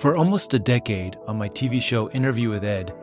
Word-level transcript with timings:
For 0.00 0.16
almost 0.16 0.54
a 0.54 0.58
decade 0.58 1.18
on 1.26 1.36
my 1.36 1.50
TV 1.50 1.78
show 1.78 2.08
Interview 2.12 2.48
with 2.48 2.64
Ed, 2.64 2.94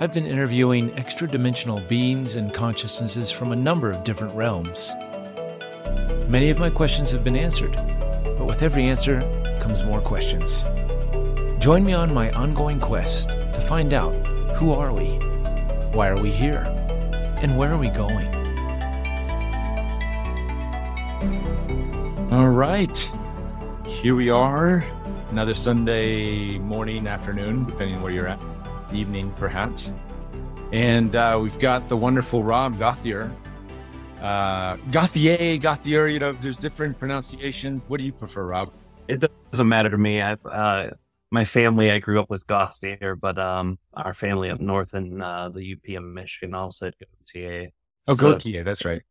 I've 0.00 0.14
been 0.14 0.24
interviewing 0.24 0.98
extra 0.98 1.28
dimensional 1.28 1.78
beings 1.78 2.36
and 2.36 2.54
consciousnesses 2.54 3.30
from 3.30 3.52
a 3.52 3.56
number 3.56 3.90
of 3.90 4.02
different 4.02 4.34
realms. 4.34 4.94
Many 6.26 6.48
of 6.48 6.58
my 6.58 6.70
questions 6.70 7.10
have 7.10 7.22
been 7.22 7.36
answered, 7.36 7.72
but 8.38 8.46
with 8.46 8.62
every 8.62 8.84
answer 8.84 9.20
comes 9.60 9.84
more 9.84 10.00
questions. 10.00 10.66
Join 11.58 11.84
me 11.84 11.92
on 11.92 12.14
my 12.14 12.30
ongoing 12.30 12.80
quest 12.80 13.28
to 13.28 13.66
find 13.68 13.92
out 13.92 14.14
who 14.56 14.72
are 14.72 14.90
we, 14.90 15.18
why 15.92 16.08
are 16.08 16.18
we 16.18 16.30
here, 16.30 16.62
and 17.42 17.58
where 17.58 17.70
are 17.70 17.76
we 17.76 17.90
going? 17.90 18.26
All 22.32 22.48
right, 22.48 23.12
here 23.84 24.14
we 24.14 24.30
are, 24.30 24.82
another 25.30 25.54
Sunday 25.54 26.58
morning, 26.58 27.06
afternoon, 27.06 27.64
depending 27.64 28.00
where 28.02 28.12
you're 28.12 28.26
at, 28.28 28.40
evening 28.92 29.32
perhaps. 29.36 29.92
And 30.72 31.14
uh, 31.16 31.38
we've 31.40 31.58
got 31.58 31.88
the 31.88 31.96
wonderful 31.96 32.42
Rob 32.42 32.76
Gothier. 32.78 33.32
Uh, 34.20 34.76
Gothier, 34.90 35.60
Gauthier, 35.60 36.08
you 36.08 36.18
know, 36.18 36.32
there's 36.32 36.58
different 36.58 36.98
pronunciations. 36.98 37.82
What 37.88 37.98
do 37.98 38.04
you 38.04 38.12
prefer, 38.12 38.44
Rob? 38.44 38.72
It 39.06 39.24
doesn't 39.52 39.68
matter 39.68 39.90
to 39.90 39.98
me. 39.98 40.20
I've, 40.20 40.44
uh, 40.44 40.90
my 41.30 41.44
family, 41.44 41.90
I 41.90 41.98
grew 41.98 42.20
up 42.20 42.30
with 42.30 42.46
Gothier, 42.46 43.18
but 43.18 43.38
um, 43.38 43.78
our 43.94 44.14
family 44.14 44.50
up 44.50 44.60
north 44.60 44.94
in 44.94 45.20
uh, 45.22 45.50
the 45.50 45.74
UP 45.74 45.96
of 45.96 46.04
Michigan 46.04 46.54
all 46.54 46.70
said 46.70 46.94
Gauthier. 46.98 47.68
Oh, 48.06 48.14
So- 48.14 48.32
Gauthier, 48.32 48.64
that's 48.64 48.84
right. 48.84 49.02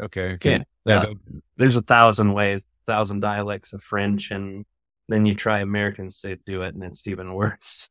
Okay, 0.00 0.32
okay. 0.32 0.50
Yeah, 0.52 0.62
Yeah, 0.86 1.00
uh, 1.02 1.14
there's 1.58 1.76
a 1.76 1.82
thousand 1.82 2.32
ways, 2.32 2.64
thousand 2.86 3.20
dialects 3.20 3.74
of 3.74 3.82
French, 3.82 4.30
and 4.30 4.64
then 5.08 5.26
you 5.26 5.34
try 5.34 5.60
Americans 5.60 6.20
to 6.20 6.36
do 6.36 6.62
it, 6.62 6.74
and 6.74 6.82
it's 6.84 7.06
even 7.06 7.32
worse. 7.34 7.88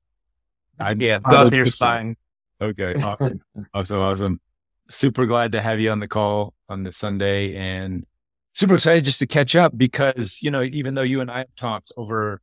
I, 0.79 0.91
Yeah, 0.97 1.19
I 1.23 1.44
would 1.44 1.53
Gauthier's 1.53 1.75
put 1.75 1.80
that- 1.80 1.85
fine. 1.85 2.16
Okay. 2.61 2.95
Awesome. 3.02 3.41
awesome. 3.73 3.99
Awesome. 3.99 4.41
Super 4.89 5.25
glad 5.25 5.52
to 5.53 5.61
have 5.61 5.80
you 5.80 5.91
on 5.91 5.99
the 5.99 6.07
call 6.07 6.53
on 6.69 6.83
this 6.83 6.95
Sunday 6.97 7.55
and 7.55 8.05
super 8.53 8.75
excited 8.75 9.03
just 9.03 9.19
to 9.19 9.27
catch 9.27 9.55
up 9.55 9.77
because, 9.77 10.41
you 10.41 10.52
know, 10.52 10.61
even 10.63 10.95
though 10.95 11.02
you 11.02 11.22
and 11.22 11.30
I 11.30 11.39
have 11.39 11.55
talked 11.57 11.91
over 11.97 12.41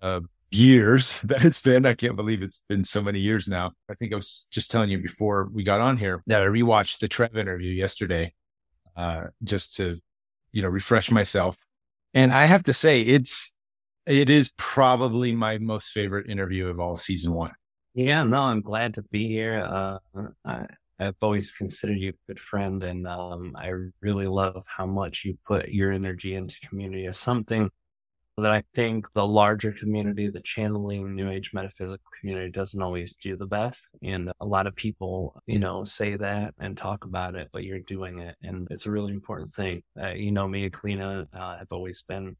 uh, 0.00 0.20
years 0.50 1.20
that 1.24 1.44
it's 1.44 1.60
been, 1.62 1.84
I 1.84 1.94
can't 1.94 2.16
believe 2.16 2.42
it's 2.42 2.62
been 2.68 2.84
so 2.84 3.02
many 3.02 3.18
years 3.20 3.48
now. 3.48 3.72
I 3.90 3.94
think 3.94 4.12
I 4.12 4.16
was 4.16 4.46
just 4.50 4.70
telling 4.70 4.88
you 4.90 4.98
before 4.98 5.48
we 5.52 5.62
got 5.62 5.80
on 5.80 5.96
here 5.98 6.22
that 6.26 6.42
I 6.42 6.46
rewatched 6.46 7.00
the 7.00 7.08
Treb 7.08 7.36
interview 7.36 7.72
yesterday, 7.72 8.32
uh, 8.96 9.24
just 9.44 9.76
to, 9.76 9.98
you 10.52 10.62
know, 10.62 10.68
refresh 10.68 11.10
myself. 11.10 11.58
And 12.14 12.32
I 12.32 12.46
have 12.46 12.62
to 12.64 12.72
say, 12.72 13.02
it's, 13.02 13.52
it 14.10 14.28
is 14.28 14.52
probably 14.56 15.34
my 15.34 15.58
most 15.58 15.90
favorite 15.92 16.28
interview 16.28 16.66
of 16.66 16.80
all 16.80 16.96
season 16.96 17.32
one. 17.32 17.52
Yeah, 17.94 18.24
no, 18.24 18.42
I'm 18.42 18.60
glad 18.60 18.94
to 18.94 19.02
be 19.02 19.28
here. 19.28 19.62
Uh, 19.64 19.98
I, 20.44 20.66
I've 20.98 21.16
always 21.22 21.52
considered 21.52 21.98
you 21.98 22.10
a 22.10 22.26
good 22.26 22.40
friend, 22.40 22.82
and 22.82 23.06
um, 23.06 23.52
I 23.56 23.72
really 24.00 24.26
love 24.26 24.64
how 24.66 24.86
much 24.86 25.24
you 25.24 25.38
put 25.46 25.68
your 25.68 25.92
energy 25.92 26.34
into 26.34 26.58
community 26.68 27.06
as 27.06 27.18
something 27.18 27.70
that 28.36 28.52
I 28.52 28.62
think 28.74 29.12
the 29.12 29.26
larger 29.26 29.72
community, 29.72 30.28
the 30.28 30.40
channeling 30.40 31.14
New 31.14 31.30
Age 31.30 31.52
metaphysical 31.52 32.04
community, 32.20 32.50
doesn't 32.50 32.82
always 32.82 33.14
do 33.16 33.36
the 33.36 33.46
best. 33.46 33.88
And 34.02 34.32
a 34.40 34.46
lot 34.46 34.66
of 34.66 34.74
people, 34.74 35.40
you 35.46 35.58
know, 35.58 35.84
say 35.84 36.16
that 36.16 36.54
and 36.58 36.76
talk 36.76 37.04
about 37.04 37.34
it, 37.34 37.48
but 37.52 37.64
you're 37.64 37.80
doing 37.80 38.18
it, 38.20 38.36
and 38.42 38.66
it's 38.70 38.86
a 38.86 38.90
really 38.90 39.12
important 39.12 39.54
thing. 39.54 39.82
Uh, 40.00 40.10
you 40.10 40.32
know, 40.32 40.48
me 40.48 40.70
and 40.84 41.26
uh, 41.32 41.58
have 41.58 41.72
always 41.72 42.02
been 42.02 42.36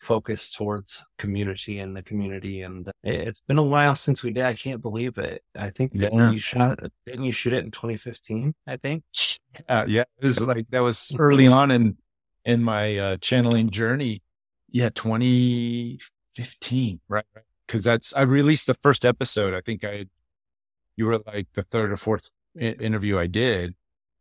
focused 0.00 0.54
towards 0.56 1.04
community 1.18 1.78
and 1.78 1.96
the 1.96 2.02
community. 2.02 2.62
And 2.62 2.88
it- 3.02 3.28
it's 3.28 3.40
been 3.40 3.58
a 3.58 3.62
while 3.62 3.94
since 3.94 4.22
we 4.22 4.32
did. 4.32 4.44
I 4.44 4.54
can't 4.54 4.82
believe 4.82 5.18
it. 5.18 5.42
I 5.54 5.70
think 5.70 5.92
Yeah. 5.94 6.30
you 6.30 6.38
shot, 6.38 6.78
didn't 7.06 7.24
you 7.24 7.32
shoot 7.32 7.52
it 7.52 7.64
in 7.64 7.70
2015? 7.70 8.54
I 8.66 8.76
think. 8.76 9.04
Uh, 9.68 9.84
yeah, 9.86 10.02
it 10.18 10.24
was 10.24 10.40
like 10.40 10.66
that 10.70 10.80
was 10.80 11.14
early 11.18 11.46
on 11.46 11.70
in 11.70 11.98
in 12.44 12.62
my 12.64 12.96
uh, 12.96 13.16
channeling 13.20 13.70
journey. 13.70 14.22
Yeah, 14.72 14.88
2015, 14.90 17.00
right? 17.08 17.24
Because 17.66 17.84
that's 17.84 18.14
I 18.14 18.22
released 18.22 18.66
the 18.66 18.74
first 18.74 19.04
episode. 19.04 19.54
I 19.54 19.60
think 19.60 19.84
I 19.84 20.06
you 20.96 21.06
were 21.06 21.18
like 21.26 21.48
the 21.54 21.62
third 21.62 21.90
or 21.92 21.96
fourth 21.96 22.30
interview 22.58 23.18
I 23.18 23.26
did, 23.26 23.74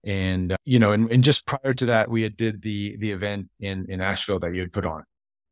and 0.03 0.53
uh, 0.53 0.57
you 0.65 0.79
know, 0.79 0.91
and, 0.91 1.11
and 1.11 1.23
just 1.23 1.45
prior 1.45 1.73
to 1.73 1.85
that, 1.87 2.09
we 2.09 2.21
had 2.23 2.37
did 2.37 2.61
the 2.61 2.95
the 2.97 3.11
event 3.11 3.49
in 3.59 3.85
in 3.89 4.01
Asheville 4.01 4.39
that 4.39 4.53
you 4.53 4.61
had 4.61 4.71
put 4.71 4.85
on, 4.85 5.03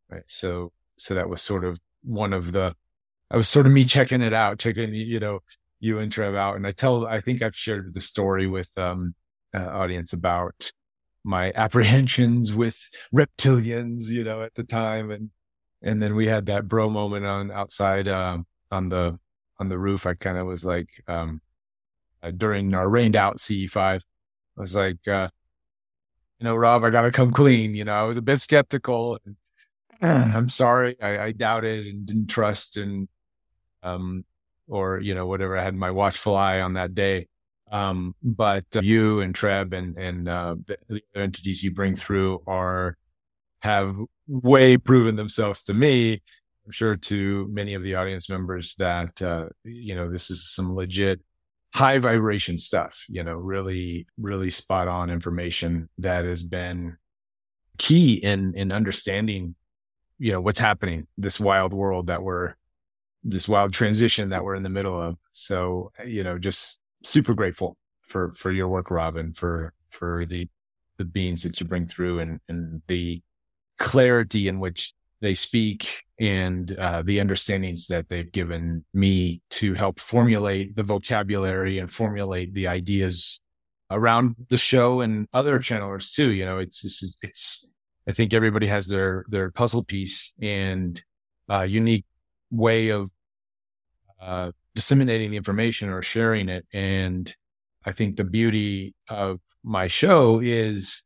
right? 0.09 0.23
So 0.27 0.71
so 0.97 1.13
that 1.13 1.29
was 1.29 1.41
sort 1.41 1.63
of 1.63 1.79
one 2.03 2.33
of 2.33 2.51
the 2.51 2.75
I 3.29 3.37
was 3.37 3.49
sort 3.49 3.65
of 3.65 3.71
me 3.73 3.85
checking 3.85 4.21
it 4.21 4.33
out, 4.33 4.59
checking 4.59 4.93
you 4.93 5.19
know 5.19 5.39
you 5.79 5.99
and 5.99 6.11
Treb 6.11 6.35
out, 6.35 6.55
and 6.55 6.65
I 6.65 6.71
tell 6.71 7.05
I 7.05 7.21
think 7.21 7.41
I've 7.41 7.55
shared 7.55 7.93
the 7.93 8.01
story 8.01 8.47
with 8.47 8.71
um 8.77 9.15
uh, 9.53 9.65
audience 9.65 10.13
about 10.13 10.71
my 11.23 11.51
apprehensions 11.55 12.53
with 12.53 12.89
reptilians, 13.13 14.09
you 14.09 14.23
know, 14.23 14.43
at 14.43 14.55
the 14.55 14.63
time. 14.63 15.11
And, 15.11 15.29
and 15.81 16.01
then 16.01 16.15
we 16.15 16.27
had 16.27 16.47
that 16.47 16.67
bro 16.67 16.89
moment 16.89 17.25
on 17.25 17.51
outside, 17.51 18.07
um, 18.07 18.45
on 18.71 18.89
the, 18.89 19.19
on 19.59 19.69
the 19.69 19.77
roof. 19.77 20.05
I 20.05 20.13
kind 20.13 20.37
of 20.37 20.47
was 20.47 20.65
like, 20.65 20.89
um, 21.07 21.41
uh, 22.23 22.31
during 22.31 22.73
our 22.73 22.89
rained 22.89 23.15
out 23.15 23.37
CE5, 23.37 23.77
I 23.77 23.99
was 24.61 24.75
like, 24.75 25.07
uh, 25.07 25.29
you 26.39 26.45
know, 26.45 26.55
Rob, 26.55 26.83
I 26.83 26.89
got 26.89 27.01
to 27.01 27.11
come 27.11 27.31
clean. 27.31 27.75
You 27.75 27.85
know, 27.85 27.93
I 27.93 28.03
was 28.03 28.17
a 28.17 28.21
bit 28.21 28.41
skeptical. 28.41 29.19
And, 29.25 29.35
I'm 30.01 30.49
sorry. 30.49 30.95
I, 31.01 31.25
I 31.25 31.31
doubted 31.31 31.85
and 31.87 32.05
didn't 32.05 32.27
trust 32.27 32.77
and, 32.77 33.07
um, 33.83 34.25
or, 34.67 34.99
you 34.99 35.15
know, 35.15 35.25
whatever. 35.25 35.57
I 35.57 35.63
had 35.63 35.75
my 35.75 35.91
watchful 35.91 36.35
eye 36.35 36.61
on 36.61 36.73
that 36.73 36.93
day. 36.93 37.27
Um, 37.71 38.15
but 38.23 38.65
uh, 38.75 38.81
you 38.81 39.21
and 39.21 39.35
Treb 39.35 39.73
and, 39.73 39.97
and, 39.97 40.29
uh, 40.29 40.55
the, 40.65 41.01
entities 41.15 41.63
you 41.63 41.71
bring 41.71 41.95
through 41.95 42.41
are, 42.47 42.97
have 43.59 43.95
way 44.27 44.77
proven 44.77 45.15
themselves 45.15 45.63
to 45.65 45.73
me. 45.73 46.21
I'm 46.65 46.71
sure 46.71 46.95
to 46.95 47.47
many 47.49 47.73
of 47.73 47.83
the 47.83 47.95
audience 47.95 48.29
members 48.29 48.75
that, 48.75 49.21
uh, 49.21 49.47
you 49.63 49.95
know, 49.95 50.11
this 50.11 50.29
is 50.29 50.49
some 50.49 50.75
legit 50.75 51.21
high 51.73 51.97
vibration 51.97 52.57
stuff, 52.57 53.05
you 53.07 53.23
know, 53.23 53.35
really, 53.35 54.07
really 54.17 54.49
spot 54.49 54.87
on 54.87 55.09
information 55.09 55.89
that 55.97 56.25
has 56.25 56.43
been 56.43 56.97
key 57.77 58.15
in, 58.15 58.53
in 58.55 58.71
understanding, 58.71 59.55
you 60.19 60.31
know, 60.31 60.41
what's 60.41 60.59
happening, 60.59 61.07
this 61.17 61.39
wild 61.39 61.73
world 61.73 62.07
that 62.07 62.23
we're, 62.23 62.55
this 63.23 63.47
wild 63.47 63.73
transition 63.73 64.29
that 64.29 64.43
we're 64.43 64.55
in 64.55 64.63
the 64.63 64.69
middle 64.69 64.99
of. 64.99 65.17
So, 65.31 65.91
you 66.05 66.23
know, 66.23 66.37
just 66.37 66.79
super 67.03 67.33
grateful 67.33 67.77
for, 68.01 68.33
for 68.35 68.51
your 68.51 68.67
work, 68.67 68.89
Robin, 68.89 69.33
for, 69.33 69.73
for 69.89 70.25
the, 70.25 70.47
the 70.97 71.05
beings 71.05 71.43
that 71.43 71.59
you 71.59 71.67
bring 71.67 71.87
through 71.87 72.19
and, 72.19 72.39
and 72.47 72.81
the 72.87 73.21
clarity 73.77 74.47
in 74.47 74.59
which 74.59 74.93
they 75.21 75.33
speak 75.33 76.03
and 76.19 76.77
uh, 76.77 77.01
the 77.03 77.19
understandings 77.19 77.87
that 77.87 78.07
they've 78.09 78.31
given 78.31 78.85
me 78.93 79.41
to 79.49 79.73
help 79.73 79.99
formulate 79.99 80.75
the 80.75 80.83
vocabulary 80.83 81.79
and 81.79 81.91
formulate 81.91 82.53
the 82.53 82.67
ideas 82.67 83.39
around 83.89 84.35
the 84.49 84.57
show 84.57 85.01
and 85.01 85.27
other 85.33 85.59
channelers 85.59 86.11
too. 86.11 86.31
You 86.31 86.45
know, 86.45 86.57
it's, 86.57 86.83
it's, 86.83 87.17
it's, 87.21 87.56
I 88.07 88.13
think 88.13 88.33
everybody 88.33 88.67
has 88.67 88.87
their, 88.87 89.25
their 89.27 89.51
puzzle 89.51 89.83
piece 89.83 90.33
and 90.41 91.01
unique 91.65 92.05
way 92.51 92.89
of, 92.89 93.11
uh, 94.21 94.51
disseminating 94.73 95.31
the 95.31 95.37
information 95.37 95.89
or 95.89 96.01
sharing 96.01 96.49
it. 96.49 96.65
And 96.71 97.33
I 97.85 97.91
think 97.91 98.15
the 98.15 98.23
beauty 98.23 98.93
of 99.09 99.39
my 99.63 99.87
show 99.87 100.39
is 100.39 101.03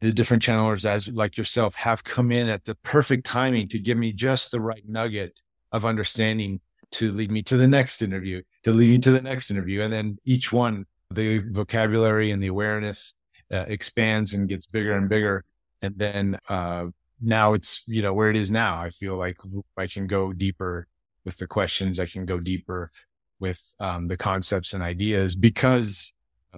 the 0.00 0.12
different 0.12 0.42
channelers 0.42 0.84
as 0.84 1.08
like 1.08 1.36
yourself 1.36 1.74
have 1.74 2.04
come 2.04 2.32
in 2.32 2.48
at 2.48 2.64
the 2.64 2.74
perfect 2.76 3.26
timing 3.26 3.68
to 3.68 3.78
give 3.78 3.98
me 3.98 4.12
just 4.12 4.50
the 4.50 4.60
right 4.60 4.82
nugget 4.86 5.40
of 5.72 5.84
understanding 5.84 6.60
to 6.92 7.12
lead 7.12 7.30
me 7.30 7.42
to 7.42 7.56
the 7.56 7.66
next 7.66 8.02
interview, 8.02 8.42
to 8.64 8.72
lead 8.72 8.90
me 8.90 8.98
to 8.98 9.12
the 9.12 9.20
next 9.20 9.50
interview. 9.50 9.82
And 9.82 9.92
then 9.92 10.18
each 10.24 10.52
one, 10.52 10.86
the 11.10 11.38
vocabulary 11.50 12.32
and 12.32 12.42
the 12.42 12.48
awareness 12.48 13.14
uh, 13.52 13.64
expands 13.68 14.34
and 14.34 14.48
gets 14.48 14.66
bigger 14.66 14.96
and 14.96 15.08
bigger. 15.08 15.44
And 15.82 15.94
then, 15.96 16.38
uh, 16.48 16.86
now 17.20 17.52
it's, 17.54 17.84
you 17.86 18.02
know, 18.02 18.12
where 18.14 18.30
it 18.30 18.36
is 18.36 18.50
now. 18.50 18.80
I 18.80 18.90
feel 18.90 19.16
like 19.16 19.36
I 19.76 19.86
can 19.86 20.06
go 20.06 20.32
deeper 20.32 20.86
with 21.24 21.36
the 21.38 21.46
questions. 21.46 22.00
I 22.00 22.06
can 22.06 22.24
go 22.24 22.40
deeper 22.40 22.90
with, 23.38 23.74
um, 23.80 24.08
the 24.08 24.16
concepts 24.16 24.72
and 24.72 24.82
ideas 24.82 25.34
because, 25.34 26.12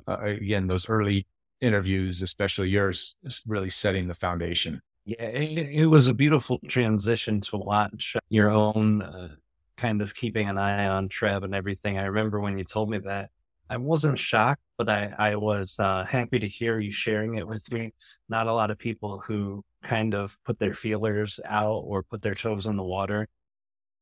uh, 0.07 0.19
again, 0.21 0.67
those 0.67 0.89
early 0.89 1.27
interviews, 1.61 2.23
especially 2.23 2.69
yours, 2.69 3.17
is 3.25 3.43
really 3.47 3.71
setting 3.71 4.09
the 4.09 4.15
foundation. 4.15 4.81
Yeah, 5.05 5.25
it, 5.25 5.83
it 5.83 5.87
was 5.87 6.07
a 6.07 6.15
beautiful 6.15 6.61
transition 6.69 7.41
to 7.43 7.57
watch 7.57 8.17
your 8.29 8.51
own 8.51 9.03
uh, 9.03 9.29
kind 9.77 10.01
of 10.01 10.15
keeping 10.15 10.49
an 10.49 10.59
eye 10.59 10.87
on 10.87 11.09
Treb 11.09 11.43
and 11.43 11.55
everything. 11.55 11.99
I 11.99 12.05
remember 12.05 12.41
when 12.41 12.57
you 12.57 12.65
told 12.65 12.89
me 12.89 12.99
that. 12.99 13.31
I 13.73 13.79
wasn't 13.79 14.19
shocked, 14.19 14.61
but 14.77 14.91
I, 14.91 15.15
I 15.19 15.37
was 15.37 15.77
uh, 15.79 16.05
happy 16.05 16.39
to 16.39 16.47
hear 16.47 16.79
you 16.79 16.93
sharing 16.93 17.37
it 17.37 17.49
with 17.49 17.73
me. 17.73 17.95
Not 18.29 18.47
a 18.47 18.53
lot 18.53 18.71
of 18.71 18.79
people 18.79 19.19
who 19.19 19.65
kind 19.83 20.13
of 20.15 20.37
put 20.45 20.59
their 20.59 20.75
feelers 20.75 21.41
out 21.47 21.81
or 21.87 22.03
put 22.03 22.21
their 22.21 22.35
toes 22.35 22.67
in 22.67 22.77
the 22.77 22.83
water 22.83 23.29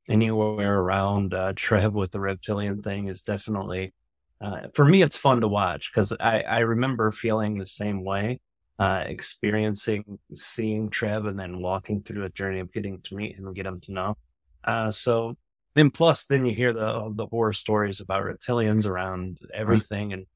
anywhere 0.08 0.76
around 0.76 1.34
uh, 1.34 1.52
Treb 1.54 1.94
with 1.94 2.10
the 2.10 2.18
reptilian 2.18 2.82
thing 2.82 3.06
is 3.06 3.22
definitely 3.22 3.94
uh, 4.40 4.62
for 4.74 4.84
me. 4.84 5.02
It's 5.02 5.16
fun 5.16 5.40
to 5.42 5.48
watch 5.48 5.92
because 5.92 6.12
I 6.18 6.40
I 6.40 6.58
remember 6.60 7.12
feeling 7.12 7.54
the 7.54 7.66
same 7.66 8.02
way, 8.02 8.40
uh, 8.80 9.04
experiencing 9.06 10.18
seeing 10.34 10.90
Treb 10.90 11.26
and 11.26 11.38
then 11.38 11.62
walking 11.62 12.02
through 12.02 12.24
a 12.24 12.30
journey 12.30 12.58
of 12.58 12.72
getting 12.72 13.00
to 13.02 13.14
meet 13.14 13.38
him 13.38 13.46
and 13.46 13.54
get 13.54 13.66
him 13.66 13.80
to 13.82 13.92
know. 13.92 14.16
Uh, 14.64 14.90
so 14.90 15.36
and 15.76 15.94
plus, 15.94 16.24
then 16.26 16.44
you 16.44 16.54
hear 16.54 16.72
the 16.72 17.12
the 17.14 17.26
horror 17.26 17.52
stories 17.52 18.00
about 18.00 18.24
reptilians 18.24 18.86
around 18.86 19.38
everything, 19.54 20.12
and 20.12 20.26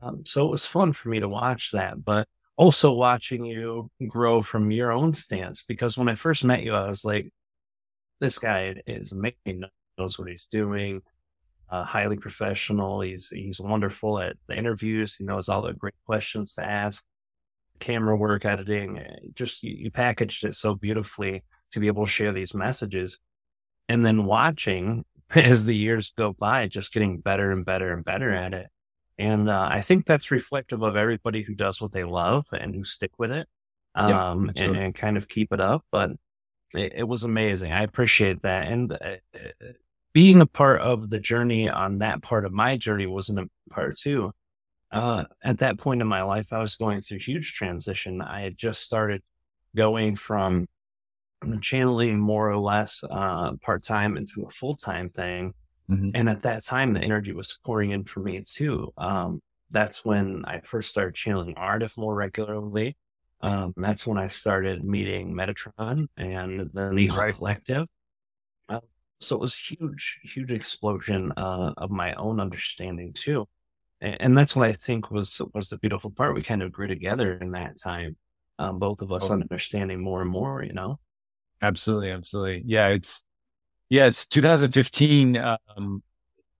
um, 0.00 0.22
so 0.24 0.46
it 0.46 0.50
was 0.50 0.66
fun 0.66 0.92
for 0.92 1.08
me 1.08 1.20
to 1.20 1.28
watch 1.28 1.70
that. 1.72 2.04
But 2.04 2.28
also 2.56 2.92
watching 2.92 3.44
you 3.44 3.90
grow 4.06 4.42
from 4.42 4.70
your 4.70 4.92
own 4.92 5.12
stance, 5.12 5.64
because 5.66 5.98
when 5.98 6.08
I 6.08 6.14
first 6.14 6.44
met 6.44 6.62
you, 6.62 6.74
I 6.74 6.88
was 6.88 7.04
like, 7.04 7.32
this 8.20 8.38
guy 8.38 8.76
is 8.86 9.12
amazing, 9.12 9.64
knows 9.98 10.18
what 10.18 10.28
he's 10.28 10.46
doing, 10.46 11.02
uh, 11.68 11.84
highly 11.84 12.16
professional. 12.16 13.00
He's 13.00 13.28
he's 13.28 13.60
wonderful 13.60 14.20
at 14.20 14.36
the 14.46 14.56
interviews. 14.56 15.16
He 15.16 15.24
knows 15.24 15.48
all 15.48 15.62
the 15.62 15.72
great 15.72 15.94
questions 16.06 16.54
to 16.54 16.64
ask. 16.64 17.02
Camera 17.80 18.16
work, 18.16 18.44
editing, 18.44 18.98
eh, 18.98 19.16
just 19.34 19.62
you, 19.62 19.74
you 19.74 19.90
packaged 19.90 20.44
it 20.44 20.54
so 20.54 20.74
beautifully 20.74 21.42
to 21.72 21.80
be 21.80 21.86
able 21.86 22.04
to 22.04 22.10
share 22.10 22.32
these 22.32 22.54
messages 22.54 23.18
and 23.90 24.06
then 24.06 24.24
watching 24.24 25.04
as 25.34 25.64
the 25.64 25.76
years 25.76 26.12
go 26.16 26.32
by, 26.32 26.68
just 26.68 26.92
getting 26.92 27.18
better 27.18 27.50
and 27.50 27.66
better 27.66 27.92
and 27.92 28.04
better 28.04 28.32
at 28.32 28.54
it. 28.54 28.68
And 29.18 29.50
uh, 29.50 29.68
I 29.70 29.82
think 29.82 30.06
that's 30.06 30.30
reflective 30.30 30.82
of 30.82 30.96
everybody 30.96 31.42
who 31.42 31.54
does 31.54 31.82
what 31.82 31.92
they 31.92 32.04
love 32.04 32.46
and 32.52 32.74
who 32.74 32.84
stick 32.84 33.10
with 33.18 33.32
it 33.32 33.46
um, 33.94 34.50
and, 34.56 34.76
and, 34.76 34.94
kind 34.94 35.18
of 35.18 35.28
keep 35.28 35.52
it 35.52 35.60
up. 35.60 35.84
But 35.90 36.12
it, 36.72 36.94
it 36.98 37.08
was 37.08 37.24
amazing. 37.24 37.72
I 37.72 37.82
appreciate 37.82 38.40
that. 38.42 38.68
And 38.68 38.92
uh, 38.92 39.16
uh, 39.34 39.72
being 40.14 40.40
a 40.40 40.46
part 40.46 40.80
of 40.80 41.10
the 41.10 41.20
journey 41.20 41.68
on 41.68 41.98
that 41.98 42.22
part 42.22 42.46
of 42.46 42.52
my 42.52 42.76
journey 42.76 43.06
was 43.06 43.28
an 43.28 43.50
part 43.70 43.98
too. 43.98 44.32
Uh, 44.90 45.24
at 45.42 45.58
that 45.58 45.78
point 45.78 46.00
in 46.00 46.06
my 46.06 46.22
life, 46.22 46.52
I 46.52 46.60
was 46.60 46.76
going 46.76 47.00
through 47.00 47.18
huge 47.18 47.54
transition. 47.54 48.22
I 48.22 48.40
had 48.40 48.56
just 48.56 48.82
started 48.82 49.22
going 49.76 50.16
from 50.16 50.66
channeling 51.60 52.18
more 52.18 52.50
or 52.50 52.58
less 52.58 53.02
uh, 53.08 53.52
part 53.62 53.82
time 53.82 54.16
into 54.16 54.44
a 54.44 54.50
full 54.50 54.76
time 54.76 55.10
thing. 55.10 55.54
Mm-hmm. 55.90 56.10
And 56.14 56.28
at 56.28 56.42
that 56.42 56.64
time, 56.64 56.92
the 56.92 57.00
energy 57.00 57.32
was 57.32 57.58
pouring 57.64 57.90
in 57.90 58.04
for 58.04 58.20
me 58.20 58.42
too. 58.42 58.92
Um, 58.96 59.40
that's 59.70 60.04
when 60.04 60.44
I 60.46 60.60
first 60.60 60.90
started 60.90 61.14
channeling 61.14 61.54
Aridif 61.54 61.96
more 61.96 62.14
regularly. 62.14 62.96
Um, 63.40 63.72
that's 63.76 64.06
when 64.06 64.18
I 64.18 64.28
started 64.28 64.84
meeting 64.84 65.34
Metatron 65.34 66.08
and 66.16 66.70
the 66.72 66.90
Nihil 66.92 67.32
Collective. 67.32 67.86
Uh, 68.68 68.80
so 69.20 69.36
it 69.36 69.40
was 69.40 69.56
huge, 69.56 70.20
huge 70.22 70.52
explosion 70.52 71.32
uh, 71.36 71.72
of 71.76 71.90
my 71.90 72.12
own 72.14 72.38
understanding 72.38 73.12
too. 73.14 73.46
And, 74.00 74.16
and, 74.20 74.38
that's 74.38 74.54
what 74.54 74.68
I 74.68 74.72
think 74.72 75.10
was 75.10 75.40
was 75.54 75.70
the 75.70 75.78
beautiful 75.78 76.10
part. 76.10 76.34
We 76.34 76.42
kind 76.42 76.62
of 76.62 76.72
grew 76.72 76.86
together 76.86 77.34
in 77.34 77.52
that 77.52 77.78
time, 77.78 78.16
um, 78.58 78.78
both 78.78 79.00
of 79.00 79.10
us 79.12 79.30
oh. 79.30 79.34
understanding 79.34 80.02
more 80.02 80.20
and 80.20 80.30
more. 80.30 80.62
You 80.62 80.74
know. 80.74 80.98
Absolutely, 81.62 82.10
absolutely. 82.10 82.62
Yeah, 82.66 82.88
it's 82.88 83.22
yeah, 83.90 84.06
it's 84.06 84.26
2015. 84.26 85.36
Um, 85.36 86.02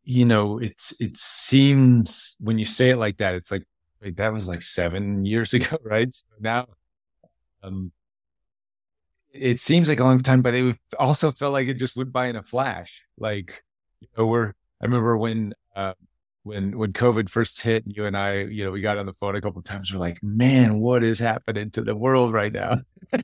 you 0.04 0.24
know, 0.26 0.58
it's 0.58 0.94
it 1.00 1.16
seems 1.18 2.36
when 2.40 2.58
you 2.58 2.66
say 2.66 2.90
it 2.90 2.98
like 2.98 3.18
that, 3.18 3.34
it's 3.34 3.50
like 3.52 3.64
wait, 4.02 4.16
that 4.18 4.32
was 4.32 4.48
like 4.48 4.62
seven 4.62 5.24
years 5.26 5.54
ago, 5.54 5.78
right? 5.84 6.12
So 6.14 6.26
now, 6.40 6.68
um, 7.62 7.92
it 9.32 9.60
seems 9.60 9.88
like 9.88 10.00
a 10.00 10.04
long 10.04 10.20
time, 10.20 10.42
but 10.42 10.54
it 10.54 10.76
also 10.98 11.30
felt 11.30 11.52
like 11.52 11.68
it 11.68 11.74
just 11.74 11.96
went 11.96 12.12
by 12.12 12.26
in 12.26 12.36
a 12.36 12.42
flash. 12.42 13.02
Like, 13.18 13.62
you 14.00 14.08
know, 14.16 14.26
we're 14.26 14.48
I 14.80 14.84
remember 14.86 15.16
when 15.16 15.54
uh, 15.76 15.92
when 16.42 16.76
when 16.76 16.92
COVID 16.92 17.28
first 17.28 17.62
hit, 17.62 17.84
you 17.86 18.06
and 18.06 18.16
I, 18.16 18.40
you 18.42 18.64
know, 18.64 18.72
we 18.72 18.80
got 18.80 18.98
on 18.98 19.06
the 19.06 19.12
phone 19.12 19.36
a 19.36 19.40
couple 19.40 19.62
times. 19.62 19.92
We're 19.92 20.00
like, 20.00 20.20
man, 20.22 20.80
what 20.80 21.04
is 21.04 21.18
happening 21.18 21.70
to 21.72 21.82
the 21.82 21.94
world 21.94 22.32
right 22.32 22.52
now? 22.52 22.80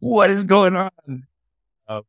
what 0.00 0.30
is 0.30 0.44
going 0.44 0.76
on? 0.76 1.26
Uh, 1.88 2.02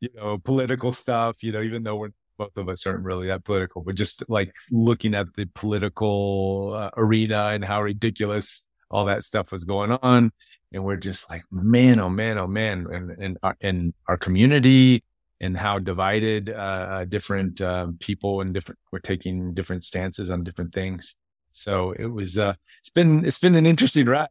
you 0.00 0.10
know, 0.14 0.38
political 0.38 0.92
stuff, 0.92 1.42
you 1.42 1.52
know, 1.52 1.62
even 1.62 1.82
though 1.82 1.96
we're 1.96 2.12
both 2.36 2.56
of 2.56 2.68
us 2.68 2.86
aren't 2.86 3.04
really 3.04 3.28
that 3.28 3.44
political, 3.44 3.82
but 3.82 3.94
just 3.94 4.22
like 4.28 4.52
looking 4.70 5.14
at 5.14 5.26
the 5.36 5.46
political 5.54 6.72
uh, 6.74 6.90
arena 6.96 7.48
and 7.48 7.64
how 7.64 7.82
ridiculous 7.82 8.66
all 8.90 9.04
that 9.06 9.24
stuff 9.24 9.52
was 9.52 9.64
going 9.64 9.92
on. 10.02 10.30
And 10.72 10.84
we're 10.84 10.96
just 10.96 11.30
like, 11.30 11.42
man, 11.50 11.98
oh 11.98 12.08
man, 12.08 12.38
oh 12.38 12.46
man. 12.46 12.86
And, 12.92 13.10
and, 13.10 13.38
our, 13.42 13.52
uh, 13.52 13.54
and 13.60 13.94
our 14.06 14.16
community 14.16 15.02
and 15.40 15.56
how 15.56 15.78
divided, 15.78 16.50
uh, 16.50 17.04
different, 17.06 17.60
uh, 17.60 17.88
people 18.00 18.40
and 18.40 18.54
different, 18.54 18.78
we're 18.92 18.98
taking 18.98 19.54
different 19.54 19.84
stances 19.84 20.30
on 20.30 20.44
different 20.44 20.72
things. 20.72 21.16
So 21.52 21.92
it 21.92 22.06
was, 22.06 22.38
uh, 22.38 22.54
it's 22.80 22.90
been, 22.90 23.24
it's 23.24 23.38
been 23.38 23.54
an 23.54 23.66
interesting 23.66 24.06
ride 24.06 24.28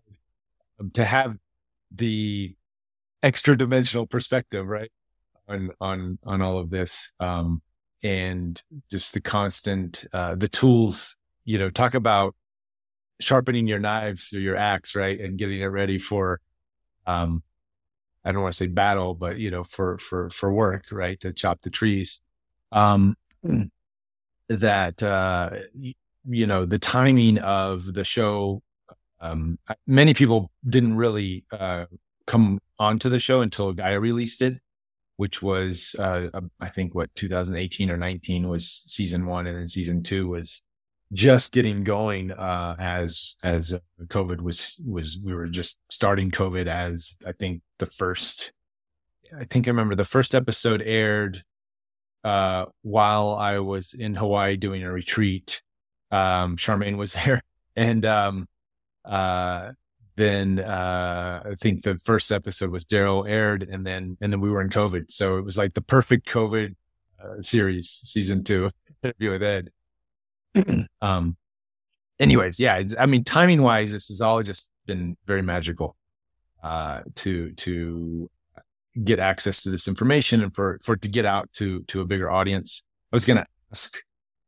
um, 0.79 0.91
to 0.91 1.05
have 1.05 1.37
the 1.93 2.55
extra 3.25 3.57
dimensional 3.57 4.05
perspective, 4.05 4.67
right? 4.67 4.91
On, 5.49 5.71
on, 5.81 6.19
on 6.23 6.41
all 6.43 6.59
of 6.59 6.69
this. 6.69 7.11
Um, 7.19 7.61
and 8.03 8.61
just 8.91 9.15
the 9.15 9.19
constant, 9.19 10.05
uh, 10.13 10.35
the 10.35 10.47
tools, 10.47 11.17
you 11.43 11.57
know, 11.57 11.71
talk 11.71 11.95
about 11.95 12.35
sharpening 13.19 13.65
your 13.65 13.79
knives 13.79 14.31
or 14.31 14.39
your 14.39 14.55
axe, 14.55 14.95
right? 14.95 15.19
And 15.19 15.39
getting 15.39 15.59
it 15.59 15.65
ready 15.65 15.97
for, 15.97 16.39
um, 17.07 17.41
I 18.23 18.31
don't 18.31 18.43
want 18.43 18.53
to 18.53 18.57
say 18.57 18.67
battle, 18.67 19.15
but 19.15 19.37
you 19.37 19.49
know, 19.49 19.63
for, 19.63 19.97
for, 19.97 20.29
for 20.29 20.53
work, 20.53 20.85
right? 20.91 21.19
To 21.21 21.33
chop 21.33 21.61
the 21.61 21.71
trees. 21.71 22.21
Um, 22.71 23.15
that, 24.49 25.01
uh, 25.01 25.49
you 26.27 26.45
know, 26.45 26.65
the 26.65 26.79
timing 26.79 27.39
of 27.39 27.91
the 27.91 28.03
show, 28.03 28.61
um, 29.19 29.57
many 29.87 30.13
people 30.13 30.51
didn't 30.67 30.95
really, 30.95 31.43
uh, 31.51 31.85
come 32.27 32.59
onto 32.79 33.09
the 33.09 33.19
show 33.19 33.41
until 33.41 33.73
Gaia 33.73 33.99
released 33.99 34.41
it, 34.41 34.59
which 35.17 35.41
was 35.41 35.95
uh, 35.99 36.27
I 36.59 36.69
think 36.69 36.95
what 36.95 37.13
2018 37.15 37.89
or 37.89 37.97
19 37.97 38.49
was 38.49 38.83
season 38.87 39.25
one, 39.25 39.47
and 39.47 39.57
then 39.57 39.67
season 39.67 40.03
two 40.03 40.27
was 40.27 40.61
just 41.13 41.51
getting 41.51 41.83
going 41.83 42.31
uh, 42.31 42.75
as 42.79 43.37
as 43.43 43.73
uh, 43.73 43.79
COVID 44.03 44.41
was 44.41 44.81
was 44.85 45.19
we 45.23 45.33
were 45.33 45.47
just 45.47 45.77
starting 45.89 46.31
COVID 46.31 46.67
as 46.67 47.17
I 47.25 47.31
think 47.31 47.61
the 47.79 47.85
first. 47.85 48.51
I 49.37 49.45
think 49.45 49.67
I 49.67 49.71
remember 49.71 49.95
the 49.95 50.05
first 50.05 50.35
episode 50.35 50.81
aired 50.81 51.43
uh, 52.23 52.65
while 52.83 53.35
I 53.35 53.59
was 53.59 53.93
in 53.93 54.15
Hawaii 54.15 54.55
doing 54.57 54.83
a 54.83 54.91
retreat. 54.91 55.61
Um, 56.11 56.57
Charmaine 56.57 56.97
was 56.97 57.13
there, 57.25 57.41
and 57.75 58.05
um, 58.05 58.47
uh, 59.03 59.71
then 60.15 60.59
uh, 60.59 61.43
I 61.45 61.55
think 61.55 61.83
the 61.83 61.97
first 61.99 62.31
episode 62.31 62.71
was 62.71 62.85
Daryl 62.85 63.29
aired, 63.29 63.63
and 63.63 63.85
then 63.85 64.17
and 64.21 64.31
then 64.31 64.39
we 64.39 64.49
were 64.49 64.61
in 64.61 64.69
COVID, 64.69 65.11
so 65.11 65.37
it 65.37 65.45
was 65.45 65.57
like 65.57 65.73
the 65.73 65.81
perfect 65.81 66.27
COVID 66.27 66.75
uh, 67.21 67.41
series, 67.41 67.89
season 67.89 68.43
two 68.43 68.71
interview 69.03 69.31
with 69.31 69.43
Ed. 69.43 69.69
um, 71.01 71.37
anyways, 72.19 72.59
yeah, 72.59 72.81
I 72.99 73.05
mean, 73.05 73.23
timing 73.23 73.61
wise, 73.61 73.91
this 73.91 74.07
has 74.07 74.21
all 74.21 74.41
just 74.41 74.69
been 74.85 75.17
very 75.25 75.41
magical 75.41 75.95
uh, 76.63 77.01
to 77.15 77.51
to 77.53 78.29
get 79.03 79.19
access 79.19 79.61
to 79.63 79.69
this 79.69 79.87
information 79.87 80.41
and 80.41 80.55
for 80.55 80.79
for 80.83 80.93
it 80.93 81.01
to 81.01 81.09
get 81.09 81.25
out 81.25 81.51
to 81.53 81.83
to 81.83 82.01
a 82.01 82.05
bigger 82.05 82.31
audience. 82.31 82.83
I 83.11 83.15
was 83.15 83.25
gonna 83.25 83.45
ask, 83.71 83.97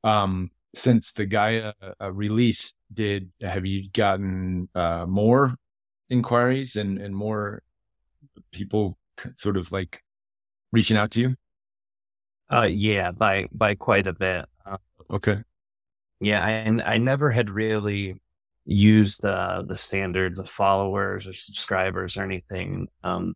um, 0.04 0.52
since 0.74 1.12
the 1.14 1.26
Gaia 1.26 1.74
uh, 2.02 2.12
release, 2.12 2.74
did 2.94 3.32
have 3.42 3.66
you 3.66 3.90
gotten 3.90 4.70
uh, 4.76 5.06
more 5.08 5.56
inquiries 6.10 6.76
and 6.76 6.98
and 7.00 7.16
more 7.16 7.64
people 8.52 8.98
sort 9.36 9.58
of 9.58 9.72
like 9.72 10.02
reaching 10.72 10.98
out 10.98 11.12
to 11.12 11.22
you? 11.22 11.36
Uh, 12.52 12.68
yeah, 12.70 13.12
by 13.12 13.48
by 13.52 13.76
quite 13.76 14.08
a 14.08 14.14
bit. 14.14 14.46
Uh, 14.66 14.78
okay. 15.12 15.44
Yeah, 16.20 16.44
I 16.44 16.52
and 16.52 16.82
I 16.82 16.98
never 16.98 17.30
had 17.30 17.50
really 17.50 18.20
used 18.66 19.24
uh, 19.24 19.64
the 19.66 19.76
standard, 19.76 20.36
the 20.36 20.46
followers 20.46 21.28
or 21.28 21.34
subscribers 21.34 22.18
or 22.18 22.24
anything 22.24 22.88
um, 23.04 23.34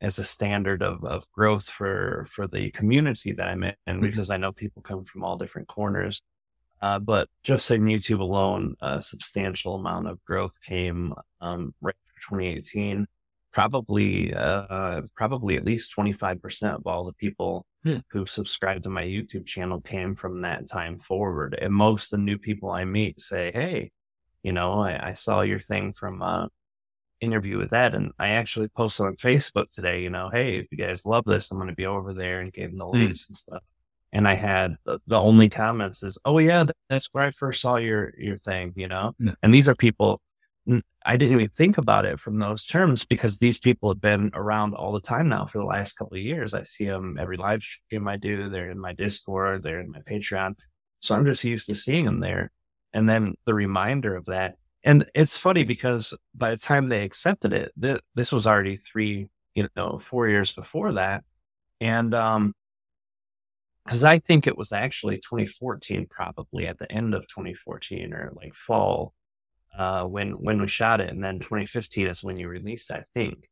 as 0.00 0.18
a 0.18 0.24
standard 0.24 0.82
of 0.82 1.04
of 1.04 1.30
growth 1.32 1.68
for 1.68 2.26
for 2.30 2.46
the 2.46 2.70
community 2.70 3.32
that 3.32 3.48
I'm 3.48 3.62
in, 3.62 3.74
mm-hmm. 3.88 4.00
because 4.00 4.30
I 4.30 4.36
know 4.36 4.52
people 4.52 4.82
come 4.82 5.04
from 5.04 5.24
all 5.24 5.36
different 5.36 5.68
corners. 5.68 6.20
Uh, 6.80 6.98
but 6.98 7.28
just 7.42 7.70
in 7.70 7.84
YouTube 7.84 8.20
alone, 8.20 8.74
a 8.80 9.02
substantial 9.02 9.74
amount 9.74 10.08
of 10.08 10.24
growth 10.24 10.60
came 10.62 11.12
um, 11.40 11.74
right 11.80 11.94
for 12.06 12.36
2018. 12.36 13.06
Probably, 13.50 14.32
uh, 14.34 15.02
probably 15.16 15.56
at 15.56 15.64
least 15.64 15.96
25% 15.96 16.76
of 16.76 16.86
all 16.86 17.04
the 17.04 17.14
people 17.14 17.66
hmm. 17.82 17.96
who 18.10 18.26
subscribed 18.26 18.84
to 18.84 18.90
my 18.90 19.02
YouTube 19.02 19.46
channel 19.46 19.80
came 19.80 20.14
from 20.14 20.42
that 20.42 20.68
time 20.68 20.98
forward. 20.98 21.58
And 21.60 21.72
most 21.72 22.12
of 22.12 22.18
the 22.18 22.24
new 22.24 22.38
people 22.38 22.70
I 22.70 22.84
meet 22.84 23.20
say, 23.20 23.50
Hey, 23.52 23.90
you 24.42 24.52
know, 24.52 24.80
I, 24.80 25.08
I 25.08 25.12
saw 25.14 25.40
your 25.40 25.58
thing 25.58 25.92
from, 25.92 26.22
uh, 26.22 26.46
interview 27.20 27.58
with 27.58 27.70
that. 27.70 27.94
And 27.94 28.12
I 28.18 28.28
actually 28.28 28.68
posted 28.68 29.06
on 29.06 29.16
Facebook 29.16 29.72
today, 29.74 30.02
you 30.02 30.10
know, 30.10 30.28
hey, 30.30 30.56
if 30.56 30.66
you 30.70 30.78
guys 30.78 31.06
love 31.06 31.24
this, 31.24 31.50
I'm 31.50 31.58
going 31.58 31.68
to 31.68 31.74
be 31.74 31.86
over 31.86 32.12
there 32.12 32.40
and 32.40 32.52
gave 32.52 32.70
them 32.70 32.76
the 32.78 32.86
hmm. 32.86 32.98
links 32.98 33.24
mm. 33.24 33.28
and 33.28 33.36
stuff. 33.36 33.62
And 34.12 34.26
I 34.26 34.34
had 34.34 34.76
the, 34.84 35.00
the, 35.06 35.20
only 35.20 35.50
comments 35.50 36.02
is, 36.02 36.18
oh 36.24 36.38
yeah, 36.38 36.64
that's 36.88 37.08
where 37.12 37.24
I 37.24 37.30
first 37.30 37.60
saw 37.60 37.76
your 37.76 38.14
your 38.16 38.36
thing, 38.36 38.72
you 38.74 38.88
know. 38.88 39.14
Yeah. 39.18 39.34
And 39.42 39.52
these 39.52 39.68
are 39.68 39.74
people 39.74 40.22
I 41.04 41.16
didn't 41.16 41.36
even 41.36 41.48
think 41.48 41.78
about 41.78 42.04
it 42.04 42.20
from 42.20 42.38
those 42.38 42.66
terms 42.66 43.04
because 43.04 43.38
these 43.38 43.58
people 43.58 43.88
have 43.88 44.00
been 44.00 44.30
around 44.34 44.74
all 44.74 44.92
the 44.92 45.00
time 45.00 45.28
now 45.28 45.46
for 45.46 45.56
the 45.56 45.64
last 45.64 45.94
couple 45.94 46.16
of 46.16 46.22
years. 46.22 46.52
I 46.52 46.64
see 46.64 46.84
them 46.84 47.16
every 47.18 47.38
live 47.38 47.62
stream 47.62 48.06
I 48.06 48.18
do. 48.18 48.50
They're 48.50 48.70
in 48.70 48.78
my 48.78 48.92
Discord, 48.92 49.62
they're 49.62 49.80
in 49.80 49.90
my 49.90 50.00
Patreon. 50.00 50.56
So 51.00 51.14
I'm 51.14 51.24
just 51.24 51.44
used 51.44 51.66
to 51.68 51.74
seeing 51.74 52.04
them 52.04 52.20
there. 52.20 52.50
And 52.92 53.08
then 53.08 53.34
the 53.46 53.54
reminder 53.54 54.16
of 54.16 54.26
that. 54.26 54.56
And 54.84 55.06
it's 55.14 55.36
funny 55.36 55.64
because 55.64 56.14
by 56.34 56.50
the 56.50 56.56
time 56.58 56.88
they 56.88 57.04
accepted 57.04 57.54
it, 57.54 57.72
th- 57.80 58.00
this 58.14 58.30
was 58.30 58.46
already 58.46 58.76
three, 58.76 59.28
you 59.54 59.68
know, 59.76 59.98
four 59.98 60.28
years 60.28 60.52
before 60.52 60.92
that. 60.92 61.24
And, 61.80 62.12
um, 62.12 62.52
because 63.88 64.04
I 64.04 64.18
think 64.18 64.46
it 64.46 64.58
was 64.58 64.70
actually 64.70 65.16
2014, 65.16 66.08
probably 66.10 66.66
at 66.66 66.78
the 66.78 66.92
end 66.92 67.14
of 67.14 67.22
2014 67.28 68.12
or 68.12 68.32
like 68.36 68.54
fall 68.54 69.14
uh, 69.78 70.04
when 70.04 70.32
when 70.32 70.60
we 70.60 70.68
shot 70.68 71.00
it, 71.00 71.08
and 71.08 71.24
then 71.24 71.38
2015 71.38 72.06
is 72.06 72.22
when 72.22 72.36
you 72.36 72.48
released. 72.48 72.90
I 72.90 73.04
think. 73.14 73.48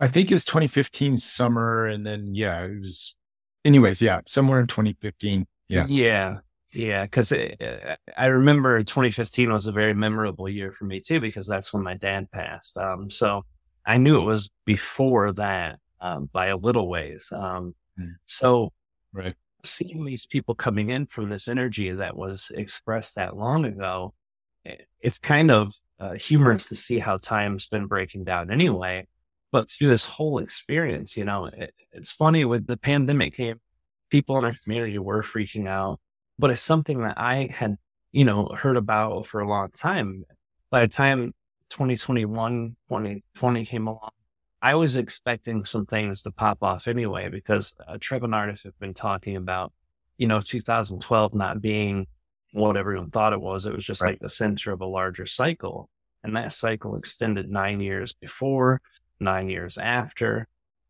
I 0.00 0.06
think 0.06 0.30
it 0.30 0.34
was 0.34 0.44
2015 0.44 1.16
summer, 1.16 1.86
and 1.86 2.06
then 2.06 2.36
yeah, 2.36 2.62
it 2.62 2.80
was. 2.80 3.16
Anyways, 3.64 4.00
yeah, 4.00 4.20
somewhere 4.28 4.60
in 4.60 4.68
2015. 4.68 5.44
Yeah. 5.68 5.86
Yeah. 5.88 6.38
Yeah, 6.72 7.02
because 7.02 7.32
I 7.32 8.26
remember 8.26 8.80
2015 8.84 9.52
was 9.52 9.66
a 9.66 9.72
very 9.72 9.92
memorable 9.92 10.48
year 10.48 10.70
for 10.70 10.84
me 10.84 11.00
too, 11.00 11.18
because 11.18 11.48
that's 11.48 11.72
when 11.72 11.82
my 11.82 11.94
dad 11.94 12.30
passed. 12.30 12.78
Um, 12.78 13.10
so 13.10 13.44
I 13.84 13.98
knew 13.98 14.20
it 14.20 14.24
was 14.24 14.50
before 14.66 15.32
that 15.32 15.80
um, 16.00 16.30
by 16.32 16.46
a 16.46 16.56
little 16.56 16.88
ways. 16.88 17.32
Um, 17.32 17.74
mm. 17.98 18.12
So 18.26 18.72
right. 19.12 19.34
Seeing 19.64 20.04
these 20.04 20.26
people 20.26 20.54
coming 20.54 20.90
in 20.90 21.06
from 21.06 21.28
this 21.28 21.48
energy 21.48 21.90
that 21.90 22.16
was 22.16 22.50
expressed 22.54 23.14
that 23.16 23.36
long 23.36 23.64
ago, 23.64 24.14
it's 25.00 25.18
kind 25.18 25.50
of 25.50 25.72
uh, 25.98 26.12
humorous 26.14 26.68
to 26.68 26.76
see 26.76 26.98
how 26.98 27.16
time's 27.16 27.66
been 27.66 27.86
breaking 27.86 28.24
down 28.24 28.50
anyway. 28.50 29.06
But 29.52 29.68
through 29.68 29.88
this 29.88 30.04
whole 30.04 30.38
experience, 30.38 31.16
you 31.16 31.24
know, 31.24 31.46
it, 31.46 31.74
it's 31.92 32.12
funny 32.12 32.44
with 32.44 32.66
the 32.66 32.76
pandemic 32.76 33.34
came, 33.34 33.60
people 34.10 34.38
in 34.38 34.44
our 34.44 34.54
community 34.64 34.98
were 34.98 35.22
freaking 35.22 35.68
out, 35.68 35.98
but 36.38 36.50
it's 36.50 36.60
something 36.60 37.00
that 37.02 37.18
I 37.18 37.48
had, 37.52 37.76
you 38.12 38.24
know, 38.24 38.46
heard 38.56 38.76
about 38.76 39.26
for 39.26 39.40
a 39.40 39.48
long 39.48 39.70
time. 39.70 40.24
By 40.70 40.82
the 40.82 40.88
time 40.88 41.34
2021, 41.70 42.76
2020 42.88 43.64
came 43.64 43.86
along, 43.88 44.10
I 44.62 44.74
was 44.74 44.96
expecting 44.96 45.64
some 45.64 45.86
things 45.86 46.22
to 46.22 46.30
pop 46.30 46.62
off 46.62 46.86
anyway, 46.86 47.28
because 47.28 47.74
uh, 47.86 47.96
Treb 47.98 48.24
and 48.24 48.34
Aridif 48.34 48.64
have 48.64 48.78
been 48.78 48.94
talking 48.94 49.36
about, 49.36 49.72
you 50.18 50.26
know, 50.26 50.40
2012 50.40 51.34
not 51.34 51.62
being 51.62 52.06
what 52.52 52.76
everyone 52.76 53.10
thought 53.10 53.32
it 53.32 53.40
was. 53.40 53.66
It 53.66 53.74
was 53.74 53.84
just 53.84 54.02
right. 54.02 54.10
like 54.10 54.20
the 54.20 54.28
center 54.28 54.72
of 54.72 54.80
a 54.80 54.86
larger 54.86 55.24
cycle. 55.24 55.88
And 56.22 56.36
that 56.36 56.52
cycle 56.52 56.96
extended 56.96 57.48
nine 57.48 57.80
years 57.80 58.12
before, 58.12 58.82
nine 59.18 59.48
years 59.48 59.78
after, 59.78 60.46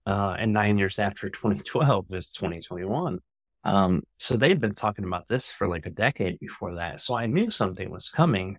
uh, 0.06 0.34
and 0.38 0.52
nine 0.52 0.78
years 0.78 0.98
after 0.98 1.28
2012 1.30 2.06
is 2.10 2.30
2021. 2.32 3.20
Um, 3.62 4.02
so 4.18 4.36
they'd 4.36 4.60
been 4.60 4.74
talking 4.74 5.04
about 5.04 5.28
this 5.28 5.52
for 5.52 5.68
like 5.68 5.86
a 5.86 5.90
decade 5.90 6.40
before 6.40 6.76
that. 6.76 7.00
So 7.00 7.14
I 7.14 7.26
knew 7.26 7.50
something 7.50 7.90
was 7.90 8.08
coming. 8.08 8.58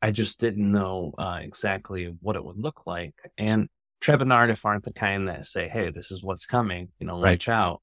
I 0.00 0.10
just 0.10 0.40
didn't 0.40 0.70
know 0.70 1.12
uh, 1.18 1.38
exactly 1.42 2.16
what 2.20 2.36
it 2.36 2.44
would 2.44 2.58
look 2.58 2.86
like. 2.86 3.14
And 3.36 3.68
Aridif 4.02 4.64
aren't 4.64 4.84
the 4.84 4.92
kind 4.92 5.28
that 5.28 5.44
say, 5.44 5.68
Hey, 5.68 5.90
this 5.90 6.10
is 6.10 6.22
what's 6.22 6.46
coming, 6.46 6.88
you 6.98 7.06
know, 7.06 7.20
right. 7.20 7.32
watch 7.32 7.48
out. 7.48 7.82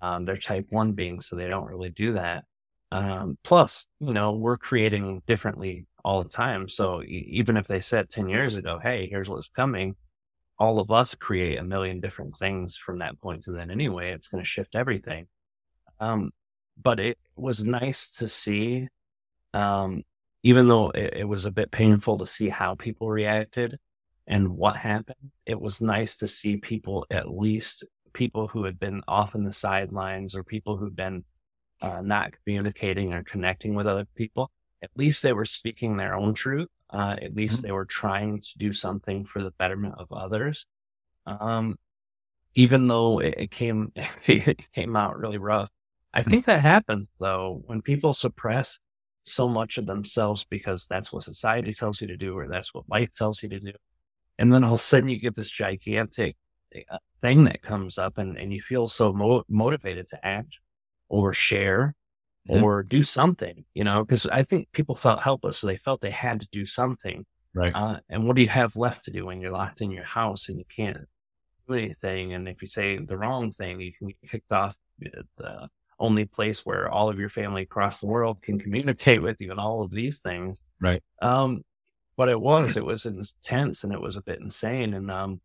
Um, 0.00 0.24
they're 0.24 0.36
type 0.36 0.66
one 0.70 0.92
beings, 0.92 1.26
so 1.26 1.36
they 1.36 1.48
don't 1.48 1.68
really 1.68 1.90
do 1.90 2.14
that. 2.14 2.44
Um, 2.90 3.38
plus, 3.44 3.86
you 4.00 4.12
know, 4.12 4.32
we're 4.32 4.56
creating 4.56 5.22
differently 5.26 5.86
all 6.04 6.22
the 6.22 6.28
time. 6.28 6.68
So 6.68 7.02
even 7.06 7.56
if 7.56 7.66
they 7.66 7.80
said 7.80 8.10
10 8.10 8.28
years 8.28 8.56
ago, 8.56 8.78
Hey, 8.82 9.08
here's 9.08 9.28
what's 9.28 9.48
coming, 9.48 9.96
all 10.58 10.78
of 10.78 10.90
us 10.90 11.14
create 11.14 11.58
a 11.58 11.64
million 11.64 12.00
different 12.00 12.36
things 12.36 12.76
from 12.76 12.98
that 12.98 13.20
point 13.20 13.42
to 13.42 13.52
then 13.52 13.70
anyway. 13.70 14.12
It's 14.12 14.28
going 14.28 14.42
to 14.42 14.48
shift 14.48 14.74
everything. 14.74 15.26
Um, 16.00 16.32
but 16.80 17.00
it 17.00 17.18
was 17.36 17.64
nice 17.64 18.10
to 18.18 18.28
see, 18.28 18.88
um, 19.54 20.02
even 20.42 20.68
though 20.68 20.90
it, 20.90 21.14
it 21.18 21.28
was 21.28 21.44
a 21.44 21.50
bit 21.50 21.70
painful 21.70 22.18
to 22.18 22.26
see 22.26 22.48
how 22.48 22.74
people 22.74 23.08
reacted 23.08 23.78
and 24.26 24.56
what 24.56 24.76
happened, 24.76 25.30
it 25.46 25.60
was 25.60 25.82
nice 25.82 26.16
to 26.16 26.26
see 26.26 26.56
people, 26.56 27.06
at 27.10 27.30
least 27.30 27.84
people 28.12 28.48
who 28.48 28.64
had 28.64 28.78
been 28.78 29.02
off 29.08 29.34
in 29.34 29.44
the 29.44 29.52
sidelines 29.52 30.36
or 30.36 30.44
people 30.44 30.76
who'd 30.76 30.96
been 30.96 31.24
uh, 31.80 32.00
not 32.00 32.32
communicating 32.44 33.12
or 33.12 33.22
connecting 33.24 33.74
with 33.74 33.86
other 33.86 34.06
people, 34.14 34.50
at 34.82 34.90
least 34.96 35.22
they 35.22 35.32
were 35.32 35.44
speaking 35.44 35.96
their 35.96 36.14
own 36.14 36.34
truth. 36.34 36.68
Uh, 36.90 37.16
at 37.22 37.34
least 37.34 37.56
mm-hmm. 37.56 37.66
they 37.68 37.72
were 37.72 37.86
trying 37.86 38.38
to 38.38 38.58
do 38.58 38.70
something 38.72 39.24
for 39.24 39.42
the 39.42 39.50
betterment 39.52 39.94
of 39.96 40.12
others. 40.12 40.66
Um, 41.26 41.76
even 42.54 42.86
though 42.86 43.18
it, 43.18 43.34
it 43.38 43.50
came, 43.50 43.92
it 44.26 44.70
came 44.72 44.94
out 44.94 45.18
really 45.18 45.38
rough. 45.38 45.70
I 46.12 46.20
mm-hmm. 46.20 46.30
think 46.30 46.44
that 46.46 46.60
happens 46.60 47.08
though 47.18 47.62
when 47.66 47.80
people 47.80 48.12
suppress 48.12 48.78
so 49.22 49.48
much 49.48 49.78
of 49.78 49.86
themselves 49.86 50.44
because 50.44 50.86
that's 50.86 51.12
what 51.12 51.24
society 51.24 51.72
tells 51.72 52.00
you 52.00 52.08
to 52.08 52.16
do 52.16 52.36
or 52.36 52.48
that's 52.48 52.74
what 52.74 52.88
life 52.88 53.12
tells 53.14 53.42
you 53.42 53.48
to 53.48 53.60
do. 53.60 53.72
And 54.38 54.52
then 54.52 54.64
all 54.64 54.74
of 54.74 54.80
a 54.80 54.82
sudden 54.82 55.08
you 55.08 55.18
get 55.18 55.34
this 55.34 55.50
gigantic 55.50 56.36
uh, 56.90 56.98
thing 57.20 57.44
that 57.44 57.62
comes 57.62 57.98
up 57.98 58.18
and, 58.18 58.36
and 58.36 58.52
you 58.52 58.60
feel 58.60 58.88
so 58.88 59.12
mo- 59.12 59.44
motivated 59.48 60.08
to 60.08 60.26
act 60.26 60.58
or 61.08 61.32
share 61.32 61.94
mm-hmm. 62.48 62.62
or 62.62 62.82
do 62.82 63.02
something, 63.02 63.64
you 63.74 63.84
know, 63.84 64.02
because 64.04 64.26
I 64.26 64.42
think 64.42 64.68
people 64.72 64.94
felt 64.94 65.20
helpless. 65.20 65.58
So 65.58 65.66
they 65.66 65.76
felt 65.76 66.00
they 66.00 66.10
had 66.10 66.40
to 66.40 66.48
do 66.50 66.66
something. 66.66 67.24
Right. 67.54 67.72
Uh, 67.74 68.00
and 68.08 68.26
what 68.26 68.36
do 68.36 68.42
you 68.42 68.48
have 68.48 68.76
left 68.76 69.04
to 69.04 69.10
do 69.10 69.26
when 69.26 69.40
you're 69.40 69.52
locked 69.52 69.82
in 69.82 69.90
your 69.90 70.04
house 70.04 70.48
and 70.48 70.58
you 70.58 70.64
can't 70.74 70.96
do 71.68 71.74
anything? 71.74 72.32
And 72.32 72.48
if 72.48 72.62
you 72.62 72.68
say 72.68 72.98
the 72.98 73.18
wrong 73.18 73.50
thing, 73.50 73.80
you 73.80 73.92
can 73.92 74.08
get 74.08 74.30
kicked 74.30 74.52
off 74.52 74.76
the 74.98 75.68
only 75.98 76.24
place 76.24 76.66
where 76.66 76.90
all 76.90 77.08
of 77.08 77.18
your 77.18 77.28
family 77.28 77.62
across 77.62 78.00
the 78.00 78.06
world 78.06 78.42
can 78.42 78.58
communicate 78.58 79.22
with 79.22 79.40
you 79.40 79.50
and 79.50 79.60
all 79.60 79.82
of 79.82 79.90
these 79.90 80.20
things. 80.20 80.60
Right. 80.80 81.02
Um, 81.20 81.62
but 82.16 82.28
it 82.28 82.40
was, 82.40 82.76
it 82.76 82.84
was 82.84 83.06
intense 83.06 83.84
and 83.84 83.92
it 83.92 84.00
was 84.00 84.16
a 84.16 84.22
bit 84.22 84.40
insane. 84.40 84.94
And, 84.94 85.10
um, 85.10 85.40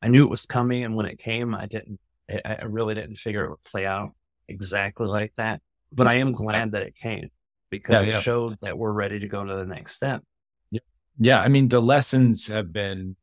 I 0.00 0.08
knew 0.08 0.24
it 0.24 0.30
was 0.30 0.46
coming. 0.46 0.84
And 0.84 0.96
when 0.96 1.06
it 1.06 1.18
came, 1.18 1.54
I 1.54 1.66
didn't, 1.66 2.00
I 2.44 2.64
really 2.64 2.94
didn't 2.94 3.16
figure 3.16 3.44
it 3.44 3.50
would 3.50 3.64
play 3.64 3.86
out 3.86 4.12
exactly 4.48 5.06
like 5.06 5.32
that. 5.36 5.60
But 5.92 6.06
I 6.06 6.14
am 6.14 6.32
glad 6.32 6.72
that 6.72 6.82
it 6.82 6.94
came 6.94 7.30
because 7.70 8.02
yeah, 8.02 8.08
it 8.08 8.12
yeah. 8.14 8.20
showed 8.20 8.58
that 8.62 8.78
we're 8.78 8.92
ready 8.92 9.18
to 9.18 9.28
go 9.28 9.44
to 9.44 9.54
the 9.54 9.66
next 9.66 9.94
step. 9.94 10.22
Yeah. 10.70 10.80
Yeah. 11.18 11.40
I 11.40 11.48
mean, 11.48 11.68
the 11.68 11.80
lessons 11.80 12.46
have 12.48 12.72
been 12.72 13.16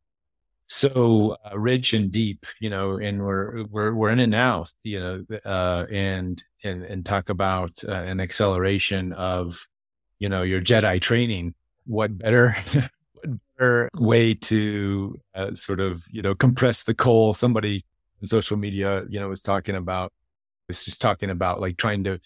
so 0.67 1.35
uh, 1.43 1.57
rich 1.57 1.93
and 1.93 2.11
deep, 2.11 2.45
you 2.59 2.69
know, 2.69 2.97
and 2.97 3.19
we're, 3.19 3.63
we're, 3.65 3.93
we're 3.93 4.11
in 4.11 4.19
it 4.19 4.27
now, 4.27 4.65
you 4.83 4.99
know, 4.99 5.25
uh, 5.43 5.85
and, 5.91 6.43
and, 6.63 6.83
and 6.83 7.05
talk 7.05 7.29
about 7.29 7.83
uh, 7.87 7.91
an 7.91 8.19
acceleration 8.19 9.11
of, 9.13 9.67
you 10.19 10.29
know, 10.29 10.43
your 10.43 10.61
Jedi 10.61 11.01
training. 11.01 11.55
What 11.89 12.17
better, 12.17 12.55
what 13.13 13.39
better 13.57 13.89
way 13.97 14.35
to 14.35 15.19
uh, 15.33 15.55
sort 15.55 15.79
of, 15.79 16.05
you 16.11 16.21
know, 16.21 16.35
compress 16.35 16.83
the 16.83 16.93
coal? 16.93 17.33
Somebody 17.33 17.83
on 18.21 18.27
social 18.27 18.57
media, 18.57 19.05
you 19.09 19.19
know, 19.19 19.27
was 19.27 19.41
talking 19.41 19.75
about 19.75 20.13
was 20.67 20.85
just 20.85 21.01
talking 21.01 21.31
about 21.31 21.59
like 21.59 21.77
trying 21.77 22.03
to, 22.03 22.19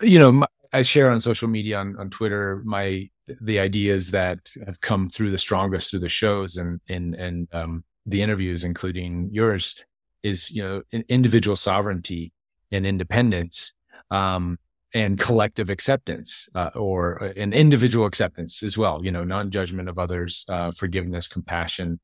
you 0.00 0.18
know, 0.18 0.32
my, 0.32 0.46
I 0.72 0.80
share 0.80 1.10
on 1.10 1.20
social 1.20 1.48
media 1.48 1.78
on, 1.78 1.96
on 1.98 2.08
Twitter 2.08 2.62
my 2.64 3.10
the 3.40 3.58
ideas 3.58 4.10
that 4.12 4.50
have 4.66 4.80
come 4.80 5.08
through 5.08 5.30
the 5.30 5.38
strongest 5.38 5.90
through 5.90 6.00
the 6.00 6.08
shows 6.08 6.56
and 6.56 6.80
and 6.88 7.14
and 7.14 7.48
um, 7.52 7.84
the 8.06 8.22
interviews, 8.22 8.64
including 8.64 9.28
yours, 9.30 9.84
is 10.22 10.50
you 10.50 10.62
know 10.62 10.82
individual 11.08 11.56
sovereignty 11.56 12.32
and 12.70 12.86
independence. 12.86 13.74
Um, 14.10 14.58
and 14.94 15.18
collective 15.18 15.70
acceptance 15.70 16.48
uh, 16.54 16.70
or 16.74 17.22
uh, 17.22 17.32
an 17.36 17.52
individual 17.52 18.06
acceptance 18.06 18.62
as 18.62 18.76
well 18.76 19.00
you 19.04 19.10
know 19.10 19.24
non-judgment 19.24 19.88
of 19.88 19.98
others 19.98 20.44
uh, 20.48 20.70
forgiveness 20.72 21.28
compassion 21.28 21.98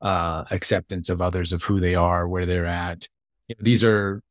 uh, 0.00 0.44
acceptance 0.50 1.08
of 1.08 1.20
others 1.20 1.52
of 1.52 1.62
who 1.64 1.80
they 1.80 1.94
are 1.94 2.28
where 2.28 2.46
they're 2.46 2.66
at 2.66 3.08
you 3.48 3.56
know, 3.58 3.64
these 3.64 3.82
are 3.82 4.22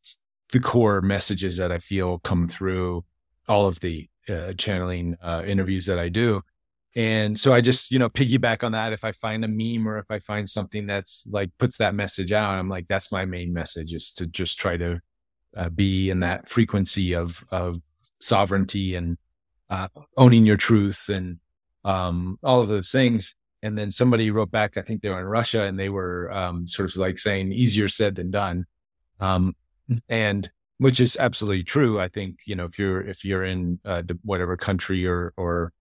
the 0.52 0.60
core 0.60 1.02
messages 1.02 1.58
that 1.58 1.72
I 1.72 1.80
feel 1.80 2.20
come 2.20 2.48
through 2.48 3.04
all 3.48 3.68
of 3.68 3.80
the 3.80 4.08
uh, 4.30 4.54
channeling 4.58 5.16
uh, 5.22 5.44
interviews 5.46 5.86
that 5.88 6.00
I 6.00 6.10
do. 6.10 6.42
And 6.96 7.40
so 7.40 7.54
I 7.54 7.62
just, 7.62 7.92
you 7.92 8.00
know, 8.00 8.10
piggyback 8.10 8.64
on 8.64 8.72
that. 8.72 8.92
If 8.92 9.04
I 9.04 9.12
find 9.12 9.46
a 9.46 9.48
meme 9.48 9.88
or 9.88 9.98
if 9.98 10.10
I 10.10 10.20
find 10.20 10.50
something 10.50 10.88
that's 10.88 11.28
like 11.32 11.52
puts 11.60 11.78
that 11.78 11.94
message 11.94 12.32
out, 12.32 12.56
I'm 12.56 12.70
like, 12.70 12.88
that's 12.88 13.12
my 13.12 13.26
main 13.26 13.54
message 13.54 13.94
is 13.94 14.14
to 14.14 14.26
just 14.26 14.60
try 14.60 14.78
to 14.78 15.00
uh, 15.56 15.70
be 15.70 16.10
in 16.10 16.22
that 16.22 16.48
frequency 16.50 17.14
of, 17.14 17.46
of 17.52 17.80
sovereignty 18.20 18.96
and 18.96 19.18
uh, 19.70 19.88
owning 20.16 20.46
your 20.46 20.58
truth 20.58 21.10
and 21.10 21.40
um, 21.84 22.38
all 22.44 22.62
of 22.62 22.68
those 22.68 22.92
things. 22.92 23.36
And 23.64 23.78
then 23.78 23.92
somebody 23.92 24.30
wrote 24.32 24.52
back, 24.52 24.78
I 24.78 24.82
think 24.82 25.02
they 25.02 25.10
were 25.10 25.20
in 25.20 25.26
Russia 25.26 25.64
and 25.64 25.80
they 25.80 25.90
were 25.90 26.32
um, 26.32 26.68
sort 26.68 26.90
of 26.90 26.98
like 26.98 27.18
saying 27.18 27.52
easier 27.52 27.88
said 27.88 28.16
than 28.16 28.32
done. 28.32 28.66
Um, 29.20 29.56
and 30.10 30.50
which 30.78 31.00
is 31.00 31.18
absolutely 31.18 31.64
true. 31.64 32.00
I 32.00 32.08
think, 32.08 32.42
you 32.46 32.56
know, 32.56 32.66
if 32.66 32.78
you're, 32.78 33.02
if 33.02 33.26
you're 33.26 33.44
in 33.44 33.80
uh, 33.84 34.04
whatever 34.24 34.56
country 34.58 35.08
or, 35.08 35.34
or 35.36 35.74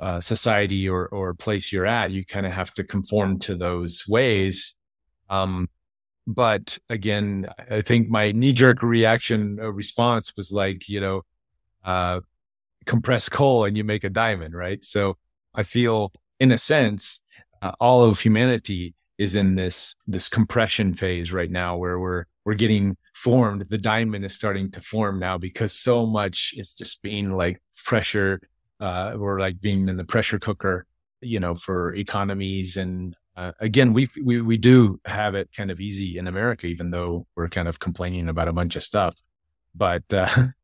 uh, 0.00 0.20
society 0.20 0.88
or, 0.88 1.06
or 1.08 1.34
place 1.34 1.70
you're 1.70 1.86
at, 1.86 2.10
you 2.10 2.24
kind 2.24 2.46
of 2.46 2.52
have 2.52 2.72
to 2.74 2.84
conform 2.84 3.38
to 3.40 3.54
those 3.54 4.04
ways. 4.08 4.74
Um, 5.28 5.68
but 6.26 6.78
again, 6.88 7.48
I 7.70 7.82
think 7.82 8.08
my 8.08 8.32
knee 8.32 8.54
jerk 8.54 8.82
reaction 8.82 9.58
uh, 9.60 9.70
response 9.70 10.32
was 10.36 10.52
like, 10.52 10.88
you 10.88 11.00
know, 11.00 11.22
uh, 11.84 12.20
compress 12.86 13.28
coal 13.28 13.64
and 13.64 13.76
you 13.76 13.84
make 13.84 14.04
a 14.04 14.10
diamond, 14.10 14.54
right? 14.54 14.82
So 14.84 15.16
I 15.54 15.62
feel 15.62 16.12
in 16.40 16.52
a 16.52 16.58
sense, 16.58 17.22
uh, 17.62 17.72
all 17.80 18.04
of 18.04 18.20
humanity 18.20 18.94
is 19.16 19.36
in 19.36 19.54
this 19.54 19.94
this 20.06 20.28
compression 20.28 20.94
phase 20.94 21.32
right 21.32 21.50
now 21.50 21.76
where 21.76 21.98
we're 21.98 22.24
we're 22.44 22.54
getting 22.54 22.96
formed. 23.14 23.64
The 23.68 23.78
diamond 23.78 24.24
is 24.24 24.34
starting 24.34 24.70
to 24.72 24.80
form 24.80 25.18
now 25.18 25.38
because 25.38 25.72
so 25.72 26.04
much 26.04 26.52
is 26.56 26.74
just 26.74 27.00
being 27.02 27.36
like 27.36 27.62
pressure 27.84 28.40
uh 28.80 29.14
we're 29.16 29.38
like 29.38 29.60
being 29.60 29.88
in 29.88 29.96
the 29.96 30.04
pressure 30.04 30.38
cooker 30.38 30.86
you 31.20 31.40
know 31.40 31.54
for 31.54 31.94
economies. 31.94 32.76
And 32.76 33.16
uh, 33.36 33.52
again 33.60 33.92
we 33.92 34.08
we 34.22 34.40
we 34.40 34.56
do 34.56 35.00
have 35.04 35.34
it 35.34 35.50
kind 35.56 35.70
of 35.70 35.80
easy 35.80 36.18
in 36.18 36.28
america 36.28 36.66
even 36.66 36.90
though 36.90 37.26
we're 37.34 37.48
kind 37.48 37.66
of 37.66 37.80
complaining 37.80 38.28
about 38.28 38.48
a 38.48 38.52
bunch 38.52 38.76
of 38.76 38.82
stuff. 38.82 39.16
But 39.74 40.02
uh 40.12 40.26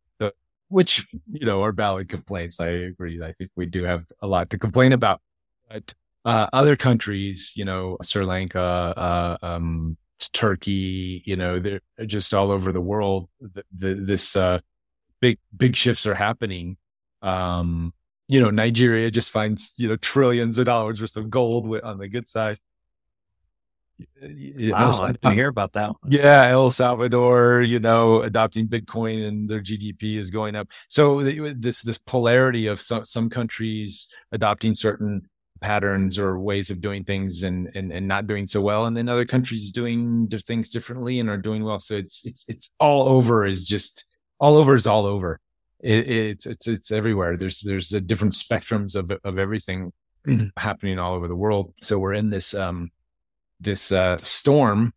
which 0.71 1.07
you 1.31 1.45
know 1.45 1.63
are 1.63 1.73
valid 1.73 2.09
complaints 2.09 2.61
i 2.61 2.69
agree 2.69 3.21
i 3.23 3.33
think 3.33 3.51
we 3.57 3.67
do 3.67 3.85
have 3.85 4.05
a 4.23 4.27
lot 4.27 4.49
to 4.49 4.59
complain 4.59 4.93
about 4.93 5.21
but 5.69 5.95
uh, 6.25 6.47
other 6.53 6.77
countries, 6.77 7.53
you 7.57 7.65
know, 7.65 7.97
Sri 8.03 8.25
Lanka, 8.25 8.61
uh, 8.61 9.37
um, 9.43 9.97
Turkey, 10.33 11.23
you 11.25 11.37
know, 11.37 11.59
they're 11.59 11.81
just 12.07 12.35
all 12.35 12.51
over 12.51 12.73
the 12.73 12.81
world. 12.81 13.29
The, 13.41 13.65
the, 13.77 13.95
this 13.95 14.37
uh, 14.37 14.61
big 15.21 15.39
big 15.57 15.77
shifts 15.77 16.07
are 16.07 16.15
happening. 16.15 16.77
Um, 17.23 17.95
you 18.29 18.39
know, 18.41 18.51
Nigeria 18.51 19.11
just 19.11 19.33
finds 19.33 19.75
you 19.79 19.89
know 19.89 19.97
trillions 19.97 20.59
of 20.59 20.67
dollars 20.67 21.01
worth 21.01 21.17
of 21.17 21.31
gold 21.31 21.75
on 21.83 21.99
the 21.99 22.09
good 22.09 22.29
side. 22.29 22.59
Uh, 24.23 24.73
wow, 24.73 24.93
I 25.03 25.13
didn't 25.13 25.35
hear 25.35 25.49
about 25.49 25.73
that. 25.75 25.89
One. 25.89 26.13
Yeah, 26.13 26.49
El 26.49 26.71
Salvador, 26.71 27.63
you 27.63 27.81
know, 27.81 28.23
adopting 28.23 28.69
Bitcoin 28.69 29.29
and 29.29 29.49
their 29.49 29.61
GDP 29.61 30.17
is 30.17 30.31
going 30.31 30.57
up. 30.57 30.69
So 30.89 31.21
uh, 31.21 31.55
this 31.57 31.83
this 31.83 31.99
polarity 31.99 32.67
of 32.67 32.81
some 32.81 33.05
some 33.05 33.31
countries 33.31 34.13
adopting 34.33 34.75
certain 34.75 35.29
patterns 35.61 36.19
or 36.19 36.39
ways 36.39 36.71
of 36.71 36.81
doing 36.81 37.05
things 37.05 37.43
and, 37.43 37.71
and 37.75 37.93
and 37.93 38.09
not 38.09 38.27
doing 38.27 38.47
so 38.47 38.61
well 38.61 38.87
and 38.87 38.97
then 38.97 39.09
other 39.09 39.25
countries 39.25 39.71
doing 39.71 40.27
things 40.29 40.71
differently 40.71 41.21
and 41.21 41.29
are 41.29 41.37
doing 41.37 41.63
well 41.63 41.79
so 41.79 41.95
it's 41.95 42.25
it's 42.25 42.45
it's 42.49 42.71
all 42.81 43.09
over 43.09 43.45
is 43.45 43.67
just 43.67 44.07
all 44.39 44.57
over 44.57 44.75
is 44.75 44.87
all 44.87 45.05
over 45.07 45.39
it, 45.81 46.09
it's 46.09 46.47
it's 46.47 46.67
it's 46.67 46.91
everywhere 46.91 47.37
there's 47.37 47.61
there's 47.61 47.93
a 47.93 48.01
different 48.01 48.33
spectrums 48.33 48.97
of 48.97 49.13
of 49.23 49.39
everything 49.39 49.93
happening 50.57 50.99
all 50.99 51.15
over 51.15 51.29
the 51.29 51.37
world 51.37 51.75
so 51.83 51.99
we're 51.99 52.15
in 52.15 52.31
this 52.31 52.55
um 52.55 52.91
this 53.61 53.93
uh 53.93 54.17
storm 54.17 54.93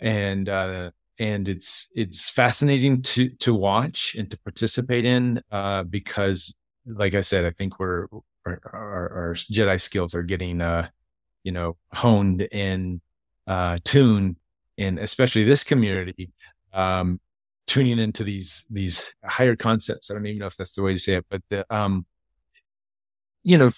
and 0.00 0.48
uh 0.48 0.90
and 1.18 1.48
it's 1.48 1.88
it's 1.94 2.30
fascinating 2.30 3.02
to 3.02 3.28
to 3.40 3.54
watch 3.54 4.16
and 4.18 4.30
to 4.30 4.38
participate 4.40 5.04
in 5.04 5.40
uh 5.52 5.82
because 5.84 6.54
like 6.86 7.14
i 7.14 7.20
said 7.20 7.44
i 7.44 7.50
think 7.50 7.78
we're 7.78 8.06
our, 8.46 8.60
our, 8.72 9.34
Jedi 9.34 9.80
skills 9.80 10.14
are 10.14 10.22
getting, 10.22 10.60
uh, 10.60 10.88
you 11.42 11.52
know, 11.52 11.76
honed 11.92 12.46
and 12.52 13.00
uh, 13.46 13.78
tuned 13.84 14.36
in, 14.76 14.98
especially 14.98 15.44
this 15.44 15.64
community, 15.64 16.30
um, 16.72 17.20
tuning 17.66 17.98
into 17.98 18.24
these 18.24 18.66
these 18.70 19.14
higher 19.24 19.56
concepts. 19.56 20.10
I 20.10 20.14
don't 20.14 20.26
even 20.26 20.40
know 20.40 20.46
if 20.46 20.56
that's 20.56 20.74
the 20.74 20.82
way 20.82 20.92
to 20.92 20.98
say 20.98 21.14
it, 21.16 21.26
but 21.30 21.42
the, 21.48 21.74
um, 21.74 22.06
you 23.42 23.58
know, 23.58 23.70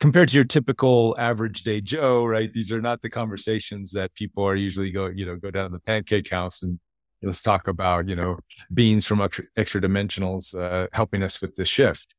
compared 0.00 0.30
to 0.30 0.34
your 0.34 0.44
typical 0.44 1.14
average 1.18 1.62
day 1.62 1.80
Joe, 1.80 2.24
right? 2.24 2.52
These 2.52 2.72
are 2.72 2.80
not 2.80 3.02
the 3.02 3.10
conversations 3.10 3.92
that 3.92 4.14
people 4.14 4.44
are 4.44 4.56
usually 4.56 4.90
go, 4.90 5.06
you 5.06 5.26
know, 5.26 5.36
go 5.36 5.50
down 5.50 5.70
to 5.70 5.76
the 5.76 5.80
pancake 5.80 6.30
house 6.30 6.62
and 6.62 6.80
let's 7.22 7.42
talk 7.42 7.68
about, 7.68 8.08
you 8.08 8.16
know, 8.16 8.38
beings 8.72 9.06
from 9.06 9.20
extra, 9.20 9.44
extra 9.56 9.80
dimensionals 9.80 10.58
uh, 10.58 10.88
helping 10.92 11.22
us 11.22 11.40
with 11.40 11.54
the 11.54 11.64
shift. 11.64 12.14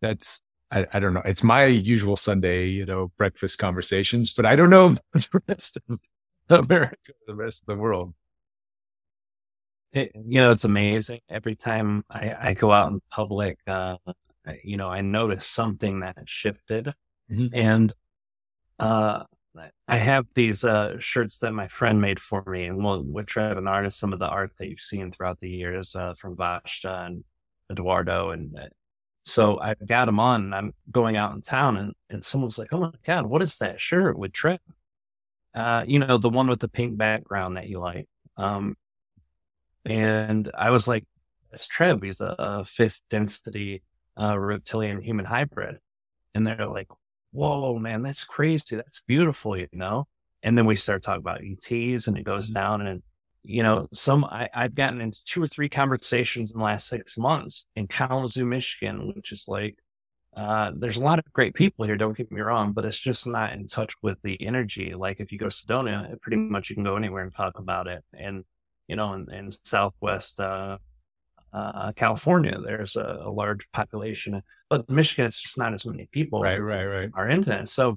That's 0.00 0.40
I, 0.70 0.86
I, 0.92 1.00
don't 1.00 1.14
know. 1.14 1.22
It's 1.24 1.42
my 1.42 1.64
usual 1.64 2.16
Sunday, 2.16 2.66
you 2.66 2.84
know, 2.84 3.10
breakfast 3.16 3.58
conversations, 3.58 4.34
but 4.34 4.44
I 4.44 4.54
don't 4.54 4.70
know 4.70 4.96
the 5.12 5.42
rest 5.48 5.78
of 5.88 6.00
America, 6.50 7.12
the 7.26 7.34
rest 7.34 7.62
of 7.62 7.66
the 7.66 7.80
world. 7.80 8.14
It, 9.92 10.12
you 10.14 10.40
know, 10.40 10.50
it's 10.50 10.64
amazing. 10.64 11.20
Every 11.30 11.56
time 11.56 12.04
I, 12.10 12.34
I 12.38 12.54
go 12.54 12.70
out 12.70 12.92
in 12.92 13.00
public, 13.10 13.58
uh, 13.66 13.96
you 14.62 14.76
know, 14.76 14.88
I 14.88 15.00
notice 15.00 15.46
something 15.46 16.00
that 16.00 16.18
has 16.18 16.28
shifted. 16.28 16.92
Mm-hmm. 17.30 17.46
And 17.52 17.94
uh, 18.78 19.24
I 19.86 19.96
have 19.96 20.26
these 20.34 20.64
uh, 20.64 20.98
shirts 20.98 21.38
that 21.38 21.52
my 21.52 21.68
friend 21.68 22.00
made 22.00 22.20
for 22.20 22.42
me, 22.46 22.66
and 22.66 22.82
we'll, 22.82 23.02
we'll 23.02 23.24
to 23.24 23.62
artist 23.66 23.98
some 23.98 24.12
of 24.12 24.18
the 24.18 24.28
art 24.28 24.52
that 24.58 24.68
you've 24.68 24.80
seen 24.80 25.10
throughout 25.10 25.40
the 25.40 25.50
years 25.50 25.94
uh, 25.94 26.14
from 26.14 26.36
Vashta 26.36 27.06
and 27.06 27.24
Eduardo 27.70 28.30
and 28.30 28.58
uh, 28.58 28.68
so 29.28 29.60
I 29.60 29.74
got 29.74 30.08
him 30.08 30.18
on 30.18 30.44
and 30.44 30.54
I'm 30.54 30.72
going 30.90 31.18
out 31.18 31.34
in 31.34 31.42
town 31.42 31.76
and, 31.76 31.92
and 32.08 32.24
someone's 32.24 32.56
like, 32.56 32.72
Oh 32.72 32.80
my 32.80 32.92
God, 33.04 33.26
what 33.26 33.42
is 33.42 33.58
that 33.58 33.78
shirt 33.78 34.18
with 34.18 34.32
Treb? 34.32 34.60
Uh, 35.54 35.84
you 35.86 35.98
know, 35.98 36.16
the 36.16 36.30
one 36.30 36.46
with 36.46 36.60
the 36.60 36.68
pink 36.68 36.96
background 36.96 37.58
that 37.58 37.68
you 37.68 37.78
like. 37.78 38.08
Um, 38.38 38.74
and 39.84 40.50
I 40.56 40.70
was 40.70 40.88
like, 40.88 41.04
It's 41.52 41.68
Treb. 41.68 42.02
He's 42.02 42.22
a, 42.22 42.34
a 42.38 42.64
fifth 42.64 43.02
density, 43.10 43.82
uh, 44.18 44.38
reptilian 44.38 45.02
human 45.02 45.26
hybrid. 45.26 45.78
And 46.34 46.46
they're 46.46 46.66
like, 46.66 46.88
whoa, 47.32 47.78
man, 47.78 48.02
that's 48.02 48.24
crazy. 48.24 48.76
That's 48.76 49.02
beautiful, 49.02 49.56
you 49.56 49.68
know? 49.72 50.06
And 50.42 50.56
then 50.56 50.66
we 50.66 50.76
start 50.76 51.02
talking 51.02 51.20
about 51.20 51.42
ETs 51.42 52.06
and 52.06 52.16
it 52.16 52.24
goes 52.24 52.50
down 52.50 52.86
and 52.86 53.02
you 53.44 53.62
know, 53.62 53.88
some 53.94 54.24
I, 54.24 54.50
have 54.52 54.74
gotten 54.74 55.00
into 55.00 55.24
two 55.24 55.42
or 55.42 55.48
three 55.48 55.68
conversations 55.70 56.52
in 56.52 56.58
the 56.58 56.64
last 56.64 56.86
six 56.86 57.16
months 57.16 57.66
in 57.76 57.86
Kalamazoo, 57.86 58.44
Michigan, 58.44 59.12
which 59.14 59.32
is 59.32 59.46
like, 59.48 59.78
uh, 60.36 60.72
there's 60.76 60.98
a 60.98 61.02
lot 61.02 61.18
of 61.18 61.32
great 61.32 61.54
people 61.54 61.86
here. 61.86 61.96
Don't 61.96 62.16
get 62.16 62.30
me 62.30 62.40
wrong, 62.40 62.72
but 62.72 62.84
it's 62.84 62.98
just 62.98 63.26
not 63.26 63.52
in 63.52 63.66
touch 63.66 63.94
with 64.02 64.18
the 64.22 64.40
energy. 64.46 64.94
Like 64.94 65.20
if 65.20 65.32
you 65.32 65.38
go 65.38 65.48
to 65.48 65.54
Sedona, 65.54 66.20
pretty 66.20 66.36
much 66.36 66.68
you 66.68 66.76
can 66.76 66.84
go 66.84 66.96
anywhere 66.96 67.22
and 67.22 67.34
talk 67.34 67.58
about 67.58 67.86
it. 67.86 68.04
And 68.12 68.44
you 68.86 68.96
know, 68.96 69.14
in, 69.14 69.32
in 69.32 69.50
Southwest 69.50 70.40
uh, 70.40 70.78
uh, 71.52 71.92
California, 71.92 72.58
there's 72.64 72.96
a, 72.96 73.22
a, 73.24 73.30
large 73.30 73.70
population, 73.72 74.42
but 74.68 74.88
Michigan, 74.90 75.26
it's 75.26 75.40
just 75.40 75.56
not 75.56 75.72
as 75.72 75.86
many 75.86 76.08
people. 76.12 76.42
Right, 76.42 76.58
right, 76.58 76.84
right. 76.84 77.10
Are 77.14 77.28
into 77.28 77.58
it. 77.58 77.68
So, 77.68 77.96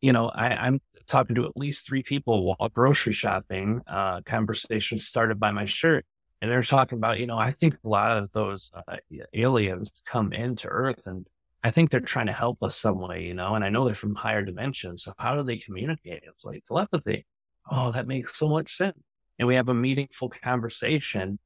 you 0.00 0.12
know, 0.12 0.28
I, 0.28 0.48
I'm 0.54 0.80
talking 1.06 1.36
to 1.36 1.46
at 1.46 1.56
least 1.56 1.86
three 1.86 2.02
people 2.02 2.44
while 2.58 2.68
grocery 2.68 3.12
shopping. 3.12 3.80
Uh, 3.86 4.22
conversation 4.22 4.98
started 4.98 5.38
by 5.38 5.50
my 5.50 5.64
shirt, 5.64 6.04
and 6.40 6.50
they're 6.50 6.62
talking 6.62 6.98
about, 6.98 7.20
you 7.20 7.26
know, 7.26 7.38
I 7.38 7.50
think 7.50 7.76
a 7.84 7.88
lot 7.88 8.16
of 8.16 8.30
those 8.32 8.72
uh, 8.74 8.96
aliens 9.34 9.92
come 10.04 10.32
into 10.32 10.68
Earth, 10.68 11.06
and 11.06 11.26
I 11.62 11.70
think 11.70 11.90
they're 11.90 12.00
trying 12.00 12.26
to 12.26 12.32
help 12.32 12.62
us 12.62 12.76
some 12.76 12.98
way, 12.98 13.24
you 13.24 13.34
know. 13.34 13.54
And 13.54 13.64
I 13.64 13.68
know 13.68 13.84
they're 13.84 13.94
from 13.94 14.14
higher 14.14 14.42
dimensions, 14.42 15.04
so 15.04 15.12
how 15.18 15.34
do 15.34 15.42
they 15.42 15.58
communicate? 15.58 16.22
It's 16.24 16.44
like 16.44 16.64
telepathy. 16.64 17.26
Oh, 17.70 17.92
that 17.92 18.06
makes 18.06 18.38
so 18.38 18.48
much 18.48 18.76
sense. 18.76 18.98
And 19.38 19.46
we 19.46 19.54
have 19.54 19.68
a 19.68 19.74
meaningful 19.74 20.28
conversation, 20.28 21.38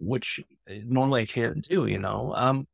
which 0.00 0.40
uh, 0.70 0.74
normally 0.84 1.22
I 1.22 1.26
can't 1.26 1.66
do, 1.66 1.86
you 1.86 1.98
know. 1.98 2.32
Um, 2.34 2.66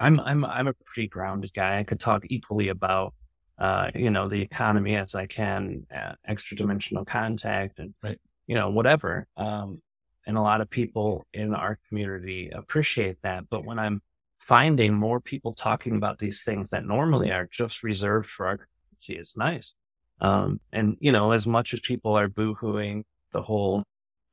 I'm 0.00 0.20
I'm 0.20 0.44
I'm 0.44 0.68
a 0.68 0.74
pretty 0.74 1.08
grounded 1.08 1.52
guy. 1.52 1.78
I 1.78 1.84
could 1.84 2.00
talk 2.00 2.24
equally 2.28 2.68
about 2.68 3.14
uh, 3.58 3.90
you 3.94 4.10
know, 4.10 4.28
the 4.28 4.40
economy 4.40 4.94
as 4.96 5.14
I 5.14 5.26
can, 5.26 5.86
uh, 5.94 6.12
extra 6.24 6.56
dimensional 6.56 7.04
contact 7.04 7.78
and, 7.78 7.92
right. 8.02 8.18
you 8.46 8.54
know, 8.54 8.70
whatever. 8.70 9.26
Um, 9.36 9.82
and 10.26 10.36
a 10.36 10.42
lot 10.42 10.60
of 10.60 10.70
people 10.70 11.26
in 11.32 11.54
our 11.54 11.78
community 11.88 12.50
appreciate 12.50 13.22
that. 13.22 13.48
But 13.50 13.64
when 13.64 13.78
I'm 13.78 14.00
finding 14.38 14.94
more 14.94 15.20
people 15.20 15.54
talking 15.54 15.96
about 15.96 16.18
these 16.18 16.44
things 16.44 16.70
that 16.70 16.84
normally 16.84 17.32
are 17.32 17.48
just 17.50 17.82
reserved 17.82 18.28
for 18.28 18.46
our 18.46 18.58
community, 18.58 19.20
it's 19.20 19.36
nice. 19.36 19.74
Um, 20.20 20.60
and, 20.72 20.96
you 21.00 21.10
know, 21.10 21.32
as 21.32 21.46
much 21.46 21.72
as 21.74 21.80
people 21.80 22.16
are 22.16 22.28
boohooing 22.28 23.04
the 23.32 23.42
whole, 23.42 23.82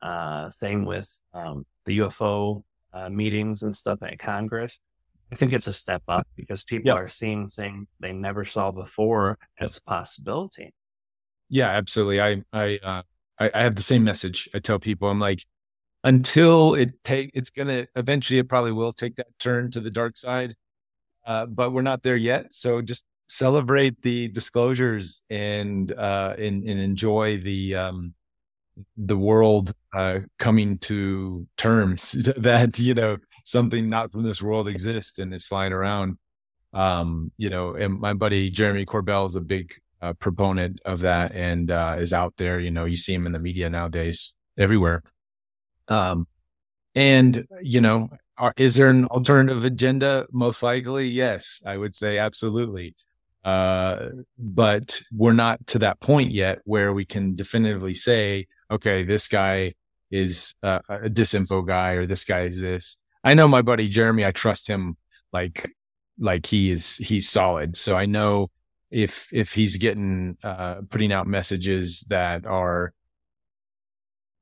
uh, 0.02 0.50
thing 0.52 0.86
with, 0.86 1.22
um, 1.34 1.66
the 1.86 2.00
UFO, 2.00 2.64
uh, 2.94 3.10
meetings 3.10 3.64
and 3.64 3.76
stuff 3.76 4.02
at 4.02 4.20
Congress, 4.20 4.80
I 5.32 5.36
think 5.36 5.54
it's 5.54 5.68
a 5.68 5.74
step 5.74 6.04
up 6.08 6.28
because 6.36 6.64
people 6.64 6.90
yep. 6.90 6.98
are 6.98 7.08
seeing 7.08 7.48
things 7.48 7.88
they 8.00 8.14
never 8.14 8.46
saw 8.46 8.72
before 8.72 9.38
as 9.60 9.78
a 9.78 9.82
possibility. 9.82 10.74
Yeah, 11.50 11.70
absolutely. 11.70 12.22
I 12.22 12.44
I 12.54 12.80
uh, 12.84 13.02
I, 13.40 13.52
I 13.54 13.64
have 13.64 13.76
the 13.76 13.84
same 13.84 14.04
message. 14.04 14.50
I 14.54 14.60
tell 14.60 14.80
people, 14.80 15.10
I'm 15.10 15.20
like, 15.20 15.44
until 16.04 16.76
it 16.76 17.04
take, 17.04 17.32
it's 17.34 17.50
gonna 17.50 17.88
eventually, 17.96 18.40
it 18.40 18.48
probably 18.48 18.72
will 18.72 18.94
take 18.94 19.16
that 19.18 19.28
turn 19.40 19.72
to 19.72 19.82
the 19.82 19.92
dark 19.92 20.16
side, 20.18 20.56
uh, 21.26 21.48
but 21.48 21.72
we're 21.72 21.82
not 21.82 22.04
there 22.04 22.18
yet. 22.18 22.54
So 22.54 22.82
just 22.82 23.04
celebrate 23.28 24.02
the 24.04 24.28
disclosures 24.28 25.24
and 25.32 25.92
uh 25.92 26.36
and, 26.38 26.64
and 26.64 26.80
enjoy 26.80 27.38
the 27.40 27.76
um 27.76 28.14
the 28.98 29.18
world 29.18 29.74
uh 29.94 30.20
coming 30.38 30.78
to 30.80 31.48
terms 31.58 32.12
that 32.38 32.78
you 32.80 32.94
know 32.94 33.18
something 33.44 33.90
not 33.90 34.12
from 34.12 34.24
this 34.24 34.42
world 34.42 34.68
exists 34.68 35.20
and 35.20 35.34
is 35.34 35.46
flying 35.46 35.74
around. 35.74 36.18
Um 36.74 37.32
you 37.38 37.50
know 37.50 37.76
and 37.76 38.00
my 38.00 38.14
buddy 38.14 38.50
jeremy 38.50 38.86
corbell 38.86 39.26
is 39.28 39.36
a 39.36 39.42
big 39.42 39.74
uh, 40.02 40.14
proponent 40.14 40.82
of 40.86 41.00
that 41.02 41.34
and 41.34 41.72
uh 41.72 41.96
is 42.00 42.14
out 42.14 42.34
there. 42.38 42.60
You 42.60 42.72
know 42.72 42.86
you 42.86 42.98
see 42.98 43.14
him 43.14 43.26
in 43.26 43.32
the 43.32 43.40
media 43.40 43.70
nowadays 43.70 44.36
everywhere. 44.58 45.04
Um 45.88 46.28
and 46.96 47.46
you 47.62 47.82
know 47.82 48.10
are, 48.38 48.54
is 48.58 48.76
there 48.76 48.90
an 48.90 49.06
alternative 49.06 49.64
agenda? 49.64 50.28
Most 50.32 50.62
likely 50.64 51.08
yes 51.08 51.62
i 51.66 51.78
would 51.78 51.96
say 51.96 52.18
absolutely. 52.18 52.96
Uh, 53.46 54.10
but 54.40 55.00
we're 55.16 55.32
not 55.32 55.66
to 55.68 55.78
that 55.78 56.00
point 56.00 56.32
yet 56.32 56.60
where 56.66 56.92
we 56.94 57.06
can 57.06 57.36
definitively 57.36 57.94
say, 57.94 58.48
okay, 58.70 59.04
this 59.04 59.28
guy 59.28 59.74
is 60.12 60.56
uh, 60.64 60.80
a 60.88 61.10
disinfo 61.10 61.66
guy 61.66 61.92
or 61.92 62.06
this 62.06 62.24
guy 62.24 62.42
is 62.42 62.62
this. 62.62 62.98
I 63.24 63.34
know 63.34 63.48
my 63.48 63.62
buddy 63.62 63.88
Jeremy, 63.88 64.26
I 64.26 64.32
trust 64.32 64.68
him 64.68 64.98
like, 65.34 65.72
like 66.20 66.46
he 66.46 66.72
is, 66.72 66.96
he's 66.98 67.28
solid. 67.30 67.76
So 67.76 67.96
I 67.96 68.06
know 68.06 68.50
if, 68.92 69.28
if 69.34 69.54
he's 69.54 69.78
getting, 69.78 70.38
uh, 70.44 70.82
putting 70.90 71.12
out 71.12 71.28
messages 71.28 72.06
that 72.10 72.46
are, 72.46 72.94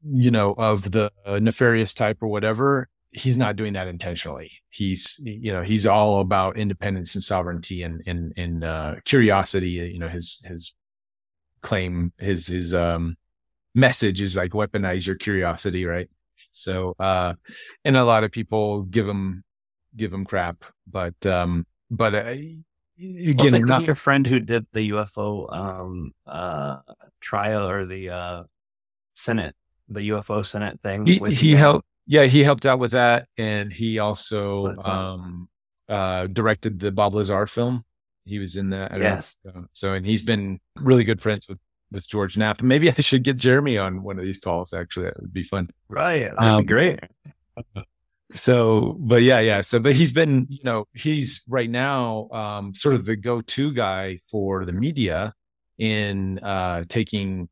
you 0.05 0.31
know, 0.31 0.53
of 0.53 0.91
the 0.91 1.11
nefarious 1.39 1.93
type 1.93 2.17
or 2.21 2.27
whatever, 2.27 2.89
he's 3.11 3.37
not 3.37 3.55
doing 3.55 3.73
that 3.73 3.87
intentionally. 3.87 4.51
He's, 4.69 5.19
you 5.23 5.53
know, 5.53 5.61
he's 5.61 5.87
all 5.87 6.19
about 6.19 6.57
independence 6.57 7.15
and 7.15 7.23
sovereignty 7.23 7.83
and, 7.83 8.01
and, 8.05 8.33
and, 8.35 8.63
uh, 8.63 8.95
curiosity, 9.05 9.69
you 9.69 9.99
know, 9.99 10.09
his, 10.09 10.41
his 10.45 10.75
claim, 11.61 12.11
his, 12.17 12.47
his, 12.47 12.73
um, 12.73 13.15
message 13.75 14.21
is 14.21 14.35
like 14.35 14.51
weaponize 14.51 15.05
your 15.05 15.15
curiosity. 15.15 15.85
Right. 15.85 16.09
So, 16.51 16.95
uh, 16.99 17.33
and 17.85 17.95
a 17.95 18.03
lot 18.03 18.23
of 18.23 18.31
people 18.31 18.83
give 18.83 19.05
them, 19.05 19.43
give 19.95 20.11
them 20.11 20.25
crap, 20.25 20.63
but, 20.87 21.25
um, 21.25 21.65
but, 21.89 22.15
uh, 22.15 22.17
again, 22.97 23.35
was 23.37 23.53
not 23.59 23.83
your 23.83 23.95
friend 23.95 24.25
who 24.25 24.39
did 24.39 24.65
the 24.73 24.89
UFO, 24.91 25.55
um, 25.55 26.11
uh, 26.25 26.77
trial 27.21 27.69
or 27.69 27.85
the, 27.85 28.09
uh, 28.09 28.43
Senate, 29.13 29.55
the 29.87 30.09
UFO 30.09 30.45
Senate 30.45 30.81
thing. 30.81 31.05
He, 31.05 31.19
he 31.29 31.51
helped 31.51 31.85
yeah, 32.05 32.25
he 32.25 32.43
helped 32.43 32.65
out 32.65 32.79
with 32.79 32.91
that, 32.91 33.27
and 33.37 33.71
he 33.71 33.99
also 33.99 34.75
um, 34.77 35.47
uh, 35.87 36.27
directed 36.27 36.79
the 36.79 36.91
Bob 36.91 37.15
Lazar 37.15 37.47
film. 37.47 37.85
He 38.25 38.39
was 38.39 38.57
in 38.57 38.71
that. 38.71 38.97
Yes. 38.97 39.37
So, 39.43 39.65
so, 39.71 39.93
and 39.93 40.05
he's 40.05 40.23
been 40.23 40.59
really 40.77 41.03
good 41.03 41.21
friends 41.21 41.47
with 41.47 41.59
with 41.93 42.09
George 42.09 42.35
Knapp. 42.35 42.61
Maybe 42.61 42.89
I 42.89 42.95
should 42.95 43.23
get 43.23 43.37
Jeremy 43.37 43.77
on 43.77 44.03
one 44.03 44.19
of 44.19 44.25
these 44.25 44.39
calls. 44.39 44.73
Actually, 44.73 45.05
that 45.05 45.21
would 45.21 45.33
be 45.33 45.43
fun. 45.43 45.69
Right. 45.87 46.23
That'd 46.23 46.39
um, 46.39 46.61
be 46.61 46.67
great. 46.67 46.99
So, 48.33 48.97
but 48.99 49.21
yeah, 49.21 49.39
yeah. 49.39 49.61
So, 49.61 49.79
but 49.79 49.95
he's 49.95 50.11
been, 50.11 50.47
you 50.49 50.63
know, 50.63 50.85
he's 50.93 51.43
right 51.47 51.69
now 51.69 52.29
um, 52.31 52.73
sort 52.73 52.95
of 52.95 53.05
the 53.05 53.15
go-to 53.15 53.73
guy 53.73 54.17
for 54.29 54.65
the 54.65 54.73
media 54.73 55.33
in 55.77 56.39
uh, 56.39 56.83
taking 56.89 57.47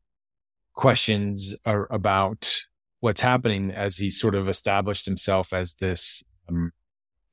questions 0.74 1.54
are 1.64 1.86
about 1.90 2.62
what's 3.00 3.20
happening 3.20 3.70
as 3.70 3.96
he's 3.96 4.18
sort 4.18 4.34
of 4.34 4.48
established 4.48 5.06
himself 5.06 5.52
as 5.52 5.74
this, 5.74 6.22
um, 6.48 6.72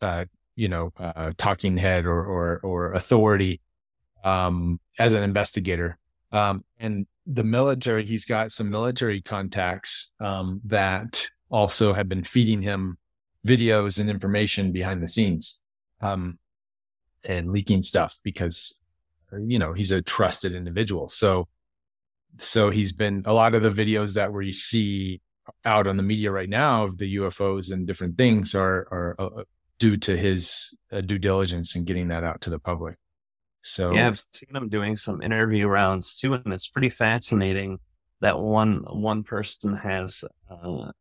uh, 0.02 0.26
you 0.56 0.68
know, 0.68 0.92
uh, 1.00 1.32
talking 1.38 1.78
head 1.78 2.06
or, 2.06 2.24
or, 2.24 2.60
or 2.64 2.94
authority, 2.94 3.62
um, 4.24 4.80
as 4.98 5.14
an 5.14 5.24
investigator. 5.24 5.99
Um, 6.32 6.64
and 6.80 7.08
the 7.26 7.44
military, 7.44 8.06
he's 8.06 8.26
got 8.26 8.52
some 8.52 8.70
military 8.70 9.22
contacts, 9.22 10.12
um, 10.20 10.62
that 10.66 11.30
also 11.50 11.94
have 11.94 12.08
been 12.08 12.24
feeding 12.24 12.62
him 12.62 12.98
videos 13.48 14.00
and 14.00 14.10
information 14.10 14.72
behind 14.72 15.02
the 15.02 15.08
scenes, 15.08 15.62
um, 16.02 16.38
and 17.28 17.52
leaking 17.52 17.82
stuff 17.82 18.18
because, 18.24 18.82
you 19.32 19.60
know, 19.60 19.74
he's 19.74 19.92
a 19.92 20.02
trusted 20.02 20.54
individual. 20.54 21.08
So, 21.08 21.48
so 22.38 22.70
he's 22.70 22.94
been 22.94 23.24
a 23.26 23.34
lot 23.34 23.56
of 23.56 23.64
the 23.64 23.70
videos 23.70 24.14
that 24.14 24.32
we 24.32 24.52
see 24.52 25.22
out 25.66 25.88
on 25.88 25.98
the 25.98 26.04
media 26.04 26.32
right 26.32 26.50
now 26.50 26.86
of 26.86 26.98
the 26.98 27.16
UFOs 27.18 27.72
and 27.72 27.88
different 27.88 28.18
things 28.18 28.54
are 28.56 28.88
are 28.92 29.16
uh, 29.20 29.44
due 29.80 29.98
to 29.98 30.18
his 30.18 30.78
uh, 30.92 31.02
due 31.02 31.18
diligence 31.18 31.76
in 31.76 31.86
getting 31.86 32.10
that 32.10 32.24
out 32.24 32.42
to 32.42 32.50
the 32.50 32.60
public. 32.60 32.98
So 33.62 33.94
yeah, 33.94 34.08
I've 34.08 34.24
seen 34.32 34.56
him 34.56 34.70
doing 34.70 34.96
some 34.96 35.22
interview 35.22 35.68
rounds 35.68 36.18
too, 36.18 36.34
and 36.34 36.54
it's 36.54 36.70
pretty 36.70 36.90
fascinating 36.90 37.80
that 38.22 38.40
one 38.40 38.84
one 38.90 39.24
person 39.24 39.76
has 39.76 40.24
uh, 40.50 40.92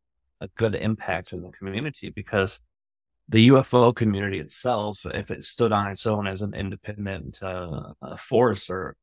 a 0.41 0.47
good 0.55 0.75
impact 0.75 1.33
in 1.33 1.41
the 1.41 1.51
community 1.51 2.09
because 2.09 2.61
the 3.29 3.49
UFO 3.49 3.95
community 3.95 4.39
itself, 4.39 5.05
if 5.13 5.29
it 5.29 5.43
stood 5.43 5.71
on 5.71 5.87
its 5.87 6.07
own 6.07 6.27
as 6.27 6.41
an 6.41 6.55
independent 6.55 7.41
uh, 7.43 7.93
force, 8.17 8.69
or 8.69 8.95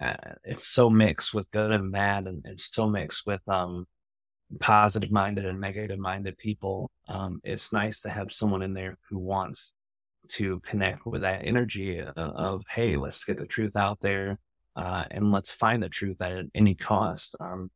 uh, 0.00 0.14
it's 0.44 0.66
so 0.66 0.90
mixed 0.90 1.32
with 1.32 1.50
good 1.50 1.72
and 1.72 1.90
bad, 1.90 2.26
and 2.26 2.44
it's 2.44 2.72
so 2.72 2.86
mixed 2.86 3.26
with 3.26 3.46
um, 3.48 3.86
positive 4.58 5.10
minded 5.10 5.46
and 5.46 5.60
negative 5.60 5.98
minded 5.98 6.36
people, 6.36 6.90
um, 7.08 7.40
it's 7.42 7.72
nice 7.72 8.02
to 8.02 8.10
have 8.10 8.32
someone 8.32 8.62
in 8.62 8.74
there 8.74 8.98
who 9.08 9.18
wants 9.18 9.72
to 10.30 10.60
connect 10.60 11.06
with 11.06 11.22
that 11.22 11.42
energy 11.44 11.98
of, 11.98 12.16
of 12.16 12.62
hey, 12.68 12.96
let's 12.96 13.24
get 13.24 13.36
the 13.36 13.46
truth 13.46 13.76
out 13.76 14.00
there 14.00 14.38
uh, 14.76 15.04
and 15.10 15.32
let's 15.32 15.50
find 15.50 15.82
the 15.82 15.88
truth 15.88 16.20
at 16.22 16.46
any 16.54 16.74
cost. 16.74 17.36
Um, 17.40 17.70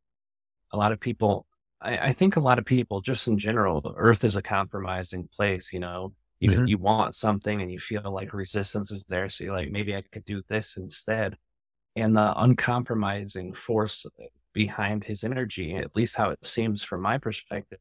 a 0.72 0.76
lot 0.76 0.92
of 0.92 1.00
people, 1.00 1.46
I, 1.80 1.98
I, 1.98 2.12
think 2.12 2.36
a 2.36 2.40
lot 2.40 2.58
of 2.58 2.64
people, 2.64 3.00
just 3.00 3.28
in 3.28 3.38
general, 3.38 3.94
Earth 3.96 4.24
is 4.24 4.36
a 4.36 4.42
compromising 4.42 5.28
place. 5.28 5.72
You 5.72 5.80
know, 5.80 6.12
you 6.40 6.50
mm-hmm. 6.50 6.66
you 6.66 6.78
want 6.78 7.14
something 7.14 7.60
and 7.60 7.70
you 7.70 7.78
feel 7.78 8.10
like 8.12 8.32
resistance 8.32 8.90
is 8.90 9.04
there, 9.04 9.28
so 9.28 9.44
you're 9.44 9.54
like, 9.54 9.70
maybe 9.70 9.94
I 9.94 10.02
could 10.02 10.24
do 10.24 10.42
this 10.48 10.76
instead. 10.76 11.36
And 11.96 12.16
the 12.16 12.32
uncompromising 12.36 13.54
force 13.54 14.06
behind 14.52 15.04
his 15.04 15.22
energy, 15.22 15.76
at 15.76 15.94
least 15.94 16.16
how 16.16 16.30
it 16.30 16.44
seems 16.44 16.82
from 16.82 17.02
my 17.02 17.18
perspective. 17.18 17.78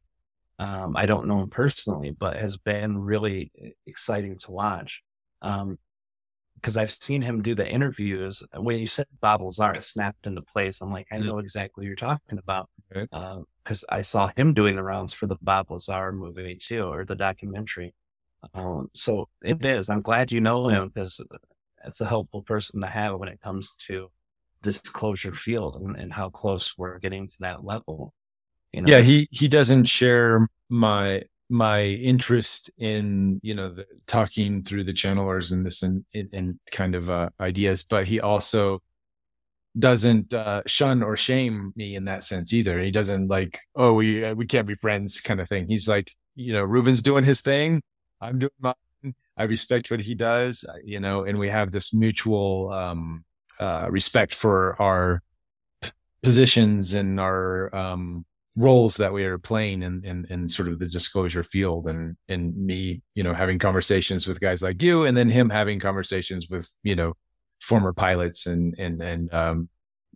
Um, 0.58 0.96
I 0.96 1.06
don't 1.06 1.26
know 1.26 1.40
him 1.40 1.50
personally, 1.50 2.10
but 2.10 2.36
has 2.36 2.56
been 2.56 2.98
really 2.98 3.52
exciting 3.86 4.38
to 4.38 4.50
watch. 4.50 5.02
Um, 5.42 5.78
because 6.64 6.76
I've 6.78 6.92
seen 6.92 7.20
him 7.20 7.42
do 7.42 7.54
the 7.54 7.68
interviews. 7.68 8.42
When 8.56 8.78
you 8.78 8.86
said 8.86 9.06
Bob 9.20 9.42
Lazar 9.42 9.74
snapped 9.82 10.26
into 10.26 10.40
place, 10.40 10.80
I'm 10.80 10.90
like, 10.90 11.06
I 11.12 11.18
know 11.18 11.38
exactly 11.38 11.82
what 11.82 11.86
you're 11.88 11.96
talking 11.96 12.38
about. 12.38 12.70
Because 12.88 13.84
uh, 13.84 13.94
I 13.94 14.00
saw 14.00 14.30
him 14.34 14.54
doing 14.54 14.76
the 14.76 14.82
rounds 14.82 15.12
for 15.12 15.26
the 15.26 15.36
Bob 15.42 15.70
Lazar 15.70 16.12
movie 16.12 16.56
too, 16.56 16.84
or 16.84 17.04
the 17.04 17.16
documentary. 17.16 17.94
Um, 18.54 18.88
so 18.94 19.28
it 19.42 19.62
is. 19.62 19.90
I'm 19.90 20.00
glad 20.00 20.32
you 20.32 20.40
know 20.40 20.68
him 20.68 20.88
because 20.88 21.20
it's 21.84 22.00
a 22.00 22.06
helpful 22.06 22.42
person 22.42 22.80
to 22.80 22.86
have 22.86 23.18
when 23.18 23.28
it 23.28 23.42
comes 23.42 23.74
to 23.88 24.08
disclosure 24.62 25.34
field 25.34 25.76
and, 25.76 25.96
and 25.96 26.12
how 26.12 26.30
close 26.30 26.78
we're 26.78 26.98
getting 26.98 27.26
to 27.26 27.36
that 27.40 27.64
level. 27.64 28.14
You 28.74 28.82
know? 28.82 28.90
Yeah, 28.90 29.00
he 29.02 29.28
he 29.30 29.46
doesn't 29.46 29.84
share 29.84 30.48
my 30.68 31.22
my 31.48 31.82
interest 31.84 32.70
in 32.78 33.40
you 33.44 33.54
know 33.54 33.72
the, 33.72 33.86
talking 34.06 34.64
through 34.64 34.82
the 34.82 34.92
channelers 34.92 35.52
and 35.52 35.64
this 35.64 35.82
and 35.82 36.04
and 36.12 36.58
kind 36.72 36.96
of 36.96 37.08
uh, 37.08 37.28
ideas, 37.38 37.84
but 37.84 38.06
he 38.08 38.20
also 38.20 38.82
doesn't 39.78 40.34
uh, 40.34 40.62
shun 40.66 41.04
or 41.04 41.16
shame 41.16 41.72
me 41.76 41.94
in 41.94 42.04
that 42.06 42.24
sense 42.24 42.52
either. 42.52 42.80
He 42.80 42.90
doesn't 42.90 43.28
like, 43.28 43.58
oh, 43.76 43.92
we 43.94 44.24
uh, 44.24 44.34
we 44.34 44.44
can't 44.44 44.66
be 44.66 44.74
friends 44.74 45.20
kind 45.20 45.40
of 45.40 45.48
thing. 45.48 45.68
He's 45.68 45.86
like, 45.86 46.10
you 46.34 46.52
know, 46.52 46.64
Reuben's 46.64 47.02
doing 47.02 47.22
his 47.22 47.42
thing, 47.42 47.80
I'm 48.20 48.40
doing 48.40 48.50
mine. 48.58 48.74
I 49.36 49.44
respect 49.44 49.90
what 49.90 50.00
he 50.00 50.16
does, 50.16 50.64
uh, 50.68 50.78
you 50.84 50.98
know, 50.98 51.24
and 51.24 51.38
we 51.38 51.48
have 51.48 51.70
this 51.70 51.94
mutual 51.94 52.72
um, 52.72 53.24
uh, 53.60 53.86
respect 53.88 54.34
for 54.34 54.80
our 54.82 55.22
positions 56.24 56.94
and 56.94 57.20
our 57.20 57.74
um, 57.74 58.24
roles 58.56 58.96
that 58.96 59.12
we 59.12 59.24
are 59.24 59.38
playing 59.38 59.82
in, 59.82 60.04
in, 60.04 60.26
in 60.30 60.48
sort 60.48 60.68
of 60.68 60.78
the 60.78 60.86
disclosure 60.86 61.42
field 61.42 61.88
and 61.88 62.16
and 62.28 62.56
me 62.56 63.02
you 63.16 63.22
know 63.22 63.34
having 63.34 63.58
conversations 63.58 64.28
with 64.28 64.38
guys 64.38 64.62
like 64.62 64.80
you 64.80 65.06
and 65.06 65.16
then 65.16 65.28
him 65.28 65.50
having 65.50 65.80
conversations 65.80 66.48
with 66.48 66.72
you 66.84 66.94
know 66.94 67.14
former 67.60 67.92
pilots 67.92 68.46
and 68.46 68.78
and 68.78 69.02
and 69.02 69.32
um, 69.32 69.68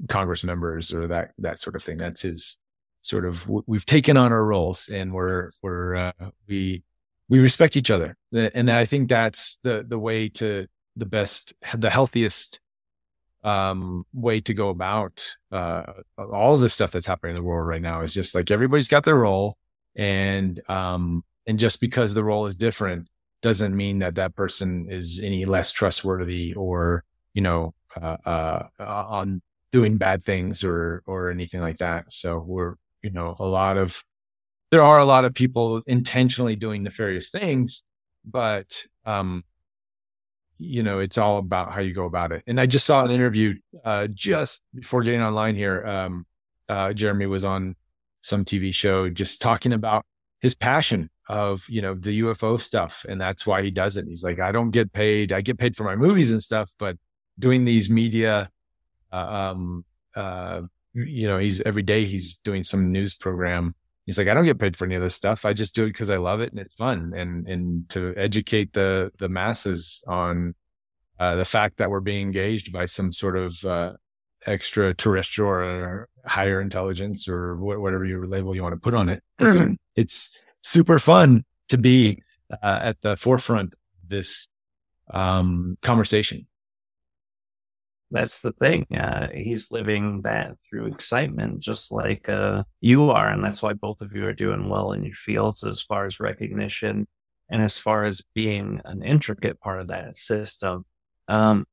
congress 0.07 0.44
members 0.44 0.92
or 0.92 1.09
that 1.09 1.33
that 1.38 1.59
sort 1.59 1.74
of 1.74 1.83
thing. 1.83 1.96
That's 1.96 2.22
his 2.22 2.59
sort 3.03 3.24
of 3.24 3.48
we've 3.48 3.87
taken 3.87 4.16
on 4.16 4.33
our 4.33 4.44
roles 4.44 4.88
and 4.88 5.12
we're 5.12 5.51
we're 5.62 5.96
uh, 5.96 6.12
we 6.46 6.83
we 7.29 7.38
respect 7.38 7.77
each 7.77 7.90
other. 7.90 8.16
And 8.33 8.70
i 8.70 8.85
think 8.85 9.09
that's 9.09 9.59
the 9.62 9.85
the 9.87 9.98
way 9.98 10.29
to 10.29 10.66
the 10.96 11.07
best 11.07 11.55
the 11.77 11.90
healthiest 11.90 12.61
um, 13.44 14.05
way 14.12 14.40
to 14.40 14.55
go 14.55 14.68
about 14.68 15.24
uh, 15.53 15.85
all 16.18 16.55
of 16.55 16.61
the 16.61 16.68
stuff 16.68 16.92
that's 16.92 17.07
happening 17.07 17.37
in 17.37 17.42
the 17.42 17.46
world 17.46 17.66
right 17.66 17.83
now 17.83 18.01
is 18.01 18.14
just 18.14 18.35
like 18.35 18.51
everybody's 18.51 18.88
got 18.88 19.05
their 19.05 19.16
role 19.16 19.57
and 19.96 20.61
um, 20.68 21.24
and 21.46 21.59
just 21.59 21.81
because 21.81 22.14
the 22.14 22.24
role 22.24 22.46
is 22.46 22.57
different 22.57 23.09
doesn't 23.42 23.77
mean 23.77 24.01
that 24.01 24.16
that 24.16 24.35
person 24.35 24.88
is 24.90 25.20
any 25.22 25.44
less 25.44 25.70
trustworthy 25.70 26.53
or 26.55 27.05
you 27.38 27.42
know, 27.42 27.72
uh, 28.01 28.16
uh, 28.27 28.64
on 28.81 29.40
doing 29.70 29.96
bad 29.96 30.24
things 30.24 30.64
or, 30.64 31.05
or 31.07 31.31
anything 31.31 31.61
like 31.61 31.79
that. 31.79 32.12
So 32.12 32.38
we're, 32.44 32.74
you 33.01 33.11
know, 33.11 33.37
a 33.38 33.44
lot 33.44 33.77
of, 33.77 34.03
there 34.72 34.83
are 34.83 34.98
a 34.98 35.05
lot 35.05 35.24
of 35.24 35.35
people 35.35 35.81
intentionally 35.87 36.57
doing 36.57 36.83
nefarious 36.83 37.31
things, 37.31 37.85
but, 38.24 38.83
um, 39.07 39.44
you 40.59 40.83
know, 40.83 40.99
it's 40.99 41.18
all 41.18 41.38
about 41.38 41.73
how 41.73 41.81
you 41.81 41.94
go 41.94 42.05
about 42.05 42.33
it. 42.33 42.42
And 42.47 42.61
I 42.61 42.66
just 42.66 42.85
saw 42.85 43.05
an 43.05 43.11
interview, 43.11 43.55
uh, 43.85 44.09
just 44.09 44.62
before 44.75 45.03
getting 45.03 45.23
online 45.23 45.55
here. 45.55 45.87
Um, 45.87 46.27
uh, 46.68 46.92
Jeremy 46.92 47.27
was 47.27 47.44
on 47.44 47.77
some 48.21 48.44
TV 48.44 48.75
show 48.75 49.09
just 49.09 49.40
talking 49.40 49.73
about 49.73 50.05
his 50.40 50.55
passion 50.55 51.11
of, 51.29 51.64
you 51.68 51.81
know, 51.81 51.94
the 51.94 52.21
UFO 52.23 52.61
stuff. 52.61 53.05
And 53.09 53.21
that's 53.21 53.47
why 53.47 53.62
he 53.62 53.71
does 53.71 53.97
it. 53.97 54.07
He's 54.09 54.25
like, 54.25 54.40
I 54.40 54.53
don't 54.53 54.71
get 54.71 54.92
paid. 54.92 55.33
I 55.33 55.40
get 55.40 55.59
paid 55.59 55.77
for 55.77 55.85
my 55.85 55.97
movies 55.97 56.33
and 56.33 56.42
stuff, 56.42 56.73
but 56.79 56.97
doing 57.38 57.64
these 57.64 57.88
media, 57.88 58.51
uh, 59.12 59.16
um, 59.16 59.85
uh, 60.14 60.62
you 60.94 61.27
know, 61.29 61.38
he's 61.38 61.61
every 61.62 61.83
day 61.83 62.05
he's 62.05 62.38
doing 62.40 62.64
some 62.64 62.90
news 62.90 63.14
program. 63.14 63.75
He's 64.09 64.16
like, 64.16 64.29
I 64.29 64.33
don't 64.33 64.47
get 64.47 64.59
paid 64.59 64.75
for 64.75 64.87
any 64.87 64.94
of 64.94 65.03
this 65.03 65.14
stuff. 65.14 65.44
I 65.44 65.53
just 65.53 65.75
do 65.75 65.85
it 65.85 65.88
because 65.88 66.09
I 66.09 66.16
love 66.16 66.40
it 66.40 66.51
and 66.51 66.59
it's 66.59 66.75
fun. 66.75 67.12
And, 67.14 67.47
and 67.47 67.87
to 67.90 68.14
educate 68.16 68.73
the, 68.73 69.12
the 69.18 69.29
masses 69.29 70.03
on, 70.09 70.55
uh, 71.21 71.35
the 71.35 71.44
fact 71.44 71.77
that 71.77 71.90
we're 71.90 72.01
being 72.01 72.23
engaged 72.23 72.73
by 72.73 72.87
some 72.87 73.12
sort 73.12 73.37
of, 73.37 73.62
uh, 73.66 73.92
extraterrestrial 74.47 75.51
or 75.51 76.09
higher 76.25 76.62
intelligence 76.62 77.29
or 77.29 77.57
wh- 77.57 77.79
whatever 77.83 78.07
your 78.07 78.27
label 78.27 78.55
you 78.55 78.62
want 78.62 78.73
to 78.73 78.81
put 78.81 78.94
on 78.94 79.11
it. 79.11 79.23
it's 79.94 80.40
super 80.62 80.99
fun 80.99 81.44
to 81.68 81.77
be 81.77 82.23
uh, 82.51 82.79
at 82.83 83.03
the 83.03 83.14
forefront 83.14 83.75
of 83.75 84.09
this 84.09 84.49
um, 85.12 85.77
conversation. 85.83 86.47
That's 88.11 88.40
the 88.40 88.53
thing. 88.53 88.87
Uh, 88.94 89.29
he's 89.35 89.71
living 89.71 90.23
that 90.23 90.57
through 90.68 90.87
excitement, 90.87 91.61
just 91.61 91.92
like 91.92 92.29
uh, 92.29 92.64
you 92.81 93.11
are. 93.11 93.29
And 93.29 93.44
that's 93.44 93.62
why 93.62 93.75
both 93.75 94.01
of 94.01 94.14
you 94.14 94.25
are 94.27 94.33
doing 94.33 94.68
well 94.68 94.92
in 94.92 95.05
your 95.05 95.14
fields 95.14 95.62
as 95.62 95.83
far 95.83 96.07
as 96.07 96.18
recognition 96.18 97.07
and 97.51 97.62
as 97.62 97.77
far 97.77 98.05
as 98.05 98.23
being 98.35 98.81
an 98.85 99.03
intricate 99.03 99.61
part 99.61 99.81
of 99.81 99.88
that 99.88 100.16
system. 100.16 100.87
Um, 101.29 101.66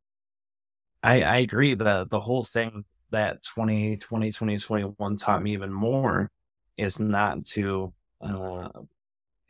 I, 1.01 1.21
I 1.21 1.37
agree. 1.37 1.73
The 1.73 2.05
the 2.09 2.19
whole 2.19 2.43
thing 2.43 2.83
that 3.11 3.43
2020, 3.43 4.31
2021 4.31 5.17
taught 5.17 5.43
me 5.43 5.53
even 5.53 5.71
more 5.71 6.31
is 6.77 6.99
not 6.99 7.45
to, 7.45 7.93
uh, 8.21 8.67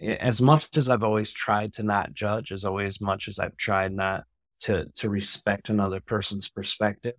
as 0.02 0.42
much 0.42 0.76
as 0.78 0.90
I've 0.90 1.04
always 1.04 1.32
tried 1.32 1.74
to 1.74 1.84
not 1.84 2.14
judge, 2.14 2.52
as 2.52 2.66
always 2.66 3.02
much 3.02 3.28
as 3.28 3.40
I've 3.40 3.58
tried 3.58 3.94
not 3.94 4.26
to 4.62 4.86
to 4.96 5.10
respect 5.10 5.70
another 5.70 6.00
person's 6.00 6.50
perspective, 6.50 7.16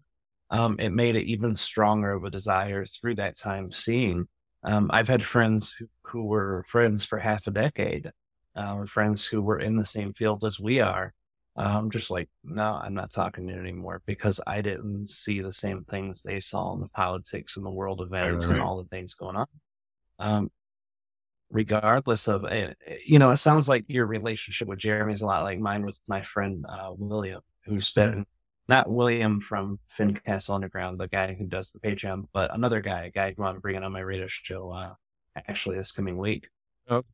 um, 0.51 0.77
it 0.79 0.91
made 0.91 1.17
it 1.17 1.27
even 1.27 1.57
stronger 1.57 2.13
of 2.13 2.25
a 2.25 2.31
desire 2.31 2.85
through 2.85 3.17
that 3.17 3.37
time 3.37 3.73
seeing. 3.73 4.27
Um, 4.65 4.91
I've 4.93 5.09
had 5.09 5.23
friends 5.23 5.75
who, 5.79 5.87
who 6.03 6.25
were 6.25 6.65
friends 6.67 7.05
for 7.05 7.19
half 7.19 7.47
a 7.47 7.51
decade, 7.53 8.11
uh, 8.57 8.85
friends 8.87 9.25
who 9.25 9.43
were 9.43 9.61
in 9.61 9.77
the 9.77 9.87
same 9.87 10.13
field 10.13 10.45
as 10.45 10.59
we 10.59 10.81
are, 10.81 11.15
I'm 11.57 11.91
just 11.91 12.11
like, 12.11 12.29
no, 12.45 12.79
I'm 12.83 12.95
not 12.95 13.13
talking 13.13 13.47
to 13.47 13.55
you 13.55 13.59
anymore 13.59 14.03
because 14.05 14.41
I 14.47 14.61
didn't 14.61 15.09
see 15.09 15.41
the 15.41 15.53
same 15.53 15.85
things 15.85 16.23
they 16.23 16.41
saw 16.41 16.75
in 16.75 16.81
the 16.81 16.89
politics 16.89 17.57
and 17.57 17.65
the 17.65 17.71
world 17.71 18.03
events 18.03 18.45
right, 18.45 18.51
right. 18.51 18.61
and 18.61 18.63
all 18.67 18.77
the 18.83 18.89
things 18.89 19.15
going 19.15 19.37
on. 19.37 19.47
Um, 20.19 20.51
regardless 21.51 22.29
of, 22.29 22.45
eh, 22.45 22.73
eh, 22.87 22.97
you 23.05 23.19
know, 23.19 23.31
it 23.31 23.37
sounds 23.39 23.69
like 23.69 23.85
your 23.89 24.07
relationship 24.07 24.69
with 24.69 24.79
Jeremy 24.79 25.13
is 25.13 25.23
a 25.23 25.27
lot 25.27 25.43
like 25.43 25.59
mine 25.59 25.85
with 25.85 26.01
my 26.09 26.23
friend 26.23 26.65
uh, 26.69 26.93
William, 26.97 27.41
who's 27.65 27.91
been 27.91 28.27
not 28.69 28.91
William 28.91 29.41
from 29.41 29.79
Fincastle 29.89 30.55
Underground, 30.55 30.99
the 30.99 31.09
guy 31.09 31.35
who 31.35 31.47
does 31.47 31.71
the 31.71 31.79
Patreon, 31.79 32.25
but 32.33 32.53
another 32.53 32.81
guy, 32.81 33.05
a 33.05 33.11
guy 33.11 33.33
who 33.37 33.45
I'm 33.45 33.61
bringing 33.61 33.85
on 33.85 33.93
my 33.93 34.01
radio 34.01 34.27
show 34.27 34.71
uh, 34.71 34.95
actually 35.37 35.77
this 35.77 35.93
coming 35.93 36.19
week. 36.19 36.49
Oh. 36.89 37.05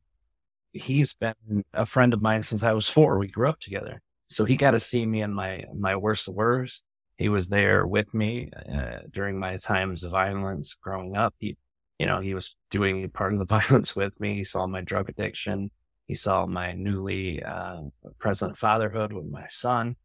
He's 0.71 1.13
been 1.13 1.63
a 1.73 1.85
friend 1.85 2.13
of 2.13 2.21
mine 2.21 2.41
since 2.41 2.63
I 2.63 2.73
was 2.73 2.89
four. 2.89 3.19
We 3.19 3.27
grew 3.27 3.47
up 3.47 3.59
together. 3.59 4.01
So 4.29 4.45
he 4.45 4.55
got 4.55 4.71
to 4.71 4.79
see 4.79 5.05
me 5.05 5.21
in 5.21 5.31
my, 5.31 5.65
my 5.75 5.95
worst 5.95 6.27
worst. 6.27 6.83
He 7.17 7.29
was 7.29 7.49
there 7.49 7.85
with 7.85 8.11
me 8.15 8.49
uh, 8.67 9.01
during 9.11 9.37
my 9.37 9.57
times 9.57 10.03
of 10.03 10.11
violence 10.11 10.75
growing 10.81 11.15
up. 11.15 11.35
He, 11.37 11.55
you 11.99 12.05
know, 12.05 12.19
he 12.19 12.33
was 12.33 12.55
doing 12.69 13.09
part 13.09 13.33
of 13.33 13.39
the 13.39 13.45
violence 13.59 13.95
with 13.95 14.19
me. 14.19 14.35
He 14.35 14.43
saw 14.43 14.67
my 14.67 14.81
drug 14.81 15.09
addiction. 15.09 15.71
He 16.07 16.15
saw 16.15 16.45
my 16.45 16.73
newly 16.73 17.41
uh, 17.43 17.81
present 18.19 18.57
fatherhood 18.57 19.13
with 19.13 19.25
my 19.25 19.45
son. 19.47 19.95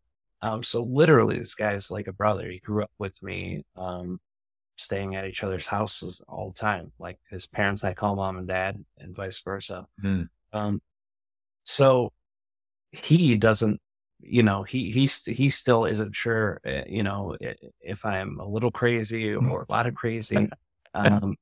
Um, 0.41 0.63
so 0.63 0.85
literally, 0.85 1.39
this 1.39 1.55
guy 1.55 1.75
is 1.75 1.91
like 1.91 2.07
a 2.07 2.13
brother. 2.13 2.49
He 2.49 2.61
grew 2.61 2.85
up 2.85 2.93
with 2.99 3.21
me, 3.23 3.65
um, 3.77 4.21
staying 4.77 5.17
at 5.17 5.25
each 5.27 5.43
other's 5.43 5.67
houses 5.67 6.23
all 6.29 6.51
the 6.51 6.61
time. 6.61 6.93
Like 7.01 7.19
his 7.29 7.49
parents, 7.49 7.83
I 7.83 7.95
call 7.95 8.15
mom 8.15 8.39
and 8.39 8.47
dad, 8.47 8.85
and 8.99 9.17
vice 9.17 9.41
versa. 9.41 9.87
Mm. 10.03 10.29
Um, 10.53 10.81
so 11.65 12.13
he 12.93 13.37
doesn't 13.37 13.81
you 14.21 14.43
know, 14.43 14.63
he 14.63 14.91
he's 14.91 15.25
he 15.25 15.51
still 15.51 15.85
isn't 15.85 16.15
sure, 16.15 16.61
eh, 16.65 16.85
you 16.89 17.03
know, 17.03 17.37
if 17.81 18.05
I'm 18.05 18.41
a 18.41 18.49
little 18.49 18.71
crazy 18.71 19.33
or 19.33 19.63
a 19.63 19.73
lot 19.73 19.87
of 19.87 19.95
crazy. 19.95 20.49
Um, 20.95 21.37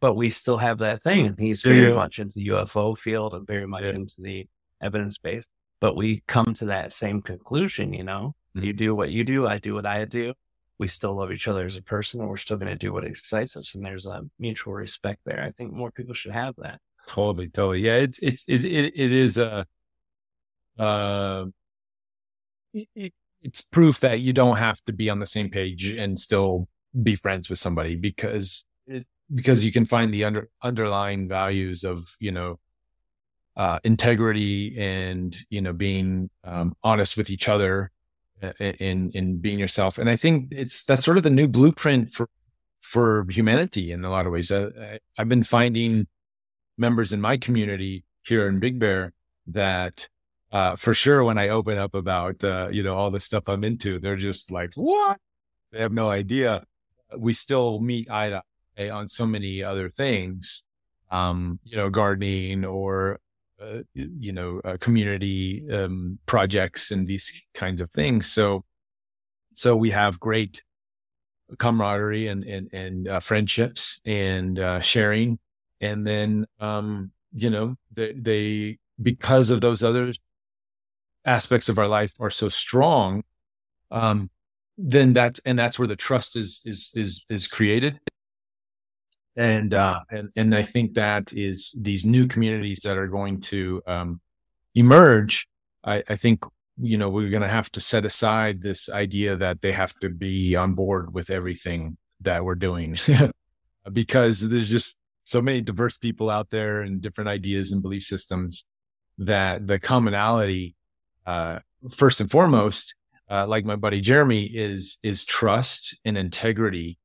but 0.00 0.14
we 0.14 0.30
still 0.30 0.58
have 0.58 0.78
that 0.78 1.00
thing. 1.00 1.34
He's 1.38 1.62
very 1.62 1.88
yeah. 1.88 1.94
much 1.94 2.18
into 2.18 2.34
the 2.34 2.48
UFO 2.48 2.98
field 2.98 3.34
and 3.34 3.46
very 3.46 3.66
much 3.66 3.84
yeah. 3.84 3.90
into 3.90 4.20
the 4.20 4.48
evidence 4.82 5.16
based. 5.18 5.48
But 5.80 5.96
we 5.96 6.22
come 6.26 6.54
to 6.54 6.66
that 6.66 6.92
same 6.92 7.22
conclusion, 7.22 7.92
you 7.92 8.04
know. 8.04 8.34
Mm-hmm. 8.56 8.66
You 8.66 8.72
do 8.72 8.94
what 8.94 9.10
you 9.10 9.24
do, 9.24 9.46
I 9.46 9.58
do 9.58 9.74
what 9.74 9.86
I 9.86 10.04
do. 10.04 10.34
We 10.78 10.88
still 10.88 11.14
love 11.14 11.30
each 11.30 11.46
other 11.46 11.64
as 11.64 11.76
a 11.76 11.82
person, 11.82 12.20
and 12.20 12.28
we're 12.28 12.36
still 12.36 12.56
going 12.56 12.72
to 12.72 12.76
do 12.76 12.92
what 12.92 13.04
excites 13.04 13.56
us. 13.56 13.74
And 13.74 13.84
there's 13.84 14.06
a 14.06 14.22
mutual 14.38 14.74
respect 14.74 15.20
there. 15.24 15.42
I 15.42 15.50
think 15.50 15.72
more 15.72 15.92
people 15.92 16.14
should 16.14 16.32
have 16.32 16.54
that. 16.58 16.80
Totally, 17.06 17.48
totally. 17.48 17.80
Yeah, 17.80 17.96
it's 17.96 18.18
it's 18.20 18.44
it 18.48 18.64
it, 18.64 18.92
it 18.96 19.12
is 19.12 19.38
a 19.38 19.66
uh, 20.78 21.44
it, 22.74 23.12
it's 23.42 23.62
proof 23.62 24.00
that 24.00 24.20
you 24.20 24.32
don't 24.32 24.56
have 24.56 24.80
to 24.86 24.92
be 24.92 25.10
on 25.10 25.18
the 25.18 25.26
same 25.26 25.50
page 25.50 25.90
and 25.90 26.18
still 26.18 26.68
be 27.00 27.14
friends 27.14 27.48
with 27.48 27.58
somebody 27.58 27.96
because 27.96 28.64
it, 28.64 28.71
because 29.34 29.64
you 29.64 29.72
can 29.72 29.86
find 29.86 30.12
the 30.12 30.24
under 30.24 30.48
underlying 30.62 31.28
values 31.28 31.84
of 31.84 32.16
you 32.20 32.30
know 32.30 32.58
uh, 33.56 33.78
integrity 33.84 34.76
and 34.78 35.36
you 35.50 35.60
know 35.60 35.72
being 35.72 36.30
um, 36.44 36.74
honest 36.82 37.16
with 37.16 37.30
each 37.30 37.48
other 37.48 37.90
uh, 38.42 38.52
in 38.58 39.10
in 39.12 39.38
being 39.38 39.58
yourself 39.58 39.98
and 39.98 40.08
i 40.08 40.16
think 40.16 40.48
it's 40.50 40.84
that's 40.84 41.04
sort 41.04 41.16
of 41.16 41.22
the 41.22 41.30
new 41.30 41.48
blueprint 41.48 42.10
for 42.10 42.28
for 42.80 43.26
humanity 43.30 43.92
in 43.92 44.04
a 44.04 44.10
lot 44.10 44.26
of 44.26 44.32
ways 44.32 44.50
I, 44.50 44.98
i've 45.18 45.28
been 45.28 45.44
finding 45.44 46.06
members 46.78 47.12
in 47.12 47.20
my 47.20 47.36
community 47.36 48.04
here 48.22 48.48
in 48.48 48.60
big 48.60 48.78
bear 48.78 49.12
that 49.46 50.08
uh, 50.52 50.76
for 50.76 50.92
sure 50.92 51.24
when 51.24 51.38
I 51.38 51.48
open 51.48 51.78
up 51.78 51.94
about, 51.94 52.44
uh, 52.44 52.68
you 52.70 52.82
know, 52.82 52.94
all 52.94 53.10
the 53.10 53.20
stuff 53.20 53.48
I'm 53.48 53.64
into, 53.64 53.98
they're 53.98 54.16
just 54.16 54.50
like, 54.50 54.74
what? 54.74 55.18
They 55.72 55.80
have 55.80 55.92
no 55.92 56.10
idea. 56.10 56.64
We 57.16 57.32
still 57.32 57.80
meet 57.80 58.10
eye 58.10 58.30
to 58.30 58.42
on 58.78 59.08
so 59.08 59.26
many 59.26 59.62
other 59.62 59.88
things, 59.88 60.64
um, 61.10 61.58
you 61.64 61.76
know, 61.76 61.90
gardening 61.90 62.64
or, 62.64 63.18
uh, 63.60 63.80
you 63.94 64.32
know, 64.32 64.60
uh, 64.64 64.76
community, 64.80 65.68
um, 65.70 66.18
projects 66.26 66.90
and 66.90 67.06
these 67.06 67.46
kinds 67.54 67.80
of 67.80 67.90
things. 67.90 68.26
So, 68.26 68.64
so 69.54 69.76
we 69.76 69.90
have 69.90 70.18
great 70.18 70.64
camaraderie 71.58 72.28
and, 72.28 72.44
and, 72.44 72.68
and, 72.72 73.08
uh, 73.08 73.20
friendships 73.20 74.00
and, 74.04 74.58
uh, 74.58 74.80
sharing. 74.80 75.38
And 75.80 76.06
then, 76.06 76.46
um, 76.60 77.12
you 77.32 77.50
know, 77.50 77.76
they, 77.92 78.12
they, 78.12 78.78
because 79.00 79.50
of 79.50 79.60
those 79.60 79.82
other 79.82 80.12
aspects 81.24 81.68
of 81.68 81.78
our 81.78 81.88
life 81.88 82.14
are 82.20 82.30
so 82.30 82.48
strong, 82.48 83.22
um, 83.90 84.30
then 84.78 85.12
that's 85.12 85.40
and 85.44 85.58
that's 85.58 85.78
where 85.78 85.88
the 85.88 85.96
trust 85.96 86.36
is 86.36 86.62
is 86.64 86.92
is 86.94 87.24
is 87.28 87.46
created. 87.46 88.00
And 89.36 89.72
uh, 89.72 90.00
and 90.10 90.30
and 90.36 90.54
I 90.54 90.62
think 90.62 90.94
that 90.94 91.32
is 91.32 91.74
these 91.80 92.04
new 92.04 92.26
communities 92.26 92.80
that 92.84 92.98
are 92.98 93.08
going 93.08 93.40
to 93.42 93.82
um, 93.86 94.20
emerge. 94.74 95.46
I, 95.84 96.02
I 96.08 96.16
think 96.16 96.44
you 96.78 96.98
know 96.98 97.08
we're 97.08 97.30
going 97.30 97.42
to 97.42 97.48
have 97.48 97.70
to 97.72 97.80
set 97.80 98.04
aside 98.04 98.62
this 98.62 98.90
idea 98.90 99.36
that 99.36 99.62
they 99.62 99.72
have 99.72 99.94
to 100.00 100.10
be 100.10 100.54
on 100.54 100.74
board 100.74 101.14
with 101.14 101.30
everything 101.30 101.96
that 102.20 102.44
we're 102.44 102.54
doing 102.54 102.96
because 103.92 104.48
there's 104.48 104.70
just 104.70 104.96
so 105.24 105.40
many 105.40 105.60
diverse 105.60 105.98
people 105.98 106.30
out 106.30 106.50
there 106.50 106.82
and 106.82 107.00
different 107.00 107.28
ideas 107.28 107.72
and 107.72 107.82
belief 107.82 108.02
systems 108.02 108.64
that 109.18 109.66
the 109.66 109.78
commonality 109.78 110.74
uh, 111.26 111.58
first 111.90 112.20
and 112.20 112.30
foremost, 112.30 112.94
uh, 113.30 113.46
like 113.46 113.64
my 113.64 113.76
buddy 113.76 114.00
Jeremy, 114.00 114.44
is 114.44 114.98
is 115.02 115.24
trust 115.24 116.00
and 116.04 116.18
integrity, 116.18 116.98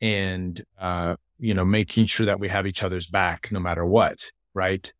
and 0.00 0.62
uh, 0.78 1.16
you 1.38 1.54
know, 1.54 1.64
making 1.64 2.06
sure 2.06 2.26
that 2.26 2.40
we 2.40 2.48
have 2.48 2.66
each 2.66 2.82
other's 2.82 3.06
back 3.06 3.50
no 3.50 3.60
matter 3.60 3.84
what, 3.84 4.30
right? 4.54 4.92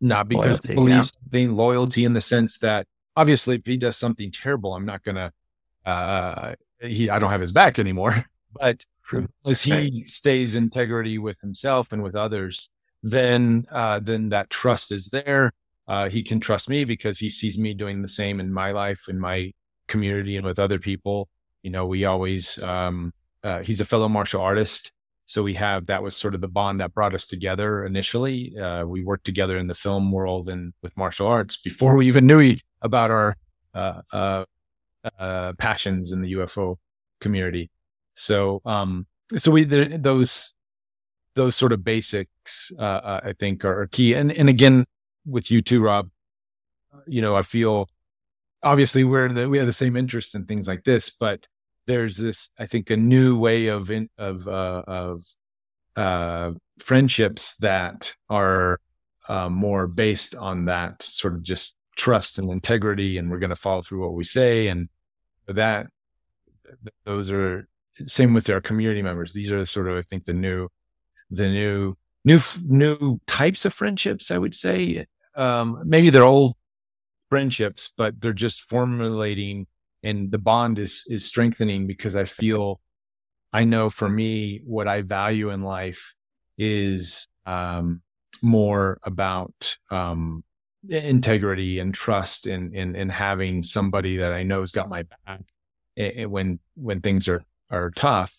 Not 0.00 0.28
because 0.28 0.58
loyalty, 0.68 0.74
believe 0.74 0.96
yeah. 0.96 1.28
being 1.28 1.56
loyalty 1.56 2.04
in 2.04 2.12
the 2.12 2.20
sense 2.20 2.58
that 2.58 2.86
obviously 3.16 3.56
if 3.56 3.66
he 3.66 3.76
does 3.76 3.96
something 3.96 4.30
terrible, 4.30 4.74
I'm 4.74 4.86
not 4.86 5.02
gonna 5.02 5.32
uh, 5.84 6.54
he, 6.80 7.08
I 7.08 7.18
don't 7.18 7.30
have 7.30 7.40
his 7.40 7.52
back 7.52 7.78
anymore, 7.78 8.26
but 8.60 8.84
as 9.46 9.62
he 9.62 10.04
stays 10.04 10.56
integrity 10.56 11.18
with 11.18 11.40
himself 11.40 11.92
and 11.92 12.02
with 12.02 12.16
others, 12.16 12.68
then, 13.02 13.66
uh, 13.70 14.00
then 14.00 14.30
that 14.30 14.50
trust 14.50 14.90
is 14.90 15.08
there. 15.08 15.52
Uh, 15.86 16.08
he 16.08 16.22
can 16.22 16.40
trust 16.40 16.68
me 16.68 16.84
because 16.84 17.18
he 17.18 17.30
sees 17.30 17.56
me 17.56 17.72
doing 17.72 18.02
the 18.02 18.08
same 18.08 18.40
in 18.40 18.52
my 18.52 18.72
life, 18.72 19.08
in 19.08 19.20
my 19.20 19.52
community 19.86 20.36
and 20.36 20.44
with 20.44 20.58
other 20.58 20.80
people. 20.80 21.28
You 21.62 21.70
know, 21.70 21.86
we 21.86 22.04
always, 22.04 22.60
um, 22.62 23.12
uh, 23.44 23.60
he's 23.60 23.80
a 23.80 23.84
fellow 23.84 24.08
martial 24.08 24.40
artist. 24.40 24.90
So 25.26 25.42
we 25.42 25.54
have, 25.54 25.86
that 25.86 26.04
was 26.04 26.14
sort 26.16 26.36
of 26.36 26.40
the 26.40 26.48
bond 26.48 26.80
that 26.80 26.94
brought 26.94 27.12
us 27.12 27.26
together 27.26 27.84
initially. 27.84 28.56
Uh, 28.56 28.86
we 28.86 29.04
worked 29.04 29.26
together 29.26 29.58
in 29.58 29.66
the 29.66 29.74
film 29.74 30.12
world 30.12 30.48
and 30.48 30.72
with 30.82 30.96
martial 30.96 31.26
arts 31.26 31.56
before 31.56 31.96
we 31.96 32.06
even 32.06 32.28
knew 32.28 32.56
about 32.80 33.10
our, 33.10 33.36
uh, 33.74 34.02
uh, 34.12 34.44
uh, 35.18 35.52
passions 35.58 36.12
in 36.12 36.22
the 36.22 36.34
UFO 36.34 36.76
community. 37.20 37.70
So, 38.14 38.62
um, 38.64 39.06
so 39.36 39.50
we, 39.50 39.64
the, 39.64 39.98
those, 40.00 40.54
those 41.34 41.56
sort 41.56 41.72
of 41.72 41.82
basics, 41.82 42.70
uh, 42.78 42.82
uh, 42.82 43.20
I 43.24 43.32
think 43.32 43.64
are 43.64 43.88
key. 43.88 44.14
And, 44.14 44.30
and 44.30 44.48
again, 44.48 44.84
with 45.26 45.50
you 45.50 45.60
too, 45.60 45.82
Rob, 45.82 46.08
you 47.08 47.20
know, 47.20 47.36
I 47.36 47.42
feel 47.42 47.88
obviously 48.62 49.02
we're 49.02 49.32
the, 49.32 49.48
we 49.48 49.58
have 49.58 49.66
the 49.66 49.72
same 49.72 49.96
interest 49.96 50.36
in 50.36 50.44
things 50.46 50.68
like 50.68 50.84
this, 50.84 51.10
but 51.10 51.48
there's 51.86 52.16
this, 52.16 52.50
I 52.58 52.66
think, 52.66 52.90
a 52.90 52.96
new 52.96 53.38
way 53.38 53.68
of, 53.68 53.90
in, 53.90 54.08
of, 54.18 54.46
uh, 54.46 54.82
of, 54.86 55.20
uh, 55.96 56.52
friendships 56.78 57.56
that 57.58 58.14
are, 58.28 58.80
uh, 59.28 59.48
more 59.48 59.86
based 59.86 60.34
on 60.34 60.66
that 60.66 61.02
sort 61.02 61.34
of 61.34 61.42
just 61.42 61.76
trust 61.96 62.38
and 62.38 62.50
integrity. 62.50 63.18
And 63.18 63.30
we're 63.30 63.38
going 63.38 63.50
to 63.50 63.56
follow 63.56 63.82
through 63.82 64.02
what 64.02 64.14
we 64.14 64.24
say. 64.24 64.68
And 64.68 64.88
that, 65.46 65.86
those 67.04 67.30
are 67.30 67.68
same 68.06 68.34
with 68.34 68.50
our 68.50 68.60
community 68.60 69.02
members. 69.02 69.32
These 69.32 69.52
are 69.52 69.64
sort 69.64 69.88
of, 69.88 69.96
I 69.96 70.02
think, 70.02 70.24
the 70.24 70.34
new, 70.34 70.68
the 71.30 71.48
new, 71.48 71.96
new, 72.24 72.40
new 72.62 73.20
types 73.26 73.64
of 73.64 73.72
friendships. 73.72 74.30
I 74.30 74.38
would 74.38 74.54
say, 74.54 75.06
um, 75.34 75.82
maybe 75.84 76.10
they're 76.10 76.24
old 76.24 76.56
friendships, 77.30 77.92
but 77.96 78.20
they're 78.20 78.32
just 78.32 78.68
formulating 78.68 79.66
and 80.06 80.30
the 80.30 80.38
bond 80.38 80.78
is, 80.78 81.04
is 81.08 81.24
strengthening 81.24 81.86
because 81.86 82.14
I 82.14 82.24
feel, 82.24 82.80
I 83.52 83.64
know 83.64 83.90
for 83.90 84.08
me, 84.08 84.60
what 84.64 84.86
I 84.86 85.02
value 85.02 85.50
in 85.50 85.62
life 85.62 86.14
is, 86.56 87.26
um, 87.44 88.02
more 88.42 88.98
about, 89.02 89.76
um, 89.90 90.44
integrity 90.88 91.80
and 91.80 91.92
trust 91.92 92.46
in, 92.46 92.72
in, 92.74 92.94
in 92.94 93.08
having 93.08 93.62
somebody 93.62 94.18
that 94.18 94.32
I 94.32 94.44
know 94.44 94.60
has 94.60 94.70
got 94.70 94.88
my 94.88 95.04
back 95.26 95.42
when, 96.28 96.60
when 96.76 97.00
things 97.00 97.28
are, 97.28 97.42
are 97.70 97.90
tough. 97.90 98.38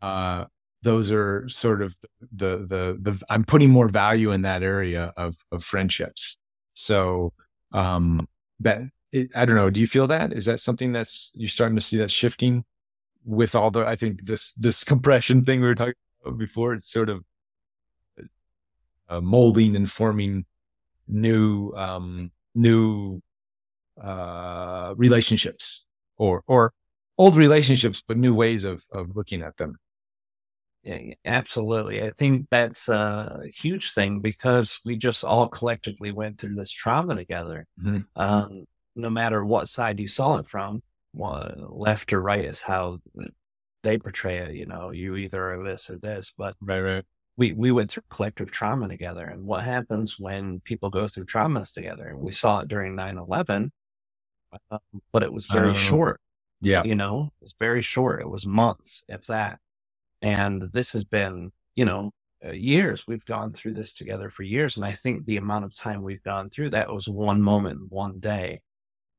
Uh, 0.00 0.44
those 0.82 1.10
are 1.10 1.48
sort 1.48 1.82
of 1.82 1.96
the, 2.32 2.58
the, 2.58 2.98
the, 3.00 3.22
I'm 3.28 3.44
putting 3.44 3.70
more 3.70 3.88
value 3.88 4.30
in 4.30 4.42
that 4.42 4.62
area 4.62 5.12
of, 5.16 5.34
of 5.50 5.64
friendships. 5.64 6.38
So, 6.74 7.32
um, 7.72 8.28
that 8.60 8.82
it, 9.12 9.30
I 9.34 9.44
don't 9.44 9.56
know. 9.56 9.70
Do 9.70 9.80
you 9.80 9.86
feel 9.86 10.06
that? 10.08 10.32
Is 10.32 10.46
that 10.46 10.60
something 10.60 10.92
that's 10.92 11.32
you're 11.34 11.48
starting 11.48 11.76
to 11.76 11.82
see 11.82 11.98
that 11.98 12.10
shifting 12.10 12.64
with 13.24 13.54
all 13.54 13.70
the, 13.70 13.86
I 13.86 13.96
think 13.96 14.24
this, 14.24 14.52
this 14.54 14.82
compression 14.84 15.44
thing 15.44 15.60
we 15.60 15.66
were 15.66 15.74
talking 15.74 15.94
about 16.24 16.38
before, 16.38 16.74
it's 16.74 16.90
sort 16.90 17.08
of 17.08 17.24
uh, 19.08 19.20
molding 19.20 19.76
and 19.76 19.90
forming 19.90 20.44
new, 21.06 21.72
um, 21.72 22.32
new, 22.54 23.22
uh, 24.02 24.94
relationships 24.96 25.86
or, 26.16 26.42
or 26.46 26.72
old 27.18 27.36
relationships, 27.36 28.02
but 28.06 28.16
new 28.16 28.34
ways 28.34 28.64
of, 28.64 28.84
of 28.90 29.14
looking 29.14 29.42
at 29.42 29.56
them. 29.56 29.76
Yeah, 30.82 31.14
absolutely. 31.24 32.02
I 32.02 32.10
think 32.10 32.48
that's 32.50 32.88
a 32.88 33.42
huge 33.54 33.92
thing 33.92 34.18
because 34.18 34.80
we 34.84 34.96
just 34.96 35.22
all 35.22 35.46
collectively 35.46 36.10
went 36.10 36.38
through 36.38 36.56
this 36.56 36.72
trauma 36.72 37.14
together. 37.14 37.68
Mm-hmm. 37.80 38.00
Um, 38.16 38.64
no 38.94 39.10
matter 39.10 39.44
what 39.44 39.68
side 39.68 40.00
you 40.00 40.08
saw 40.08 40.36
it 40.36 40.46
from, 40.46 40.82
well, 41.14 41.68
left 41.70 42.12
or 42.12 42.20
right 42.20 42.44
is 42.44 42.62
how 42.62 42.98
they 43.82 43.98
portray 43.98 44.38
it. 44.38 44.54
You 44.54 44.66
know, 44.66 44.90
you 44.90 45.16
either 45.16 45.52
are 45.52 45.64
this 45.64 45.90
or 45.90 45.98
this, 45.98 46.32
but 46.36 46.54
right, 46.60 46.80
right. 46.80 47.04
We 47.38 47.54
we 47.54 47.70
went 47.70 47.90
through 47.90 48.02
collective 48.10 48.50
trauma 48.50 48.88
together, 48.88 49.24
and 49.24 49.44
what 49.44 49.64
happens 49.64 50.18
when 50.18 50.60
people 50.60 50.90
go 50.90 51.08
through 51.08 51.24
traumas 51.24 51.72
together? 51.72 52.14
We 52.16 52.32
saw 52.32 52.60
it 52.60 52.68
during 52.68 52.94
9-11, 52.94 53.70
um, 54.70 54.78
but 55.12 55.22
it 55.22 55.32
was 55.32 55.46
very 55.46 55.74
short. 55.74 56.20
Yeah, 56.60 56.84
you 56.84 56.94
know, 56.94 57.32
it's 57.40 57.54
very 57.58 57.80
short. 57.80 58.20
It 58.20 58.28
was 58.28 58.46
months, 58.46 59.04
if 59.08 59.26
that. 59.26 59.58
And 60.20 60.70
this 60.72 60.92
has 60.92 61.04
been, 61.04 61.50
you 61.74 61.84
know, 61.84 62.12
uh, 62.44 62.52
years. 62.52 63.06
We've 63.06 63.24
gone 63.24 63.52
through 63.52 63.74
this 63.74 63.92
together 63.92 64.30
for 64.30 64.42
years. 64.42 64.76
And 64.76 64.84
I 64.84 64.92
think 64.92 65.26
the 65.26 65.36
amount 65.36 65.64
of 65.64 65.74
time 65.74 66.02
we've 66.02 66.22
gone 66.22 66.48
through 66.50 66.70
that 66.70 66.92
was 66.92 67.08
one 67.08 67.42
moment, 67.42 67.90
one 67.90 68.18
day. 68.20 68.60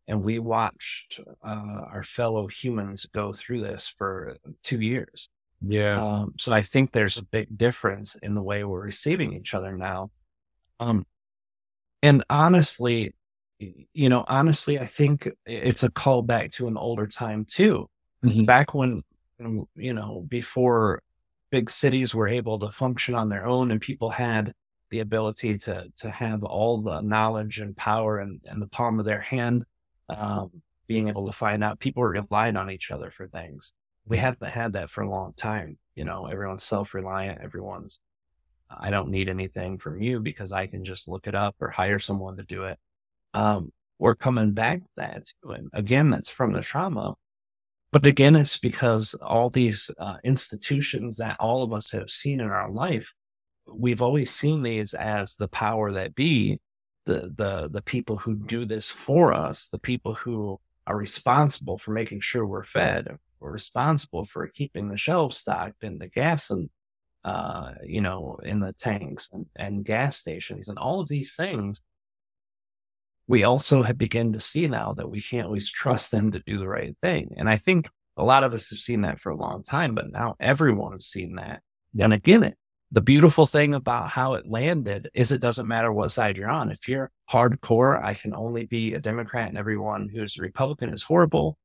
And 0.07 0.23
we 0.23 0.39
watched 0.39 1.19
uh, 1.43 1.81
our 1.91 2.03
fellow 2.03 2.47
humans 2.47 3.05
go 3.13 3.31
through 3.31 3.61
this 3.61 3.93
for 3.97 4.37
two 4.61 4.81
years. 4.81 5.29
Yeah. 5.65 6.03
Um, 6.03 6.33
so 6.37 6.51
I 6.51 6.61
think 6.61 6.91
there's 6.91 7.17
a 7.17 7.23
big 7.23 7.57
difference 7.57 8.15
in 8.21 8.35
the 8.35 8.43
way 8.43 8.63
we're 8.63 8.81
receiving 8.81 9.33
each 9.33 9.53
other 9.53 9.77
now. 9.77 10.11
Um, 10.79 11.05
and 12.01 12.25
honestly, 12.29 13.13
you 13.59 14.09
know, 14.09 14.25
honestly, 14.27 14.77
I 14.77 14.85
think 14.85 15.29
it's 15.45 15.83
a 15.83 15.89
callback 15.89 16.51
to 16.53 16.67
an 16.67 16.75
older 16.75 17.07
time 17.07 17.45
too. 17.45 17.89
Mm-hmm. 18.25 18.43
Back 18.43 18.73
when 18.73 19.03
you 19.75 19.93
know, 19.93 20.25
before 20.27 21.01
big 21.51 21.69
cities 21.69 22.15
were 22.15 22.27
able 22.27 22.59
to 22.59 22.71
function 22.71 23.15
on 23.15 23.29
their 23.29 23.45
own 23.45 23.71
and 23.71 23.81
people 23.81 24.09
had 24.09 24.53
the 24.89 24.99
ability 24.99 25.57
to 25.57 25.85
to 25.95 26.11
have 26.11 26.43
all 26.43 26.81
the 26.81 27.01
knowledge 27.01 27.59
and 27.59 27.75
power 27.75 28.19
and, 28.19 28.41
and 28.45 28.61
the 28.61 28.67
palm 28.67 28.99
of 28.99 29.05
their 29.05 29.21
hand, 29.21 29.63
um, 30.09 30.61
being 30.87 31.07
able 31.07 31.27
to 31.27 31.33
find 31.33 31.63
out 31.63 31.79
people 31.79 32.01
were 32.01 32.11
relying 32.11 32.57
on 32.57 32.69
each 32.69 32.91
other 32.91 33.11
for 33.11 33.27
things. 33.27 33.73
We 34.05 34.17
haven't 34.17 34.51
had 34.51 34.73
that 34.73 34.89
for 34.89 35.01
a 35.01 35.09
long 35.09 35.33
time. 35.33 35.77
You 35.95 36.05
know, 36.05 36.25
everyone's 36.25 36.63
self 36.63 36.93
reliant. 36.93 37.41
Everyone's, 37.41 37.99
I 38.69 38.89
don't 38.89 39.09
need 39.09 39.29
anything 39.29 39.77
from 39.77 40.01
you 40.01 40.19
because 40.19 40.51
I 40.51 40.67
can 40.67 40.83
just 40.83 41.07
look 41.07 41.27
it 41.27 41.35
up 41.35 41.55
or 41.61 41.69
hire 41.69 41.99
someone 41.99 42.37
to 42.37 42.43
do 42.43 42.65
it. 42.65 42.77
Um, 43.33 43.71
we're 43.99 44.15
coming 44.15 44.51
back 44.51 44.79
to 44.79 44.89
that. 44.97 45.27
And 45.43 45.69
again, 45.73 46.09
that's 46.09 46.29
from 46.29 46.53
the 46.53 46.61
trauma 46.61 47.15
but 47.93 48.07
again, 48.07 48.35
it's 48.35 48.57
because 48.57 49.13
all 49.21 49.51
these 49.51 49.91
uh, 49.99 50.15
institutions 50.23 51.17
that 51.17 51.37
all 51.39 51.61
of 51.61 51.71
us 51.71 51.91
have 51.91 52.09
seen 52.09 52.39
in 52.39 52.47
our 52.47 52.71
life, 52.71 53.13
we've 53.67 54.01
always 54.01 54.31
seen 54.31 54.63
these 54.63 54.95
as 54.95 55.35
the 55.35 55.47
power 55.47 55.91
that 55.91 56.15
be, 56.15 56.59
the 57.05 57.33
the 57.35 57.69
the 57.71 57.81
people 57.81 58.17
who 58.17 58.35
do 58.35 58.65
this 58.65 58.89
for 58.89 59.33
us, 59.33 59.69
the 59.69 59.79
people 59.79 60.13
who 60.13 60.59
are 60.87 60.97
responsible 60.97 61.77
for 61.77 61.91
making 61.91 62.19
sure 62.21 62.45
we're 62.45 62.63
fed, 62.63 63.17
we're 63.39 63.51
responsible 63.51 64.25
for 64.25 64.47
keeping 64.47 64.89
the 64.89 64.97
shelves 64.97 65.37
stocked 65.37 65.83
and 65.83 65.99
the 65.99 66.07
gas 66.07 66.49
and 66.49 66.69
uh, 67.23 67.71
you 67.83 68.01
know, 68.01 68.37
in 68.43 68.59
the 68.59 68.73
tanks 68.73 69.29
and, 69.31 69.45
and 69.55 69.85
gas 69.85 70.17
stations 70.17 70.67
and 70.67 70.77
all 70.77 70.99
of 70.99 71.07
these 71.07 71.35
things 71.35 71.79
we 73.27 73.43
also 73.43 73.83
have 73.83 73.97
begun 73.97 74.33
to 74.33 74.39
see 74.39 74.67
now 74.67 74.93
that 74.93 75.09
we 75.09 75.21
can't 75.21 75.45
always 75.45 75.69
trust 75.69 76.11
them 76.11 76.31
to 76.31 76.39
do 76.45 76.57
the 76.57 76.67
right 76.67 76.95
thing. 77.01 77.33
And 77.37 77.49
I 77.49 77.57
think 77.57 77.89
a 78.17 78.23
lot 78.23 78.43
of 78.43 78.53
us 78.53 78.69
have 78.69 78.79
seen 78.79 79.01
that 79.01 79.19
for 79.19 79.31
a 79.31 79.37
long 79.37 79.63
time, 79.63 79.95
but 79.95 80.11
now 80.11 80.35
everyone 80.39 80.93
has 80.93 81.05
seen 81.05 81.35
that. 81.35 81.61
And 81.99 82.13
again, 82.13 82.43
it, 82.43 82.57
the 82.93 83.01
beautiful 83.01 83.47
thing 83.47 83.73
about 83.73 84.09
how 84.09 84.35
it 84.35 84.47
landed 84.47 85.09
is 85.15 85.31
it 85.31 85.41
doesn't 85.41 85.67
matter 85.67 85.91
what 85.91 86.11
side 86.11 86.37
you're 86.37 86.49
on. 86.49 86.69
If 86.69 86.87
you're 86.87 87.09
hardcore, 87.29 88.01
I 88.01 88.13
can 88.13 88.35
only 88.35 88.67
be 88.67 88.93
a 88.93 88.99
Democrat 88.99 89.49
and 89.49 89.57
everyone 89.57 90.09
who's 90.09 90.37
a 90.37 90.43
Republican 90.43 90.93
is 90.93 91.01
horrible. 91.01 91.57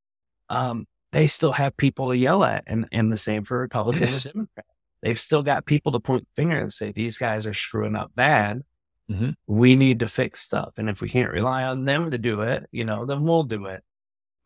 Um, 0.48 0.86
they 1.12 1.26
still 1.26 1.52
have 1.52 1.76
people 1.76 2.08
to 2.08 2.16
yell 2.16 2.44
at 2.44 2.64
and, 2.66 2.88
and 2.92 3.12
the 3.12 3.18
same 3.18 3.44
for 3.44 3.58
Republicans 3.58 4.24
and 4.24 4.32
Democrats. 4.32 4.68
They've 5.02 5.18
still 5.18 5.42
got 5.42 5.66
people 5.66 5.92
to 5.92 6.00
point 6.00 6.22
the 6.22 6.42
finger 6.42 6.58
and 6.58 6.72
say, 6.72 6.92
these 6.92 7.18
guys 7.18 7.46
are 7.46 7.52
screwing 7.52 7.94
up 7.94 8.10
bad. 8.14 8.62
Mm-hmm. 9.10 9.30
We 9.46 9.76
need 9.76 10.00
to 10.00 10.08
fix 10.08 10.40
stuff. 10.40 10.72
And 10.78 10.88
if 10.88 11.02
we 11.02 11.10
can't 11.10 11.30
rely 11.30 11.64
on 11.64 11.84
them 11.84 12.10
to 12.10 12.16
do 12.16 12.40
it, 12.40 12.66
you 12.72 12.86
know, 12.86 13.04
then 13.04 13.22
we'll 13.22 13.44
do 13.44 13.66
it. 13.66 13.84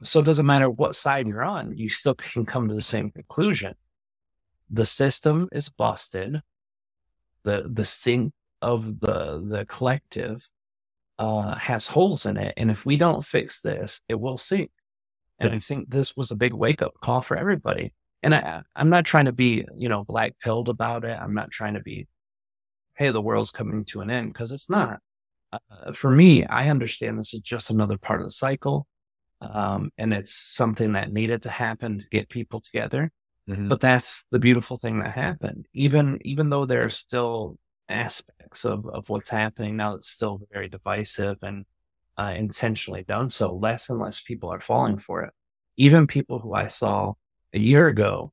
So 0.03 0.19
it 0.19 0.27
doesn't 0.27 0.47
matter 0.47 0.69
what 0.69 0.97
side 0.97 1.29
you're 1.29 1.45
on, 1.45 1.77
you 1.77 1.89
still 1.89 2.17
can 2.17 2.45
come 2.45 2.67
to 2.67 2.75
the 2.75 2.83
same 2.83 3.13
conclusion. 3.13 3.75
The 4.69 4.85
system 4.85 5.49
is 5.53 5.69
busted. 5.69 6.43
The 7.45 7.69
the 7.73 7.85
sink 7.85 8.33
of 8.61 9.01
the 9.01 9.43
the 9.45 9.65
collective 9.67 10.47
uh, 11.19 11.55
has 11.57 11.87
holes 11.87 12.27
in 12.27 12.37
it. 12.37 12.55
And 12.57 12.71
if 12.71 12.87
we 12.87 12.97
don't 12.97 13.25
fix 13.25 13.61
this, 13.61 14.01
it 14.09 14.19
will 14.21 14.39
sink. 14.39 14.71
And 15.39 15.53
I 15.53 15.59
think 15.59 15.91
this 15.91 16.17
was 16.17 16.31
a 16.31 16.37
big 16.37 16.53
wake 16.53 16.83
up 16.83 16.95
call 17.01 17.21
for 17.21 17.37
everybody. 17.37 17.93
And 18.23 18.35
I, 18.35 18.63
I'm 18.77 18.91
not 18.91 19.05
trying 19.05 19.25
to 19.25 19.33
be, 19.33 19.65
you 19.77 19.89
know, 19.89 20.05
black 20.05 20.39
pilled 20.39 20.69
about 20.69 21.05
it. 21.05 21.19
I'm 21.21 21.35
not 21.35 21.51
trying 21.51 21.75
to 21.75 21.81
be 21.81 22.07
hey, 22.95 23.11
the 23.11 23.23
world's 23.23 23.51
coming 23.51 23.85
to 23.87 24.01
an 24.01 24.11
end 24.11 24.33
because 24.33 24.53
it's 24.53 24.71
not. 24.71 25.01
Uh, 25.53 25.93
for 25.93 26.11
me, 26.11 26.45
I 26.45 26.69
understand 26.69 27.19
this 27.19 27.35
is 27.35 27.41
just 27.41 27.71
another 27.71 27.99
part 27.99 28.21
of 28.21 28.27
the 28.27 28.31
cycle. 28.31 28.87
Um, 29.41 29.91
and 29.99 30.15
it's 30.15 30.35
something 30.35 30.93
that 30.93 31.13
needed 31.13 31.43
to 31.43 31.51
happen 31.51 31.99
to 31.99 32.09
get 32.11 32.29
people 32.29 32.61
together. 32.61 33.11
Mhm. 33.49 33.69
But 33.69 33.81
that's 33.81 34.25
the 34.31 34.39
beautiful 34.39 34.77
thing 34.77 35.01
that 35.01 35.15
happened. 35.15 35.67
Even 35.73 36.19
even 36.23 36.51
though 36.51 36.65
there 36.65 36.85
are 36.85 36.89
still 36.91 37.59
aspects 37.89 38.65
of, 38.65 38.87
of 38.87 39.09
what's 39.11 39.29
happening 39.31 39.77
now 39.77 39.93
that's 39.93 40.09
still 40.09 40.41
very 40.53 40.69
divisive 40.69 41.37
and 41.43 41.67
uh, 42.19 42.33
intentionally 42.37 43.03
done 43.05 43.29
so, 43.31 43.55
less 43.55 43.91
and 43.91 43.99
less 43.99 44.21
people 44.21 44.51
are 44.51 44.61
falling 44.61 44.99
for 44.99 45.23
it. 45.23 45.33
Even 45.77 46.07
people 46.07 46.39
who 46.39 46.55
I 46.55 46.67
saw 46.69 47.15
a 47.53 47.59
year 47.59 47.89
ago 47.89 48.33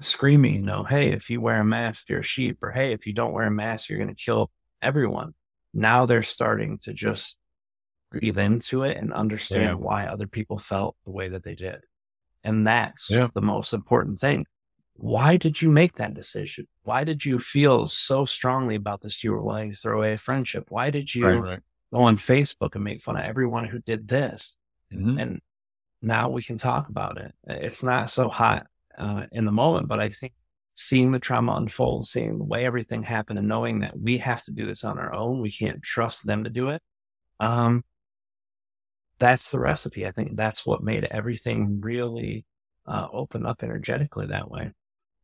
screaming, 0.00 0.54
you 0.56 0.62
know, 0.62 0.84
hey, 0.84 1.10
if 1.12 1.30
you 1.30 1.40
wear 1.40 1.60
a 1.60 1.64
mask, 1.64 2.08
you're 2.08 2.20
a 2.20 2.22
sheep, 2.22 2.58
or 2.62 2.70
hey, 2.72 2.92
if 2.92 3.06
you 3.06 3.12
don't 3.12 3.32
wear 3.32 3.46
a 3.46 3.50
mask, 3.50 3.88
you're 3.88 3.98
going 3.98 4.14
to 4.14 4.22
kill 4.24 4.50
everyone. 4.82 5.34
Now 5.74 6.06
they're 6.06 6.22
starting 6.22 6.78
to 6.80 6.92
just 6.92 7.36
breathe 8.10 8.38
into 8.38 8.84
it 8.84 8.96
and 8.96 9.12
understand 9.12 9.62
Yeah. 9.64 9.74
why 9.74 10.06
other 10.06 10.26
people 10.26 10.58
felt 10.58 10.96
the 11.04 11.10
way 11.12 11.28
that 11.28 11.42
they 11.44 11.54
did. 11.54 11.80
And 12.44 12.66
that's 12.66 13.10
Yeah. 13.10 13.28
the 13.34 13.42
most 13.42 13.72
important 13.72 14.18
thing. 14.18 14.46
Why 14.94 15.36
did 15.36 15.62
you 15.62 15.70
make 15.70 15.94
that 15.96 16.14
decision? 16.14 16.66
Why 16.82 17.04
did 17.04 17.24
you 17.24 17.38
feel 17.38 17.86
so 17.88 18.24
strongly 18.24 18.74
about 18.74 19.00
this? 19.02 19.22
You 19.22 19.32
were 19.32 19.42
willing 19.42 19.70
to 19.70 19.76
throw 19.76 19.98
away 19.98 20.12
a 20.14 20.18
friendship. 20.18 20.66
Why 20.70 20.90
did 20.90 21.14
you 21.14 21.26
Right, 21.26 21.40
right. 21.40 21.60
go 21.92 22.00
on 22.00 22.16
Facebook 22.16 22.74
and 22.74 22.82
make 22.84 23.00
fun 23.02 23.16
of 23.16 23.24
everyone 23.24 23.66
who 23.66 23.78
did 23.80 24.08
this? 24.08 24.56
Mhm. 24.92 25.20
And 25.20 25.40
now 26.02 26.28
we 26.30 26.42
can 26.42 26.58
talk 26.58 26.88
about 26.88 27.18
it. 27.18 27.32
It's 27.46 27.82
not 27.82 28.10
so 28.10 28.28
hot 28.28 28.66
uh, 28.96 29.26
in 29.30 29.44
the 29.44 29.52
moment, 29.52 29.86
but 29.86 30.00
I 30.00 30.08
think 30.08 30.32
seeing 30.74 31.12
the 31.12 31.20
trauma 31.20 31.52
unfold, 31.54 32.06
seeing 32.06 32.38
the 32.38 32.44
way 32.44 32.64
everything 32.64 33.04
happened, 33.04 33.38
and 33.38 33.46
knowing 33.46 33.80
that 33.80 33.96
we 33.98 34.18
have 34.18 34.42
to 34.44 34.52
do 34.52 34.66
this 34.66 34.82
on 34.82 34.98
our 34.98 35.12
own, 35.14 35.40
we 35.40 35.50
can't 35.52 35.82
trust 35.82 36.26
them 36.26 36.42
to 36.44 36.50
do 36.50 36.70
it. 36.70 36.82
Um, 37.38 37.84
that's 39.18 39.50
the 39.50 39.58
recipe. 39.58 40.06
I 40.06 40.10
think 40.10 40.36
that's 40.36 40.64
what 40.64 40.82
made 40.82 41.04
everything 41.04 41.80
really 41.80 42.44
uh, 42.86 43.08
open 43.12 43.46
up 43.46 43.62
energetically 43.62 44.26
that 44.26 44.50
way. 44.50 44.72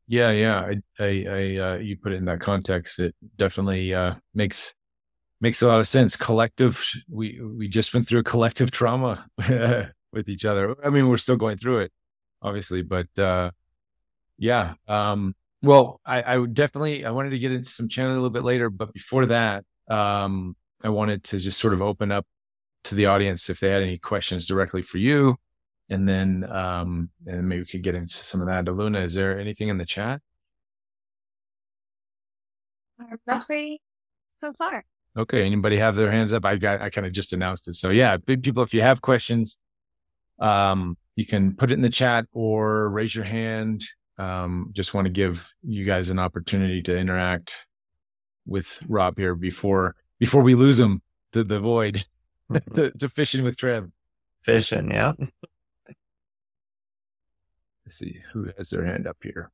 Yeah, 0.06 0.30
yeah. 0.30 0.60
I, 0.60 0.82
I, 1.02 1.26
I 1.28 1.56
uh, 1.56 1.74
you 1.76 1.96
put 1.96 2.12
it 2.12 2.16
in 2.16 2.26
that 2.26 2.40
context. 2.40 2.98
It 2.98 3.14
definitely 3.36 3.94
uh, 3.94 4.14
makes 4.34 4.74
makes 5.40 5.62
a 5.62 5.68
lot 5.68 5.80
of 5.80 5.88
sense. 5.88 6.16
Collective. 6.16 6.84
We 7.08 7.40
we 7.40 7.68
just 7.68 7.94
went 7.94 8.06
through 8.06 8.20
a 8.20 8.24
collective 8.24 8.70
trauma 8.70 9.26
with 10.12 10.28
each 10.28 10.44
other. 10.44 10.74
I 10.84 10.90
mean, 10.90 11.08
we're 11.08 11.16
still 11.16 11.36
going 11.36 11.56
through 11.56 11.80
it, 11.80 11.92
obviously, 12.42 12.82
but 12.82 13.18
uh, 13.18 13.50
yeah. 14.38 14.74
Um, 14.86 15.34
well, 15.62 16.00
I, 16.04 16.20
I 16.20 16.36
would 16.36 16.52
definitely. 16.52 17.06
I 17.06 17.10
wanted 17.10 17.30
to 17.30 17.38
get 17.38 17.52
into 17.52 17.70
some 17.70 17.88
channeling 17.88 18.18
a 18.18 18.20
little 18.20 18.30
bit 18.30 18.44
later, 18.44 18.68
but 18.68 18.92
before 18.92 19.26
that, 19.26 19.64
um, 19.88 20.54
I 20.82 20.90
wanted 20.90 21.24
to 21.24 21.38
just 21.38 21.58
sort 21.58 21.72
of 21.72 21.80
open 21.80 22.12
up 22.12 22.26
to 22.84 22.94
the 22.94 23.06
audience 23.06 23.50
if 23.50 23.60
they 23.60 23.70
had 23.70 23.82
any 23.82 23.98
questions 23.98 24.46
directly 24.46 24.82
for 24.82 24.98
you 24.98 25.36
and 25.90 26.08
then 26.08 26.44
um 26.50 27.10
and 27.26 27.48
maybe 27.48 27.62
we 27.62 27.66
could 27.66 27.82
get 27.82 27.94
into 27.94 28.14
some 28.14 28.40
of 28.40 28.46
that. 28.46 28.64
Luna, 28.72 29.00
is 29.00 29.14
there 29.14 29.38
anything 29.38 29.68
in 29.68 29.78
the 29.78 29.84
chat? 29.84 30.20
Uh, 33.00 33.16
Nothing 33.26 33.78
so 34.38 34.52
far. 34.54 34.84
Okay, 35.16 35.44
anybody 35.44 35.76
have 35.76 35.94
their 35.94 36.10
hands 36.10 36.32
up? 36.32 36.44
I 36.44 36.56
got 36.56 36.80
I 36.80 36.90
kind 36.90 37.06
of 37.06 37.12
just 37.12 37.32
announced 37.32 37.68
it. 37.68 37.74
So 37.74 37.90
yeah, 37.90 38.16
big 38.16 38.42
people, 38.42 38.62
if 38.62 38.74
you 38.74 38.82
have 38.82 39.00
questions, 39.02 39.58
um, 40.40 40.96
you 41.16 41.26
can 41.26 41.54
put 41.54 41.70
it 41.70 41.74
in 41.74 41.82
the 41.82 41.90
chat 41.90 42.26
or 42.32 42.88
raise 42.88 43.14
your 43.14 43.24
hand. 43.24 43.84
Um, 44.18 44.70
just 44.72 44.94
want 44.94 45.06
to 45.06 45.10
give 45.10 45.52
you 45.62 45.84
guys 45.84 46.10
an 46.10 46.18
opportunity 46.18 46.82
to 46.82 46.96
interact 46.96 47.66
with 48.46 48.82
Rob 48.88 49.18
here 49.18 49.34
before 49.34 49.96
before 50.18 50.42
we 50.42 50.54
lose 50.54 50.78
him 50.78 51.02
to 51.32 51.44
the 51.44 51.60
void 51.60 52.06
to, 52.74 52.90
to 52.90 53.08
fishing 53.08 53.44
with 53.44 53.56
Treb. 53.56 53.90
Fishing, 54.42 54.90
yeah. 54.90 55.12
Let's 57.86 57.98
see 57.98 58.20
who 58.32 58.48
has 58.56 58.70
their 58.70 58.84
hand 58.84 59.06
up 59.06 59.18
here. 59.22 59.50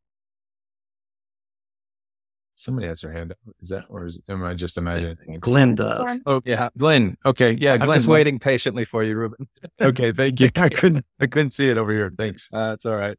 Somebody 2.56 2.88
has 2.88 3.00
their 3.00 3.12
hand 3.12 3.32
up. 3.32 3.38
Is 3.62 3.70
that, 3.70 3.86
or 3.88 4.06
is, 4.06 4.22
am 4.28 4.44
I 4.44 4.52
just 4.54 4.76
imagining? 4.76 5.16
things? 5.16 5.38
Glenn 5.40 5.74
does. 5.76 6.20
Oh, 6.26 6.42
Yeah. 6.44 6.68
Glenn. 6.76 7.16
Okay. 7.24 7.52
Yeah. 7.52 7.78
I'm 7.80 7.90
just 7.92 8.06
waiting 8.06 8.38
patiently 8.38 8.84
for 8.84 9.02
you, 9.02 9.16
Reuben. 9.16 9.48
Okay. 9.80 10.12
Thank 10.12 10.40
you. 10.40 10.50
I 10.56 10.68
couldn't, 10.68 11.06
I 11.18 11.26
couldn't 11.26 11.52
see 11.52 11.70
it 11.70 11.78
over 11.78 11.90
here. 11.90 12.12
Thanks. 12.16 12.50
Uh, 12.52 12.72
it's 12.74 12.84
all 12.84 12.96
right. 12.96 13.16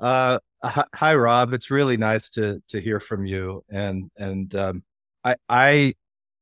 Uh, 0.00 0.38
hi, 0.64 0.84
hi, 0.94 1.14
Rob. 1.14 1.52
It's 1.52 1.70
really 1.70 1.96
nice 1.96 2.30
to 2.30 2.62
to 2.68 2.80
hear 2.80 3.00
from 3.00 3.26
you. 3.26 3.64
And 3.68 4.10
and 4.16 4.54
um, 4.54 4.82
I 5.24 5.36
I 5.48 5.94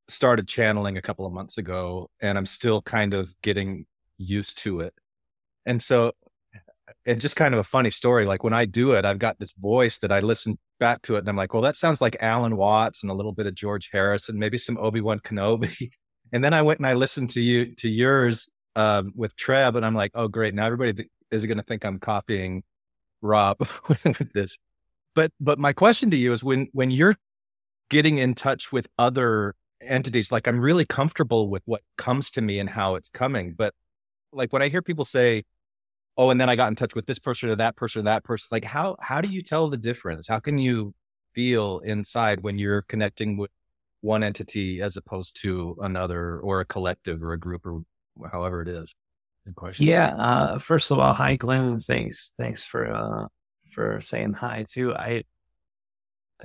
started 0.09 0.49
channeling 0.49 0.97
a 0.97 1.03
couple 1.03 1.27
of 1.27 1.33
months 1.33 1.59
ago, 1.59 2.09
and 2.21 2.39
I'm 2.39 2.47
still 2.47 2.83
kind 2.83 3.15
of 3.15 3.35
getting 3.43 3.87
used 4.19 4.59
to 4.59 4.81
it. 4.81 4.95
And 5.65 5.83
so, 5.83 6.13
and 7.05 7.21
just 7.21 7.37
kind 7.37 7.55
of 7.55 7.61
a 7.61 7.65
funny 7.65 7.91
story. 7.91 8.27
Like 8.27 8.45
when 8.45 8.53
I 8.53 8.65
do 8.65 8.93
it, 8.93 9.05
I've 9.05 9.19
got 9.19 9.39
this 9.39 9.53
voice 9.53 9.99
that 9.99 10.13
I 10.13 10.21
listen 10.21 10.59
back 10.79 11.03
to 11.03 11.17
it, 11.17 11.21
and 11.21 11.29
I'm 11.29 11.37
like, 11.37 11.53
well, 11.53 11.63
that 11.63 11.77
sounds 11.77 12.01
like 12.01 12.17
Alan 12.21 12.57
Watts 12.57 13.03
and 13.03 13.11
a 13.11 13.15
little 13.15 13.33
bit 13.33 13.47
of 13.47 13.55
George 13.55 13.91
Harrison, 13.93 14.39
maybe 14.39 14.59
some 14.59 14.79
Obi 14.79 15.01
Wan 15.01 15.21
Kenobi. 15.21 15.91
And 16.33 16.43
then 16.43 16.53
I 16.53 16.63
went 16.63 16.81
and 16.81 16.89
I 16.89 16.95
listened 16.95 17.31
to 17.31 17.41
you 17.41 17.73
to 17.77 17.89
yours 17.89 18.51
um, 18.75 19.13
with 19.15 19.37
Treb, 19.37 19.77
and 19.77 19.87
I'm 19.87 19.95
like, 19.95 20.11
oh, 20.17 20.27
great. 20.27 20.55
Now 20.55 20.67
everybody 20.67 20.93
th- 20.93 21.09
is 21.31 21.47
going 21.47 21.59
to 21.59 21.63
think 21.63 21.85
I'm 21.85 22.01
copying 22.01 22.65
Rob 23.23 23.59
with 23.89 24.33
this. 24.33 24.59
But 25.15 25.31
but 25.41 25.59
my 25.59 25.73
question 25.73 26.11
to 26.11 26.17
you 26.17 26.33
is 26.33 26.45
when 26.45 26.69
when 26.73 26.91
you're 26.91 27.17
getting 27.89 28.19
in 28.19 28.35
touch 28.35 28.73
with 28.73 28.89
other 28.99 29.55
entities, 29.87 30.33
like 30.33 30.47
I'm 30.47 30.61
really 30.61 30.85
comfortable 30.85 31.49
with 31.49 31.63
what 31.67 31.83
comes 31.97 32.31
to 32.33 32.43
me 32.43 32.59
and 32.59 32.69
how 32.69 32.95
it's 32.97 33.11
coming. 33.11 33.55
But 33.57 33.75
like 34.33 34.53
when 34.53 34.63
I 34.63 34.69
hear 34.69 34.83
people 34.83 35.05
say, 35.05 35.45
"Oh," 36.17 36.31
and 36.31 36.41
then 36.41 36.49
I 36.49 36.57
got 36.57 36.69
in 36.69 36.77
touch 36.77 36.95
with 36.95 37.07
this 37.07 37.19
person 37.19 37.49
or 37.51 37.57
that 37.57 37.77
person 37.77 38.01
or 38.01 38.05
that 38.05 38.25
person, 38.25 38.49
like 38.51 38.65
how 38.65 38.97
how 39.01 39.21
do 39.21 39.29
you 39.29 39.43
tell 39.43 39.69
the 39.69 39.77
difference? 39.77 40.29
How 40.29 40.41
can 40.41 40.59
you 40.59 40.95
feel 41.35 41.81
inside 41.81 42.43
when 42.43 42.59
you're 42.59 42.83
connecting 42.83 43.37
with 43.37 43.51
one 44.01 44.23
entity 44.23 44.81
as 44.81 44.97
opposed 44.97 45.41
to 45.43 45.77
another 45.81 46.39
or 46.39 46.61
a 46.61 46.65
collective 46.65 47.23
or 47.23 47.33
a 47.33 47.39
group 47.39 47.67
or 47.67 47.83
however 48.31 48.63
it 48.63 48.69
is? 48.69 48.95
Good 49.45 49.55
question. 49.55 49.87
Yeah. 49.87 50.15
Uh, 50.17 50.59
first 50.59 50.91
of 50.91 50.99
all, 50.99 51.13
hi, 51.13 51.37
Glenn. 51.37 51.79
Thanks. 51.79 52.33
Thanks 52.37 52.65
for, 52.65 52.93
uh, 52.93 53.27
for 53.71 54.01
saying 54.01 54.33
hi 54.33 54.65
too. 54.69 54.95
I, 54.95 55.23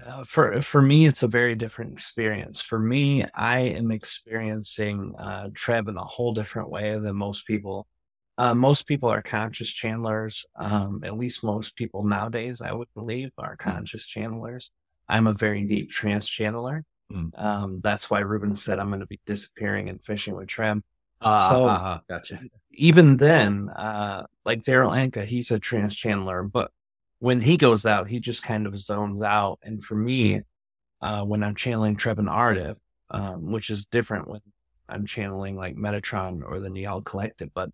uh, 0.06 0.24
for, 0.24 0.62
for 0.62 0.82
me, 0.82 1.06
it's 1.06 1.24
a 1.24 1.28
very 1.28 1.56
different 1.56 1.94
experience. 1.94 2.62
For 2.62 2.80
me, 2.80 3.26
I 3.34 3.60
am 3.60 3.92
experiencing, 3.92 5.14
uh, 5.18 5.50
Treb 5.54 5.88
in 5.88 5.98
a 5.98 6.04
whole 6.04 6.34
different 6.34 6.70
way 6.70 6.98
than 6.98 7.16
most 7.16 7.46
people. 7.46 7.88
Uh, 8.38 8.56
most 8.56 8.88
people 8.88 9.10
are 9.10 9.22
conscious 9.22 9.70
channelers. 9.72 10.46
Um, 10.56 11.02
at 11.04 11.18
least 11.18 11.44
most 11.44 11.76
people 11.76 12.04
nowadays, 12.04 12.62
I 12.62 12.72
would 12.74 12.88
believe, 12.96 13.32
are 13.38 13.56
conscious 13.58 14.08
channelers. 14.08 14.70
I'm 15.10 15.28
a 15.28 15.34
very 15.34 15.64
deep 15.64 15.92
trance 15.92 16.30
channeler. 16.30 16.84
Mm. 17.12 17.38
Um, 17.38 17.82
that's 17.84 18.10
why 18.10 18.20
Reuben 18.20 18.56
said 18.56 18.80
I'm 18.80 18.88
going 18.88 19.02
to 19.02 19.06
be 19.06 19.20
disappearing 19.26 19.90
and 19.90 20.04
fishing 20.04 20.36
with 20.36 20.48
Treb 20.48 20.82
Ah, 21.22 21.50
So- 21.50 21.66
ah, 21.66 22.02
gotcha. 22.10 22.40
even 22.72 23.18
then, 23.18 23.70
uh, 23.70 24.26
like 24.44 24.64
Darryl 24.64 24.92
Anka, 24.96 25.26
he's 25.26 25.52
a 25.52 25.60
trance 25.60 25.96
channeler, 25.96 26.50
but 26.50 26.72
when 27.22 27.40
he 27.40 27.56
goes 27.56 27.86
out, 27.86 28.10
he 28.10 28.20
just 28.20 28.42
kind 28.42 28.66
of 28.66 28.80
zones 28.80 29.22
out. 29.22 29.60
And 29.62 29.84
for 29.84 29.94
me, 29.94 30.42
uh, 31.02 31.24
when 31.24 31.44
I'm 31.44 31.54
channeling 31.54 31.96
Treb 31.96 32.18
and 32.18 32.28
Aridif, 32.28 32.78
um, 33.12 33.52
which 33.52 33.70
is 33.70 33.86
different 33.86 34.28
when 34.28 34.42
I'm 34.90 35.06
channeling 35.06 35.56
like 35.56 35.76
Metatron 35.76 36.42
or 36.44 36.60
the 36.60 36.72
Neal 36.72 37.00
Collective, 37.04 37.52
but 37.54 37.70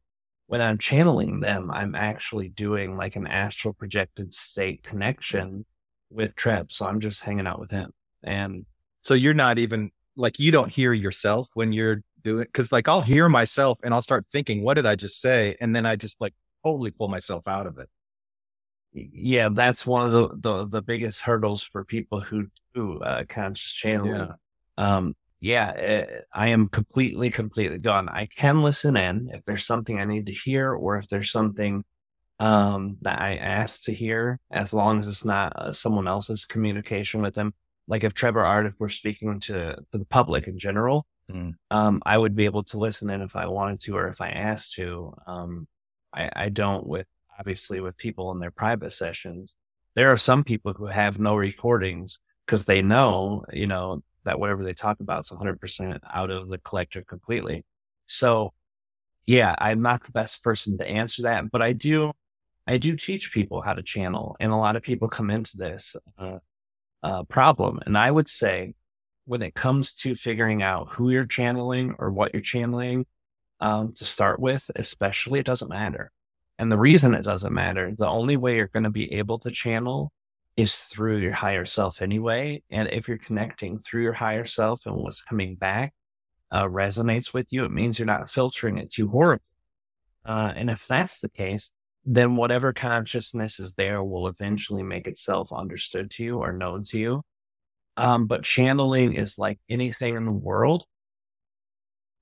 when 0.48 0.62
I'm 0.62 0.78
channeling 0.78 1.40
them, 1.40 1.72
I'm 1.72 1.96
actually 1.96 2.50
doing 2.50 2.98
like 2.98 3.16
an 3.16 3.26
astral 3.26 3.74
projected 3.74 4.34
state 4.34 4.84
connection 4.84 5.66
with 6.10 6.36
Treb. 6.36 6.74
So 6.74 6.86
I'm 6.86 7.00
just 7.00 7.24
hanging 7.24 7.48
out 7.48 7.62
with 7.62 7.72
him. 7.72 7.92
And 8.24 8.66
So 9.00 9.14
you're 9.14 9.34
not 9.34 9.60
even 9.60 9.92
like 10.18 10.40
you 10.40 10.52
don't 10.52 10.74
hear 10.74 10.92
yourself 10.92 11.48
when 11.54 11.72
you're 11.72 12.04
doing 12.22 12.44
because 12.44 12.74
like 12.74 12.90
I'll 12.90 13.02
hear 13.02 13.30
myself 13.30 13.80
and 13.82 13.94
I'll 13.94 14.02
start 14.02 14.26
thinking, 14.30 14.62
what 14.62 14.74
did 14.74 14.86
I 14.86 14.96
just 14.98 15.22
say? 15.22 15.56
And 15.62 15.74
then 15.74 15.86
I 15.86 15.96
just 15.96 16.20
like 16.20 16.34
totally 16.66 16.92
pull 16.92 17.08
myself 17.08 17.48
out 17.48 17.66
of 17.66 17.78
it. 17.78 17.88
Yeah, 18.94 19.50
that's 19.50 19.86
one 19.86 20.06
of 20.06 20.12
the, 20.12 20.30
the, 20.40 20.68
the 20.68 20.82
biggest 20.82 21.22
hurdles 21.22 21.64
for 21.64 21.84
people 21.84 22.20
who 22.20 22.48
do 22.74 23.00
uh, 23.00 23.24
conscious 23.28 23.74
channeling. 23.74 24.30
Yeah. 24.30 24.34
Um, 24.78 25.16
yeah, 25.40 25.74
eh, 25.76 26.06
I 26.34 26.48
am 26.48 26.68
completely, 26.68 27.30
completely 27.30 27.78
gone. 27.78 28.10
I 28.10 28.26
can 28.26 28.64
listen 28.64 28.98
in 28.98 29.30
if 29.34 29.44
there's 29.44 29.66
something 29.66 30.00
I 30.00 30.06
need 30.06 30.26
to 30.28 30.32
hear 30.32 30.74
or 30.74 30.98
if 30.98 31.08
there's 31.08 31.32
something 31.32 31.84
um, 32.40 32.98
that 33.02 33.22
I 33.22 33.36
asked 33.36 33.86
to 33.86 33.94
hear, 33.94 34.40
as 34.52 34.74
long 34.74 35.00
as 35.00 35.08
it's 35.08 35.26
not 35.26 35.54
uh, 35.56 35.74
someone 35.74 36.08
else's 36.08 36.46
communication 36.46 37.22
with 37.22 37.36
them. 37.36 37.54
Like 37.88 38.04
if 38.04 38.14
Trevor 38.14 38.44
Art, 38.44 38.66
if 38.66 38.74
we're 38.80 38.90
speaking 38.90 39.40
to, 39.42 39.76
to 39.92 39.98
the 39.98 40.06
public 40.06 40.48
in 40.48 40.58
general, 40.58 41.06
Mm. 41.32 41.56
um, 41.72 42.02
I 42.06 42.18
would 42.18 42.36
be 42.36 42.46
able 42.46 42.64
to 42.64 42.78
listen 42.78 43.10
in 43.10 43.22
if 43.22 43.36
I 43.36 43.48
wanted 43.48 43.82
to 43.82 43.98
or 43.98 44.08
if 44.08 44.22
I 44.22 44.30
asked 44.30 44.76
to. 44.76 45.14
Um, 45.28 45.68
I, 46.14 46.30
I 46.34 46.50
don't 46.50 46.88
with 46.88 47.06
obviously 47.40 47.80
with 47.80 47.98
people 47.98 48.32
in 48.32 48.40
their 48.40 48.52
private 48.52 48.92
sessions. 48.92 49.56
There 49.96 50.12
are 50.12 50.18
some 50.18 50.44
people 50.44 50.74
who 50.74 50.86
have 50.86 51.20
no 51.20 51.36
recordings 51.36 52.20
because 52.46 52.66
they 52.66 52.82
know, 52.82 53.46
you 53.52 53.68
know, 53.68 54.04
that 54.24 54.40
whatever 54.40 54.64
they 54.64 54.74
talk 54.74 55.00
about 55.00 55.22
is 55.22 55.30
100% 55.30 56.00
out 56.14 56.30
of 56.30 56.50
the 56.50 56.58
collective 56.58 57.08
completely. 57.08 57.66
So 58.08 58.54
yeah, 59.28 59.56
I'm 59.58 59.82
not 59.82 60.04
the 60.04 60.12
best 60.12 60.42
person 60.42 60.78
to 60.78 60.88
answer 60.88 61.24
that, 61.24 61.52
but 61.52 61.62
I 61.62 61.74
do, 61.74 62.14
I 62.66 62.78
do 62.78 62.96
teach 62.96 63.34
people 63.34 63.62
how 63.62 63.74
to 63.74 63.84
channel, 63.84 64.38
and 64.40 64.52
a 64.52 64.56
lot 64.56 64.78
of 64.78 64.84
people 64.84 65.10
come 65.10 65.30
into 65.30 65.58
this 65.58 65.96
uh, 66.18 66.40
uh, 67.04 67.24
problem. 67.24 67.80
And 67.86 67.98
I 67.98 68.10
would 68.10 68.30
say, 68.30 68.74
when 69.26 69.42
it 69.42 69.54
comes 69.54 69.94
to 69.96 70.16
figuring 70.16 70.64
out 70.64 70.94
who 70.94 71.10
you're 71.10 71.26
channeling 71.26 71.96
or 72.00 72.10
what 72.10 72.34
you're 72.34 72.42
channeling, 72.42 73.06
um, 73.60 73.94
to 73.94 74.06
start 74.06 74.40
with, 74.40 74.72
especially, 74.76 75.40
it 75.40 75.46
doesn't 75.46 75.70
matter. 75.70 76.12
And 76.60 76.72
the 76.72 76.78
reason 76.78 77.14
it 77.14 77.24
doesn't 77.24 77.54
matter, 77.54 77.94
the 77.96 78.08
only 78.08 78.38
way 78.38 78.56
you're 78.56 78.68
going 78.68 78.84
to 78.84 78.90
be 78.90 79.14
able 79.14 79.40
to 79.40 79.52
channel 79.52 80.12
is 80.56 80.76
through 80.76 81.18
your 81.18 81.34
higher 81.34 81.66
self 81.66 82.02
anyway. 82.02 82.64
And 82.72 82.90
if 82.92 83.08
you're 83.08 83.20
connecting 83.20 83.78
through 83.78 84.02
your 84.02 84.14
higher 84.14 84.46
self 84.46 84.88
and 84.88 84.96
what's 84.96 85.24
coming 85.24 85.56
back 85.56 85.94
uh, 86.52 86.64
resonates 86.64 87.34
with 87.34 87.54
you, 87.54 87.64
it 87.64 87.72
means 87.72 88.00
you're 88.00 88.08
not 88.08 88.30
filtering 88.30 88.80
it 88.80 88.92
too 88.92 89.08
horribly. 89.08 89.46
Uh, 90.26 90.52
and 90.56 90.70
if 90.70 90.88
that's 90.88 91.22
the 91.22 91.30
case, 91.30 91.72
then 92.06 92.36
whatever 92.36 92.74
consciousness 92.74 93.60
is 93.60 93.76
there 93.76 94.04
will 94.04 94.28
eventually 94.28 94.84
make 94.84 95.08
itself 95.08 95.54
understood 95.54 96.10
to 96.10 96.24
you 96.24 96.38
or 96.40 96.54
known 96.54 96.82
to 96.84 96.98
you. 96.98 97.22
Um, 97.98 98.26
but 98.26 98.44
channeling 98.44 99.14
is 99.14 99.38
like 99.38 99.60
anything 99.70 100.16
in 100.16 100.26
the 100.26 100.32
world. 100.32 100.86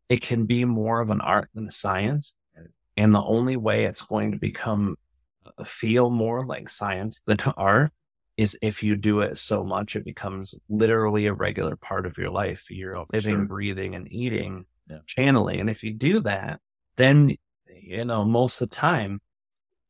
It 0.10 0.22
can 0.22 0.46
be 0.46 0.66
more 0.66 1.02
of 1.02 1.10
an 1.10 1.22
art 1.22 1.50
than 1.54 1.68
a 1.68 1.72
science. 1.72 2.34
And 2.98 3.14
the 3.14 3.24
only 3.24 3.58
way 3.58 3.86
it's 3.86 4.02
going 4.04 4.32
to 4.32 4.38
become 4.38 4.96
uh, 5.46 5.64
feel 5.64 6.10
more 6.10 6.46
like 6.46 6.70
science 6.70 7.22
than 7.26 7.38
art 7.58 7.92
is 8.38 8.58
if 8.62 8.84
you 8.84 8.96
do 8.96 9.22
it 9.22 9.38
so 9.38 9.64
much, 9.64 9.96
it 9.96 10.04
becomes 10.04 10.56
literally 10.68 11.26
a 11.26 11.34
regular 11.34 11.76
part 11.76 12.06
of 12.06 12.18
your 12.18 12.30
life. 12.30 12.70
You're 12.70 13.06
living, 13.14 13.36
sure. 13.36 13.46
breathing, 13.46 13.96
and 13.96 14.12
eating, 14.12 14.66
Yeah. 14.90 15.00
channeling. 15.06 15.60
And 15.62 15.70
if 15.70 15.84
you 15.84 15.94
do 15.94 16.20
that, 16.22 16.60
then, 16.98 17.36
you 17.68 18.04
know, 18.06 18.26
most 18.26 18.62
of 18.62 18.70
the 18.70 18.76
time, 18.76 19.22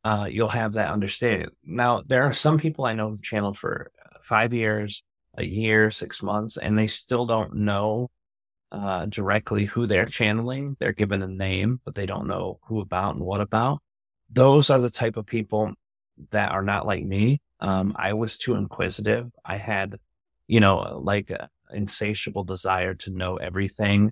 uh, 0.04 0.28
you'll 0.30 0.48
have 0.50 0.74
that 0.74 0.92
understanding. 0.92 1.50
Now, 1.64 2.04
there 2.06 2.24
are 2.24 2.34
some 2.34 2.60
people 2.60 2.86
I 2.86 2.94
know 2.94 3.10
who've 3.10 3.22
channeled 3.24 3.58
for 3.58 3.92
uh, 4.06 4.18
five 4.22 4.54
years, 4.54 5.04
a 5.36 5.44
year, 5.44 5.90
six 5.90 6.22
months, 6.22 6.58
and 6.58 6.78
they 6.78 6.88
still 6.88 7.26
don't 7.26 7.56
know 7.56 8.12
uh, 8.76 9.06
directly 9.06 9.64
who 9.66 9.88
they're 9.88 10.06
channeling. 10.06 10.76
They're 10.80 10.92
given 10.92 11.22
a 11.22 11.28
name, 11.28 11.80
but 11.86 11.96
they 11.96 12.06
don't 12.06 12.28
know 12.28 12.60
who 12.68 12.82
about 12.82 13.16
and 13.16 13.24
what 13.24 13.40
about. 13.40 13.80
Those 14.30 14.70
are 14.70 14.80
the 14.80 14.90
type 14.90 15.16
of 15.16 15.26
people 15.26 15.74
that 16.32 16.52
are 16.52 16.62
not 16.62 16.86
like 16.86 17.06
me. 17.06 17.42
Um, 17.62 17.94
I 17.96 18.14
was 18.14 18.38
too 18.38 18.56
inquisitive. 18.56 19.32
I 19.46 19.56
had, 19.56 19.98
you 20.48 20.60
know, 20.60 21.00
like 21.02 21.30
an 21.30 21.48
insatiable 21.72 22.44
desire 22.44 22.96
to 22.96 23.12
know 23.12 23.38
everything. 23.38 24.12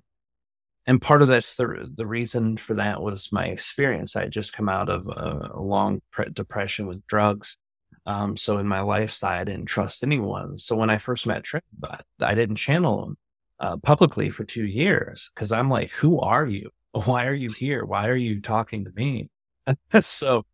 And 0.86 1.00
part 1.00 1.20
of 1.20 1.28
that's 1.28 1.56
the 1.56 1.90
the 1.94 2.06
reason 2.06 2.56
for 2.56 2.74
that 2.74 3.02
was 3.02 3.32
my 3.32 3.46
experience. 3.46 4.16
I 4.16 4.22
had 4.22 4.32
just 4.32 4.54
come 4.54 4.70
out 4.70 4.88
of 4.88 5.06
a, 5.08 5.50
a 5.54 5.60
long 5.60 6.00
pre- 6.10 6.30
depression 6.30 6.86
with 6.86 7.06
drugs. 7.06 7.58
Um, 8.06 8.36
so 8.36 8.58
in 8.58 8.66
my 8.66 8.80
lifestyle, 8.80 9.40
I 9.40 9.44
didn't 9.44 9.66
trust 9.66 10.02
anyone. 10.02 10.56
So 10.58 10.76
when 10.76 10.90
I 10.90 10.98
first 10.98 11.26
met 11.26 11.44
Treb, 11.44 11.62
I, 11.84 12.00
I 12.20 12.34
didn't 12.34 12.56
channel 12.56 13.04
him 13.04 13.16
uh, 13.60 13.76
publicly 13.78 14.30
for 14.30 14.44
two 14.44 14.66
years 14.66 15.30
because 15.34 15.52
I'm 15.52 15.70
like, 15.70 15.90
who 15.90 16.20
are 16.20 16.46
you? 16.46 16.70
Why 17.04 17.26
are 17.26 17.34
you 17.34 17.50
here? 17.50 17.84
Why 17.84 18.08
are 18.08 18.16
you 18.16 18.40
talking 18.40 18.84
to 18.84 18.92
me? 18.92 19.28
so 20.00 20.44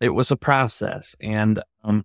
it 0.00 0.10
was 0.10 0.30
a 0.30 0.36
process. 0.36 1.16
And 1.20 1.62
um, 1.84 2.04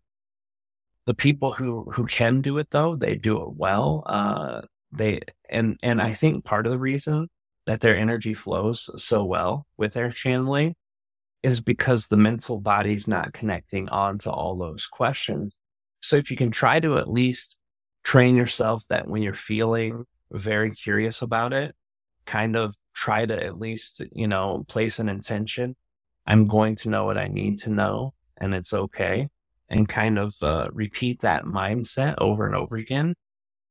the 1.05 1.13
people 1.13 1.51
who 1.51 1.89
who 1.91 2.05
can 2.05 2.41
do 2.41 2.57
it 2.57 2.69
though, 2.71 2.95
they 2.95 3.15
do 3.15 3.41
it 3.43 3.53
well. 3.55 4.03
Uh, 4.05 4.61
they 4.91 5.21
and 5.49 5.77
and 5.83 6.01
I 6.01 6.13
think 6.13 6.45
part 6.45 6.65
of 6.65 6.71
the 6.71 6.79
reason 6.79 7.27
that 7.65 7.81
their 7.81 7.95
energy 7.95 8.33
flows 8.33 8.89
so 8.97 9.23
well 9.23 9.65
with 9.77 9.93
their 9.93 10.09
channeling 10.09 10.75
is 11.43 11.59
because 11.59 12.07
the 12.07 12.17
mental 12.17 12.59
body's 12.59 13.07
not 13.07 13.33
connecting 13.33 13.89
on 13.89 14.17
to 14.19 14.31
all 14.31 14.57
those 14.57 14.87
questions. 14.87 15.55
So 16.01 16.15
if 16.15 16.29
you 16.29 16.37
can 16.37 16.51
try 16.51 16.79
to 16.79 16.97
at 16.97 17.09
least 17.09 17.55
train 18.03 18.35
yourself 18.35 18.85
that 18.89 19.07
when 19.07 19.21
you're 19.21 19.33
feeling 19.33 20.05
very 20.32 20.71
curious 20.71 21.21
about 21.21 21.53
it, 21.53 21.75
kind 22.25 22.55
of 22.55 22.75
try 22.93 23.25
to 23.25 23.43
at 23.43 23.59
least, 23.59 24.01
you 24.11 24.27
know, 24.27 24.65
place 24.67 24.99
an 24.99 25.09
intention. 25.09 25.75
I'm 26.25 26.47
going 26.47 26.75
to 26.77 26.89
know 26.89 27.05
what 27.05 27.17
I 27.17 27.27
need 27.27 27.59
to 27.59 27.69
know 27.69 28.13
and 28.38 28.53
it's 28.53 28.73
okay. 28.73 29.29
And 29.69 29.88
kind 29.88 30.19
of 30.19 30.36
uh, 30.41 30.67
repeat 30.73 31.21
that 31.21 31.45
mindset 31.45 32.15
over 32.17 32.45
and 32.45 32.55
over 32.55 32.75
again. 32.75 33.15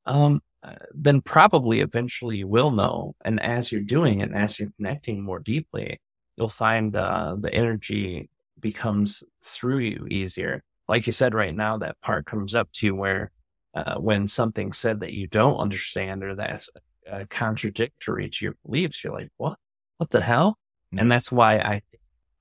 Um, 0.06 0.40
uh, 0.62 0.76
then 0.94 1.20
probably 1.20 1.80
eventually 1.80 2.38
you 2.38 2.48
will 2.48 2.70
know. 2.70 3.14
And 3.22 3.38
as 3.40 3.70
you're 3.70 3.82
doing 3.82 4.20
it, 4.20 4.30
and 4.30 4.34
as 4.34 4.58
you're 4.58 4.70
connecting 4.76 5.22
more 5.22 5.40
deeply, 5.40 6.00
you'll 6.36 6.48
find 6.48 6.96
uh, 6.96 7.36
the 7.38 7.52
energy 7.52 8.30
becomes 8.58 9.22
through 9.44 9.78
you 9.80 10.06
easier. 10.10 10.62
Like 10.88 11.06
you 11.06 11.12
said, 11.12 11.34
right 11.34 11.54
now, 11.54 11.76
that 11.78 12.00
part 12.00 12.24
comes 12.24 12.54
up 12.54 12.72
to 12.74 12.86
you 12.86 12.94
where 12.94 13.30
uh, 13.74 13.96
when 13.96 14.28
something 14.28 14.72
said 14.72 15.00
that 15.00 15.12
you 15.12 15.26
don't 15.26 15.58
understand 15.58 16.24
or 16.24 16.34
that's 16.34 16.70
uh, 17.10 17.24
contradictory 17.28 18.28
to 18.28 18.44
your 18.44 18.54
beliefs, 18.64 19.02
you're 19.02 19.12
like, 19.12 19.30
what? 19.36 19.58
What 19.98 20.10
the 20.10 20.20
hell? 20.20 20.58
And 20.98 21.10
that's 21.10 21.30
why 21.30 21.58
I 21.58 21.82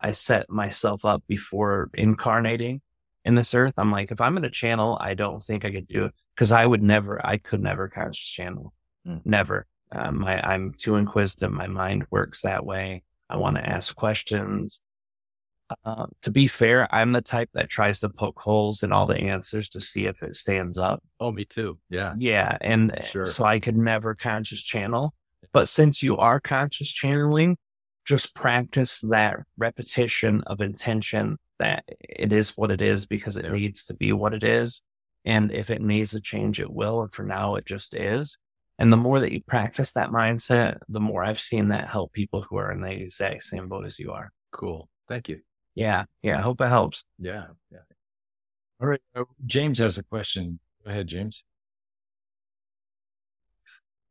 I 0.01 0.13
set 0.13 0.49
myself 0.49 1.05
up 1.05 1.23
before 1.27 1.89
incarnating 1.93 2.81
in 3.25 3.35
this 3.35 3.53
earth. 3.53 3.73
I'm 3.77 3.91
like, 3.91 4.11
if 4.11 4.21
I'm 4.21 4.33
going 4.33 4.43
to 4.43 4.49
channel, 4.49 4.97
I 4.99 5.13
don't 5.13 5.41
think 5.41 5.65
I 5.65 5.71
could 5.71 5.87
do 5.87 6.05
it 6.05 6.19
because 6.35 6.51
I 6.51 6.65
would 6.65 6.81
never, 6.81 7.23
I 7.25 7.37
could 7.37 7.61
never 7.61 7.89
conscious 7.89 8.25
channel. 8.25 8.73
Mm. 9.05 9.21
Never. 9.25 9.67
Um, 9.91 10.23
I, 10.23 10.39
I'm 10.41 10.73
too 10.77 10.95
inquisitive. 10.95 11.51
My 11.51 11.67
mind 11.67 12.05
works 12.11 12.41
that 12.41 12.65
way. 12.65 13.03
I 13.29 13.37
want 13.37 13.57
to 13.57 13.67
ask 13.67 13.95
questions. 13.95 14.79
Uh, 15.85 16.07
to 16.21 16.31
be 16.31 16.47
fair, 16.47 16.93
I'm 16.93 17.11
the 17.11 17.21
type 17.21 17.49
that 17.53 17.69
tries 17.69 17.99
to 17.99 18.09
poke 18.09 18.39
holes 18.39 18.83
in 18.83 18.91
all 18.91 19.05
the 19.05 19.17
answers 19.19 19.69
to 19.69 19.79
see 19.79 20.05
if 20.05 20.23
it 20.23 20.35
stands 20.35 20.77
up. 20.77 21.03
Oh, 21.19 21.31
me 21.31 21.45
too. 21.45 21.77
Yeah. 21.89 22.15
Yeah. 22.17 22.57
And 22.61 22.91
uh, 22.91 23.01
Sure. 23.03 23.25
so 23.25 23.45
I 23.45 23.59
could 23.59 23.77
never 23.77 24.15
conscious 24.15 24.61
channel. 24.63 25.13
But 25.53 25.69
since 25.69 26.01
you 26.03 26.17
are 26.17 26.39
conscious 26.39 26.91
channeling, 26.91 27.57
just 28.05 28.33
practice 28.35 28.99
that 29.01 29.37
repetition 29.57 30.41
of 30.47 30.61
intention 30.61 31.37
that 31.59 31.83
it 31.87 32.31
is 32.33 32.57
what 32.57 32.71
it 32.71 32.81
is 32.81 33.05
because 33.05 33.37
it 33.37 33.51
needs 33.51 33.85
to 33.85 33.93
be 33.93 34.11
what 34.11 34.33
it 34.33 34.43
is. 34.43 34.81
And 35.25 35.51
if 35.51 35.69
it 35.69 35.81
needs 35.81 36.11
to 36.11 36.21
change, 36.21 36.59
it 36.59 36.71
will. 36.71 37.01
And 37.01 37.11
for 37.11 37.23
now, 37.23 37.55
it 37.55 37.65
just 37.65 37.93
is. 37.93 38.37
And 38.79 38.93
the 38.93 38.97
more 38.97 39.19
that 39.19 39.33
you 39.33 39.41
practice 39.43 39.91
that 39.93 40.09
mindset, 40.09 40.77
the 40.87 41.01
more 41.01 41.23
I've 41.23 41.39
seen 41.39 41.67
that 41.67 41.89
help 41.89 42.13
people 42.13 42.41
who 42.49 42.57
are 42.57 42.71
in 42.71 42.79
the 42.81 42.89
exact 42.91 43.43
same 43.43 43.67
boat 43.67 43.85
as 43.85 43.99
you 43.99 44.11
are. 44.13 44.31
Cool. 44.51 44.87
Thank 45.09 45.27
you. 45.27 45.41
Yeah. 45.79 46.03
Yeah. 46.21 46.37
I 46.37 46.41
hope 46.41 46.59
it 46.59 46.67
helps. 46.67 47.05
Yeah. 47.17 47.47
Yeah. 47.71 47.79
All 48.81 48.87
right. 48.87 49.01
uh, 49.15 49.23
James 49.45 49.79
has 49.79 49.97
a 49.97 50.03
question. 50.03 50.59
Go 50.83 50.91
ahead, 50.91 51.07
James. 51.07 51.43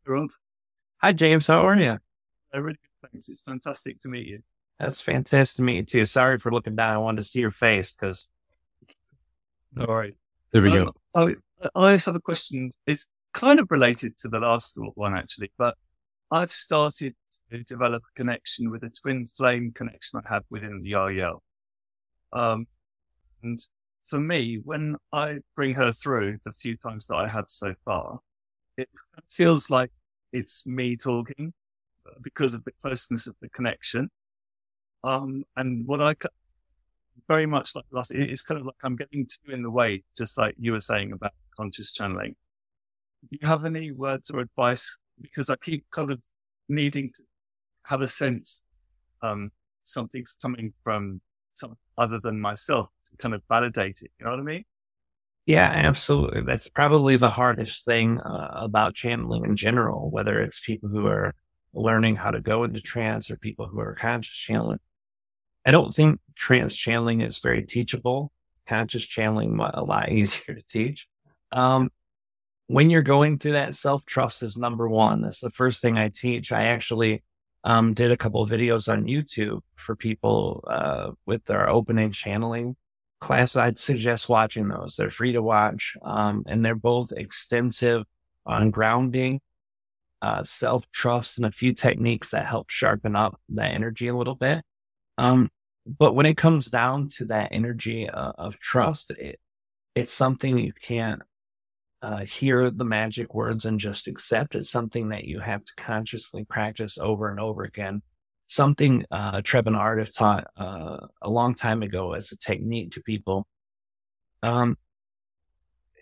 Grant. 0.04 0.32
Hi, 1.02 1.12
James. 1.12 1.46
How 1.46 1.66
are 1.66 1.76
you? 1.78 1.98
Uh, 2.54 2.62
really 2.62 2.78
good, 3.02 3.10
thanks. 3.12 3.28
It's 3.28 3.42
fantastic 3.42 3.98
to 4.00 4.08
meet 4.08 4.26
you. 4.26 4.40
That's 4.80 5.02
fantastic 5.02 5.56
to 5.56 5.62
meet 5.62 5.76
you 5.76 5.82
too. 5.82 6.06
Sorry 6.06 6.38
for 6.38 6.50
looking 6.50 6.74
down. 6.74 6.94
I 6.94 6.98
wanted 6.98 7.18
to 7.18 7.24
see 7.24 7.40
your 7.40 7.50
face 7.50 7.92
because 7.92 8.30
All 9.78 9.94
right. 9.94 10.14
There 10.52 10.62
we 10.62 10.70
go. 10.70 10.94
I, 11.14 11.34
I 11.74 11.94
just 11.96 12.06
have 12.06 12.16
a 12.16 12.20
question. 12.20 12.70
It's 12.86 13.08
kind 13.34 13.60
of 13.60 13.70
related 13.70 14.16
to 14.18 14.28
the 14.28 14.38
last 14.38 14.78
one, 14.94 15.14
actually, 15.14 15.52
but 15.58 15.76
I've 16.30 16.50
started 16.50 17.14
to 17.50 17.62
develop 17.64 18.02
a 18.04 18.18
connection 18.18 18.70
with 18.70 18.82
a 18.84 18.90
twin 18.90 19.26
flame 19.26 19.72
connection 19.72 20.22
I 20.24 20.32
have 20.32 20.44
within 20.48 20.82
the 20.82 20.94
REL. 20.94 21.42
Um, 22.33 22.66
and 23.43 23.59
for 24.05 24.20
me, 24.20 24.61
when 24.64 24.97
I 25.12 25.39
bring 25.57 25.74
her 25.74 25.93
through 25.93 26.39
the 26.45 26.53
few 26.53 26.76
times 26.76 27.07
that 27.07 27.16
I 27.16 27.29
have 27.29 27.45
so 27.49 27.74
far, 27.85 28.20
it 28.76 28.89
feels 29.29 29.70
like 29.70 29.91
it's 30.33 30.66
me 30.66 30.97
talking 30.97 31.53
uh, 32.07 32.14
because 32.22 32.55
of 32.55 32.64
the 32.64 32.72
closeness 32.83 33.26
of 33.26 33.37
the 33.41 33.49
connection. 33.51 34.11
Um, 35.05 35.45
and 35.57 35.87
what 35.87 36.01
I 36.01 36.14
very 37.29 37.47
much 37.47 37.74
like 37.74 37.85
last, 37.91 38.11
it- 38.11 38.31
it's 38.31 38.43
kind 38.43 38.61
of 38.61 38.66
like 38.66 38.76
I'm 38.83 38.97
getting 38.97 39.26
two 39.26 39.53
in 39.53 39.62
the 39.62 39.70
way, 39.70 40.05
just 40.16 40.39
like 40.39 40.55
you 40.59 40.72
were 40.72 40.81
saying 40.81 41.12
about 41.12 41.33
conscious 41.57 41.93
channeling. 41.93 42.37
Do 43.31 43.39
you 43.41 43.47
have 43.49 43.64
any 43.64 43.91
words 43.93 44.31
or 44.31 44.41
advice? 44.41 44.99
Because 45.20 45.51
I 45.51 45.57
keep 45.57 45.85
kind 45.91 46.11
of 46.11 46.22
needing 46.68 47.11
to 47.11 47.22
have 47.87 48.01
a 48.01 48.09
sense, 48.09 48.62
um, 49.22 49.51
something's 49.85 50.35
coming 50.41 50.72
from 50.85 51.20
some 51.55 51.76
other 51.99 52.20
than 52.20 52.40
myself 52.40 52.88
to 53.07 53.16
kind 53.16 53.34
of 53.34 53.42
validate 53.49 54.01
it. 54.03 54.11
You 54.18 54.24
know 54.24 54.30
what 54.30 54.40
I 54.40 54.44
mean? 54.44 54.64
Yeah, 55.46 55.70
absolutely. 55.74 56.42
That's 56.42 56.68
probably 56.68 57.16
the 57.16 57.30
hardest 57.30 57.84
thing 57.84 58.20
uh, 58.20 58.51
about 58.55 58.94
channeling 58.94 59.44
in 59.44 59.57
general, 59.57 60.11
whether 60.11 60.40
it's 60.40 60.61
people 60.61 60.88
who 60.90 61.07
are 61.07 61.34
learning 61.72 62.16
how 62.16 62.30
to 62.30 62.40
go 62.40 62.64
into 62.64 62.80
trance 62.80 63.30
or 63.30 63.36
people 63.36 63.66
who 63.66 63.80
are 63.80 63.94
conscious 63.94 64.36
channeling. 64.36 64.78
I 65.64 65.70
don't 65.70 65.94
think 65.94 66.20
trance 66.34 66.76
channeling 66.76 67.22
is 67.22 67.38
very 67.38 67.62
teachable. 67.62 68.30
Conscious 68.66 69.07
channeling 69.07 69.59
a 69.59 69.82
lot 69.82 70.12
easier 70.12 70.55
to 70.55 70.62
teach. 70.62 71.09
Um, 71.51 71.90
when 72.66 72.90
you're 72.90 73.03
going 73.03 73.38
through 73.38 73.53
that, 73.53 73.74
self 73.74 74.05
trust 74.05 74.42
is 74.42 74.59
number 74.59 74.86
one. 74.86 75.22
That's 75.22 75.40
the 75.40 75.51
first 75.51 75.80
thing 75.80 75.96
I 75.96 76.11
teach. 76.11 76.53
I 76.53 76.64
actually 76.64 77.22
um, 77.68 77.92
did 77.92 78.10
a 78.10 78.16
couple 78.16 78.46
videos 78.46 78.90
on 78.90 79.04
YouTube 79.04 79.60
for 79.76 79.94
people 79.94 80.64
uh, 80.68 81.10
with 81.26 81.50
our 81.50 81.68
opening 81.68 82.10
channeling 82.10 82.76
class. 83.20 83.56
I'd 83.56 83.78
suggest 83.78 84.30
watching 84.30 84.68
those. 84.68 84.96
They're 84.96 85.10
free 85.10 85.32
to 85.32 85.42
watch, 85.42 85.94
um, 86.00 86.44
and 86.46 86.64
they're 86.64 86.74
both 86.74 87.12
extensive 87.12 88.04
on 88.46 88.70
grounding, 88.70 89.42
uh, 90.22 90.44
self 90.44 90.90
trust, 90.92 91.36
and 91.36 91.44
a 91.44 91.50
few 91.50 91.74
techniques 91.74 92.30
that 92.30 92.46
help 92.46 92.70
sharpen 92.70 93.14
up 93.14 93.38
that 93.50 93.74
energy 93.74 94.08
a 94.08 94.16
little 94.16 94.34
bit. 94.34 94.62
Um, 95.18 95.50
but 95.86 96.14
when 96.14 96.24
it 96.24 96.38
comes 96.38 96.70
down 96.70 97.08
to 97.16 97.26
that 97.26 97.50
energy 97.52 98.08
uh, 98.08 98.32
of 98.38 98.58
trust, 98.58 99.10
it, 99.10 99.38
it's 99.94 100.12
something 100.12 100.58
you 100.58 100.72
can't 100.72 101.20
uh, 102.03 102.24
hear 102.24 102.70
the 102.70 102.84
magic 102.84 103.34
words 103.34 103.64
and 103.64 103.80
just 103.80 104.07
accept. 104.07 104.55
It's 104.55 104.70
something 104.70 105.09
that 105.09 105.24
you 105.24 105.40
have 105.40 105.64
to 105.64 105.72
consciously 105.76 106.44
practice 106.44 106.99
over 106.99 107.30
and 107.30 107.40
over 107.40 107.64
again. 107.64 108.03
Something 108.46 109.05
uh, 109.11 109.42
Art 109.55 109.99
have 109.99 110.12
taught 110.12 110.46
uh, 110.57 110.99
a 111.20 111.28
long 111.28 111.55
time 111.55 111.82
ago 111.82 112.14
as 112.14 112.32
a 112.32 112.38
technique 112.38 112.92
to 112.92 113.03
people. 113.03 113.46
Um, 114.42 114.78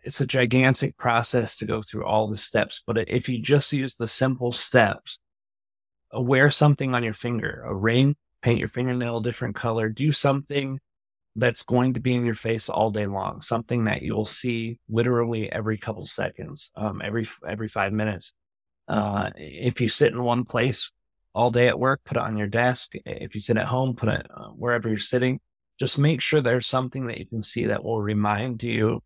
it's 0.05 0.21
a 0.21 0.27
gigantic 0.27 0.97
process 0.97 1.57
to 1.57 1.65
go 1.65 1.83
through 1.83 2.05
all 2.05 2.29
the 2.29 2.37
steps, 2.37 2.83
but 2.87 3.09
if 3.09 3.29
you 3.29 3.41
just 3.41 3.73
use 3.73 3.97
the 3.97 4.07
simple 4.07 4.53
steps, 4.53 5.19
uh, 6.15 6.21
wear 6.21 6.51
something 6.51 6.95
on 6.95 7.03
your 7.03 7.15
finger, 7.15 7.65
a 7.67 7.75
ring, 7.75 8.15
paint 8.43 8.61
your 8.61 8.69
fingernail 8.69 9.19
a 9.19 9.23
different 9.23 9.57
color, 9.57 9.89
do 9.89 10.13
something 10.13 10.79
that's 11.37 11.65
going 11.65 11.95
to 11.95 12.01
be 12.01 12.15
in 12.15 12.25
your 12.25 12.35
face 12.35 12.69
all 12.69 12.91
day 12.91 13.07
long, 13.07 13.41
something 13.41 13.85
that 13.85 14.03
you'll 14.03 14.25
see 14.25 14.79
literally 14.89 15.53
every 15.53 15.77
couple 15.77 16.07
seconds, 16.07 16.71
um, 16.77 17.03
every 17.05 17.27
every 17.47 17.69
five 17.69 17.93
minutes. 17.93 18.33
Uh, 18.89 19.31
if 19.37 19.81
you 19.81 19.89
sit 19.89 20.13
in 20.13 20.23
one 20.23 20.45
place 20.45 20.91
all 21.35 21.51
day 21.51 21.69
at 21.69 21.79
work, 21.79 22.01
put 22.05 22.17
it 22.17 22.23
on 22.23 22.37
your 22.37 22.47
desk. 22.47 22.93
If 23.05 23.35
you 23.35 23.41
sit 23.41 23.59
at 23.59 23.67
home, 23.67 23.95
put 23.95 24.09
it 24.09 24.27
uh, 24.35 24.49
wherever 24.49 24.89
you're 24.89 24.99
sitting. 24.99 25.41
Just 25.79 25.99
make 25.99 26.23
sure 26.23 26.41
there's 26.41 26.67
something 26.67 27.07
that 27.09 27.19
you 27.19 27.27
can 27.27 27.43
see 27.43 27.67
that 27.67 27.85
will 27.85 28.01
remind 28.01 28.63
you 28.63 29.03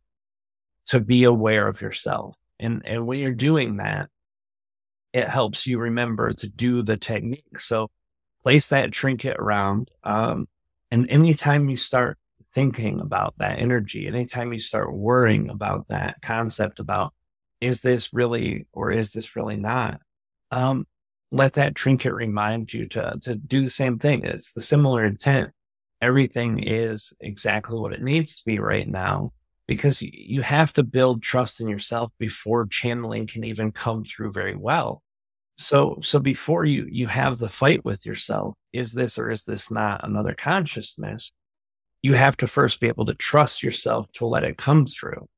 to 0.86 1.00
be 1.00 1.24
aware 1.24 1.66
of 1.66 1.80
yourself. 1.80 2.36
And 2.58 2.82
and 2.84 3.06
when 3.06 3.18
you're 3.18 3.32
doing 3.32 3.78
that, 3.78 4.08
it 5.12 5.28
helps 5.28 5.66
you 5.66 5.78
remember 5.78 6.32
to 6.32 6.48
do 6.48 6.82
the 6.82 6.96
technique. 6.96 7.58
So 7.58 7.90
place 8.42 8.68
that 8.68 8.92
trinket 8.92 9.36
around. 9.38 9.90
Um, 10.04 10.46
and 10.90 11.08
anytime 11.10 11.68
you 11.68 11.76
start 11.76 12.18
thinking 12.52 13.00
about 13.00 13.34
that 13.38 13.58
energy, 13.58 14.06
anytime 14.06 14.52
you 14.52 14.58
start 14.58 14.94
worrying 14.94 15.50
about 15.50 15.88
that 15.88 16.20
concept 16.22 16.80
about, 16.80 17.14
is 17.60 17.80
this 17.80 18.12
really 18.12 18.66
or 18.72 18.90
is 18.90 19.12
this 19.12 19.36
really 19.36 19.56
not? 19.56 20.00
Um, 20.50 20.86
let 21.30 21.52
that 21.54 21.74
trinket 21.74 22.12
remind 22.12 22.72
you 22.72 22.88
to, 22.88 23.16
to 23.22 23.36
do 23.36 23.62
the 23.62 23.70
same 23.70 23.98
thing. 23.98 24.24
It's 24.24 24.52
the 24.52 24.60
similar 24.60 25.04
intent. 25.04 25.50
Everything 26.00 26.58
is 26.60 27.12
exactly 27.20 27.78
what 27.78 27.92
it 27.92 28.02
needs 28.02 28.38
to 28.38 28.42
be 28.44 28.58
right 28.58 28.88
now 28.88 29.32
because 29.68 30.02
you 30.02 30.42
have 30.42 30.72
to 30.72 30.82
build 30.82 31.22
trust 31.22 31.60
in 31.60 31.68
yourself 31.68 32.10
before 32.18 32.66
channeling 32.66 33.28
can 33.28 33.44
even 33.44 33.70
come 33.70 34.04
through 34.04 34.32
very 34.32 34.56
well. 34.56 35.02
So, 35.58 35.98
so 36.02 36.18
before 36.18 36.64
you, 36.64 36.88
you 36.90 37.06
have 37.06 37.38
the 37.38 37.48
fight 37.48 37.84
with 37.84 38.04
yourself, 38.04 38.54
is 38.72 38.92
this 38.92 39.18
or 39.18 39.30
is 39.30 39.44
this 39.44 39.70
not 39.70 40.04
another 40.04 40.34
consciousness? 40.34 41.32
You 42.02 42.14
have 42.14 42.36
to 42.38 42.46
first 42.46 42.80
be 42.80 42.88
able 42.88 43.06
to 43.06 43.14
trust 43.14 43.62
yourself 43.62 44.10
to 44.12 44.26
let 44.26 44.44
it 44.44 44.56
come 44.56 44.86
through. 44.86 45.28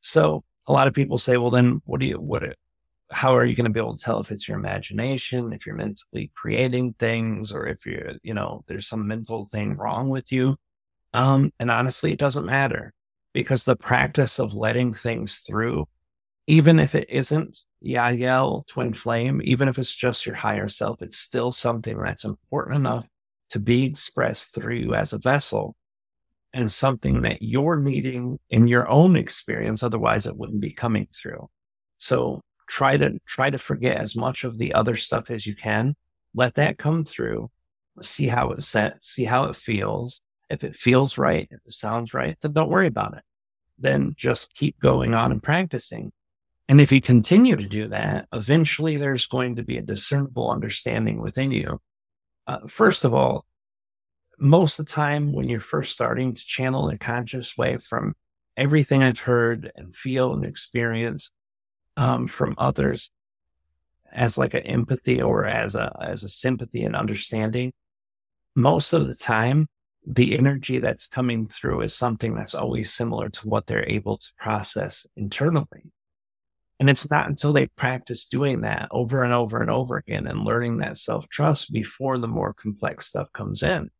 So 0.00 0.44
a 0.66 0.72
lot 0.72 0.86
of 0.86 0.94
people 0.94 1.18
say, 1.18 1.36
well, 1.36 1.50
then 1.50 1.82
what 1.84 2.00
do 2.00 2.06
you, 2.06 2.20
what, 2.20 2.56
how 3.10 3.36
are 3.36 3.44
you 3.44 3.54
going 3.54 3.64
to 3.64 3.70
be 3.70 3.80
able 3.80 3.96
to 3.96 4.04
tell 4.04 4.20
if 4.20 4.30
it's 4.30 4.48
your 4.48 4.58
imagination, 4.58 5.52
if 5.52 5.66
you're 5.66 5.74
mentally 5.74 6.30
creating 6.34 6.94
things, 6.98 7.52
or 7.52 7.66
if 7.66 7.84
you're, 7.86 8.12
you 8.22 8.34
know, 8.34 8.64
there's 8.66 8.86
some 8.86 9.06
mental 9.06 9.44
thing 9.44 9.76
wrong 9.76 10.08
with 10.08 10.30
you? 10.32 10.56
Um, 11.12 11.52
and 11.58 11.70
honestly, 11.70 12.12
it 12.12 12.18
doesn't 12.18 12.46
matter 12.46 12.92
because 13.32 13.64
the 13.64 13.76
practice 13.76 14.38
of 14.38 14.54
letting 14.54 14.94
things 14.94 15.38
through 15.38 15.86
even 16.46 16.78
if 16.78 16.94
it 16.94 17.08
isn't 17.08 17.64
Yael, 17.84 18.66
twin 18.66 18.92
flame, 18.92 19.40
even 19.44 19.68
if 19.68 19.78
it's 19.78 19.94
just 19.94 20.26
your 20.26 20.34
higher 20.34 20.68
self, 20.68 21.02
it's 21.02 21.18
still 21.18 21.52
something 21.52 21.98
that's 21.98 22.24
important 22.24 22.76
enough 22.76 23.06
to 23.50 23.58
be 23.58 23.84
expressed 23.84 24.54
through 24.54 24.76
you 24.76 24.94
as 24.94 25.12
a 25.12 25.18
vessel 25.18 25.76
and 26.52 26.70
something 26.70 27.22
that 27.22 27.42
you're 27.42 27.78
needing 27.78 28.38
in 28.50 28.68
your 28.68 28.88
own 28.88 29.16
experience. 29.16 29.82
Otherwise 29.82 30.26
it 30.26 30.36
wouldn't 30.36 30.60
be 30.60 30.72
coming 30.72 31.08
through. 31.14 31.48
So 31.98 32.40
try 32.68 32.96
to 32.96 33.18
try 33.26 33.50
to 33.50 33.58
forget 33.58 33.98
as 33.98 34.16
much 34.16 34.44
of 34.44 34.58
the 34.58 34.74
other 34.74 34.96
stuff 34.96 35.30
as 35.30 35.46
you 35.46 35.54
can. 35.54 35.94
Let 36.34 36.54
that 36.54 36.78
come 36.78 37.04
through. 37.04 37.50
See 38.00 38.26
how 38.26 38.50
it 38.50 38.62
sets, 38.62 39.08
see 39.08 39.24
how 39.24 39.44
it 39.44 39.56
feels. 39.56 40.20
If 40.50 40.62
it 40.62 40.76
feels 40.76 41.16
right, 41.16 41.48
if 41.50 41.60
it 41.64 41.72
sounds 41.72 42.12
right, 42.12 42.36
then 42.40 42.52
don't 42.52 42.70
worry 42.70 42.86
about 42.86 43.16
it. 43.16 43.22
Then 43.78 44.14
just 44.16 44.54
keep 44.54 44.78
going 44.78 45.14
on 45.14 45.32
and 45.32 45.42
practicing 45.42 46.12
and 46.68 46.80
if 46.80 46.90
you 46.90 47.00
continue 47.00 47.56
to 47.56 47.66
do 47.66 47.88
that, 47.88 48.26
eventually 48.32 48.96
there's 48.96 49.26
going 49.26 49.56
to 49.56 49.62
be 49.62 49.78
a 49.78 49.82
discernible 49.82 50.50
understanding 50.50 51.20
within 51.20 51.50
you. 51.50 51.80
Uh, 52.46 52.60
first 52.66 53.04
of 53.04 53.12
all, 53.12 53.44
most 54.38 54.78
of 54.78 54.86
the 54.86 54.92
time 54.92 55.32
when 55.32 55.48
you're 55.48 55.60
first 55.60 55.92
starting 55.92 56.34
to 56.34 56.46
channel 56.46 56.88
in 56.88 56.96
a 56.96 56.98
conscious 56.98 57.56
way 57.56 57.76
from 57.76 58.14
everything 58.56 59.02
I've 59.02 59.20
heard 59.20 59.70
and 59.76 59.94
feel 59.94 60.32
and 60.32 60.44
experience 60.44 61.30
um, 61.96 62.26
from 62.26 62.54
others 62.58 63.10
as 64.14 64.38
like 64.38 64.54
an 64.54 64.62
empathy 64.62 65.20
or 65.20 65.44
as 65.44 65.74
a 65.74 65.94
as 66.00 66.24
a 66.24 66.28
sympathy 66.28 66.84
and 66.84 66.96
understanding, 66.96 67.72
most 68.54 68.92
of 68.92 69.06
the 69.06 69.14
time 69.14 69.66
the 70.06 70.38
energy 70.38 70.78
that's 70.78 71.08
coming 71.08 71.46
through 71.48 71.80
is 71.80 71.94
something 71.94 72.34
that's 72.34 72.54
always 72.54 72.92
similar 72.92 73.28
to 73.30 73.48
what 73.48 73.66
they're 73.66 73.88
able 73.88 74.16
to 74.18 74.28
process 74.38 75.06
internally. 75.16 75.90
And 76.80 76.90
it's 76.90 77.08
not 77.10 77.28
until 77.28 77.52
they 77.52 77.66
practice 77.68 78.26
doing 78.26 78.62
that 78.62 78.88
over 78.90 79.22
and 79.22 79.32
over 79.32 79.60
and 79.60 79.70
over 79.70 79.96
again 79.96 80.26
and 80.26 80.44
learning 80.44 80.78
that 80.78 80.98
self 80.98 81.28
trust 81.28 81.72
before 81.72 82.18
the 82.18 82.28
more 82.28 82.52
complex 82.52 83.08
stuff 83.08 83.32
comes 83.32 83.62
in. 83.62 83.90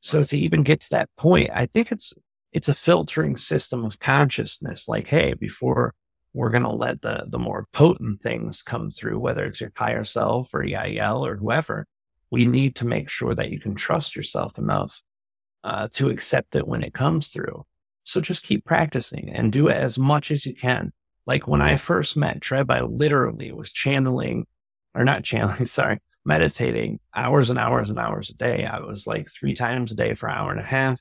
So 0.00 0.22
to 0.24 0.36
even 0.36 0.62
get 0.62 0.80
to 0.80 0.90
that 0.90 1.08
point, 1.16 1.50
I 1.54 1.66
think 1.66 1.90
it's, 1.90 2.12
it's 2.52 2.68
a 2.68 2.74
filtering 2.74 3.36
system 3.36 3.84
of 3.84 3.98
consciousness. 3.98 4.88
Like, 4.88 5.06
Hey, 5.06 5.34
before 5.34 5.94
we're 6.34 6.50
going 6.50 6.64
to 6.64 6.70
let 6.70 7.02
the, 7.02 7.24
the 7.28 7.38
more 7.38 7.66
potent 7.72 8.20
things 8.20 8.62
come 8.62 8.90
through, 8.90 9.18
whether 9.18 9.44
it's 9.44 9.60
your 9.60 9.72
higher 9.76 10.04
self 10.04 10.52
or 10.54 10.62
Yael 10.64 11.20
or 11.20 11.36
whoever, 11.36 11.86
we 12.30 12.46
need 12.46 12.76
to 12.76 12.86
make 12.86 13.08
sure 13.08 13.34
that 13.34 13.50
you 13.50 13.60
can 13.60 13.74
trust 13.74 14.16
yourself 14.16 14.58
enough 14.58 15.02
uh, 15.64 15.88
to 15.92 16.08
accept 16.08 16.56
it 16.56 16.66
when 16.66 16.82
it 16.82 16.94
comes 16.94 17.28
through. 17.28 17.64
So 18.04 18.20
just 18.20 18.44
keep 18.44 18.64
practicing 18.64 19.30
and 19.30 19.52
do 19.52 19.68
it 19.68 19.76
as 19.76 19.98
much 19.98 20.30
as 20.30 20.44
you 20.44 20.54
can. 20.54 20.92
Like 21.26 21.46
when 21.46 21.62
I 21.62 21.76
first 21.76 22.16
met 22.16 22.40
Treb, 22.40 22.70
I 22.70 22.80
literally 22.82 23.52
was 23.52 23.72
channeling 23.72 24.46
or 24.94 25.04
not 25.04 25.24
channeling, 25.24 25.66
sorry, 25.66 26.00
meditating 26.24 27.00
hours 27.14 27.50
and 27.50 27.58
hours 27.58 27.90
and 27.90 27.98
hours 27.98 28.30
a 28.30 28.34
day. 28.34 28.64
I 28.64 28.80
was 28.80 29.06
like 29.06 29.28
three 29.30 29.54
times 29.54 29.92
a 29.92 29.96
day 29.96 30.14
for 30.14 30.28
an 30.28 30.36
hour 30.36 30.50
and 30.50 30.60
a 30.60 30.64
half. 30.64 31.00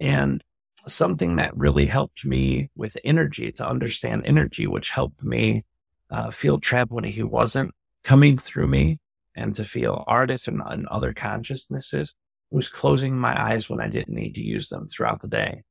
And 0.00 0.42
something 0.88 1.36
that 1.36 1.56
really 1.56 1.86
helped 1.86 2.24
me 2.24 2.70
with 2.74 2.96
energy 3.04 3.52
to 3.52 3.68
understand 3.68 4.22
energy, 4.24 4.66
which 4.66 4.90
helped 4.90 5.22
me 5.22 5.64
uh, 6.10 6.30
feel 6.30 6.58
Treb 6.58 6.90
when 6.90 7.04
he 7.04 7.22
wasn't 7.22 7.72
coming 8.02 8.36
through 8.36 8.66
me 8.66 8.98
and 9.34 9.54
to 9.54 9.64
feel 9.64 10.04
artists 10.06 10.48
and, 10.48 10.60
and 10.66 10.86
other 10.88 11.12
consciousnesses 11.12 12.14
was 12.50 12.68
closing 12.68 13.16
my 13.16 13.40
eyes 13.40 13.70
when 13.70 13.80
I 13.80 13.88
didn't 13.88 14.14
need 14.14 14.34
to 14.34 14.42
use 14.42 14.68
them 14.68 14.88
throughout 14.88 15.20
the 15.20 15.28
day. 15.28 15.62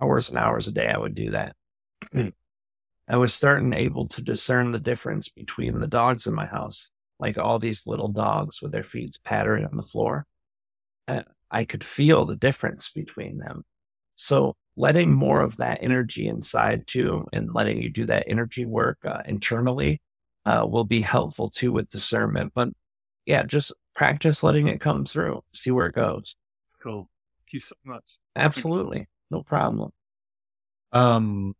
Hours 0.00 0.28
and 0.28 0.38
hours 0.38 0.68
a 0.68 0.72
day, 0.72 0.88
I 0.88 0.98
would 0.98 1.14
do 1.14 1.30
that. 1.32 1.56
I 3.10 3.16
was 3.16 3.34
starting 3.34 3.74
able 3.74 4.06
to 4.06 4.22
discern 4.22 4.70
the 4.70 4.78
difference 4.78 5.28
between 5.28 5.80
the 5.80 5.88
dogs 5.88 6.28
in 6.28 6.34
my 6.34 6.46
house, 6.46 6.92
like 7.18 7.38
all 7.38 7.58
these 7.58 7.84
little 7.84 8.06
dogs 8.06 8.62
with 8.62 8.70
their 8.70 8.84
feet 8.84 9.18
pattering 9.24 9.64
on 9.64 9.76
the 9.76 9.82
floor. 9.82 10.26
And 11.08 11.24
I 11.50 11.64
could 11.64 11.82
feel 11.82 12.24
the 12.24 12.36
difference 12.36 12.88
between 12.94 13.38
them. 13.38 13.64
So 14.14 14.54
letting 14.76 15.12
more 15.12 15.40
of 15.40 15.56
that 15.56 15.78
energy 15.82 16.28
inside 16.28 16.86
too, 16.86 17.26
and 17.32 17.52
letting 17.52 17.82
you 17.82 17.90
do 17.90 18.04
that 18.04 18.26
energy 18.28 18.64
work 18.64 18.98
uh, 19.04 19.22
internally 19.24 20.00
uh, 20.46 20.64
will 20.70 20.84
be 20.84 21.00
helpful 21.00 21.50
too 21.50 21.72
with 21.72 21.88
discernment. 21.88 22.52
But 22.54 22.68
yeah, 23.26 23.42
just 23.42 23.72
practice 23.96 24.44
letting 24.44 24.68
it 24.68 24.80
come 24.80 25.04
through, 25.04 25.42
see 25.52 25.72
where 25.72 25.86
it 25.86 25.96
goes. 25.96 26.36
Cool. 26.80 27.08
Thank 27.40 27.54
you 27.54 27.58
so 27.58 27.74
much. 27.84 28.18
Absolutely. 28.36 29.08
No 29.32 29.42
problem. 29.42 29.90
Um, 30.92 31.56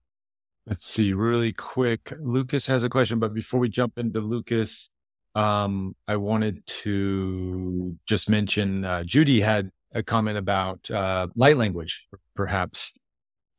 Let's 0.70 0.86
see 0.86 1.12
really 1.12 1.52
quick. 1.52 2.12
Lucas 2.20 2.64
has 2.68 2.84
a 2.84 2.88
question, 2.88 3.18
but 3.18 3.34
before 3.34 3.58
we 3.58 3.68
jump 3.68 3.98
into 3.98 4.20
Lucas, 4.20 4.88
um, 5.34 5.96
I 6.06 6.14
wanted 6.14 6.64
to 6.84 7.96
just 8.06 8.30
mention 8.30 8.84
uh, 8.84 9.02
Judy 9.02 9.40
had 9.40 9.72
a 9.92 10.04
comment 10.04 10.38
about 10.38 10.88
uh, 10.88 11.26
light 11.34 11.56
language, 11.56 12.06
perhaps 12.36 12.94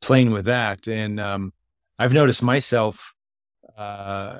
playing 0.00 0.30
with 0.30 0.46
that. 0.46 0.88
And 0.88 1.20
um, 1.20 1.52
I've 1.98 2.14
noticed 2.14 2.42
myself 2.42 3.12
uh, 3.76 4.38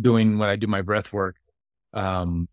doing 0.00 0.36
when 0.36 0.48
I 0.48 0.56
do 0.56 0.66
my 0.66 0.82
breath 0.82 1.12
work, 1.12 1.36
um, 1.94 2.48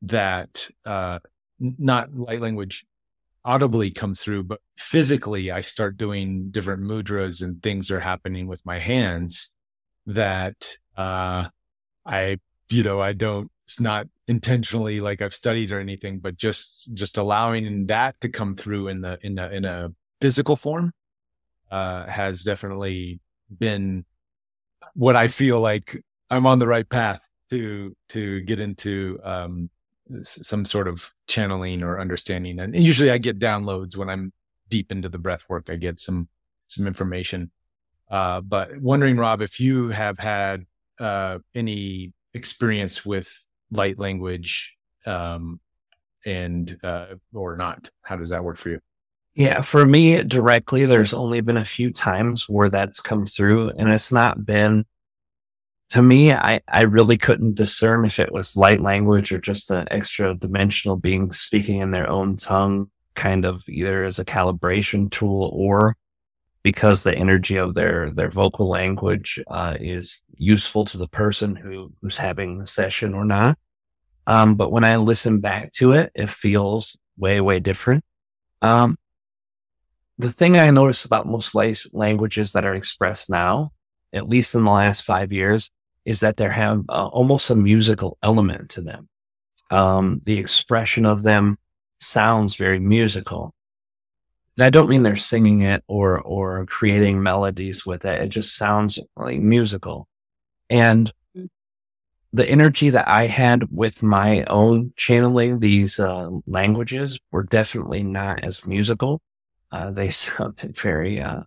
that 0.00 0.66
uh, 0.86 1.18
not 1.58 2.14
light 2.14 2.40
language 2.40 2.86
audibly 3.44 3.90
come 3.90 4.14
through, 4.14 4.44
but 4.44 4.60
physically, 4.76 5.50
I 5.50 5.60
start 5.60 5.96
doing 5.96 6.50
different 6.50 6.82
mudras 6.82 7.42
and 7.42 7.62
things 7.62 7.90
are 7.90 8.00
happening 8.00 8.46
with 8.46 8.64
my 8.64 8.78
hands 8.78 9.52
that 10.06 10.78
uh, 10.96 11.48
I, 12.06 12.38
you 12.70 12.82
know, 12.82 13.00
I 13.00 13.12
don't. 13.12 13.50
It's 13.64 13.80
not 13.80 14.06
intentionally 14.28 15.00
like 15.00 15.22
I've 15.22 15.32
studied 15.32 15.72
or 15.72 15.80
anything, 15.80 16.18
but 16.18 16.36
just 16.36 16.94
just 16.94 17.16
allowing 17.16 17.86
that 17.86 18.20
to 18.20 18.28
come 18.28 18.54
through 18.54 18.88
in 18.88 19.00
the 19.00 19.18
in 19.22 19.38
a 19.38 19.48
in 19.48 19.64
a 19.64 19.90
physical 20.20 20.54
form 20.54 20.92
uh, 21.70 22.06
has 22.06 22.42
definitely 22.42 23.20
been 23.58 24.04
what 24.94 25.16
I 25.16 25.28
feel 25.28 25.60
like 25.60 25.96
I'm 26.30 26.46
on 26.46 26.58
the 26.58 26.66
right 26.66 26.88
path 26.88 27.26
to 27.50 27.96
to 28.10 28.40
get 28.40 28.60
into 28.60 29.18
um, 29.24 29.70
some 30.22 30.64
sort 30.64 30.88
of 30.88 31.12
channeling 31.26 31.82
or 31.82 32.00
understanding. 32.00 32.58
And 32.60 32.76
usually 32.76 33.10
I 33.10 33.18
get 33.18 33.38
downloads 33.38 33.96
when 33.96 34.08
I'm 34.08 34.32
deep 34.68 34.92
into 34.92 35.08
the 35.08 35.18
breath 35.18 35.44
work. 35.48 35.68
I 35.68 35.76
get 35.76 36.00
some 36.00 36.28
some 36.68 36.86
information. 36.86 37.50
Uh, 38.10 38.40
but 38.40 38.76
wondering, 38.80 39.16
Rob, 39.16 39.40
if 39.40 39.60
you 39.60 39.88
have 39.88 40.18
had 40.18 40.66
uh, 40.98 41.38
any 41.54 42.12
experience 42.34 43.04
with 43.04 43.46
light 43.70 43.98
language 43.98 44.76
um, 45.06 45.60
and 46.24 46.78
uh, 46.82 47.14
or 47.32 47.56
not, 47.56 47.90
how 48.02 48.16
does 48.16 48.30
that 48.30 48.44
work 48.44 48.56
for 48.56 48.70
you? 48.70 48.80
Yeah, 49.34 49.62
for 49.62 49.84
me 49.84 50.22
directly, 50.22 50.86
there's 50.86 51.12
only 51.12 51.40
been 51.40 51.56
a 51.56 51.64
few 51.64 51.92
times 51.92 52.48
where 52.48 52.68
that's 52.68 53.00
come 53.00 53.26
through, 53.26 53.70
and 53.70 53.88
it's 53.88 54.12
not 54.12 54.46
been 54.46 54.84
to 55.94 56.02
me, 56.02 56.32
I, 56.32 56.60
I 56.66 56.82
really 56.82 57.16
couldn't 57.16 57.54
discern 57.54 58.04
if 58.04 58.18
it 58.18 58.32
was 58.32 58.56
light 58.56 58.80
language 58.80 59.30
or 59.30 59.38
just 59.38 59.70
an 59.70 59.86
extra 59.92 60.34
dimensional 60.34 60.96
being 60.96 61.30
speaking 61.30 61.78
in 61.78 61.92
their 61.92 62.10
own 62.10 62.34
tongue, 62.34 62.90
kind 63.14 63.44
of 63.44 63.62
either 63.68 64.02
as 64.02 64.18
a 64.18 64.24
calibration 64.24 65.08
tool 65.08 65.52
or 65.54 65.96
because 66.64 67.04
the 67.04 67.16
energy 67.16 67.58
of 67.58 67.74
their, 67.74 68.10
their 68.10 68.28
vocal 68.28 68.68
language 68.68 69.38
uh, 69.46 69.76
is 69.78 70.24
useful 70.36 70.84
to 70.86 70.98
the 70.98 71.06
person 71.06 71.54
who, 71.54 71.92
who's 72.02 72.18
having 72.18 72.58
the 72.58 72.66
session 72.66 73.14
or 73.14 73.24
not. 73.24 73.56
Um, 74.26 74.56
but 74.56 74.72
when 74.72 74.82
I 74.82 74.96
listen 74.96 75.38
back 75.38 75.70
to 75.74 75.92
it, 75.92 76.10
it 76.16 76.28
feels 76.28 76.98
way, 77.16 77.40
way 77.40 77.60
different. 77.60 78.02
Um, 78.62 78.98
the 80.18 80.32
thing 80.32 80.56
I 80.56 80.70
notice 80.70 81.04
about 81.04 81.28
most 81.28 81.54
languages 81.54 82.50
that 82.54 82.64
are 82.64 82.74
expressed 82.74 83.30
now 83.30 83.70
at 84.14 84.28
least 84.28 84.54
in 84.54 84.64
the 84.64 84.70
last 84.70 85.02
five 85.02 85.32
years, 85.32 85.70
is 86.04 86.20
that 86.20 86.36
they 86.36 86.48
have 86.48 86.84
uh, 86.88 87.08
almost 87.08 87.50
a 87.50 87.54
musical 87.54 88.18
element 88.22 88.70
to 88.70 88.80
them. 88.80 89.08
Um, 89.70 90.20
the 90.24 90.38
expression 90.38 91.06
of 91.06 91.22
them 91.22 91.58
sounds 91.98 92.56
very 92.56 92.78
musical. 92.78 93.54
And 94.56 94.64
I 94.64 94.70
don't 94.70 94.88
mean 94.88 95.02
they're 95.02 95.16
singing 95.16 95.62
it 95.62 95.82
or 95.88 96.20
or 96.20 96.64
creating 96.66 97.22
melodies 97.22 97.84
with 97.84 98.04
it. 98.04 98.20
It 98.20 98.28
just 98.28 98.56
sounds 98.56 99.00
like 99.16 99.40
musical. 99.40 100.06
And 100.70 101.12
the 102.32 102.48
energy 102.48 102.90
that 102.90 103.06
I 103.06 103.26
had 103.26 103.70
with 103.70 104.02
my 104.02 104.42
own 104.44 104.92
channeling 104.96 105.60
these 105.60 106.00
uh, 106.00 106.30
languages 106.46 107.20
were 107.30 107.44
definitely 107.44 108.02
not 108.02 108.42
as 108.42 108.66
musical. 108.66 109.22
Uh, 109.70 109.90
they 109.92 110.10
sounded 110.22 110.76
very 110.76 111.20
uh, 111.20 111.42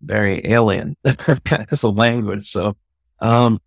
very 0.00 0.40
alien 0.46 0.96
as 1.04 1.82
a 1.82 1.90
language. 1.90 2.48
So, 2.48 2.76
um, 3.20 3.60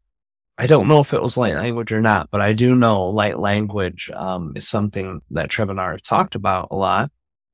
I 0.58 0.68
don't 0.68 0.88
know 0.88 1.00
if 1.00 1.14
it 1.14 1.22
was 1.22 1.38
light 1.38 1.56
language 1.56 1.92
or 1.92 2.02
not, 2.02 2.30
but 2.32 2.42
I 2.42 2.54
do 2.54 2.76
know 2.76 3.06
light 3.06 3.40
language, 3.40 4.12
um, 4.14 4.54
is 4.56 4.68
something 4.68 5.22
that 5.32 5.50
Treb 5.50 5.70
and 5.70 5.80
I 5.80 5.92
have 5.92 6.04
talked 6.04 6.36
about 6.36 6.68
a 6.72 6.76
lot, 6.76 7.12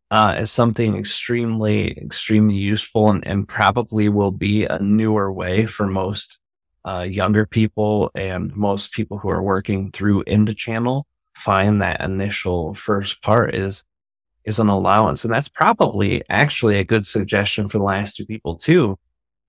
uh, 0.10 0.36
is 0.40 0.52
something 0.52 0.98
extremely, 0.98 1.92
extremely 1.98 2.56
useful 2.56 3.10
and, 3.10 3.26
and 3.28 3.48
probably 3.48 4.10
will 4.10 4.32
be 4.32 4.66
a 4.66 4.80
newer 4.80 5.32
way 5.32 5.66
for 5.66 5.86
most, 5.86 6.40
uh, 6.86 7.06
younger 7.08 7.46
people 7.46 8.12
and 8.16 8.56
most 8.56 8.92
people 8.92 9.18
who 9.18 9.30
are 9.30 9.42
working 9.42 9.92
through 9.92 10.24
into 10.28 10.54
channel 10.54 11.06
find 11.36 11.82
that 11.82 12.02
initial 12.02 12.74
first 12.74 13.22
part 13.22 13.54
is 13.54 13.84
is 14.46 14.60
an 14.60 14.68
allowance. 14.68 15.24
And 15.24 15.34
that's 15.34 15.50
probably 15.50 16.22
actually 16.30 16.78
a 16.78 16.84
good 16.84 17.06
suggestion 17.08 17.68
for 17.68 17.80
the 17.80 17.84
last 17.84 18.16
two 18.16 18.26
people 18.26 18.56
too. 18.56 18.98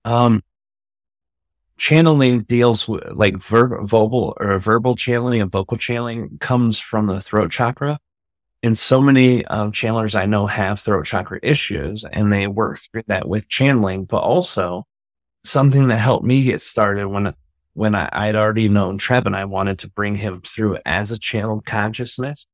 Um, 0.05 0.43
channeling 1.77 2.41
deals 2.41 2.87
with 2.87 3.03
like 3.13 3.37
ver- 3.37 3.83
verbal 3.83 4.35
or 4.37 4.59
verbal 4.59 4.95
channeling 4.95 5.41
and 5.41 5.51
vocal 5.51 5.77
channeling 5.77 6.37
comes 6.39 6.79
from 6.79 7.07
the 7.07 7.21
throat 7.21 7.51
chakra. 7.51 7.99
And 8.63 8.77
so 8.77 9.01
many 9.01 9.45
um, 9.45 9.71
channelers 9.71 10.15
I 10.15 10.25
know 10.25 10.47
have 10.47 10.79
throat 10.79 11.05
chakra 11.05 11.39
issues 11.43 12.05
and 12.11 12.33
they 12.33 12.47
work 12.47 12.79
through 12.79 13.03
that 13.07 13.27
with 13.27 13.47
channeling, 13.47 14.05
but 14.05 14.19
also 14.19 14.85
something 15.43 15.87
that 15.89 15.97
helped 15.97 16.25
me 16.25 16.43
get 16.43 16.61
started 16.61 17.07
when, 17.07 17.33
when 17.73 17.95
I, 17.95 18.09
I'd 18.11 18.35
already 18.35 18.67
known 18.67 18.97
Treb 18.97 19.27
and 19.27 19.35
I 19.35 19.45
wanted 19.45 19.79
to 19.79 19.89
bring 19.89 20.15
him 20.15 20.41
through 20.41 20.79
as 20.85 21.11
a 21.11 21.19
channeled 21.19 21.65
consciousness 21.65 22.47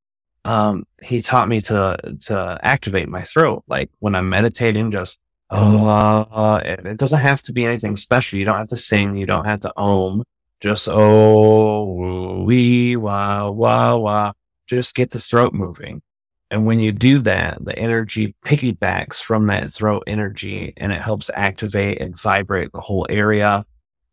um, 0.46 0.86
he 1.02 1.22
taught 1.22 1.48
me 1.48 1.62
to, 1.62 1.98
to 2.22 2.60
activate 2.62 3.08
my 3.08 3.22
throat. 3.22 3.64
Like 3.68 3.90
when 4.00 4.16
I'm 4.16 4.30
meditating, 4.30 4.92
just, 4.92 5.20
uh, 5.56 6.22
uh, 6.32 6.62
it 6.64 6.98
doesn't 6.98 7.20
have 7.20 7.42
to 7.44 7.54
be 7.54 7.66
anything 7.66 7.96
special. 7.96 8.40
You 8.40 8.46
don't 8.46 8.58
have 8.58 8.70
to 8.70 8.78
sing. 8.78 9.16
You 9.16 9.26
don't 9.26 9.46
have 9.46 9.62
to 9.62 9.74
om. 9.78 10.24
Just, 10.60 10.88
oh, 10.90 12.44
wee, 12.44 12.96
wah, 12.96 13.50
wah, 13.50 13.96
wah. 13.96 14.32
Just 14.68 14.96
get 14.96 15.12
the 15.12 15.20
throat 15.20 15.54
moving. 15.54 16.02
And 16.50 16.66
when 16.66 16.80
you 16.80 16.92
do 16.92 17.20
that, 17.22 17.64
the 17.66 17.78
energy 17.78 18.36
piggybacks 18.46 19.22
from 19.22 19.48
that 19.48 19.68
throat 19.70 20.04
energy 20.06 20.74
and 20.78 20.92
it 20.92 21.02
helps 21.02 21.32
activate 21.34 22.00
and 22.00 22.20
vibrate 22.20 22.72
the 22.72 22.80
whole 22.80 23.08
area, 23.10 23.66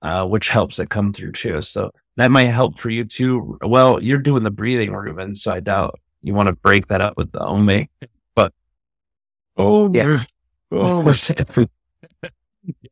uh, 0.03 0.27
which 0.27 0.49
helps 0.49 0.79
it 0.79 0.89
come 0.89 1.13
through 1.13 1.33
too. 1.33 1.61
So 1.63 1.91
that 2.17 2.31
might 2.31 2.45
help 2.45 2.79
for 2.79 2.91
you 2.91 3.05
too. 3.05 3.59
Well, 3.63 4.03
you're 4.03 4.19
doing 4.19 4.43
the 4.43 4.51
breathing, 4.51 4.93
Reuben, 4.93 5.35
so 5.35 5.53
I 5.53 5.61
doubt 5.61 6.01
you 6.23 6.35
want 6.35 6.49
to 6.49 6.53
break 6.55 6.87
that 6.89 7.01
up 7.01 7.17
with 7.17 7.31
the 7.33 7.41
ome, 7.41 7.87
but 8.35 8.53
oh 9.57 9.93
yeah, 9.93 10.25
oh 10.71 11.01
we're 11.05 11.15
set 11.15 11.37
the 11.39 11.45
food. 11.45 11.71
yeah, 12.23 12.31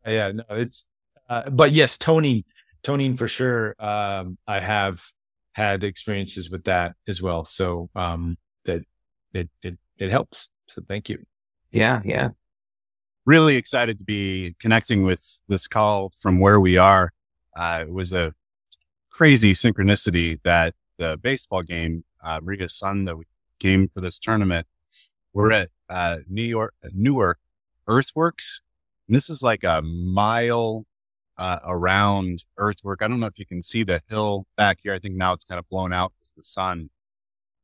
yeah, 0.06 0.32
no, 0.32 0.44
it's 0.50 0.84
uh, 1.28 1.48
but 1.50 1.72
yes, 1.72 1.98
Tony, 1.98 2.44
toning 2.82 3.16
for 3.16 3.28
sure. 3.28 3.74
Um, 3.78 4.38
I 4.46 4.60
have 4.60 5.02
had 5.52 5.84
experiences 5.84 6.50
with 6.50 6.64
that 6.64 6.94
as 7.06 7.20
well, 7.20 7.44
so 7.44 7.90
um, 7.94 8.36
that 8.64 8.82
it 9.32 9.48
it 9.62 9.78
it 9.98 10.10
helps. 10.10 10.48
So 10.66 10.82
thank 10.86 11.08
you. 11.08 11.24
Yeah, 11.70 12.00
yeah. 12.04 12.30
Really 13.26 13.56
excited 13.56 13.98
to 13.98 14.04
be 14.04 14.54
connecting 14.58 15.04
with 15.04 15.40
this 15.48 15.66
call 15.66 16.10
from 16.18 16.40
where 16.40 16.58
we 16.58 16.78
are. 16.78 17.12
Uh, 17.54 17.84
it 17.86 17.92
was 17.92 18.12
a 18.12 18.34
crazy 19.10 19.52
synchronicity 19.52 20.40
that 20.44 20.74
the 20.96 21.18
baseball 21.18 21.62
game 21.62 22.04
uh, 22.22 22.40
Maria's 22.42 22.74
son 22.74 23.04
that 23.04 23.16
we 23.16 23.24
came 23.58 23.88
for 23.88 24.00
this 24.00 24.18
tournament. 24.18 24.66
We're 25.32 25.52
at 25.52 25.68
uh, 25.88 26.18
New 26.28 26.42
York, 26.42 26.74
Newark 26.92 27.38
Earthworks. 27.88 28.60
And 29.08 29.16
this 29.16 29.30
is 29.30 29.42
like 29.42 29.64
a 29.64 29.82
mile 29.82 30.84
uh, 31.36 31.58
around 31.66 32.44
Earthwork. 32.56 33.00
I 33.02 33.08
don't 33.08 33.20
know 33.20 33.26
if 33.26 33.38
you 33.38 33.46
can 33.46 33.62
see 33.62 33.82
the 33.82 34.00
hill 34.08 34.46
back 34.56 34.80
here. 34.82 34.92
I 34.92 34.98
think 34.98 35.14
now 35.14 35.32
it's 35.32 35.44
kind 35.44 35.58
of 35.58 35.68
blown 35.68 35.92
out 35.92 36.12
because 36.18 36.32
the 36.32 36.44
sun, 36.44 36.90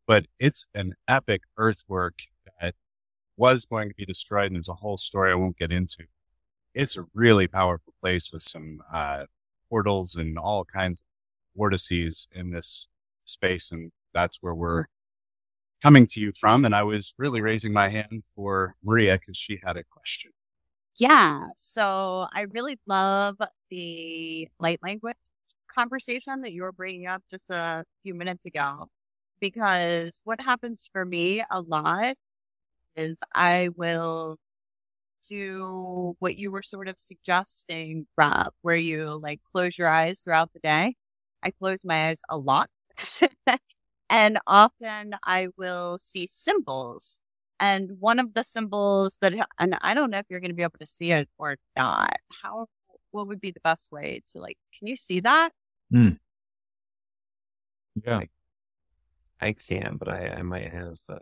but 0.07 0.27
it's 0.39 0.67
an 0.75 0.95
epic 1.07 1.43
earthwork 1.57 2.21
that 2.61 2.75
was 3.37 3.65
going 3.65 3.89
to 3.89 3.95
be 3.95 4.05
destroyed. 4.07 4.47
And 4.47 4.57
there's 4.57 4.69
a 4.69 4.75
whole 4.75 4.97
story 4.97 5.31
I 5.31 5.35
won't 5.35 5.59
get 5.59 5.73
into. 5.73 6.05
It's 6.75 6.97
a 6.97 7.07
really 7.15 7.47
powerful 7.47 7.95
place 8.03 8.33
with 8.33 8.43
some 8.43 8.83
uh, 8.93 9.27
portals 9.69 10.17
and 10.17 10.39
all 10.39 10.65
kinds 10.65 11.01
of 11.01 11.05
vortices 11.57 12.27
in 12.33 12.51
this 12.51 12.89
space. 13.25 13.71
And 13.71 13.93
that's 14.13 14.39
where 14.41 14.55
we're 14.55 14.87
coming 15.85 16.07
to 16.07 16.19
you 16.19 16.33
from. 16.33 16.65
And 16.65 16.75
I 16.75 16.83
was 16.83 17.13
really 17.19 17.43
raising 17.43 17.71
my 17.71 17.91
hand 17.91 18.25
for 18.35 18.75
Maria 18.83 19.19
because 19.19 19.37
she 19.37 19.61
had 19.63 19.77
a 19.77 19.85
question. 19.85 20.31
Yeah. 20.97 21.49
So 21.57 22.27
I 22.33 22.47
really 22.53 22.79
love 22.87 23.37
the 23.69 24.49
light 24.59 24.81
language 24.83 25.17
conversation 25.69 26.41
that 26.41 26.53
you 26.53 26.63
were 26.63 26.73
bringing 26.73 27.07
up 27.07 27.23
just 27.31 27.51
a 27.51 27.85
few 28.03 28.15
minutes 28.15 28.47
ago. 28.47 28.89
Because 29.41 30.23
what 30.25 30.41
happens 30.41 30.89
for 30.91 31.05
me 31.05 31.45
a 31.51 31.61
lot 31.61 32.15
is 32.97 33.21
I 33.35 33.69
will 33.77 34.39
do 35.29 36.17
what 36.19 36.39
you 36.39 36.51
were 36.51 36.63
sort 36.63 36.89
of 36.89 36.99
suggesting, 36.99 38.07
Rob, 38.17 38.55
where 38.63 38.77
you 38.77 39.05
like 39.21 39.43
close 39.43 39.77
your 39.77 39.89
eyes 39.89 40.21
throughout 40.21 40.55
the 40.55 40.61
day. 40.61 40.95
I 41.43 41.51
close 41.51 41.85
my 41.85 42.09
eyes 42.09 42.23
a 42.31 42.39
lot. 42.39 42.71
And 44.11 44.39
often 44.47 45.15
I 45.25 45.49
will 45.57 45.99
see 45.99 46.27
symbols. 46.27 47.21
And 47.61 47.93
one 48.01 48.19
of 48.19 48.35
the 48.35 48.45
symbols 48.45 49.17
that, 49.21 49.35
and 49.59 49.79
I 49.81 49.95
don't 49.95 50.11
know 50.11 50.19
if 50.19 50.27
you're 50.29 50.41
going 50.41 50.51
to 50.51 50.57
be 50.57 50.63
able 50.63 50.79
to 50.81 50.87
see 50.87 51.13
it 51.13 51.29
or 51.39 51.57
not. 51.77 52.17
How, 52.43 52.67
what 53.13 53.29
would 53.29 53.41
be 53.41 53.53
the 53.53 53.61
best 53.61 53.93
way 53.93 54.23
to 54.29 54.41
like, 54.41 54.59
can 54.77 54.89
you 54.89 54.97
see 54.97 55.21
that? 55.21 55.51
Mm. 55.93 56.19
Yeah. 58.05 58.23
I 59.41 59.53
can, 59.53 59.97
but 59.99 60.09
I, 60.09 60.35
I 60.39 60.43
might 60.43 60.73
have. 60.73 60.99
Uh, 61.09 61.19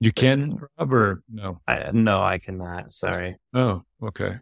You 0.00 0.12
can, 0.12 0.58
Rob, 0.78 0.92
or 0.92 1.22
no? 1.30 1.60
I, 1.68 1.90
no, 1.92 2.22
I 2.22 2.38
cannot. 2.38 2.92
Sorry. 2.92 3.36
Oh, 3.54 3.82
okay. 4.02 4.38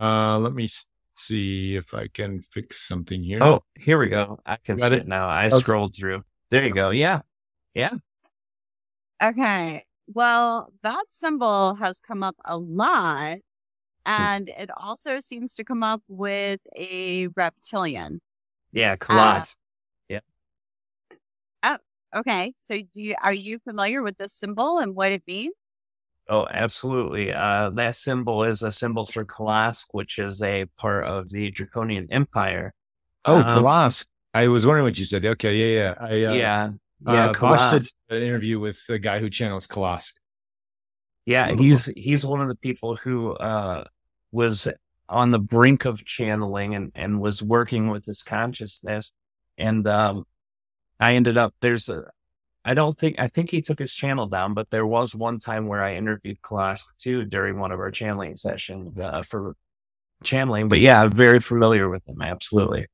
Uh, 0.00 0.38
let 0.38 0.52
me 0.52 0.68
see 1.14 1.76
if 1.76 1.94
I 1.94 2.08
can 2.08 2.40
fix 2.40 2.88
something 2.88 3.22
here. 3.22 3.42
Oh, 3.42 3.62
here 3.78 3.98
we 3.98 4.08
go. 4.08 4.40
I 4.44 4.56
can 4.56 4.76
Got 4.76 4.90
see 4.90 4.96
it? 4.96 5.00
it 5.02 5.08
now. 5.08 5.28
I 5.28 5.46
Okay. 5.46 5.58
scrolled 5.58 5.94
through. 5.94 6.24
There 6.54 6.64
you 6.64 6.72
go. 6.72 6.90
Yeah. 6.90 7.22
Yeah. 7.74 7.94
Okay. 9.20 9.84
Well, 10.06 10.72
that 10.84 11.06
symbol 11.08 11.74
has 11.74 11.98
come 11.98 12.22
up 12.22 12.36
a 12.44 12.56
lot. 12.56 13.38
Hmm. 14.06 14.22
And 14.22 14.48
it 14.50 14.70
also 14.76 15.18
seems 15.18 15.56
to 15.56 15.64
come 15.64 15.82
up 15.82 16.02
with 16.06 16.60
a 16.76 17.26
reptilian. 17.34 18.20
Yeah. 18.70 18.94
Collage. 18.94 19.56
Okay. 22.14 22.54
So 22.56 22.76
do 22.76 23.02
you, 23.02 23.16
are 23.20 23.34
you 23.34 23.58
familiar 23.58 24.00
with 24.00 24.16
this 24.18 24.32
symbol 24.32 24.78
and 24.78 24.94
what 24.94 25.10
it 25.10 25.24
means? 25.26 25.54
Oh, 26.28 26.46
absolutely. 26.48 27.32
Uh, 27.32 27.70
that 27.70 27.96
symbol 27.96 28.44
is 28.44 28.62
a 28.62 28.70
symbol 28.70 29.04
for 29.04 29.24
Kalask, 29.24 29.86
which 29.90 30.20
is 30.20 30.40
a 30.40 30.66
part 30.76 31.04
of 31.06 31.30
the 31.30 31.50
Draconian 31.50 32.06
Empire. 32.12 32.72
oh, 33.24 33.38
um, 33.38 33.42
Kalask. 33.42 34.06
I 34.34 34.48
was 34.48 34.66
wondering 34.66 34.84
what 34.84 34.98
you 34.98 35.04
said. 35.04 35.24
Okay, 35.24 35.54
yeah, 35.54 35.80
yeah. 35.80 35.94
I 35.98 36.10
uh, 36.10 36.32
yeah. 36.34 36.70
Yeah. 37.06 37.26
uh, 37.26 37.32
Kalask. 37.32 37.92
an 38.10 38.22
interview 38.22 38.58
with 38.58 38.84
the 38.86 38.98
guy 38.98 39.20
who 39.20 39.30
channels 39.30 39.66
Kalask. 39.66 40.12
Yeah, 41.24 41.54
he's 41.54 41.86
he's 41.96 42.26
one 42.26 42.40
of 42.40 42.48
the 42.48 42.56
people 42.56 42.96
who 42.96 43.32
uh 43.34 43.84
was 44.32 44.68
on 45.08 45.30
the 45.30 45.38
brink 45.38 45.84
of 45.84 46.04
channeling 46.04 46.74
and 46.74 46.92
and 46.94 47.20
was 47.20 47.42
working 47.42 47.88
with 47.88 48.04
his 48.04 48.22
consciousness 48.22 49.12
and 49.56 49.86
um 49.86 50.24
I 50.98 51.14
ended 51.14 51.36
up 51.36 51.54
there's 51.60 51.88
a 51.88 52.10
I 52.64 52.74
don't 52.74 52.96
think 52.98 53.18
I 53.18 53.28
think 53.28 53.50
he 53.50 53.60
took 53.60 53.78
his 53.78 53.94
channel 53.94 54.26
down, 54.26 54.54
but 54.54 54.70
there 54.70 54.86
was 54.86 55.14
one 55.14 55.38
time 55.38 55.66
where 55.66 55.82
I 55.82 55.96
interviewed 55.96 56.40
Klask 56.40 56.84
too 56.98 57.24
during 57.24 57.58
one 57.58 57.72
of 57.72 57.78
our 57.78 57.90
channeling 57.90 58.36
sessions 58.36 58.98
uh, 58.98 59.22
for 59.22 59.54
channeling. 60.22 60.68
But 60.68 60.80
yeah, 60.80 61.02
I'm 61.02 61.10
very 61.10 61.40
familiar 61.40 61.90
with 61.90 62.08
him. 62.08 62.22
Absolutely. 62.22 62.86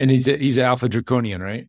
And 0.00 0.10
he's 0.10 0.26
he's 0.26 0.58
Alpha 0.58 0.88
Draconian, 0.88 1.42
right? 1.42 1.68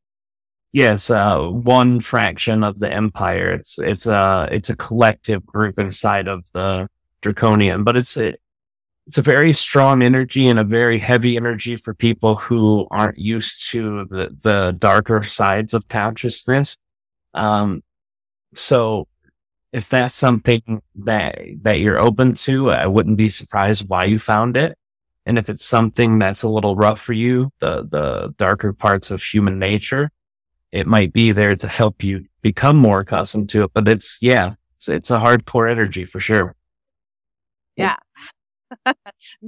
Yes, 0.73 1.09
uh, 1.09 1.49
one 1.49 1.99
fraction 1.99 2.63
of 2.63 2.79
the 2.79 2.91
empire. 2.91 3.51
It's 3.51 3.77
it's 3.77 4.07
a 4.07 4.47
it's 4.51 4.69
a 4.69 4.75
collective 4.75 5.45
group 5.45 5.77
inside 5.77 6.27
of 6.29 6.49
the 6.53 6.87
draconian, 7.21 7.83
but 7.83 7.97
it's 7.97 8.15
a 8.17 8.35
it's 9.07 9.17
a 9.17 9.21
very 9.21 9.51
strong 9.51 10.01
energy 10.01 10.47
and 10.47 10.59
a 10.59 10.63
very 10.63 10.97
heavy 10.97 11.35
energy 11.35 11.75
for 11.75 11.93
people 11.93 12.35
who 12.35 12.87
aren't 12.89 13.17
used 13.17 13.69
to 13.71 14.05
the 14.05 14.29
the 14.43 14.75
darker 14.79 15.21
sides 15.23 15.73
of 15.73 15.87
consciousness. 15.89 16.77
Um, 17.33 17.83
so 18.55 19.07
if 19.73 19.89
that's 19.89 20.15
something 20.15 20.81
that 20.95 21.37
that 21.61 21.79
you're 21.79 21.99
open 21.99 22.35
to, 22.35 22.71
I 22.71 22.87
wouldn't 22.87 23.17
be 23.17 23.29
surprised 23.29 23.89
why 23.89 24.05
you 24.05 24.19
found 24.19 24.55
it. 24.57 24.77
And 25.25 25.37
if 25.37 25.49
it's 25.49 25.65
something 25.65 26.19
that's 26.19 26.43
a 26.43 26.49
little 26.49 26.75
rough 26.75 26.99
for 26.99 27.13
you, 27.13 27.51
the 27.59 27.87
the 27.89 28.33
darker 28.37 28.73
parts 28.73 29.11
of 29.11 29.21
human 29.21 29.59
nature, 29.59 30.11
it 30.71 30.87
might 30.87 31.13
be 31.13 31.31
there 31.31 31.55
to 31.55 31.67
help 31.67 32.03
you 32.03 32.25
become 32.41 32.77
more 32.77 33.01
accustomed 33.01 33.49
to 33.49 33.63
it. 33.63 33.71
But 33.73 33.87
it's 33.87 34.19
yeah, 34.21 34.55
it's, 34.77 34.89
it's 34.89 35.11
a 35.11 35.19
hardcore 35.19 35.69
energy 35.69 36.05
for 36.05 36.19
sure. 36.19 36.55
Yeah. 37.75 37.97
I'm 38.85 38.95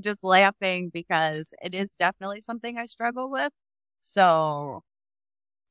just 0.02 0.24
laughing 0.24 0.90
because 0.94 1.54
it 1.64 1.74
is 1.74 1.92
definitely 1.96 2.42
something 2.42 2.78
I 2.78 2.86
struggle 2.88 3.30
with. 3.32 3.52
So, 4.02 4.84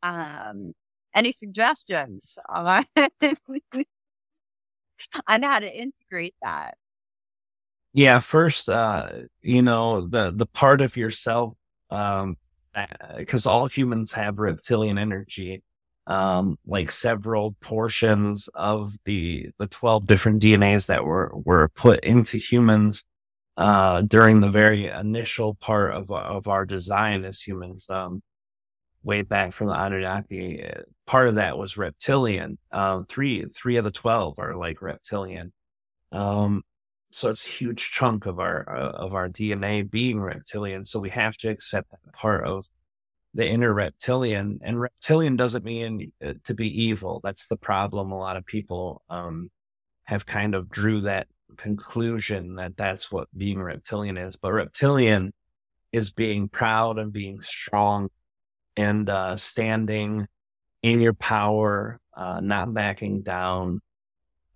um, 0.03 0.73
any 1.15 1.33
suggestions 1.33 2.39
on 2.49 2.85
on 5.27 5.43
how 5.43 5.59
to 5.59 5.81
integrate 5.81 6.35
that? 6.43 6.77
Yeah, 7.95 8.21
first, 8.21 8.69
uh, 8.69 9.09
you 9.43 9.63
know, 9.63 10.07
the, 10.07 10.33
the 10.35 10.47
part 10.47 10.81
of 10.81 10.97
yourself, 10.97 11.55
um, 11.91 12.37
because 13.17 13.47
all 13.47 13.67
humans 13.67 14.13
have 14.13 14.39
reptilian 14.39 14.97
energy, 14.99 15.63
um, 16.07 16.59
like 16.67 16.91
several 16.91 17.53
portions 17.61 18.49
of 18.55 18.95
the, 19.05 19.51
the 19.59 19.67
12 19.67 20.07
different 20.07 20.41
DNAs 20.43 20.87
that 20.87 21.05
were, 21.05 21.33
were 21.45 21.69
put 21.69 22.01
into 22.01 22.39
humans, 22.39 23.05
uh, 23.59 24.01
during 24.03 24.41
the 24.41 24.49
very 24.51 24.87
initial 24.87 25.55
part 25.57 25.93
of, 25.95 26.11
of 26.11 26.49
our 26.49 26.65
design 26.65 27.25
as 27.25 27.41
humans, 27.43 27.87
um, 27.91 28.23
way 29.05 29.23
back 29.23 29.53
from 29.53 29.69
the 29.69 29.75
Anunnaki. 29.75 30.65
uh, 30.65 30.83
Part 31.07 31.29
of 31.29 31.35
that 31.37 31.59
was 31.59 31.77
reptilian. 31.77 32.59
Um, 32.73 33.05
three, 33.07 33.45
three 33.47 33.77
of 33.77 33.85
the 33.85 33.91
12 33.91 34.39
are 34.39 34.57
like 34.57 34.81
reptilian. 34.83 35.53
Um, 36.13 36.63
so 37.13 37.29
it's 37.31 37.47
a 37.47 37.51
huge 37.51 37.91
chunk 37.91 38.27
of 38.27 38.41
our 38.41 38.69
uh, 38.75 38.91
of 38.93 39.15
our 39.15 39.29
DNA 39.29 39.89
being 39.89 40.21
reptilian. 40.21 40.85
So 40.85 40.99
we 40.99 41.11
have 41.11 41.37
to 41.39 41.51
accept 41.51 41.91
that 41.91 42.13
part 42.15 42.47
of 42.47 42.67
the 43.35 43.47
inner 43.47 43.73
reptilian. 43.73 44.61
And 44.63 44.81
reptilian 44.81 45.37
doesn't 45.37 45.65
mean 45.65 46.13
uh, 46.25 46.35
to 46.45 46.55
be 46.55 46.85
evil. 46.85 47.21
That's 47.23 47.47
the 47.49 47.57
problem. 47.57 48.13
A 48.13 48.19
lot 48.19 48.37
of 48.37 48.47
people 48.47 49.03
um, 49.11 49.51
have 50.05 50.27
kind 50.27 50.55
of 50.55 50.71
drew 50.71 51.03
that 51.03 51.29
conclusion 51.57 52.57
that 52.57 52.77
that's 52.77 53.13
what 53.13 53.29
being 53.37 53.61
reptilian 53.61 54.17
is. 54.17 54.37
But 54.37 54.53
reptilian 54.53 55.33
is 55.93 56.11
being 56.11 56.49
proud 56.49 56.99
and 56.99 57.13
being 57.13 57.43
strong 57.43 58.09
and 58.77 59.09
uh, 59.11 59.37
standing 59.37 60.27
in 60.83 61.01
your 61.01 61.15
power, 61.15 62.01
uh, 62.17 62.41
not 62.41 62.73
backing 62.73 63.23
down. 63.23 63.81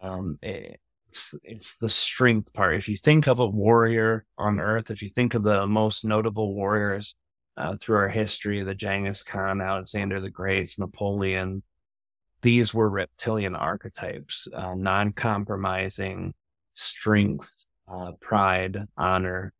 Um, 0.00 0.38
it- 0.42 0.80
it's 1.16 1.34
it's 1.44 1.76
the 1.76 1.88
strength 1.88 2.52
part. 2.52 2.76
If 2.76 2.88
you 2.88 2.96
think 2.96 3.26
of 3.26 3.38
a 3.38 3.46
warrior 3.46 4.26
on 4.36 4.60
Earth, 4.60 4.90
if 4.90 5.02
you 5.02 5.08
think 5.08 5.32
of 5.34 5.42
the 5.42 5.66
most 5.66 6.04
notable 6.04 6.54
warriors 6.54 7.14
uh, 7.56 7.74
through 7.80 7.96
our 7.96 8.08
history, 8.08 8.62
the 8.62 8.74
Genghis 8.74 9.22
Khan, 9.22 9.62
Alexander 9.62 10.20
the 10.20 10.30
Great, 10.30 10.74
Napoleon, 10.78 11.62
these 12.42 12.74
were 12.74 12.90
reptilian 12.90 13.56
archetypes, 13.56 14.46
uh, 14.54 14.74
non-compromising 14.74 16.34
strength, 16.74 17.64
uh, 17.88 18.12
pride, 18.20 18.84
honor, 18.98 19.54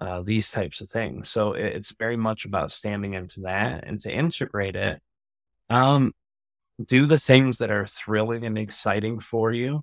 uh, 0.00 0.22
these 0.22 0.52
types 0.52 0.80
of 0.80 0.88
things. 0.88 1.28
So 1.28 1.54
it- 1.54 1.74
it's 1.76 1.94
very 1.98 2.16
much 2.16 2.44
about 2.44 2.70
standing 2.70 3.14
into 3.14 3.40
that 3.40 3.84
and 3.84 3.98
to 4.00 4.12
integrate 4.12 4.76
it. 4.76 5.02
Um, 5.68 6.12
do 6.84 7.06
the 7.06 7.18
things 7.18 7.58
that 7.58 7.70
are 7.72 7.86
thrilling 7.86 8.44
and 8.44 8.56
exciting 8.56 9.18
for 9.18 9.50
you 9.50 9.82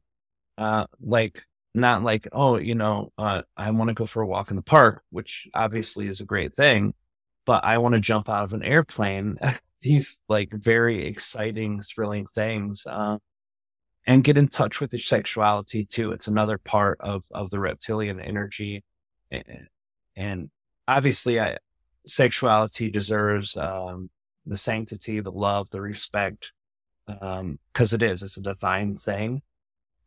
uh, 0.59 0.85
like 0.99 1.45
not 1.73 2.03
like, 2.03 2.27
oh, 2.33 2.57
you 2.57 2.75
know, 2.75 3.11
uh, 3.17 3.43
I 3.55 3.71
want 3.71 3.87
to 3.87 3.93
go 3.93 4.05
for 4.05 4.21
a 4.21 4.27
walk 4.27 4.49
in 4.49 4.57
the 4.57 4.61
park, 4.61 5.03
which 5.09 5.47
obviously 5.53 6.07
is 6.07 6.19
a 6.19 6.25
great 6.25 6.53
thing, 6.53 6.93
but 7.45 7.63
I 7.63 7.77
want 7.77 7.95
to 7.95 8.01
jump 8.01 8.27
out 8.27 8.43
of 8.43 8.53
an 8.53 8.63
airplane. 8.63 9.37
These 9.81 10.21
like 10.27 10.51
very 10.51 11.05
exciting, 11.05 11.79
thrilling 11.79 12.25
things, 12.25 12.85
uh, 12.85 13.17
and 14.05 14.23
get 14.23 14.37
in 14.37 14.49
touch 14.49 14.81
with 14.81 14.91
your 14.91 14.99
sexuality 14.99 15.85
too. 15.85 16.11
It's 16.11 16.27
another 16.27 16.57
part 16.57 16.97
of, 16.99 17.23
of 17.31 17.49
the 17.49 17.59
reptilian 17.59 18.19
energy. 18.19 18.83
And 20.17 20.49
obviously 20.85 21.39
I, 21.39 21.59
sexuality 22.05 22.91
deserves, 22.91 23.55
um, 23.55 24.09
the 24.45 24.57
sanctity, 24.57 25.21
the 25.21 25.31
love, 25.31 25.69
the 25.69 25.79
respect, 25.79 26.51
um, 27.21 27.59
cause 27.73 27.93
it 27.93 28.03
is, 28.03 28.21
it's 28.21 28.35
a 28.35 28.41
divine 28.41 28.97
thing 28.97 29.41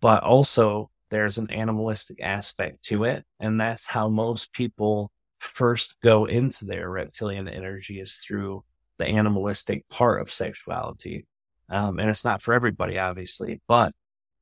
but 0.03 0.23
also 0.25 0.91
there's 1.11 1.39
an 1.39 1.51
animalistic 1.51 2.21
aspect 2.21 2.83
to 2.83 3.05
it. 3.05 3.25
And 3.41 3.59
that's 3.59 3.87
how 3.87 4.09
most 4.09 4.53
people 4.53 5.11
first 5.39 5.97
go 6.03 6.27
into 6.27 6.65
their 6.67 6.91
reptilian 6.91 7.49
energy 7.49 8.01
is 8.01 8.17
through 8.17 8.65
the 8.99 9.07
animalistic 9.07 9.89
part 9.89 10.21
of 10.21 10.31
sexuality. 10.31 11.27
Um, 11.71 11.99
and 11.99 12.11
it's 12.11 12.25
not 12.25 12.43
for 12.43 12.53
everybody, 12.53 12.99
obviously, 12.99 13.63
but 13.69 13.95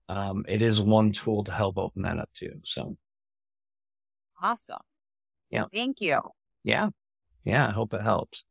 um, 0.08 0.44
it 0.48 0.62
is 0.62 0.80
one 0.80 1.12
tool 1.12 1.44
to 1.44 1.52
help 1.52 1.78
open 1.78 2.02
that 2.02 2.18
up 2.18 2.30
too. 2.34 2.60
So, 2.64 2.96
Awesome. 4.42 4.78
Yeah. 5.50 5.66
Thank 5.72 6.00
you. 6.00 6.20
yeah, 6.64 6.88
yeah, 7.44 7.68
I 7.68 7.72
hope 7.72 7.92
it 7.92 8.00
helps. 8.00 8.44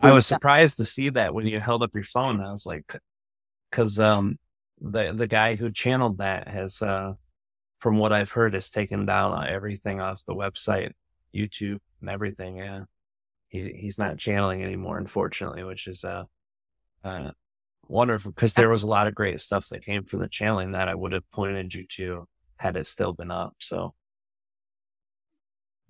I 0.00 0.12
was 0.12 0.26
surprised 0.26 0.76
to 0.76 0.84
see 0.84 1.08
that 1.10 1.32
when 1.32 1.46
you 1.46 1.60
held 1.60 1.82
up 1.82 1.94
your 1.94 2.04
phone. 2.04 2.42
I 2.42 2.52
was 2.52 2.66
like, 2.66 2.94
because 3.70 3.98
um, 3.98 4.38
the 4.80 5.12
the 5.14 5.26
guy 5.26 5.56
who 5.56 5.70
channeled 5.70 6.18
that 6.18 6.48
has, 6.48 6.82
uh, 6.82 7.14
from 7.80 7.98
what 7.98 8.12
I've 8.12 8.32
heard, 8.32 8.54
has 8.54 8.70
taken 8.70 9.06
down 9.06 9.46
everything 9.48 10.00
off 10.00 10.24
the 10.26 10.34
website, 10.34 10.92
YouTube, 11.34 11.80
and 12.00 12.10
everything. 12.10 12.58
Yeah, 12.58 12.84
he 13.48 13.72
he's 13.72 13.98
not 13.98 14.18
channeling 14.18 14.62
anymore, 14.64 14.98
unfortunately, 14.98 15.64
which 15.64 15.86
is 15.88 16.04
uh, 16.04 16.24
uh 17.04 17.32
wonderful 17.88 18.32
because 18.32 18.54
there 18.54 18.70
was 18.70 18.82
a 18.84 18.86
lot 18.88 19.06
of 19.08 19.14
great 19.14 19.40
stuff 19.40 19.68
that 19.70 19.84
came 19.84 20.04
from 20.04 20.20
the 20.20 20.28
channeling 20.28 20.72
that 20.72 20.88
I 20.88 20.94
would 20.94 21.12
have 21.12 21.30
pointed 21.32 21.74
you 21.74 21.86
to 21.96 22.28
had 22.58 22.76
it 22.76 22.86
still 22.86 23.12
been 23.14 23.30
up. 23.30 23.54
So 23.60 23.94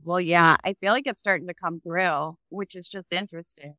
Well, 0.03 0.21
yeah, 0.21 0.57
I 0.65 0.75
feel 0.75 0.93
like 0.93 1.07
it's 1.07 1.21
starting 1.21 1.49
to 1.49 1.55
come 1.55 1.81
through, 1.81 2.37
which 2.51 2.75
is 2.77 2.89
just 2.89 3.13
interesting. 3.13 3.77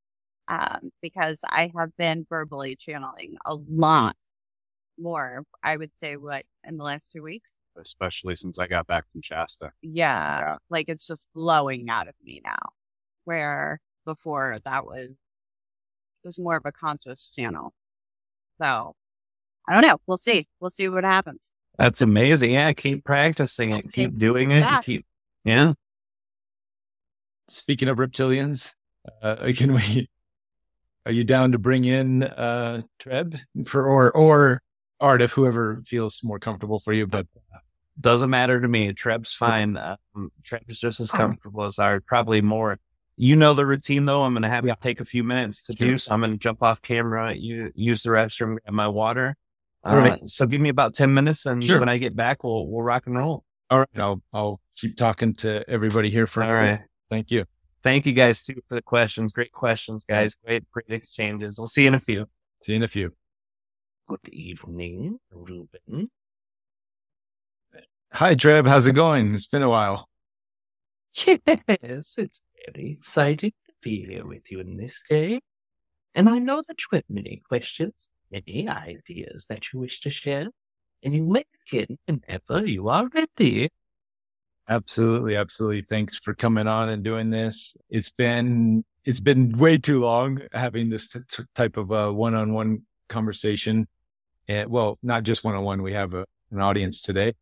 um, 0.49 0.91
because 1.03 1.41
I 1.49 1.71
have 1.77 1.97
been 1.97 2.25
verbally 2.29 2.77
channeling 2.77 3.37
a 3.45 3.55
lot 3.55 4.17
more, 4.97 5.43
I 5.63 5.77
would 5.77 5.91
say, 5.95 6.17
what 6.17 6.45
in 6.63 6.77
the 6.77 6.83
last 6.83 7.11
two 7.11 7.23
weeks? 7.23 7.55
especially 7.77 8.35
since 8.35 8.57
I 8.59 8.67
got 8.67 8.87
back 8.87 9.05
from 9.11 9.21
Shasta. 9.21 9.71
Yeah, 9.81 10.39
Yeah. 10.39 10.55
Like 10.69 10.89
it's 10.89 11.05
just 11.05 11.29
flowing 11.33 11.89
out 11.89 12.07
of 12.07 12.15
me 12.23 12.41
now, 12.43 12.57
where 13.25 13.79
before 14.05 14.59
that 14.63 14.85
was, 14.85 15.09
it 15.09 16.27
was 16.27 16.39
more 16.39 16.55
of 16.55 16.63
a 16.65 16.71
conscious 16.71 17.31
channel. 17.35 17.73
So 18.61 18.95
I 19.67 19.73
don't 19.73 19.87
know. 19.87 19.97
We'll 20.07 20.17
see. 20.17 20.47
We'll 20.59 20.69
see 20.69 20.89
what 20.89 21.03
happens. 21.03 21.51
That's 21.77 22.01
amazing. 22.01 22.51
Yeah, 22.51 22.71
keep 22.73 23.03
practicing 23.03 23.73
it. 23.73 23.91
Keep 23.91 24.17
doing 24.17 24.51
it. 24.51 24.63
Yeah. 24.63 24.81
Keep, 24.81 25.05
yeah. 25.43 25.73
Speaking 27.47 27.89
of 27.89 27.97
reptilians, 27.97 28.75
uh, 29.21 29.51
can 29.55 29.73
we? 29.73 30.09
Are 31.05 31.11
you 31.11 31.23
down 31.23 31.51
to 31.51 31.59
bring 31.59 31.85
in 31.85 32.23
uh, 32.23 32.81
Treb 32.97 33.35
for 33.65 33.85
or 33.85 34.11
or 34.11 34.63
Aridif 35.01 35.31
whoever 35.31 35.81
feels 35.85 36.23
more 36.23 36.39
comfortable 36.39 36.79
for 36.79 36.93
you? 36.93 37.05
But 37.07 37.27
Doesn't 37.99 38.29
matter 38.29 38.59
to 38.59 38.67
me. 38.67 38.91
Treb's 38.93 39.33
fine. 39.33 39.77
Um, 39.77 40.31
Treb's 40.43 40.79
just 40.79 40.99
as 40.99 41.11
comfortable 41.11 41.63
as 41.65 41.79
I. 41.79 41.99
Probably 41.99 42.41
more. 42.41 42.79
You 43.17 43.35
know 43.37 43.53
the 43.53 43.65
routine 43.65 44.05
though. 44.05 44.23
I'm 44.23 44.33
going 44.33 44.43
to 44.43 44.49
have 44.49 44.65
to 44.65 44.75
take 44.81 44.99
a 44.99 45.05
few 45.05 45.23
minutes 45.23 45.63
to 45.63 45.73
do. 45.73 45.97
So 45.97 46.13
I'm 46.13 46.19
going 46.19 46.31
to 46.31 46.37
jump 46.37 46.61
off 46.61 46.81
camera, 46.81 47.33
you 47.33 47.71
use 47.75 48.03
the 48.03 48.09
restroom, 48.09 48.57
grab 48.61 48.73
my 48.73 48.87
water. 48.89 49.35
All 49.85 49.97
right. 49.97 50.13
Uh, 50.21 50.25
so 50.25 50.45
give 50.45 50.59
me 50.59 50.69
about 50.69 50.93
10 50.95 51.13
minutes 51.13 51.45
and 51.45 51.63
Sure. 51.63 51.79
when 51.79 51.87
I 51.89 51.97
get 51.97 52.15
back, 52.15 52.43
we'll, 52.43 52.67
we'll 52.67 52.81
rock 52.81 53.05
and 53.05 53.15
roll. 53.17 53.43
all 53.69 53.79
right, 53.79 53.87
I'll 53.97 54.21
I'll 54.33 54.59
keep 54.75 54.97
talking 54.97 55.33
to 55.35 55.63
everybody 55.69 56.09
here 56.09 56.27
for 56.27 56.43
All 56.43 56.53
right. 56.53 56.81
Thank 57.09 57.31
you. 57.31 57.45
Thank 57.83 58.05
you 58.07 58.13
guys 58.13 58.43
too 58.43 58.61
for 58.67 58.75
the 58.75 58.81
questions. 58.81 59.31
Great 59.31 59.51
questions, 59.51 60.03
guys. 60.03 60.35
Great, 60.43 60.69
great 60.71 60.87
exchanges. 60.89 61.57
We'll 61.59 61.67
see 61.67 61.83
you 61.83 61.89
in 61.89 61.93
a 61.93 61.99
few. 61.99 62.25
See 62.63 62.71
you 62.73 62.77
in 62.77 62.83
a 62.83 62.87
few. 62.87 63.13
Good 64.07 64.29
evening, 64.29 65.17
Reuben. 65.31 66.11
Hi, 68.13 68.35
Treb. 68.35 68.67
How's 68.67 68.85
it 68.85 68.93
going? 68.93 69.33
It's 69.33 69.47
been 69.47 69.63
a 69.63 69.69
while. 69.69 70.07
Yes, 71.25 72.13
it's 72.17 72.41
very 72.67 72.91
exciting 72.91 73.53
to 73.65 73.73
be 73.81 74.05
here 74.05 74.25
with 74.27 74.51
you 74.51 74.59
in 74.59 74.77
this 74.77 75.03
day. 75.09 75.39
And 76.13 76.29
I 76.29 76.37
know 76.37 76.61
that 76.67 76.77
you 76.79 76.87
have 76.93 77.05
many 77.09 77.41
questions, 77.47 78.11
many 78.31 78.69
ideas 78.69 79.47
that 79.49 79.73
you 79.73 79.79
wish 79.79 80.01
to 80.01 80.11
share. 80.11 80.49
And 81.01 81.15
you 81.15 81.23
may 81.23 81.45
begin 81.65 81.97
whenever 82.05 82.63
you 82.67 82.89
are 82.89 83.09
ready. 83.09 83.69
Absolutely, 84.69 85.35
absolutely. 85.35 85.81
Thanks 85.81 86.15
for 86.15 86.35
coming 86.35 86.67
on 86.67 86.89
and 86.89 87.03
doing 87.03 87.31
this. 87.31 87.75
It's 87.89 88.11
been 88.11 88.85
it's 89.03 89.19
been 89.19 89.57
way 89.57 89.79
too 89.79 89.99
long 89.99 90.41
having 90.53 90.89
this 90.89 91.09
t- 91.09 91.43
type 91.55 91.77
of 91.77 91.91
uh, 91.91 92.11
one-on-one 92.11 92.83
conversation. 93.09 93.87
And 94.47 94.69
well, 94.69 94.97
not 95.01 95.23
just 95.23 95.43
one-on-one. 95.43 95.81
We 95.81 95.93
have 95.93 96.13
a, 96.13 96.25
an 96.51 96.61
audience 96.61 97.01
today, 97.01 97.33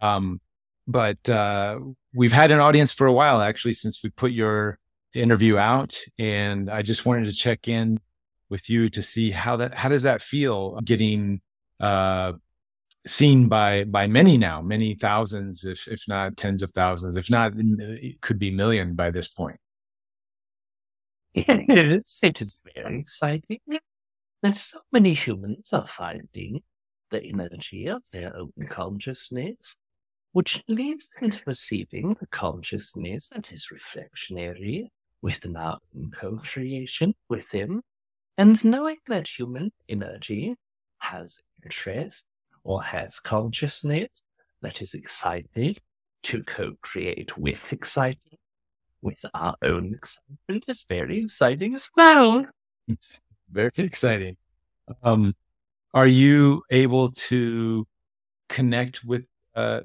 um, 0.00 0.40
but 0.86 1.28
uh, 1.28 1.78
we've 2.14 2.32
had 2.32 2.50
an 2.50 2.60
audience 2.60 2.92
for 2.92 3.06
a 3.06 3.12
while 3.12 3.40
actually 3.40 3.72
since 3.72 4.02
we 4.02 4.10
put 4.10 4.32
your 4.32 4.78
interview 5.14 5.58
out, 5.58 5.98
and 6.18 6.70
I 6.70 6.82
just 6.82 7.06
wanted 7.06 7.26
to 7.26 7.32
check 7.32 7.68
in 7.68 8.00
with 8.48 8.68
you 8.68 8.90
to 8.90 9.02
see 9.02 9.30
how 9.30 9.56
that 9.56 9.74
how 9.74 9.88
does 9.88 10.02
that 10.02 10.20
feel 10.20 10.78
getting 10.82 11.40
uh, 11.80 12.32
seen 13.06 13.48
by 13.48 13.84
by 13.84 14.06
many 14.06 14.36
now, 14.36 14.60
many 14.60 14.94
thousands, 14.94 15.64
if 15.64 15.88
if 15.88 16.04
not 16.08 16.36
tens 16.36 16.62
of 16.62 16.70
thousands, 16.70 17.16
if 17.16 17.30
not 17.30 17.52
it 17.56 18.20
could 18.20 18.38
be 18.38 18.50
million 18.50 18.94
by 18.94 19.10
this 19.10 19.28
point. 19.28 19.58
it's, 21.34 22.22
it's 22.22 22.60
very 22.74 23.00
exciting 23.00 23.60
that 24.42 24.56
so 24.56 24.80
many 24.90 25.14
humans 25.14 25.72
are 25.72 25.86
finding 25.86 26.62
the 27.10 27.22
energy 27.22 27.86
of 27.86 28.02
their 28.10 28.36
own 28.36 28.52
consciousness, 28.68 29.76
which 30.32 30.62
leads 30.68 31.10
them 31.10 31.30
to 31.30 31.42
perceiving 31.44 32.16
the 32.20 32.26
consciousness 32.26 33.28
that 33.28 33.52
is 33.52 33.68
reflectionary 33.72 34.88
within 35.20 35.56
our 35.56 35.78
own 35.96 36.10
co-creation 36.10 37.14
with 37.28 37.50
him, 37.52 37.82
and 38.36 38.64
knowing 38.64 38.96
that 39.08 39.28
human 39.28 39.70
energy 39.88 40.56
has 40.98 41.40
interest 41.62 42.26
or 42.64 42.82
has 42.82 43.20
consciousness 43.20 44.22
that 44.62 44.80
is 44.80 44.94
excited 44.94 45.78
to 46.22 46.42
co-create 46.44 47.36
with 47.36 47.72
excitement 47.72 48.38
with 49.02 49.24
our 49.34 49.56
own 49.62 49.94
excitement 49.94 50.64
is 50.68 50.84
very 50.88 51.20
exciting 51.20 51.74
as 51.74 51.90
well. 51.96 52.46
Very 53.52 53.70
exciting. 53.76 54.36
Um, 55.02 55.34
are 55.94 56.06
you 56.06 56.62
able 56.70 57.10
to 57.10 57.86
connect 58.48 59.04
with, 59.04 59.24
uh, 59.54 59.80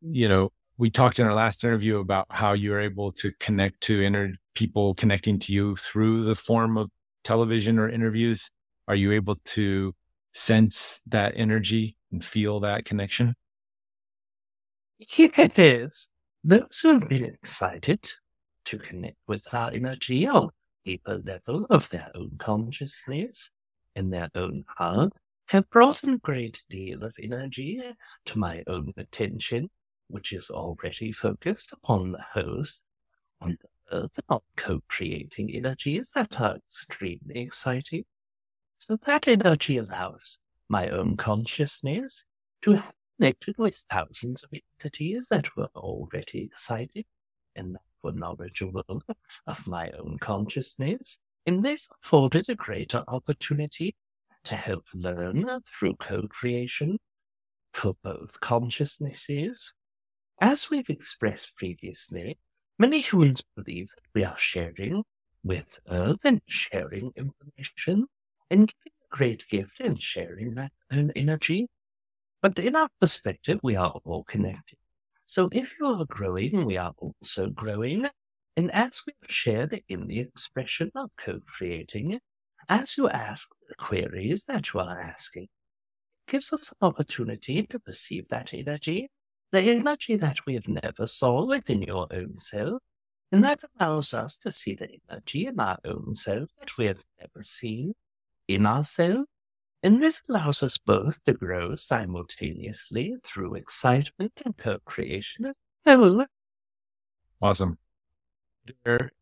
you 0.00 0.28
know, 0.28 0.52
we 0.78 0.90
talked 0.90 1.18
in 1.18 1.26
our 1.26 1.34
last 1.34 1.62
interview 1.62 1.98
about 1.98 2.26
how 2.30 2.54
you're 2.54 2.80
able 2.80 3.12
to 3.12 3.32
connect 3.38 3.82
to 3.82 4.02
inner 4.02 4.32
people 4.54 4.94
connecting 4.94 5.38
to 5.40 5.52
you 5.52 5.76
through 5.76 6.24
the 6.24 6.34
form 6.34 6.78
of 6.78 6.90
television 7.22 7.78
or 7.78 7.88
interviews. 7.88 8.48
Are 8.88 8.94
you 8.94 9.12
able 9.12 9.34
to 9.34 9.94
sense 10.32 11.02
that 11.06 11.34
energy 11.36 11.96
and 12.10 12.24
feel 12.24 12.60
that 12.60 12.84
connection? 12.84 13.34
Yes, 14.98 16.08
those 16.44 16.80
who 16.82 16.98
have 16.98 17.08
been 17.08 17.24
excited 17.24 18.10
to 18.66 18.78
connect 18.78 19.16
with 19.26 19.52
our 19.52 19.70
energy 19.72 20.26
on 20.26 20.44
a 20.44 20.50
deeper 20.84 21.20
level 21.24 21.66
of 21.70 21.88
their 21.90 22.10
own 22.14 22.32
consciousness 22.38 23.50
and 23.94 24.12
their 24.12 24.30
own 24.34 24.64
heart 24.76 25.12
have 25.48 25.68
brought 25.70 26.04
a 26.04 26.18
great 26.18 26.64
deal 26.70 27.02
of 27.02 27.16
energy 27.20 27.82
to 28.24 28.38
my 28.38 28.62
own 28.66 28.92
attention, 28.96 29.68
which 30.08 30.32
is 30.32 30.50
already 30.50 31.12
focused 31.12 31.72
upon 31.72 32.12
the 32.12 32.24
host 32.32 32.82
on 33.40 33.58
the 33.60 33.96
earth 33.96 34.18
on 34.28 34.40
co-creating 34.56 35.50
energies 35.54 36.12
that 36.14 36.40
are 36.40 36.56
extremely 36.56 37.40
exciting. 37.40 38.04
So 38.78 38.96
that 39.06 39.26
energy 39.26 39.76
allows 39.76 40.38
my 40.68 40.88
own 40.88 41.16
consciousness 41.16 42.24
to 42.62 42.74
have 42.74 42.92
connected 43.18 43.58
with 43.58 43.74
thousands 43.90 44.42
of 44.44 44.50
entities 44.52 45.28
that 45.28 45.56
were 45.56 45.68
already 45.74 46.44
excited 46.44 47.04
and 47.56 47.74
that 47.74 47.82
were 48.02 48.12
knowledgeable 48.12 49.02
of 49.46 49.66
my 49.66 49.90
own 49.98 50.18
consciousness. 50.20 51.18
In 51.46 51.62
this 51.62 51.88
afforded 52.02 52.48
a 52.48 52.54
greater 52.54 53.04
opportunity 53.08 53.94
to 54.44 54.54
help 54.54 54.84
learn 54.94 55.46
through 55.66 55.96
co-creation 55.96 56.98
for 57.72 57.94
both 58.02 58.40
consciousnesses. 58.40 59.72
As 60.40 60.70
we've 60.70 60.90
expressed 60.90 61.56
previously, 61.56 62.38
many 62.78 63.00
humans 63.00 63.42
believe 63.56 63.88
that 63.88 64.08
we 64.14 64.24
are 64.24 64.38
sharing 64.38 65.04
with 65.42 65.78
Earth 65.90 66.24
and 66.24 66.40
sharing 66.46 67.12
information 67.16 68.06
and 68.50 68.68
giving 68.68 68.92
a 69.12 69.16
great 69.16 69.46
gift 69.48 69.80
and 69.80 70.00
sharing 70.00 70.54
that 70.54 70.72
own 70.92 71.10
energy. 71.14 71.68
But 72.42 72.58
in 72.58 72.74
our 72.74 72.88
perspective, 73.00 73.60
we 73.62 73.76
are 73.76 74.00
all 74.04 74.24
connected. 74.24 74.78
So 75.30 75.48
if 75.52 75.78
you 75.78 75.86
are 75.86 76.04
growing, 76.06 76.64
we 76.64 76.76
are 76.76 76.92
also 76.98 77.50
growing. 77.50 78.08
And 78.56 78.68
as 78.72 79.02
we 79.06 79.12
share 79.28 79.64
the, 79.64 79.80
in 79.86 80.08
the 80.08 80.18
expression 80.18 80.90
of 80.96 81.12
co-creating, 81.16 82.18
as 82.68 82.98
you 82.98 83.08
ask 83.08 83.48
the 83.68 83.76
queries 83.76 84.46
that 84.46 84.74
you 84.74 84.80
are 84.80 85.00
asking, 85.00 85.44
it 85.44 86.32
gives 86.32 86.52
us 86.52 86.72
an 86.72 86.78
opportunity 86.88 87.62
to 87.62 87.78
perceive 87.78 88.26
that 88.30 88.52
energy, 88.52 89.08
the 89.52 89.60
energy 89.60 90.16
that 90.16 90.44
we 90.46 90.54
have 90.54 90.66
never 90.66 91.06
saw 91.06 91.46
within 91.46 91.82
your 91.82 92.08
own 92.10 92.36
self. 92.36 92.82
And 93.30 93.44
that 93.44 93.60
allows 93.78 94.12
us 94.12 94.36
to 94.38 94.50
see 94.50 94.74
the 94.74 94.88
energy 95.08 95.46
in 95.46 95.60
our 95.60 95.78
own 95.84 96.16
self 96.16 96.48
that 96.58 96.76
we 96.76 96.86
have 96.86 97.04
never 97.20 97.44
seen 97.44 97.94
in 98.48 98.66
ourselves. 98.66 99.26
And 99.82 100.02
this 100.02 100.20
allows 100.28 100.62
us 100.62 100.76
both 100.76 101.22
to 101.24 101.32
grow 101.32 101.74
simultaneously 101.74 103.16
through 103.24 103.54
excitement 103.54 104.42
and 104.44 104.56
co-creation 104.56 105.46
as 105.46 105.54
well. 105.86 106.26
Awesome. 107.40 107.78
There, 108.84 109.12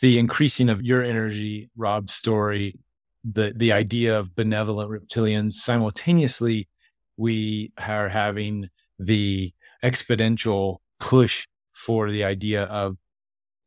the 0.00 0.18
increasing 0.18 0.70
of 0.70 0.82
your 0.82 1.02
energy, 1.02 1.68
Rob's 1.76 2.14
story, 2.14 2.78
the 3.24 3.52
the 3.54 3.72
idea 3.72 4.18
of 4.18 4.34
benevolent 4.34 4.90
reptilians. 4.90 5.52
Simultaneously, 5.52 6.68
we 7.16 7.72
are 7.78 8.08
having 8.08 8.70
the 8.98 9.52
exponential 9.82 10.78
push 10.98 11.46
for 11.72 12.10
the 12.10 12.24
idea 12.24 12.64
of 12.64 12.96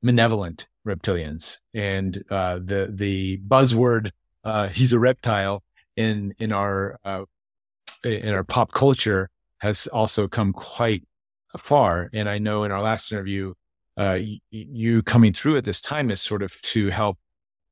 malevolent 0.02 0.68
reptilians, 0.86 1.60
and 1.74 2.24
uh, 2.32 2.56
the 2.56 2.92
the 2.92 3.38
buzzword 3.48 4.10
uh, 4.44 4.68
"he's 4.70 4.94
a 4.94 5.00
reptile" 5.00 5.64
in 5.98 6.34
in 6.40 6.54
our 6.54 7.00
uh, 7.04 7.26
in 8.06 8.34
our 8.34 8.44
pop 8.44 8.72
culture 8.72 9.30
has 9.60 9.88
also 9.88 10.28
come 10.28 10.54
quite 10.54 11.04
far. 11.58 12.10
And 12.14 12.30
I 12.30 12.38
know 12.38 12.64
in 12.64 12.72
our 12.72 12.82
last 12.82 13.12
interview, 13.12 13.54
uh, 13.98 14.20
y- 14.22 14.40
you 14.52 15.02
coming 15.02 15.34
through 15.34 15.58
at 15.58 15.66
this 15.66 15.82
time 15.82 16.12
is 16.12 16.22
sort 16.22 16.44
of 16.44 16.62
to 16.62 16.90
help 16.90 17.18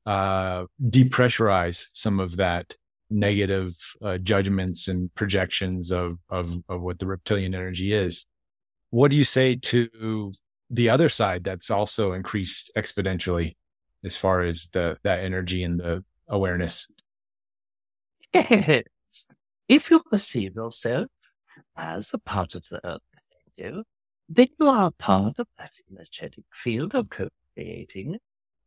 uh, 0.04 0.64
depressurize 0.82 1.86
some 1.92 2.20
of 2.20 2.36
that 2.36 2.76
negative 3.08 3.76
uh, 4.02 4.18
judgments 4.18 4.88
and 4.88 5.14
projections 5.14 5.92
of, 5.92 6.18
of 6.28 6.52
of 6.68 6.82
what 6.82 6.98
the 6.98 7.06
reptilian 7.06 7.54
energy 7.54 7.92
is. 7.94 8.26
What 8.90 9.10
do 9.10 9.16
you 9.16 9.24
say 9.24 9.56
to 9.56 10.32
the 10.70 10.90
other 10.90 11.08
side 11.08 11.44
that's 11.44 11.70
also 11.70 12.12
increased 12.12 12.72
exponentially 12.76 13.54
as 14.04 14.16
far 14.16 14.42
as 14.42 14.68
the 14.72 14.98
that 15.04 15.20
energy 15.20 15.62
and 15.62 15.78
the 15.78 16.04
awareness? 16.28 16.88
If 19.68 19.90
you 19.90 20.00
perceive 20.00 20.54
yourself 20.54 21.08
as 21.76 22.12
a 22.12 22.18
part 22.18 22.54
of 22.54 22.68
the 22.68 22.80
earth, 22.86 23.00
you, 23.56 23.84
then 24.28 24.48
you 24.58 24.68
are 24.68 24.90
part 24.90 25.38
of 25.38 25.46
that 25.58 25.72
energetic 25.90 26.44
field 26.52 26.94
of 26.94 27.08
co-creating 27.08 28.18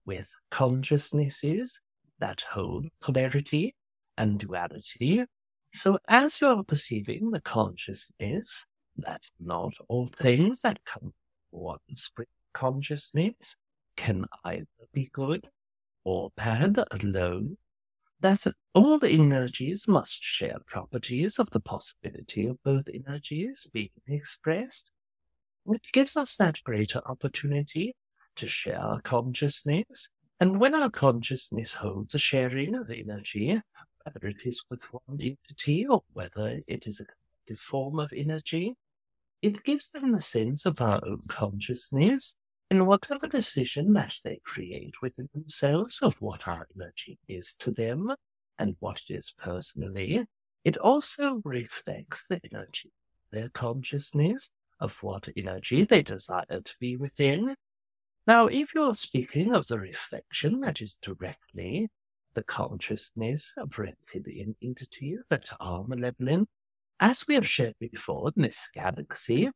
with 0.06 0.32
consciousnesses 0.50 1.82
that 2.20 2.42
hold 2.52 2.88
polarity 3.02 3.76
and 4.18 4.40
duality. 4.40 5.26
So 5.74 6.00
as 6.08 6.42
you 6.42 6.48
are 6.48 6.64
perceiving 6.64 7.32
the 7.32 7.42
consciousness, 7.42 8.66
that 8.98 9.30
not 9.40 9.76
all 9.88 10.08
things 10.08 10.62
that 10.62 10.84
come 10.86 11.14
from 11.52 11.60
one 11.62 11.78
spring 11.94 12.28
consciousness 12.54 13.56
can 13.96 14.26
either 14.44 14.66
be 14.94 15.10
good 15.14 15.48
or 16.04 16.32
bad 16.36 16.80
alone, 16.92 17.58
that 18.22 18.46
all 18.74 19.00
the 19.00 19.10
energies 19.10 19.88
must 19.88 20.22
share 20.22 20.58
properties 20.66 21.40
of 21.40 21.50
the 21.52 21.60
possibility 21.60 22.46
of 22.46 22.62
both 22.64 22.88
energies 22.94 23.66
being 23.72 23.90
expressed, 24.08 24.92
which 25.64 25.92
gives 25.94 26.18
us 26.18 26.36
that 26.36 26.64
greater 26.64 27.02
opportunity 27.06 27.96
to 28.36 28.48
share 28.48 28.80
our 28.80 29.02
consciousness. 29.02 30.10
And 30.40 30.60
when 30.60 30.76
our 30.76 30.90
consciousness 30.90 31.76
holds 31.76 32.16
a 32.16 32.20
sharing 32.20 32.76
of 32.76 32.90
energy, 32.92 33.62
whether 34.04 34.28
it 34.28 34.46
is 34.46 34.64
with 34.70 34.84
one 34.92 35.20
entity 35.22 35.86
or 35.88 36.04
whether 36.14 36.62
it 36.68 36.88
is 36.88 37.00
a 37.00 37.06
collective 37.06 37.60
form 37.60 38.00
of 38.00 38.14
energy, 38.16 38.76
it 39.42 39.64
gives 39.64 39.92
them 39.92 40.14
a 40.14 40.22
sense 40.22 40.66
of 40.66 40.82
our 40.82 41.02
own 41.06 41.22
consciousness 41.28 42.36
in 42.70 42.86
whatever 42.86 43.28
decision 43.28 43.94
that 43.94 44.16
they 44.24 44.40
create 44.44 45.02
within 45.02 45.30
themselves 45.34 46.00
of 46.02 46.16
what 46.22 46.48
our 46.48 46.68
energy 46.76 47.18
is 47.28 47.54
to 47.60 47.72
them 47.72 48.14
and 48.58 48.76
what 48.80 49.02
it 49.08 49.14
is 49.14 49.34
personally. 49.38 50.26
It 50.64 50.78
also 50.78 51.42
reflects 51.44 52.28
the 52.28 52.40
energy, 52.52 52.92
their 53.32 53.50
consciousness 53.50 54.52
of 54.80 55.02
what 55.02 55.30
energy 55.36 55.84
they 55.84 56.02
desire 56.02 56.62
to 56.64 56.76
be 56.80 56.98
within 56.98 57.56
now, 58.30 58.46
if 58.46 58.76
you're 58.76 58.94
speaking 58.94 59.56
of 59.56 59.68
the 59.68 59.80
reflection 59.80 60.60
that 60.60 60.82
is 60.82 60.98
directly 60.98 61.90
the 62.36 62.44
consciousness 62.44 63.56
of 63.58 63.80
reptilian 63.80 64.56
entities 64.62 65.26
that 65.32 65.52
are 65.60 65.84
malevolent, 65.88 66.48
as 67.00 67.26
we 67.28 67.34
have 67.34 67.50
shared 67.50 67.74
before 67.80 68.32
in 68.36 68.44
this 68.44 68.70
galaxy, 68.72 69.50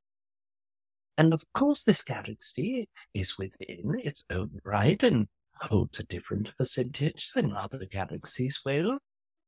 and 1.17 1.33
of 1.33 1.43
course, 1.53 1.83
this 1.83 2.03
galaxy 2.03 2.89
is 3.13 3.37
within 3.37 3.99
its 4.03 4.23
own 4.29 4.59
right 4.63 5.01
and 5.03 5.27
holds 5.55 5.99
a 5.99 6.03
different 6.03 6.55
percentage 6.57 7.31
than 7.33 7.55
other 7.55 7.85
galaxies 7.85 8.61
will. 8.65 8.97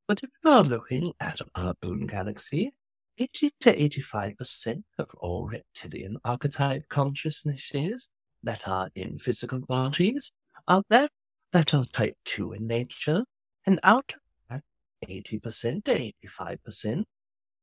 But 0.07 0.21
if 0.23 0.29
you 0.43 0.51
are 0.51 0.63
looking 0.63 1.13
at 1.19 1.41
our 1.55 1.73
own 1.81 2.05
galaxy, 2.05 2.71
80 3.17 3.51
to 3.61 3.89
85% 3.89 4.83
of 4.99 5.09
all 5.17 5.47
reptilian 5.47 6.17
archetype 6.23 6.83
consciousnesses 6.89 8.09
that 8.43 8.67
are 8.67 8.89
in 8.93 9.17
physical 9.17 9.59
bodies 9.59 10.31
are 10.67 10.83
there 10.89 11.09
that 11.51 11.73
are 11.73 11.85
type 11.85 12.17
2 12.25 12.53
in 12.53 12.67
nature, 12.67 13.23
and 13.65 13.79
out 13.83 14.13
of 14.13 14.21
that 14.49 14.63
80% 15.09 15.85
to 15.85 16.11
85%, 16.29 17.05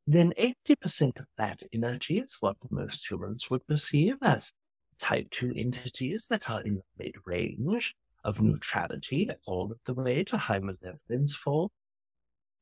then 0.06 0.32
80% 0.38 1.20
of 1.20 1.26
that 1.38 1.62
energy 1.72 2.18
is 2.18 2.36
what 2.40 2.56
most 2.70 3.08
humans 3.08 3.50
would 3.50 3.66
perceive 3.66 4.16
as 4.22 4.52
type 4.98 5.30
2 5.30 5.54
entities 5.56 6.26
that 6.28 6.50
are 6.50 6.62
in 6.62 6.76
the 6.76 6.82
mid 6.98 7.14
range 7.24 7.94
of 8.24 8.40
neutrality 8.40 9.28
all 9.46 9.74
the 9.84 9.94
way 9.94 10.24
to 10.24 10.36
high 10.36 10.60
malevolence 10.60 11.34
for. 11.34 11.68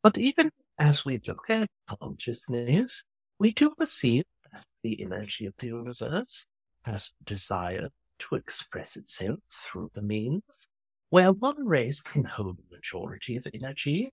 But 0.03 0.16
even 0.16 0.51
as 0.78 1.05
we 1.05 1.20
look 1.26 1.45
at 1.49 1.68
consciousness, 2.01 3.05
we 3.38 3.53
do 3.53 3.70
perceive 3.70 4.24
that 4.53 4.64
the 4.82 5.03
energy 5.03 5.47
of 5.47 5.55
the 5.59 5.68
universe 5.68 6.47
has 6.82 7.14
desire 7.24 7.91
to 8.18 8.34
express 8.34 8.97
itself 8.97 9.38
through 9.51 9.91
the 9.95 10.03
means, 10.03 10.68
where 11.11 11.32
one 11.32 11.66
race 11.66 12.01
can 12.01 12.24
hold 12.24 12.59
the 12.59 12.76
majority 12.76 13.36
of 13.36 13.47
energy, 13.53 14.11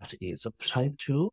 that 0.00 0.14
is 0.20 0.44
of 0.44 0.56
type 0.58 0.96
2, 0.98 1.30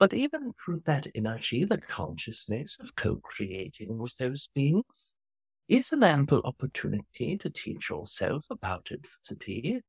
but 0.00 0.14
even 0.14 0.54
through 0.54 0.82
that 0.86 1.06
energy, 1.14 1.62
the 1.62 1.76
consciousness 1.76 2.78
of 2.80 2.96
co-creating 2.96 3.98
with 3.98 4.16
those 4.16 4.48
beings 4.54 5.14
is 5.68 5.92
an 5.92 6.02
ample 6.02 6.40
opportunity 6.44 7.36
to 7.36 7.50
teach 7.50 7.90
yourself 7.90 8.46
about 8.50 8.88
adversity, 8.90 9.82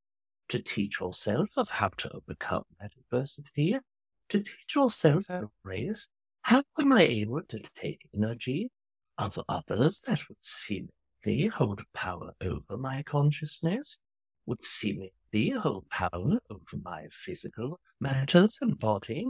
to 0.49 0.59
teach 0.59 0.99
yourself 0.99 1.49
of 1.55 1.69
how 1.69 1.87
to 1.95 2.11
overcome 2.13 2.65
that 2.81 2.91
adversity, 2.99 3.79
to 4.27 4.39
teach 4.39 4.75
yourself 4.75 5.27
how 5.29 5.39
to 5.39 5.51
raise, 5.63 6.09
how 6.41 6.61
am 6.77 6.91
I 6.91 7.03
able 7.03 7.41
to 7.43 7.59
take 7.81 8.01
energy 8.13 8.69
of 9.17 9.39
others 9.47 10.01
that 10.07 10.19
would 10.27 10.37
seemingly 10.41 11.47
hold 11.47 11.83
power 11.93 12.33
over 12.41 12.77
my 12.77 13.01
consciousness, 13.03 13.97
would 14.45 14.65
seemingly 14.65 15.51
hold 15.57 15.89
power 15.89 16.39
over 16.49 16.77
my 16.83 17.05
physical 17.11 17.79
matters 18.01 18.57
and 18.61 18.77
body, 18.77 19.25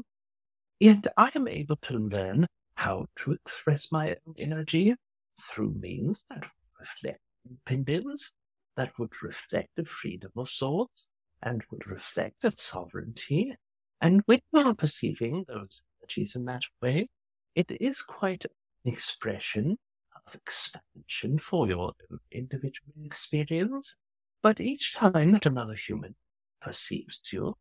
yet 0.82 1.06
I 1.16 1.30
am 1.36 1.48
able 1.48 1.76
to 1.76 1.94
learn 1.94 2.48
how 2.74 3.06
to 3.18 3.34
express 3.34 3.92
my 3.92 4.16
own 4.26 4.34
energy 4.40 4.96
through 5.40 5.76
means 5.80 6.26
that 6.30 6.48
reflect 6.80 7.20
independence, 7.46 8.34
that 8.76 8.98
would 8.98 9.22
reflect 9.22 9.78
a 9.78 9.86
freedom 9.86 10.32
of 10.36 10.50
thought, 10.50 11.06
and 11.44 11.64
would 11.70 11.86
reflect 11.86 12.44
a 12.44 12.52
sovereignty. 12.52 13.56
And 14.02 14.24
when 14.26 14.40
you 14.52 14.62
are 14.62 14.74
perceiving 14.74 15.46
those 15.48 15.84
energies 16.02 16.36
in 16.36 16.46
that 16.46 16.64
way, 16.82 17.10
it 17.54 17.70
is 17.80 18.02
quite 18.02 18.46
an 18.46 18.92
expression 18.92 19.78
of 20.26 20.34
expansion 20.34 21.38
for 21.38 21.68
your 21.68 21.94
individual 22.32 22.94
experience. 23.06 23.98
But 24.42 24.60
each 24.60 24.96
time 24.96 25.32
that 25.34 25.46
another 25.46 25.76
human 25.76 26.16
perceives 26.60 27.22
you 27.32 27.56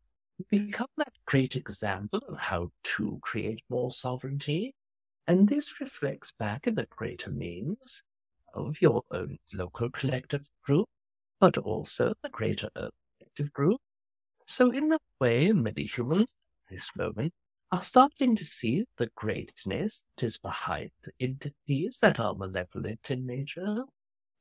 become 0.49 0.87
that 0.97 1.13
great 1.25 1.55
example 1.55 2.21
of 2.27 2.37
how 2.37 2.71
to 2.83 3.19
create 3.21 3.61
more 3.69 3.91
sovereignty. 3.91 4.75
And 5.27 5.47
this 5.47 5.79
reflects 5.79 6.31
back 6.31 6.67
in 6.67 6.75
the 6.75 6.87
greater 6.89 7.31
means 7.31 8.03
of 8.53 8.81
your 8.81 9.03
own 9.11 9.37
local 9.53 9.89
collective 9.89 10.47
group, 10.63 10.87
but 11.39 11.57
also 11.57 12.13
the 12.21 12.29
greater 12.29 12.69
Earth 12.75 12.91
collective 13.17 13.53
group. 13.53 13.79
So 14.47 14.71
in 14.71 14.89
that 14.89 15.01
way, 15.19 15.51
many 15.51 15.83
humans 15.83 16.35
at 16.67 16.73
this 16.73 16.91
moment 16.95 17.33
are 17.71 17.81
starting 17.81 18.35
to 18.35 18.43
see 18.43 18.85
the 18.97 19.09
greatness 19.15 20.03
that 20.17 20.25
is 20.25 20.37
behind 20.37 20.91
the 21.03 21.11
entities 21.19 21.99
that 22.01 22.19
are 22.19 22.35
malevolent 22.35 23.09
in 23.09 23.25
nature, 23.25 23.85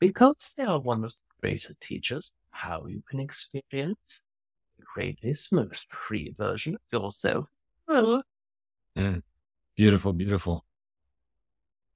because 0.00 0.54
they 0.56 0.64
are 0.64 0.80
one 0.80 1.04
of 1.04 1.14
the 1.14 1.20
greater 1.40 1.74
teachers 1.80 2.32
how 2.50 2.86
you 2.86 3.02
can 3.08 3.20
experience 3.20 4.22
the 4.94 5.00
greatest, 5.02 5.52
most 5.52 5.92
free 5.92 6.34
version 6.38 6.74
of 6.74 6.80
yourself. 6.92 7.46
Well, 7.86 8.22
mm. 8.96 9.22
Beautiful, 9.76 10.12
beautiful. 10.12 10.64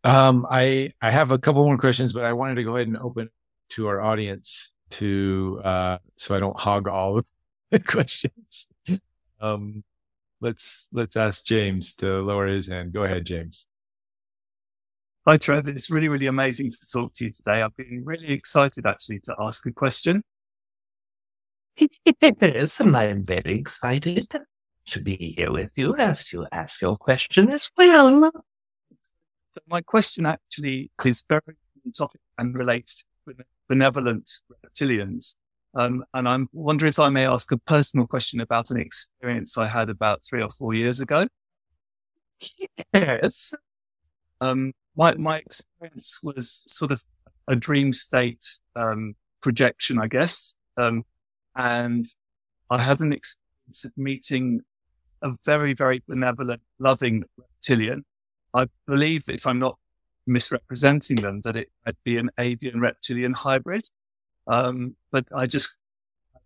Um, 0.04 0.46
I 0.50 0.92
I 1.00 1.10
have 1.10 1.32
a 1.32 1.38
couple 1.38 1.64
more 1.64 1.78
questions, 1.78 2.12
but 2.12 2.24
I 2.24 2.32
wanted 2.32 2.56
to 2.56 2.64
go 2.64 2.76
ahead 2.76 2.88
and 2.88 2.98
open 2.98 3.30
to 3.70 3.88
our 3.88 4.00
audience 4.00 4.74
to 4.90 5.60
uh, 5.64 5.98
so 6.16 6.34
I 6.34 6.40
don't 6.40 6.58
hog 6.58 6.88
all 6.88 7.18
of 7.18 7.26
the 7.70 7.80
questions. 7.80 8.68
Um, 9.40 9.84
let's 10.40 10.88
let's 10.92 11.16
ask 11.16 11.44
James 11.44 11.94
to 11.96 12.20
lower 12.22 12.46
his 12.46 12.68
hand. 12.68 12.92
Go 12.92 13.04
ahead, 13.04 13.26
James. 13.26 13.66
Hi, 15.26 15.38
Trevor. 15.38 15.70
It's 15.70 15.90
really, 15.90 16.08
really 16.08 16.26
amazing 16.26 16.70
to 16.70 16.88
talk 16.92 17.14
to 17.14 17.24
you 17.24 17.30
today. 17.30 17.62
I've 17.62 17.74
been 17.76 18.02
really 18.04 18.30
excited 18.30 18.84
actually 18.84 19.20
to 19.20 19.34
ask 19.40 19.64
a 19.66 19.72
question. 19.72 20.22
Yes, 22.40 22.80
and 22.80 22.96
I'm 22.96 23.24
very 23.24 23.58
excited 23.58 24.32
to 24.86 25.00
be 25.00 25.34
here 25.36 25.50
with 25.50 25.72
you 25.76 25.96
as 25.96 26.32
you 26.32 26.46
ask 26.52 26.80
your 26.80 26.96
question 26.96 27.50
as 27.50 27.70
well. 27.76 28.30
So 29.50 29.60
my 29.68 29.80
question 29.80 30.26
actually 30.26 30.90
is 31.04 31.24
very 31.28 31.56
topic 31.96 32.20
and 32.38 32.54
relates 32.54 33.04
to 33.26 33.34
benevolent 33.68 34.30
reptilians. 34.64 35.36
Um, 35.74 36.04
and 36.14 36.28
I'm 36.28 36.48
wondering 36.52 36.90
if 36.90 36.98
I 36.98 37.08
may 37.08 37.26
ask 37.26 37.50
a 37.50 37.56
personal 37.58 38.06
question 38.06 38.40
about 38.40 38.70
an 38.70 38.78
experience 38.78 39.58
I 39.58 39.68
had 39.68 39.90
about 39.90 40.22
three 40.24 40.42
or 40.42 40.50
four 40.50 40.74
years 40.74 41.00
ago. 41.00 41.26
Yes. 42.92 43.54
Um, 44.40 44.72
my, 44.96 45.14
my 45.14 45.38
experience 45.38 46.20
was 46.22 46.62
sort 46.66 46.92
of 46.92 47.02
a 47.48 47.56
dream 47.56 47.92
state, 47.92 48.44
um, 48.76 49.14
projection, 49.40 49.98
I 49.98 50.06
guess. 50.06 50.54
Um, 50.76 51.04
and 51.56 52.06
I 52.70 52.82
had 52.82 53.00
an 53.00 53.12
experience 53.12 53.84
of 53.84 53.92
meeting 53.96 54.60
a 55.22 55.32
very, 55.44 55.74
very 55.74 56.02
benevolent, 56.06 56.60
loving 56.78 57.24
reptilian. 57.36 58.04
I 58.52 58.66
believe 58.86 59.24
if 59.28 59.46
I'm 59.46 59.58
not 59.58 59.78
misrepresenting 60.26 61.16
them, 61.16 61.40
that 61.42 61.56
it 61.56 61.70
might 61.84 61.96
be 62.04 62.18
an 62.18 62.30
avian 62.38 62.80
reptilian 62.80 63.32
hybrid. 63.32 63.82
Um, 64.46 64.96
but 65.10 65.26
I 65.34 65.46
just, 65.46 65.76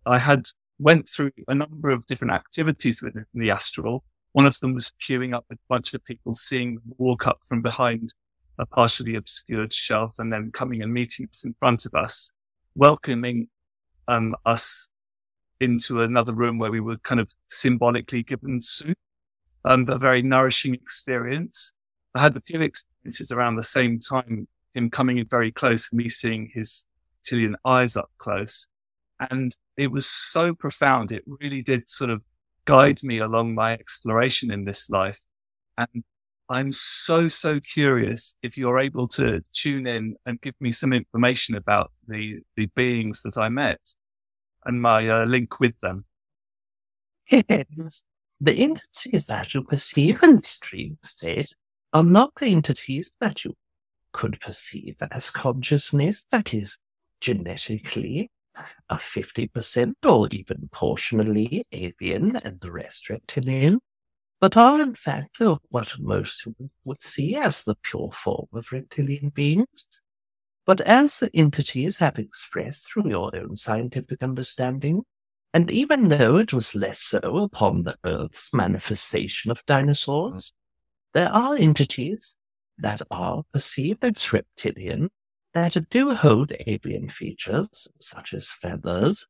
I 0.05 0.17
had 0.17 0.45
went 0.79 1.09
through 1.09 1.31
a 1.47 1.55
number 1.55 1.89
of 1.89 2.05
different 2.05 2.33
activities 2.33 3.01
within 3.01 3.25
the 3.33 3.51
astral. 3.51 4.03
One 4.31 4.45
of 4.45 4.59
them 4.59 4.73
was 4.73 4.93
queuing 5.01 5.35
up 5.35 5.45
a 5.51 5.55
bunch 5.67 5.93
of 5.93 6.03
people, 6.05 6.35
seeing 6.35 6.75
them 6.75 6.93
walk 6.97 7.27
up 7.27 7.39
from 7.47 7.61
behind 7.61 8.13
a 8.57 8.65
partially 8.65 9.15
obscured 9.15 9.73
shelf 9.73 10.15
and 10.19 10.31
then 10.31 10.51
coming 10.51 10.81
and 10.81 10.93
meeting 10.93 11.27
us 11.29 11.43
in 11.43 11.55
front 11.59 11.85
of 11.85 11.93
us, 11.95 12.31
welcoming 12.75 13.47
um, 14.07 14.35
us 14.45 14.89
into 15.59 16.01
another 16.01 16.33
room 16.33 16.57
where 16.57 16.71
we 16.71 16.79
were 16.79 16.97
kind 16.97 17.19
of 17.19 17.31
symbolically 17.47 18.23
given 18.23 18.61
soup. 18.61 18.97
Um, 19.65 19.85
a 19.89 19.97
very 19.97 20.21
nourishing 20.21 20.73
experience. 20.73 21.73
I 22.15 22.21
had 22.21 22.35
a 22.35 22.39
few 22.39 22.61
experiences 22.61 23.31
around 23.31 23.55
the 23.55 23.63
same 23.63 23.99
time, 23.99 24.47
him 24.73 24.89
coming 24.89 25.17
in 25.17 25.27
very 25.27 25.51
close, 25.51 25.91
me 25.91 26.07
seeing 26.07 26.49
his 26.53 26.85
reptilian 27.17 27.57
eyes 27.65 27.97
up 27.97 28.09
close. 28.17 28.67
And 29.19 29.51
it 29.75 29.91
was 29.91 30.07
so 30.07 30.53
profound. 30.53 31.11
It 31.11 31.23
really 31.27 31.61
did 31.61 31.89
sort 31.89 32.09
of 32.09 32.25
guide 32.65 33.03
me 33.03 33.19
along 33.19 33.53
my 33.53 33.73
exploration 33.73 34.49
in 34.51 34.63
this 34.63 34.89
life. 34.89 35.19
And 35.77 36.03
I'm 36.49 36.71
so, 36.71 37.27
so 37.27 37.59
curious 37.59 38.35
if 38.41 38.57
you're 38.57 38.79
able 38.79 39.07
to 39.09 39.43
tune 39.53 39.87
in 39.87 40.15
and 40.25 40.41
give 40.41 40.55
me 40.59 40.71
some 40.71 40.93
information 40.93 41.55
about 41.55 41.91
the, 42.07 42.39
the 42.55 42.67
beings 42.75 43.21
that 43.23 43.37
I 43.37 43.49
met 43.49 43.79
and 44.65 44.81
my 44.81 45.07
uh, 45.07 45.25
link 45.25 45.59
with 45.59 45.79
them. 45.79 46.05
Yes. 47.29 48.03
The 48.41 48.53
entities 48.53 49.25
that 49.25 49.53
you 49.53 49.63
perceive 49.63 50.23
in 50.23 50.37
this 50.37 50.57
dream 50.59 50.97
state 51.03 51.53
are 51.93 52.03
not 52.03 52.33
the 52.35 52.47
entities 52.47 53.11
that 53.19 53.43
you 53.43 53.55
could 54.13 54.39
perceive 54.39 54.95
as 55.11 55.29
consciousness 55.29 56.25
that 56.31 56.53
is 56.53 56.77
genetically 57.19 58.31
a 58.89 58.95
50% 58.95 59.93
or 60.05 60.27
even 60.31 60.69
portionally 60.71 61.65
avian 61.71 62.35
and 62.37 62.59
the 62.59 62.71
rest 62.71 63.09
reptilian, 63.09 63.79
but 64.39 64.57
are 64.57 64.81
in 64.81 64.95
fact 64.95 65.37
what 65.69 65.99
most 65.99 66.47
would 66.83 67.01
see 67.01 67.35
as 67.35 67.63
the 67.63 67.75
pure 67.83 68.11
form 68.11 68.47
of 68.53 68.71
reptilian 68.71 69.29
beings. 69.29 70.01
But 70.69 70.81
as 70.81 71.17
the 71.17 71.31
entities 71.35 71.97
have 71.97 72.19
expressed 72.19 72.85
through 72.85 73.09
your 73.09 73.35
own 73.35 73.55
scientific 73.55 74.21
understanding, 74.21 75.01
and 75.51 75.71
even 75.71 76.09
though 76.09 76.37
it 76.37 76.53
was 76.53 76.75
less 76.75 76.99
so 76.99 77.17
upon 77.39 77.81
the 77.81 77.97
Earth's 78.05 78.53
manifestation 78.53 79.49
of 79.49 79.65
dinosaurs, 79.65 80.53
there 81.13 81.29
are 81.29 81.55
entities 81.55 82.35
that 82.77 83.01
are 83.09 83.45
perceived 83.51 84.05
as 84.05 84.31
reptilian 84.31 85.09
that 85.55 85.89
do 85.89 86.13
hold 86.13 86.51
avian 86.67 87.09
features, 87.09 87.87
such 87.99 88.35
as 88.35 88.51
feathers, 88.51 89.25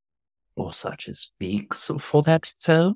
or 0.57 0.73
such 0.73 1.07
as 1.07 1.31
beaks 1.39 1.89
for 1.99 2.21
that 2.23 2.53
term. 2.61 2.95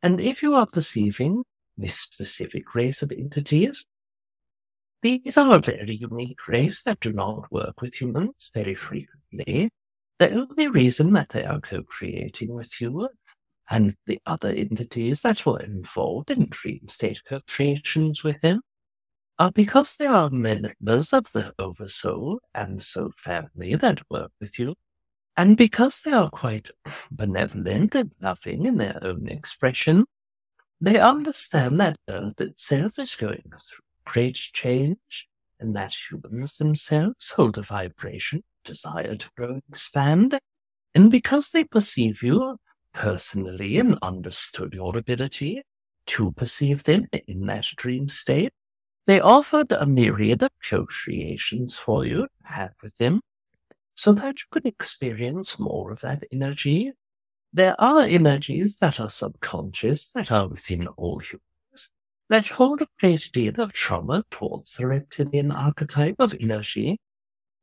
And 0.00 0.20
if 0.20 0.44
you 0.44 0.54
are 0.54 0.66
perceiving 0.66 1.42
this 1.76 1.98
specific 1.98 2.76
race 2.76 3.02
of 3.02 3.10
entities, 3.10 3.84
these 5.04 5.36
are 5.36 5.58
very 5.58 5.96
unique 5.96 6.48
race 6.48 6.82
that 6.84 6.98
do 7.00 7.12
not 7.12 7.52
work 7.52 7.82
with 7.82 8.00
humans 8.00 8.50
very 8.54 8.74
frequently. 8.74 9.68
The 10.18 10.32
only 10.32 10.68
reason 10.68 11.12
that 11.12 11.28
they 11.28 11.44
are 11.44 11.60
co-creating 11.60 12.54
with 12.54 12.80
you 12.80 13.10
and 13.68 13.94
the 14.06 14.18
other 14.24 14.48
entities 14.48 15.20
that 15.20 15.44
were 15.44 15.60
involved 15.60 16.30
in 16.30 16.46
dream 16.48 16.88
state 16.88 17.20
co-creations 17.28 18.24
with 18.24 18.42
him 18.42 18.62
are 19.38 19.52
because 19.52 19.96
they 19.96 20.06
are 20.06 20.30
members 20.30 21.12
of 21.12 21.30
the 21.32 21.52
Oversoul 21.58 22.40
and 22.54 22.82
Soul 22.82 23.10
family 23.14 23.74
that 23.74 24.00
work 24.08 24.32
with 24.40 24.58
you, 24.58 24.74
and 25.36 25.54
because 25.58 26.00
they 26.00 26.12
are 26.12 26.30
quite 26.30 26.70
benevolent 27.10 27.94
and 27.94 28.10
loving 28.22 28.64
in 28.64 28.78
their 28.78 28.98
own 29.02 29.28
expression, 29.28 30.06
they 30.80 30.98
understand 30.98 31.78
that 31.80 31.98
Earth 32.08 32.40
itself 32.40 32.98
is 32.98 33.16
going 33.16 33.42
through 33.50 33.83
great 34.04 34.34
change, 34.34 35.28
and 35.60 35.74
that 35.76 35.94
humans 35.94 36.56
themselves 36.56 37.30
hold 37.30 37.58
a 37.58 37.62
vibration, 37.62 38.42
desire 38.64 39.16
to 39.16 39.30
grow 39.36 39.54
and 39.54 39.62
expand, 39.68 40.38
and 40.94 41.10
because 41.10 41.50
they 41.50 41.64
perceive 41.64 42.22
you 42.22 42.58
personally 42.92 43.78
and 43.78 43.98
understood 44.02 44.72
your 44.72 44.96
ability 44.96 45.62
to 46.06 46.32
perceive 46.32 46.84
them 46.84 47.06
in 47.26 47.46
that 47.46 47.66
dream 47.76 48.08
state, 48.08 48.52
they 49.06 49.20
offered 49.20 49.72
a 49.72 49.86
myriad 49.86 50.42
of 50.42 50.50
co-creations 50.68 51.78
for 51.78 52.04
you 52.04 52.22
to 52.22 52.28
have 52.44 52.72
with 52.82 52.96
them 52.98 53.20
so 53.94 54.12
that 54.12 54.38
you 54.40 54.44
could 54.50 54.66
experience 54.66 55.58
more 55.58 55.92
of 55.92 56.00
that 56.00 56.24
energy. 56.32 56.92
There 57.52 57.74
are 57.80 58.00
energies 58.00 58.78
that 58.78 58.98
are 58.98 59.10
subconscious 59.10 60.10
that 60.12 60.32
are 60.32 60.48
within 60.48 60.86
all 60.88 61.18
humans 61.18 61.42
that 62.28 62.46
hold 62.48 62.80
a 62.82 62.88
great 62.98 63.30
deal 63.32 63.60
of 63.60 63.72
trauma 63.72 64.24
towards 64.30 64.74
the 64.74 64.86
reptilian 64.86 65.50
archetype 65.50 66.16
of 66.18 66.34
energy. 66.40 66.98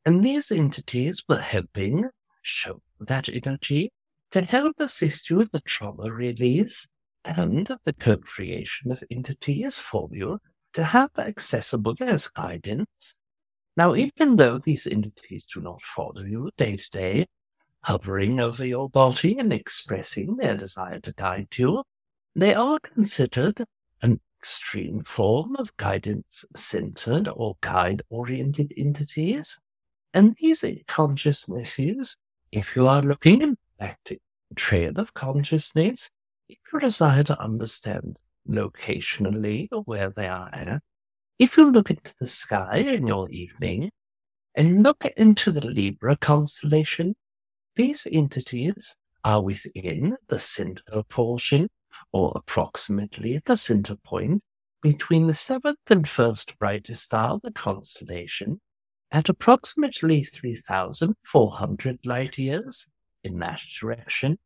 And 0.05 0.23
these 0.23 0.51
entities 0.51 1.23
were 1.27 1.39
helping 1.39 2.09
show 2.41 2.81
that 2.99 3.29
energy 3.29 3.91
to 4.31 4.41
help 4.41 4.79
assist 4.79 5.29
you 5.29 5.37
with 5.37 5.51
the 5.51 5.61
trauma 5.61 6.11
release 6.11 6.87
and 7.23 7.67
the 7.83 7.93
co-creation 7.93 8.91
of 8.91 9.03
entities 9.11 9.77
for 9.77 10.09
you 10.11 10.39
to 10.73 10.83
have 10.83 11.11
accessible 11.17 11.95
as 11.99 12.27
guidance. 12.27 13.15
Now, 13.77 13.95
even 13.95 14.37
though 14.37 14.57
these 14.57 14.87
entities 14.87 15.45
do 15.45 15.61
not 15.61 15.81
follow 15.81 16.23
you 16.23 16.49
day 16.57 16.77
to 16.77 16.89
day, 16.89 17.25
hovering 17.83 18.39
over 18.39 18.65
your 18.65 18.89
body 18.89 19.37
and 19.37 19.51
expressing 19.51 20.37
their 20.37 20.55
desire 20.55 20.99
to 20.99 21.13
guide 21.13 21.57
you, 21.57 21.83
they 22.35 22.53
are 22.53 22.79
considered 22.79 23.65
extreme 24.41 25.03
form 25.03 25.55
of 25.57 25.77
guidance 25.77 26.43
centered 26.55 27.27
or 27.27 27.57
guide 27.61 28.01
oriented 28.09 28.73
entities. 28.75 29.59
And 30.15 30.35
these 30.39 30.65
consciousnesses, 30.87 32.17
if 32.51 32.75
you 32.75 32.87
are 32.87 33.03
looking 33.03 33.43
in 33.43 33.57
the 33.79 34.17
trail 34.55 34.93
of 34.95 35.13
consciousness, 35.13 36.09
if 36.49 36.57
you 36.73 36.79
desire 36.79 37.21
to 37.23 37.39
understand 37.39 38.17
locationally 38.49 39.67
where 39.85 40.09
they 40.09 40.27
are 40.27 40.49
at. 40.51 40.81
If 41.37 41.57
you 41.57 41.71
look 41.71 41.91
into 41.91 42.13
the 42.19 42.27
sky 42.27 42.77
in 42.77 43.05
your 43.05 43.29
evening 43.29 43.91
and 44.55 44.81
look 44.81 45.05
into 45.17 45.51
the 45.51 45.65
Libra 45.67 46.17
constellation, 46.17 47.15
these 47.75 48.07
entities 48.11 48.95
are 49.23 49.43
within 49.43 50.17
the 50.29 50.39
center 50.39 51.03
portion 51.03 51.69
or 52.11 52.31
approximately 52.35 53.41
the 53.45 53.57
center 53.57 53.95
point 53.95 54.41
between 54.81 55.27
the 55.27 55.33
seventh 55.33 55.79
and 55.89 56.07
first 56.07 56.57
brightest 56.57 57.03
star 57.03 57.31
of 57.31 57.41
the 57.41 57.51
constellation 57.51 58.59
at 59.11 59.29
approximately 59.29 60.23
3,400 60.23 62.05
light 62.05 62.37
years 62.37 62.87
in 63.23 63.37
that 63.39 63.61
direction, 63.79 64.39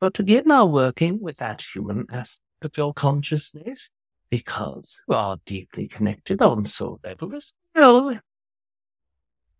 but 0.00 0.18
again 0.18 0.50
are 0.50 0.66
working 0.66 1.20
with 1.20 1.36
that 1.36 1.62
human 1.62 2.06
aspect 2.10 2.40
of 2.62 2.76
your 2.76 2.92
consciousness 2.92 3.90
because 4.30 5.00
you 5.08 5.14
are 5.14 5.38
deeply 5.44 5.86
connected 5.86 6.42
on 6.42 6.64
soul 6.64 6.98
level 7.04 7.34
as 7.34 7.52
well. 7.74 8.18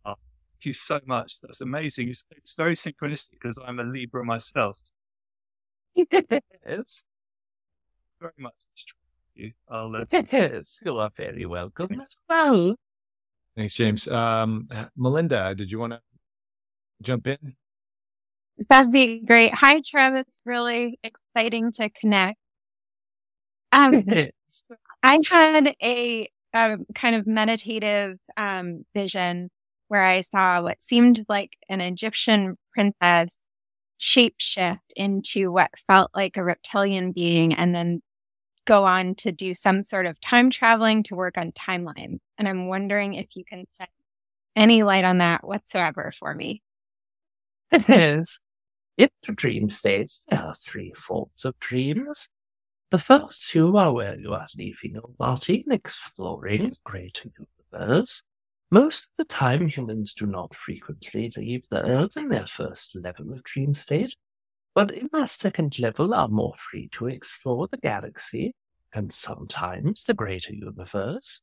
Oh, 0.04 0.14
thank 0.14 0.64
you 0.64 0.72
so 0.72 1.00
much. 1.06 1.40
That's 1.40 1.60
amazing. 1.60 2.08
It's, 2.08 2.24
it's 2.30 2.54
very 2.54 2.74
synchronistic 2.74 3.32
because 3.32 3.58
I'm 3.64 3.78
a 3.78 3.84
Libra 3.84 4.24
myself. 4.24 4.80
Yes. 6.66 7.04
Very 8.20 8.32
much. 8.38 8.54
You. 9.34 9.52
I'll, 9.68 9.94
uh, 9.94 10.04
Yes, 10.10 10.80
you 10.84 10.98
are 10.98 11.10
very 11.16 11.46
welcome 11.46 12.00
as 12.00 12.16
well. 12.28 12.74
Thanks, 13.56 13.74
James. 13.74 14.08
Um, 14.08 14.68
Melinda, 14.96 15.54
did 15.54 15.70
you 15.70 15.78
want 15.78 15.92
to 15.92 16.00
jump 17.02 17.28
in? 17.28 17.54
That'd 18.68 18.90
be 18.90 19.20
great. 19.20 19.54
Hi, 19.54 19.80
Trev. 19.84 20.14
It's 20.14 20.42
really 20.44 20.98
exciting 21.04 21.70
to 21.72 21.88
connect. 21.90 22.38
Um, 23.70 24.02
I 25.02 25.20
had 25.24 25.74
a, 25.80 26.28
a 26.52 26.76
kind 26.94 27.14
of 27.14 27.26
meditative 27.26 28.18
um, 28.36 28.84
vision 28.94 29.50
where 29.86 30.04
I 30.04 30.22
saw 30.22 30.60
what 30.62 30.82
seemed 30.82 31.24
like 31.28 31.56
an 31.68 31.80
Egyptian 31.80 32.56
princess 32.72 33.38
shapeshift 34.00 34.78
into 34.96 35.52
what 35.52 35.70
felt 35.86 36.10
like 36.14 36.36
a 36.36 36.44
reptilian 36.44 37.12
being 37.12 37.54
and 37.54 37.74
then 37.74 38.00
go 38.68 38.84
on 38.84 39.14
to 39.14 39.32
do 39.32 39.54
some 39.54 39.82
sort 39.82 40.04
of 40.04 40.20
time 40.20 40.50
traveling 40.50 41.02
to 41.04 41.14
work 41.16 41.38
on 41.38 41.52
timelines. 41.52 42.18
And 42.36 42.46
I'm 42.46 42.68
wondering 42.68 43.14
if 43.14 43.34
you 43.34 43.42
can 43.44 43.64
shed 43.80 43.88
any 44.54 44.82
light 44.82 45.04
on 45.04 45.18
that 45.18 45.42
whatsoever 45.42 46.12
for 46.18 46.34
me. 46.34 46.62
It 47.72 47.88
is. 47.88 48.38
In 48.98 49.08
the 49.26 49.32
dream 49.32 49.70
states, 49.70 50.26
there 50.28 50.42
are 50.42 50.54
three 50.54 50.92
forms 50.94 51.44
of 51.44 51.58
dreams. 51.60 52.28
The 52.90 52.98
first 52.98 53.50
two 53.50 53.76
are 53.76 53.92
where 53.92 54.18
you 54.18 54.32
are 54.34 54.46
leaving 54.56 54.94
your 54.94 55.10
body 55.16 55.62
and 55.64 55.72
exploring 55.72 56.64
the 56.64 56.76
greater 56.84 57.30
universe. 57.72 58.22
Most 58.70 59.04
of 59.04 59.16
the 59.16 59.24
time, 59.24 59.68
humans 59.68 60.12
do 60.12 60.26
not 60.26 60.54
frequently 60.54 61.32
leave 61.34 61.68
the 61.70 61.82
Earth 61.86 62.18
in 62.18 62.28
their 62.28 62.46
first 62.46 62.94
level 62.96 63.32
of 63.32 63.42
dream 63.44 63.72
state, 63.72 64.14
but 64.78 64.92
in 64.92 65.08
their 65.12 65.26
second 65.26 65.76
level 65.80 66.14
are 66.14 66.28
more 66.28 66.54
free 66.56 66.88
to 66.92 67.08
explore 67.08 67.66
the 67.66 67.78
galaxy 67.78 68.54
and 68.94 69.12
sometimes 69.12 70.04
the 70.04 70.14
greater 70.14 70.54
universe. 70.54 71.42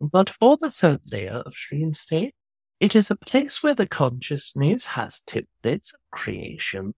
But 0.00 0.30
for 0.30 0.56
the 0.56 0.70
third 0.70 1.02
layer 1.12 1.42
of 1.44 1.52
dream 1.52 1.92
state, 1.92 2.34
it 2.80 2.96
is 2.96 3.10
a 3.10 3.16
place 3.16 3.62
where 3.62 3.74
the 3.74 3.86
consciousness 3.86 4.86
has 4.86 5.20
templates 5.26 5.92
of 5.92 6.00
creation. 6.10 6.94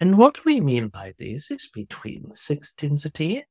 And 0.00 0.18
what 0.18 0.44
we 0.44 0.60
mean 0.60 0.88
by 0.88 1.14
this 1.20 1.52
is 1.52 1.70
between 1.72 2.30
the 2.30 2.34
sixth 2.34 2.76
density, 2.76 3.44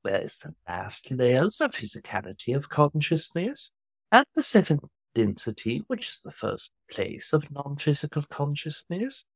where 0.00 0.22
is 0.22 0.38
the 0.38 0.54
last 0.66 1.10
layers 1.10 1.60
of 1.60 1.72
physicality 1.72 2.56
of 2.56 2.70
consciousness, 2.70 3.70
and 4.10 4.24
the 4.34 4.42
seventh 4.42 4.84
density, 5.14 5.84
which 5.88 6.08
is 6.08 6.20
the 6.24 6.30
first 6.30 6.70
place 6.90 7.34
of 7.34 7.50
non-physical 7.50 8.22
consciousness. 8.30 9.26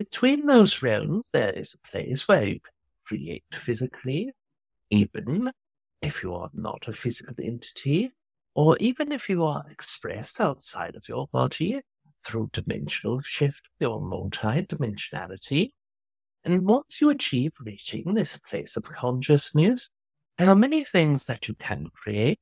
Between 0.00 0.46
those 0.46 0.80
realms, 0.80 1.28
there 1.30 1.52
is 1.52 1.74
a 1.74 1.86
place 1.86 2.26
where 2.26 2.42
you 2.42 2.58
can 2.58 2.72
create 3.04 3.44
physically, 3.52 4.32
even 4.88 5.52
if 6.00 6.22
you 6.22 6.34
are 6.34 6.48
not 6.54 6.88
a 6.88 6.94
physical 6.94 7.34
entity, 7.38 8.10
or 8.54 8.78
even 8.80 9.12
if 9.12 9.28
you 9.28 9.44
are 9.44 9.62
expressed 9.70 10.40
outside 10.40 10.96
of 10.96 11.06
your 11.06 11.28
body 11.30 11.82
through 12.24 12.48
dimensional 12.54 13.20
shift, 13.20 13.68
your 13.78 14.00
multi-dimensionality. 14.00 15.72
And 16.44 16.66
once 16.66 17.02
you 17.02 17.10
achieve 17.10 17.52
reaching 17.60 18.14
this 18.14 18.38
place 18.38 18.78
of 18.78 18.84
consciousness, 18.84 19.90
there 20.38 20.48
are 20.48 20.56
many 20.56 20.82
things 20.82 21.26
that 21.26 21.46
you 21.46 21.52
can 21.52 21.88
create. 21.92 22.38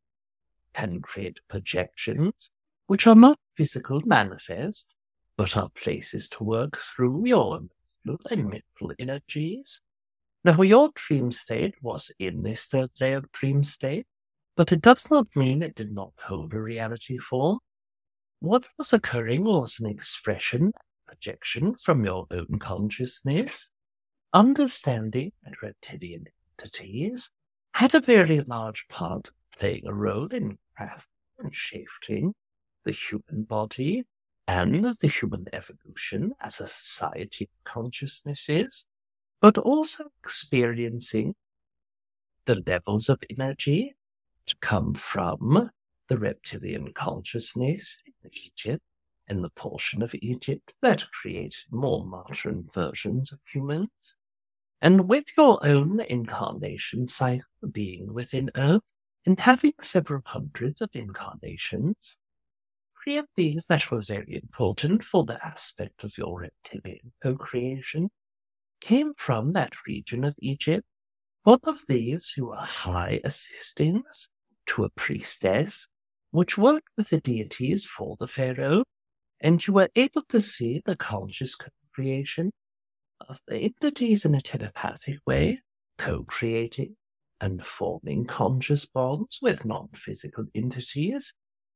Can 0.74 1.00
create 1.00 1.40
projections, 1.48 2.52
which 2.86 3.08
are 3.08 3.16
not 3.16 3.36
physical 3.56 4.00
manifest, 4.04 4.94
but 5.38 5.56
are 5.56 5.70
places 5.70 6.28
to 6.28 6.42
work 6.42 6.76
through 6.76 7.24
your 7.24 7.60
and 8.28 8.48
mental 8.48 8.92
energies. 8.98 9.80
Now, 10.42 10.60
your 10.62 10.90
dream 10.94 11.30
state 11.30 11.74
was 11.80 12.10
in 12.18 12.42
this 12.42 12.66
third 12.66 12.90
layer 13.00 13.18
of 13.18 13.30
dream 13.32 13.62
state, 13.62 14.06
but 14.56 14.72
it 14.72 14.80
does 14.80 15.10
not 15.10 15.28
mean 15.36 15.62
it 15.62 15.76
did 15.76 15.92
not 15.92 16.12
hold 16.18 16.52
a 16.54 16.60
reality 16.60 17.18
form. 17.18 17.60
What 18.40 18.66
was 18.78 18.92
occurring 18.92 19.44
was 19.44 19.78
an 19.78 19.86
expression, 19.86 20.72
projection 21.06 21.76
from 21.76 22.04
your 22.04 22.26
own 22.32 22.58
consciousness. 22.58 23.70
Understanding 24.32 25.32
that 25.44 25.62
reptilian 25.62 26.24
entities 26.58 27.30
had 27.74 27.94
a 27.94 28.00
very 28.00 28.40
large 28.40 28.86
part 28.88 29.30
playing 29.56 29.86
a 29.86 29.94
role 29.94 30.26
in 30.28 30.58
crafting 30.78 31.04
and 31.38 31.54
shaping 31.54 32.34
the 32.84 32.92
human 32.92 33.44
body 33.44 34.04
and 34.48 34.82
the 34.82 35.06
human 35.06 35.44
evolution 35.52 36.32
as 36.40 36.58
a 36.58 36.66
society 36.66 37.44
of 37.44 37.64
consciousnesses, 37.70 38.86
but 39.42 39.58
also 39.58 40.06
experiencing 40.24 41.34
the 42.46 42.60
levels 42.66 43.10
of 43.10 43.22
energy 43.28 43.94
to 44.46 44.56
come 44.62 44.94
from 44.94 45.70
the 46.08 46.16
reptilian 46.16 46.90
consciousness 46.94 47.98
in 48.06 48.30
Egypt 48.32 48.82
and 49.28 49.44
the 49.44 49.50
portion 49.50 50.00
of 50.02 50.14
Egypt 50.14 50.74
that 50.80 51.04
created 51.12 51.64
more 51.70 52.06
modern 52.06 52.66
versions 52.72 53.30
of 53.30 53.38
humans. 53.52 54.16
And 54.80 55.10
with 55.10 55.26
your 55.36 55.58
own 55.62 56.00
incarnation 56.00 57.06
cycle 57.06 57.44
being 57.70 58.14
within 58.14 58.50
Earth 58.56 58.92
and 59.26 59.38
having 59.38 59.74
several 59.82 60.22
hundreds 60.24 60.80
of 60.80 60.88
incarnations, 60.94 62.16
three 63.08 63.16
of 63.16 63.30
these 63.36 63.64
that 63.70 63.90
were 63.90 64.02
very 64.02 64.34
important 64.42 65.02
for 65.02 65.24
the 65.24 65.42
aspect 65.42 66.04
of 66.04 66.18
your 66.18 66.40
reptilian 66.40 67.10
co-creation 67.22 68.10
came 68.82 69.14
from 69.16 69.54
that 69.54 69.72
region 69.86 70.24
of 70.24 70.34
Egypt. 70.40 70.84
One 71.42 71.60
of 71.64 71.86
these 71.88 72.34
who 72.36 72.48
were 72.48 72.56
high 72.56 73.18
assistants 73.24 74.28
to 74.66 74.84
a 74.84 74.90
priestess, 74.90 75.88
which 76.32 76.58
worked 76.58 76.88
with 76.98 77.08
the 77.08 77.18
deities 77.18 77.86
for 77.86 78.14
the 78.18 78.26
pharaoh, 78.26 78.84
and 79.40 79.66
you 79.66 79.72
were 79.72 79.88
able 79.96 80.24
to 80.28 80.38
see 80.38 80.82
the 80.84 80.94
conscious 80.94 81.54
co-creation 81.54 82.50
of 83.26 83.38
the 83.48 83.56
entities 83.56 84.26
in 84.26 84.34
a 84.34 84.42
telepathic 84.42 85.16
way, 85.26 85.62
co-creating 85.96 86.94
and 87.40 87.64
forming 87.64 88.26
conscious 88.26 88.84
bonds 88.84 89.38
with 89.40 89.64
non-physical 89.64 90.44
entities. 90.54 91.32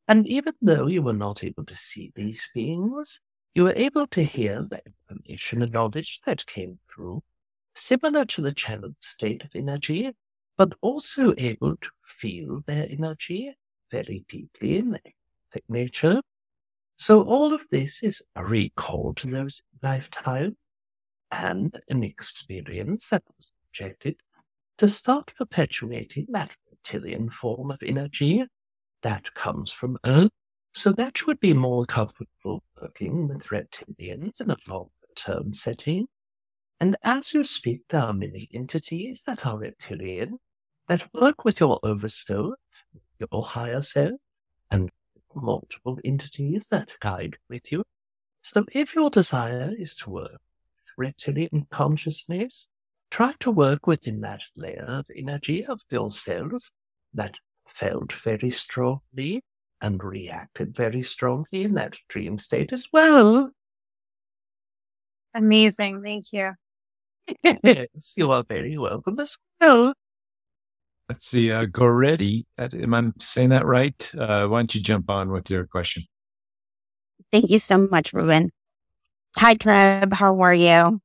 And 0.08 0.26
even 0.26 0.54
though 0.60 0.86
you 0.86 1.02
were 1.02 1.12
not 1.12 1.44
able 1.44 1.64
to 1.64 1.76
see 1.76 2.12
these 2.14 2.50
beings, 2.54 3.20
you 3.54 3.64
were 3.64 3.74
able 3.76 4.06
to 4.08 4.22
hear 4.22 4.66
the 4.68 4.80
information 5.10 5.62
and 5.62 5.72
knowledge 5.72 6.20
that 6.26 6.46
came 6.46 6.78
through, 6.92 7.22
similar 7.74 8.24
to 8.26 8.42
the 8.42 8.52
channeled 8.52 8.96
state 9.00 9.44
of 9.44 9.50
energy 9.54 10.12
but 10.56 10.72
also 10.80 11.34
able 11.38 11.76
to 11.76 11.90
feel 12.06 12.62
their 12.66 12.86
energy 12.90 13.54
very 13.90 14.24
deeply 14.28 14.78
in 14.78 14.90
their 14.90 15.62
nature. 15.68 16.20
So 16.96 17.22
all 17.22 17.52
of 17.52 17.62
this 17.70 18.02
is 18.02 18.22
a 18.36 18.44
recall 18.44 19.14
to 19.14 19.30
those 19.30 19.62
lifetimes 19.82 20.54
and 21.30 21.74
an 21.88 22.04
experience 22.04 23.08
that 23.08 23.22
was 23.36 23.52
projected 23.64 24.16
to 24.78 24.88
start 24.88 25.32
perpetuating 25.36 26.26
that 26.30 26.52
reptilian 26.70 27.30
form 27.30 27.70
of 27.70 27.82
energy 27.82 28.44
that 29.02 29.34
comes 29.34 29.70
from 29.70 29.98
Earth. 30.06 30.30
So 30.72 30.92
that 30.92 31.26
would 31.26 31.40
be 31.40 31.52
more 31.52 31.84
comfortable 31.84 32.62
working 32.80 33.28
with 33.28 33.44
reptilians 33.48 34.40
in 34.40 34.50
a 34.50 34.56
longer 34.68 34.90
term 35.14 35.52
setting 35.52 36.06
and 36.82 36.96
as 37.04 37.32
you 37.32 37.44
speak, 37.44 37.82
there 37.90 38.00
are 38.00 38.12
many 38.12 38.48
entities 38.52 39.22
that 39.28 39.46
are 39.46 39.56
reptilian 39.56 40.40
that 40.88 41.08
work 41.14 41.44
with 41.44 41.60
your 41.60 41.78
oversoul, 41.84 42.56
your 43.20 43.44
higher 43.44 43.80
self, 43.80 44.18
and 44.68 44.90
multiple 45.32 46.00
entities 46.04 46.66
that 46.72 46.90
guide 46.98 47.36
with 47.48 47.70
you. 47.70 47.84
So 48.40 48.64
if 48.72 48.96
your 48.96 49.10
desire 49.10 49.70
is 49.78 49.94
to 49.98 50.10
work 50.10 50.32
with 50.32 50.90
reptilian 50.98 51.68
consciousness, 51.70 52.66
try 53.12 53.34
to 53.38 53.52
work 53.52 53.86
within 53.86 54.20
that 54.22 54.42
layer 54.56 54.82
of 54.88 55.06
energy 55.16 55.64
of 55.64 55.82
yourself 55.88 56.68
that 57.14 57.38
felt 57.66 58.12
very 58.12 58.51
strongly 58.51 59.43
and 59.80 60.02
reacted 60.02 60.74
very 60.74 61.02
strongly 61.02 61.64
in 61.64 61.74
that 61.74 61.97
dream 62.09 62.39
state 62.39 62.72
as 62.72 62.86
well. 62.93 63.51
Amazing. 65.34 66.02
Thank 66.02 66.32
you. 66.32 66.52
yes, 67.64 68.14
you 68.16 68.30
are 68.30 68.44
very 68.48 68.76
welcome 68.78 69.18
as 69.20 69.36
well. 69.60 69.94
Let's 71.09 71.26
see, 71.26 71.51
uh, 71.51 71.66
Goretti, 71.66 72.44
am 72.59 72.94
I 72.94 73.10
saying 73.18 73.51
that 73.51 73.66
right? 73.66 74.12
Uh, 74.16 74.47
why 74.47 74.60
don't 74.60 74.74
you 74.74 74.80
jump 74.80 75.10
on 75.10 75.30
with 75.30 75.51
your 75.51 75.66
question? 75.66 76.05
Thank 77.30 77.51
you 77.51 77.59
so 77.59 77.78
much, 77.78 78.12
Reuben. 78.12 78.51
Hi, 79.36 79.55
Treb. 79.55 80.12
How 80.12 80.40
are 80.40 80.55
you? 80.55 81.01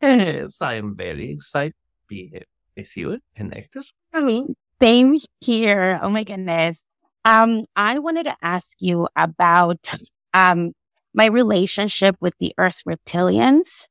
Yes, 0.00 0.62
I 0.62 0.74
am 0.74 0.96
very 0.96 1.30
excited 1.32 1.72
to 1.72 2.06
be 2.08 2.28
here 2.28 2.44
with 2.76 2.96
you 2.96 3.12
and 3.12 3.22
connect 3.34 3.76
us. 3.76 3.92
I 4.12 4.20
mean, 4.20 4.54
same 4.82 5.18
here. 5.40 5.98
Oh 6.02 6.10
my 6.10 6.24
goodness. 6.24 6.84
Um, 7.24 7.64
I 7.76 7.98
wanted 7.98 8.24
to 8.24 8.36
ask 8.42 8.68
you 8.80 9.08
about 9.16 9.94
um 10.34 10.72
my 11.14 11.26
relationship 11.26 12.16
with 12.20 12.34
the 12.38 12.52
Earth 12.58 12.82
reptilians. 12.88 13.88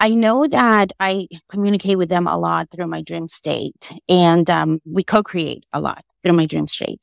I 0.00 0.10
know 0.10 0.46
that 0.46 0.92
I 0.98 1.28
communicate 1.50 1.98
with 1.98 2.08
them 2.08 2.26
a 2.26 2.38
lot 2.38 2.70
through 2.70 2.86
my 2.86 3.02
dream 3.02 3.28
state 3.28 3.92
and 4.08 4.48
um, 4.48 4.80
we 4.86 5.04
co-create 5.04 5.64
a 5.74 5.80
lot 5.80 6.04
through 6.22 6.32
my 6.32 6.46
dream 6.46 6.66
state. 6.66 7.00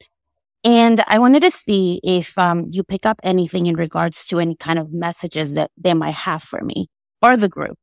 And 0.63 1.03
I 1.07 1.19
wanted 1.19 1.43
to 1.43 1.51
see 1.51 2.01
if 2.03 2.37
um, 2.37 2.65
you 2.71 2.83
pick 2.83 3.05
up 3.05 3.19
anything 3.23 3.67
in 3.67 3.75
regards 3.75 4.25
to 4.27 4.39
any 4.39 4.55
kind 4.55 4.79
of 4.79 4.91
messages 4.91 5.53
that 5.53 5.71
they 5.77 5.93
might 5.93 6.15
have 6.15 6.41
for 6.43 6.61
me 6.61 6.87
or 7.21 7.37
the 7.37 7.49
group. 7.49 7.77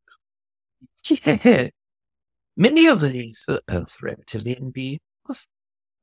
Yeah. 1.25 1.69
Many 2.57 2.87
of 2.87 3.01
these 3.01 3.49
Earth 3.69 3.97
reptilian 4.01 4.71
beings 4.71 5.01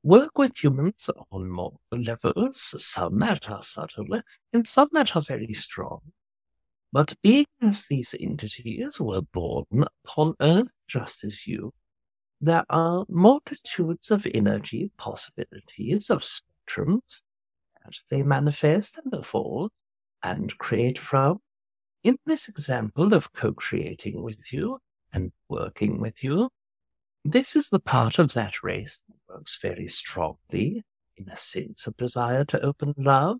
work 0.03 0.37
with 0.37 0.63
humans 0.63 1.09
on 1.31 1.49
multiple 1.49 1.99
levels, 1.99 2.75
some 2.83 3.17
that 3.19 3.49
are 3.49 3.63
subtle 3.63 4.21
and 4.53 4.67
some 4.67 4.89
that 4.93 5.15
are 5.15 5.21
very 5.21 5.53
strong. 5.53 6.01
But 6.91 7.15
being 7.21 7.45
as 7.61 7.87
these 7.87 8.15
entities 8.19 8.99
were 8.99 9.21
born 9.21 9.85
upon 10.03 10.35
Earth 10.41 10.81
just 10.87 11.23
as 11.23 11.47
you, 11.47 11.73
there 12.41 12.65
are 12.69 13.05
multitudes 13.07 14.11
of 14.11 14.27
energy 14.33 14.91
possibilities 14.97 16.09
of 16.09 16.23
spectrums 16.23 17.21
as 17.87 18.03
they 18.09 18.23
manifest 18.23 18.97
and 18.97 19.13
evolve 19.13 19.71
and 20.23 20.57
create 20.57 20.97
from. 20.99 21.39
in 22.03 22.17
this 22.25 22.49
example 22.49 23.13
of 23.13 23.31
co-creating 23.33 24.21
with 24.23 24.51
you 24.51 24.79
and 25.13 25.31
working 25.49 25.99
with 25.99 26.23
you, 26.23 26.49
this 27.23 27.55
is 27.55 27.69
the 27.69 27.79
part 27.79 28.19
of 28.19 28.33
that 28.33 28.63
race 28.63 29.03
that 29.07 29.33
works 29.33 29.59
very 29.61 29.87
strongly 29.87 30.83
in 31.17 31.29
a 31.29 31.37
sense 31.37 31.87
of 31.87 31.97
desire 31.97 32.43
to 32.45 32.59
open 32.61 32.93
love 32.97 33.37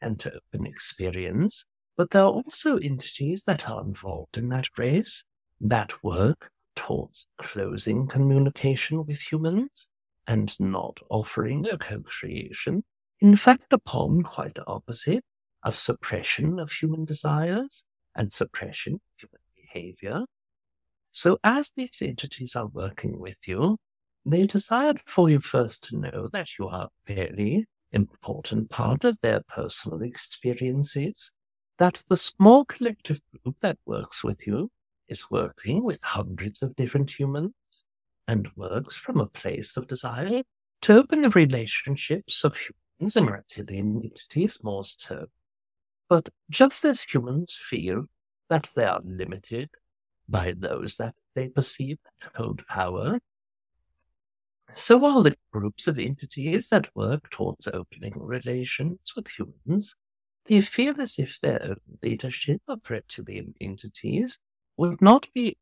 and 0.00 0.18
to 0.20 0.32
open 0.32 0.66
experience. 0.66 1.64
But 1.96 2.10
there 2.10 2.22
are 2.22 2.30
also 2.30 2.78
entities 2.78 3.44
that 3.44 3.68
are 3.68 3.82
involved 3.82 4.36
in 4.36 4.48
that 4.48 4.68
race 4.78 5.24
that 5.60 6.02
work 6.02 6.50
towards 6.74 7.26
closing 7.36 8.06
communication 8.06 9.04
with 9.04 9.20
humans 9.30 9.88
and 10.26 10.58
not 10.58 11.00
offering 11.10 11.66
a 11.68 11.76
co-creation. 11.76 12.84
In 13.20 13.36
fact, 13.36 13.72
upon 13.72 14.22
quite 14.22 14.54
the 14.54 14.66
opposite 14.66 15.24
of 15.62 15.76
suppression 15.76 16.58
of 16.58 16.72
human 16.72 17.04
desires 17.04 17.84
and 18.16 18.32
suppression 18.32 18.94
of 18.94 19.00
human 19.18 19.40
behavior. 19.54 20.24
So 21.12 21.38
as 21.42 21.72
these 21.76 22.00
entities 22.02 22.54
are 22.54 22.66
working 22.66 23.18
with 23.18 23.48
you, 23.48 23.78
they 24.24 24.46
desired 24.46 25.00
for 25.06 25.28
you 25.28 25.40
first 25.40 25.84
to 25.84 25.96
know 25.96 26.28
that 26.32 26.58
you 26.58 26.68
are 26.68 26.88
a 27.08 27.14
very 27.14 27.66
important 27.92 28.70
part 28.70 29.04
of 29.04 29.18
their 29.20 29.40
personal 29.48 30.02
experiences, 30.02 31.32
that 31.78 32.02
the 32.08 32.16
small 32.16 32.64
collective 32.64 33.20
group 33.42 33.56
that 33.60 33.78
works 33.86 34.22
with 34.22 34.46
you 34.46 34.70
is 35.08 35.30
working 35.30 35.82
with 35.82 36.02
hundreds 36.02 36.62
of 36.62 36.76
different 36.76 37.18
humans 37.18 37.54
and 38.28 38.48
works 38.54 38.94
from 38.94 39.18
a 39.18 39.26
place 39.26 39.76
of 39.76 39.88
desire 39.88 40.42
to 40.82 40.94
open 40.94 41.22
the 41.22 41.30
relationships 41.30 42.44
of 42.44 42.56
humans 42.56 43.16
and 43.16 43.28
reptilian 43.28 44.00
entities 44.04 44.58
more 44.62 44.84
so. 44.84 45.26
But 46.08 46.28
just 46.48 46.84
as 46.84 47.02
humans 47.02 47.58
feel 47.60 48.04
that 48.48 48.70
they 48.76 48.84
are 48.84 49.00
limited 49.04 49.70
by 50.30 50.54
those 50.56 50.96
that 50.96 51.14
they 51.34 51.48
perceive 51.48 51.98
that 52.04 52.36
hold 52.36 52.66
power, 52.66 53.18
so 54.72 55.04
are 55.04 55.22
the 55.22 55.36
groups 55.52 55.88
of 55.88 55.98
entities 55.98 56.68
that 56.68 56.94
work 56.94 57.28
towards 57.30 57.66
opening 57.66 58.14
relations 58.16 59.12
with 59.16 59.28
humans. 59.28 59.96
They 60.46 60.60
feel 60.60 61.00
as 61.00 61.18
if 61.18 61.40
their 61.40 61.60
own 61.62 61.98
leadership 62.02 62.62
of 62.68 62.88
reptilian 62.88 63.54
entities 63.60 64.38
would 64.76 65.02
not 65.02 65.28
be 65.34 65.58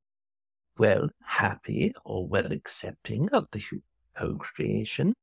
well 0.77 1.09
happy 1.25 1.95
or 2.05 2.27
well 2.27 2.53
accepting 2.53 3.31
of 3.31 3.49
the 3.51 3.59
human 3.59 3.83
co-creation, 4.15 5.15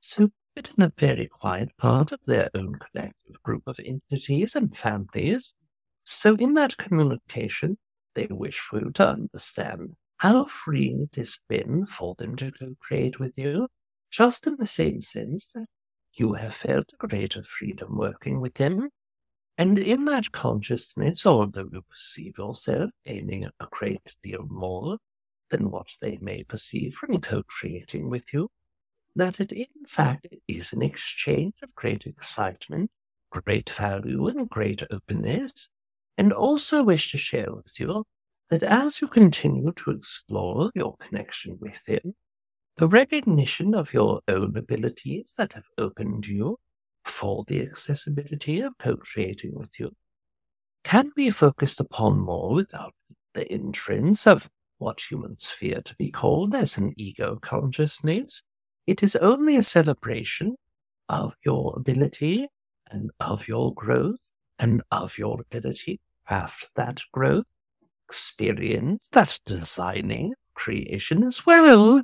so 0.00 0.30
it 0.56 0.70
in 0.76 0.84
a 0.84 0.92
very 0.98 1.26
quiet 1.26 1.70
part 1.78 2.12
of 2.12 2.20
their 2.26 2.50
own 2.54 2.74
collective 2.74 3.42
group 3.42 3.62
of 3.66 3.80
entities 3.84 4.54
and 4.54 4.76
families. 4.76 5.54
So 6.04 6.34
in 6.36 6.54
that 6.54 6.76
communication, 6.76 7.78
they 8.14 8.26
wish 8.30 8.58
for 8.58 8.80
you 8.80 8.90
to 8.92 9.08
understand 9.08 9.96
how 10.18 10.44
free 10.44 10.94
it 11.00 11.16
has 11.16 11.38
been 11.48 11.86
for 11.86 12.14
them 12.16 12.36
to 12.36 12.52
co-create 12.52 13.18
with 13.18 13.32
you, 13.36 13.68
just 14.10 14.46
in 14.46 14.56
the 14.58 14.66
same 14.66 15.00
sense 15.02 15.48
that 15.54 15.66
you 16.14 16.34
have 16.34 16.54
felt 16.54 16.92
a 16.92 17.06
greater 17.06 17.42
freedom 17.42 17.96
working 17.96 18.40
with 18.40 18.54
them. 18.54 18.90
And 19.56 19.78
in 19.78 20.04
that 20.06 20.32
consciousness, 20.32 21.24
although 21.26 21.68
you 21.72 21.82
perceive 21.88 22.38
yourself 22.38 22.90
gaining 23.04 23.44
a 23.44 23.66
great 23.70 24.16
deal 24.22 24.46
more 24.48 24.98
than 25.50 25.70
what 25.70 25.88
they 26.00 26.18
may 26.20 26.44
perceive 26.44 26.94
from 26.94 27.20
co-creating 27.20 28.08
with 28.08 28.32
you, 28.32 28.48
that 29.16 29.40
it 29.40 29.52
in 29.52 29.86
fact 29.86 30.26
is 30.46 30.72
an 30.72 30.82
exchange 30.82 31.54
of 31.62 31.74
great 31.74 32.06
excitement, 32.06 32.90
great 33.30 33.68
value, 33.70 34.28
and 34.28 34.48
great 34.48 34.82
openness, 34.90 35.68
and 36.20 36.34
also 36.34 36.82
wish 36.82 37.10
to 37.10 37.16
share 37.16 37.50
with 37.50 37.80
you 37.80 38.04
that 38.50 38.62
as 38.62 39.00
you 39.00 39.08
continue 39.08 39.72
to 39.72 39.90
explore 39.90 40.70
your 40.74 40.94
connection 40.98 41.56
with 41.58 41.82
him, 41.88 42.14
the 42.76 42.86
recognition 42.86 43.74
of 43.74 43.94
your 43.94 44.20
own 44.28 44.54
abilities 44.54 45.32
that 45.38 45.54
have 45.54 45.64
opened 45.78 46.26
you 46.26 46.58
for 47.06 47.42
the 47.48 47.62
accessibility 47.62 48.60
of 48.60 48.76
co-creating 48.78 49.54
with 49.54 49.80
you 49.80 49.96
can 50.84 51.10
be 51.16 51.30
focused 51.30 51.80
upon 51.80 52.18
more 52.18 52.52
without 52.52 52.92
the 53.32 53.50
entrance 53.50 54.26
of 54.26 54.50
what 54.76 55.00
humans 55.10 55.48
fear 55.48 55.80
to 55.80 55.94
be 55.96 56.10
called 56.10 56.54
as 56.54 56.76
an 56.76 56.92
ego 56.98 57.38
consciousness. 57.40 58.42
It 58.86 59.02
is 59.02 59.16
only 59.16 59.56
a 59.56 59.62
celebration 59.62 60.56
of 61.08 61.32
your 61.46 61.72
ability 61.78 62.46
and 62.90 63.10
of 63.20 63.48
your 63.48 63.72
growth 63.72 64.32
and 64.58 64.82
of 64.90 65.16
your 65.16 65.40
ability 65.40 65.98
have 66.30 66.56
that 66.76 67.02
growth, 67.12 67.44
experience 68.08 69.08
that 69.10 69.38
designing 69.44 70.34
creation 70.54 71.22
as 71.24 71.44
well. 71.44 72.02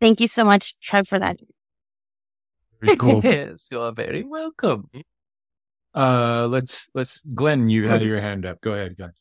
Thank 0.00 0.20
you 0.20 0.26
so 0.26 0.44
much, 0.44 0.78
Trev, 0.80 1.06
for 1.06 1.18
that 1.18 1.38
Very 2.80 2.96
cool. 2.96 3.20
yes, 3.24 3.68
you 3.70 3.80
are 3.80 3.92
very 3.92 4.24
welcome. 4.24 4.90
uh, 5.94 6.48
let's 6.50 6.88
let's 6.94 7.22
Glenn, 7.34 7.68
you 7.68 7.86
had 7.86 8.02
your 8.02 8.20
hand 8.20 8.46
up. 8.46 8.60
Go 8.60 8.72
ahead, 8.72 8.96
Glenn. 8.96 9.12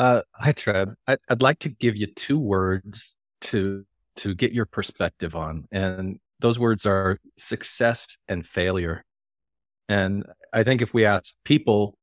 Uh, 0.00 0.22
hi, 0.34 0.52
Trev. 0.52 0.94
I, 1.06 1.18
I'd 1.28 1.42
like 1.42 1.58
to 1.58 1.68
give 1.68 1.94
you 1.94 2.06
two 2.06 2.38
words 2.38 3.16
to 3.42 3.84
to 4.16 4.34
get 4.34 4.52
your 4.52 4.64
perspective 4.64 5.36
on, 5.36 5.68
and 5.70 6.18
those 6.38 6.58
words 6.58 6.86
are 6.86 7.18
success 7.36 8.16
and 8.26 8.46
failure. 8.46 9.04
And 9.90 10.24
I 10.52 10.62
think 10.62 10.82
if 10.82 10.94
we 10.94 11.04
ask 11.04 11.34
people 11.44 11.98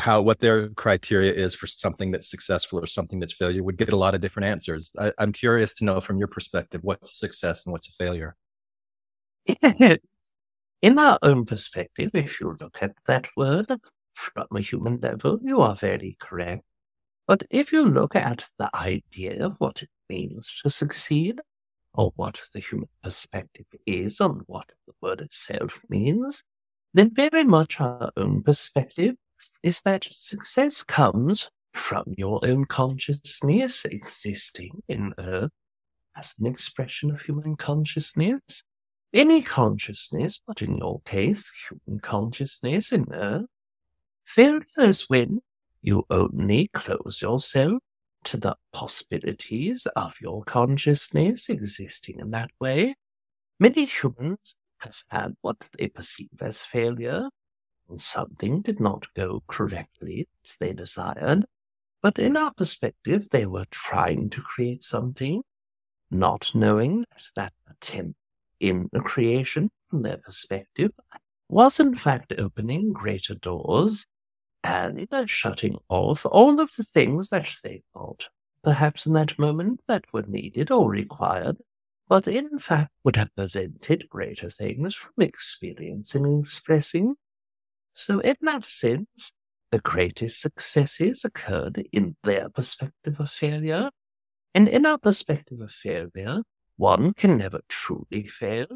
how 0.00 0.20
what 0.20 0.40
their 0.40 0.70
criteria 0.70 1.32
is 1.32 1.54
for 1.54 1.68
something 1.68 2.10
that's 2.10 2.28
successful 2.28 2.80
or 2.80 2.86
something 2.86 3.20
that's 3.20 3.32
failure, 3.32 3.62
would 3.62 3.76
get 3.76 3.92
a 3.92 3.96
lot 3.96 4.16
of 4.16 4.20
different 4.20 4.48
answers. 4.48 4.92
I, 4.98 5.12
I'm 5.16 5.32
curious 5.32 5.72
to 5.74 5.84
know 5.84 6.00
from 6.00 6.18
your 6.18 6.26
perspective 6.26 6.80
what's 6.82 7.16
success 7.16 7.64
and 7.64 7.72
what's 7.72 7.88
a 7.88 7.92
failure. 7.92 8.34
In 10.82 10.98
our 10.98 11.20
own 11.22 11.44
perspective, 11.44 12.10
if 12.14 12.40
you 12.40 12.56
look 12.60 12.82
at 12.82 12.94
that 13.06 13.28
word 13.36 13.68
from 14.14 14.46
a 14.52 14.60
human 14.60 14.98
level, 14.98 15.38
you 15.40 15.60
are 15.60 15.76
very 15.76 16.16
correct. 16.18 16.64
But 17.28 17.44
if 17.48 17.72
you 17.72 17.84
look 17.84 18.16
at 18.16 18.48
the 18.58 18.70
idea 18.74 19.46
of 19.46 19.54
what 19.58 19.82
it 19.82 19.90
means 20.08 20.60
to 20.62 20.70
succeed, 20.70 21.40
or 21.94 22.12
what 22.16 22.42
the 22.52 22.58
human 22.58 22.88
perspective 23.04 23.66
is 23.86 24.20
on 24.20 24.42
what 24.46 24.72
the 24.88 24.94
word 25.00 25.20
itself 25.20 25.80
means, 25.88 26.42
then 26.92 27.14
very 27.14 27.44
much 27.44 27.80
our 27.80 28.10
own 28.16 28.42
perspective 28.42 29.14
is 29.62 29.82
that 29.82 30.06
success 30.10 30.82
comes 30.82 31.50
from 31.72 32.04
your 32.16 32.40
own 32.44 32.64
consciousness 32.64 33.84
existing 33.84 34.82
in 34.88 35.14
Earth 35.18 35.50
as 36.16 36.34
an 36.38 36.46
expression 36.46 37.10
of 37.10 37.22
human 37.22 37.56
consciousness. 37.56 38.64
Any 39.12 39.42
consciousness, 39.42 40.40
but 40.46 40.62
in 40.62 40.76
your 40.76 41.00
case, 41.04 41.50
human 41.68 42.00
consciousness 42.00 42.92
in 42.92 43.06
Earth. 43.12 43.46
Failure 44.24 44.62
is 44.78 45.08
when 45.08 45.40
you 45.82 46.04
only 46.10 46.68
close 46.72 47.22
yourself 47.22 47.82
to 48.24 48.36
the 48.36 48.56
possibilities 48.72 49.86
of 49.96 50.14
your 50.20 50.44
consciousness 50.44 51.48
existing 51.48 52.20
in 52.20 52.30
that 52.30 52.50
way. 52.60 52.94
Many 53.58 53.86
humans 53.86 54.56
have 54.80 55.02
had 55.08 55.34
what 55.40 55.68
they 55.78 55.88
perceive 55.88 56.40
as 56.40 56.62
failure. 56.62 57.28
Something 57.96 58.62
did 58.62 58.78
not 58.80 59.12
go 59.14 59.42
correctly 59.48 60.28
as 60.44 60.56
they 60.58 60.72
desired. 60.72 61.44
But 62.02 62.18
in 62.18 62.36
our 62.36 62.52
perspective, 62.54 63.28
they 63.30 63.46
were 63.46 63.66
trying 63.70 64.30
to 64.30 64.40
create 64.40 64.82
something, 64.82 65.42
not 66.10 66.52
knowing 66.54 67.00
that 67.12 67.24
that 67.36 67.52
attempt 67.68 68.16
in 68.58 68.88
a 68.92 69.00
creation, 69.00 69.70
from 69.88 70.02
their 70.02 70.18
perspective, 70.18 70.92
was 71.48 71.80
in 71.80 71.94
fact 71.94 72.32
opening 72.38 72.92
greater 72.92 73.34
doors 73.34 74.06
and 74.62 75.08
shutting 75.26 75.78
off 75.88 76.24
all 76.26 76.60
of 76.60 76.70
the 76.76 76.82
things 76.82 77.30
that 77.30 77.50
they 77.64 77.82
thought, 77.92 78.28
perhaps 78.62 79.04
in 79.06 79.14
that 79.14 79.38
moment, 79.38 79.80
that 79.88 80.04
were 80.12 80.22
needed 80.22 80.70
or 80.70 80.88
required, 80.88 81.56
but 82.10 82.26
in 82.26 82.58
fact 82.58 82.90
would 83.04 83.14
have 83.14 83.34
prevented 83.36 84.08
greater 84.10 84.50
things 84.50 84.96
from 84.96 85.12
experiencing 85.20 86.24
and 86.26 86.40
expressing. 86.40 87.14
So, 87.92 88.18
in 88.18 88.34
that 88.42 88.64
sense, 88.64 89.32
the 89.70 89.78
greatest 89.78 90.40
successes 90.40 91.24
occurred 91.24 91.84
in 91.92 92.16
their 92.24 92.48
perspective 92.48 93.20
of 93.20 93.30
failure. 93.30 93.90
And 94.52 94.68
in 94.68 94.84
our 94.86 94.98
perspective 94.98 95.60
of 95.60 95.70
failure, 95.70 96.42
one 96.76 97.14
can 97.14 97.38
never 97.38 97.60
truly 97.68 98.26
fail. 98.26 98.66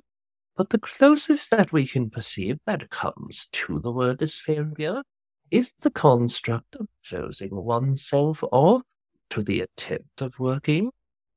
But 0.56 0.70
the 0.70 0.78
closest 0.78 1.50
that 1.50 1.72
we 1.72 1.88
can 1.88 2.10
perceive 2.10 2.58
that 2.66 2.88
comes 2.90 3.48
to 3.50 3.80
the 3.80 3.90
word 3.90 4.22
as 4.22 4.38
failure 4.38 5.02
is 5.50 5.72
the 5.80 5.90
construct 5.90 6.76
of 6.76 6.86
closing 7.08 7.50
oneself 7.50 8.44
off 8.52 8.82
to 9.30 9.42
the 9.42 9.60
attempt 9.62 10.22
of 10.22 10.38
working 10.38 10.92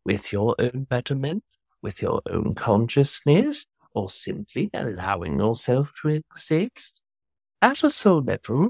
with 0.06 0.32
your 0.32 0.56
own 0.60 0.86
betterment, 0.88 1.44
with 1.82 2.02
your 2.02 2.22
own 2.30 2.56
consciousness, 2.56 3.66
or 3.94 4.10
simply 4.10 4.70
allowing 4.74 5.40
yourself 5.40 5.91
to 6.02 6.10
exist. 6.10 7.02
At 7.62 7.84
a 7.84 7.90
soul 7.90 8.22
level, 8.22 8.70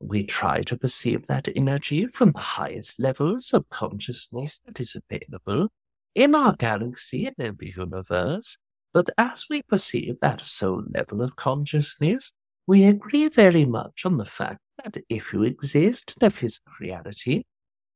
we 0.00 0.24
try 0.24 0.62
to 0.62 0.76
perceive 0.76 1.26
that 1.26 1.48
energy 1.54 2.06
from 2.06 2.32
the 2.32 2.40
highest 2.40 3.00
levels 3.00 3.52
of 3.54 3.68
consciousness 3.68 4.60
that 4.66 4.80
is 4.80 4.96
available 4.96 5.68
in 6.14 6.34
our 6.34 6.54
galaxy 6.56 7.26
and 7.26 7.36
in 7.38 7.56
the 7.58 7.72
universe. 7.76 8.56
But 8.92 9.10
as 9.16 9.46
we 9.48 9.62
perceive 9.62 10.20
that 10.20 10.40
soul 10.40 10.82
level 10.92 11.22
of 11.22 11.36
consciousness, 11.36 12.32
we 12.66 12.84
agree 12.84 13.28
very 13.28 13.64
much 13.64 14.04
on 14.04 14.16
the 14.16 14.24
fact 14.24 14.60
that 14.82 14.98
if 15.08 15.32
you 15.32 15.42
exist 15.44 16.14
in 16.20 16.26
a 16.26 16.30
physical 16.30 16.72
reality, 16.80 17.44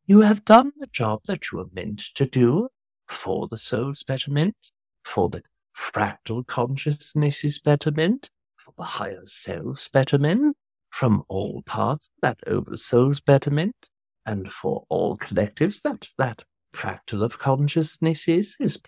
you 0.07 0.21
have 0.21 0.45
done 0.45 0.73
the 0.79 0.87
job 0.87 1.21
that 1.27 1.51
you 1.51 1.59
were 1.59 1.71
meant 1.73 2.01
to 2.15 2.27
do 2.27 2.69
for 3.11 3.49
the 3.49 3.59
soul's 3.59 4.03
betterment, 4.03 4.71
for 5.05 5.29
the 5.29 5.43
fractal 5.77 6.47
consciousness's 6.47 7.59
betterment, 7.59 8.31
for 8.57 8.73
the 8.77 8.85
higher 8.85 9.25
self's 9.25 9.89
betterment, 9.89 10.57
from 10.91 11.25
all 11.29 11.63
parts 11.63 12.11
that 12.23 12.39
oversoul's 12.47 13.21
betterment, 13.21 13.89
and 14.27 14.51
for 14.53 14.85
all 14.89 15.17
collectives 15.17 15.83
that 15.83 16.09
that 16.19 16.45
fractal 16.73 17.23
of 17.23 17.39
consciousness 17.39 18.29
is, 18.29 18.57
is 18.61 18.79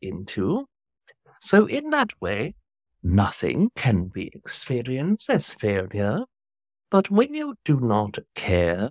into. 0.00 0.66
So 1.40 1.66
in 1.66 1.90
that 1.90 2.20
way, 2.20 2.54
nothing 3.02 3.70
can 3.74 4.06
be 4.06 4.28
experienced 4.34 5.28
as 5.28 5.50
failure. 5.50 6.20
But 6.90 7.10
when 7.10 7.34
you 7.34 7.56
do 7.64 7.80
not 7.80 8.18
care 8.34 8.90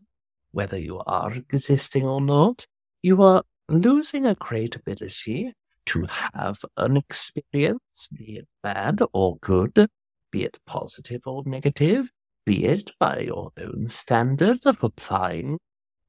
whether 0.52 0.78
you 0.78 1.00
are 1.06 1.34
existing 1.34 2.04
or 2.04 2.20
not, 2.20 2.66
you 3.02 3.22
are 3.24 3.44
losing 3.72 4.26
a 4.26 4.36
great 4.36 4.76
ability 4.76 5.54
to 5.88 6.06
have 6.34 6.60
an 6.78 6.98
experience, 6.98 8.08
be 8.14 8.38
it 8.38 8.48
bad 8.62 9.00
or 9.14 9.38
good, 9.42 9.88
be 10.32 10.44
it 10.44 10.60
positive 10.66 11.22
or 11.26 11.44
negative, 11.46 12.12
be 12.46 12.66
it 12.66 12.92
by 13.00 13.20
your 13.20 13.52
own 13.58 13.88
standards 13.88 14.66
of 14.66 14.84
applying 14.84 15.60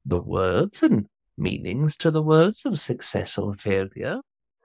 the 0.05 0.21
words 0.21 0.83
and 0.83 1.07
meanings 1.37 1.97
to 1.97 2.11
the 2.11 2.21
words 2.21 2.65
of 2.65 2.79
success 2.79 3.37
or 3.37 3.55
failure. 3.55 4.19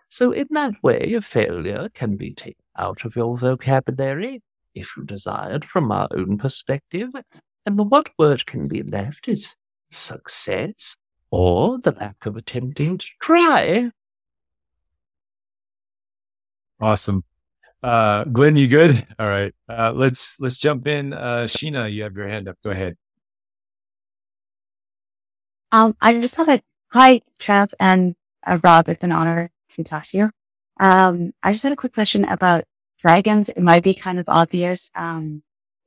So 0.09 0.33
in 0.33 0.49
that 0.51 0.75
way, 0.83 1.15
a 1.15 1.21
failure 1.21 1.89
can 1.95 2.17
be 2.17 2.35
taken 2.35 2.63
out 2.77 3.05
of 3.05 3.15
your 3.15 3.37
vocabulary, 3.37 4.43
if 4.75 4.97
you 4.97 5.05
desired, 5.05 5.65
from 5.65 5.93
our 5.93 6.09
own 6.13 6.39
perspective, 6.39 7.11
and 7.65 7.79
what 7.91 8.11
word 8.19 8.47
can 8.47 8.69
be 8.69 8.83
left 8.83 9.29
is 9.29 9.55
success 9.91 10.97
or 11.31 11.79
the 11.79 11.93
lack 11.93 12.27
of 12.27 12.37
attempting 12.37 12.99
to 12.99 13.07
try. 13.21 13.91
Awesome. 16.81 17.25
Uh, 17.83 18.25
Glenn, 18.25 18.57
you 18.57 18.69
good? 18.69 19.07
All 19.19 19.29
right. 19.29 19.55
Uh, 19.69 19.93
let's, 19.95 20.39
let's 20.41 20.57
jump 20.57 20.87
in. 20.87 21.13
Uh, 21.13 21.47
Sheena, 21.49 21.93
you 21.93 22.03
have 22.03 22.17
your 22.17 22.29
hand 22.29 22.49
up. 22.49 22.57
Go 22.63 22.71
ahead. 22.71 22.97
Um, 25.71 25.97
I 26.01 26.19
just 26.19 26.37
have 26.37 26.49
a 26.49 26.63
hi, 26.89 27.21
Trev 27.39 27.75
and 27.79 28.15
uh, 28.47 28.59
Rob. 28.63 28.89
It's 28.89 29.05
an 29.05 29.13
honor 29.13 29.51
to 29.75 29.85
talk 29.85 30.05
to 30.07 30.17
you. 30.17 30.31
Um, 30.81 31.33
I 31.43 31.53
just 31.53 31.63
had 31.63 31.73
a 31.73 31.77
quick 31.77 31.93
question 31.93 32.25
about 32.25 32.65
dragons. 33.01 33.49
It 33.49 33.61
might 33.61 33.83
be 33.83 33.95
kind 33.95 34.19
of 34.19 34.25
obvious, 34.29 34.91
um, 34.95 35.43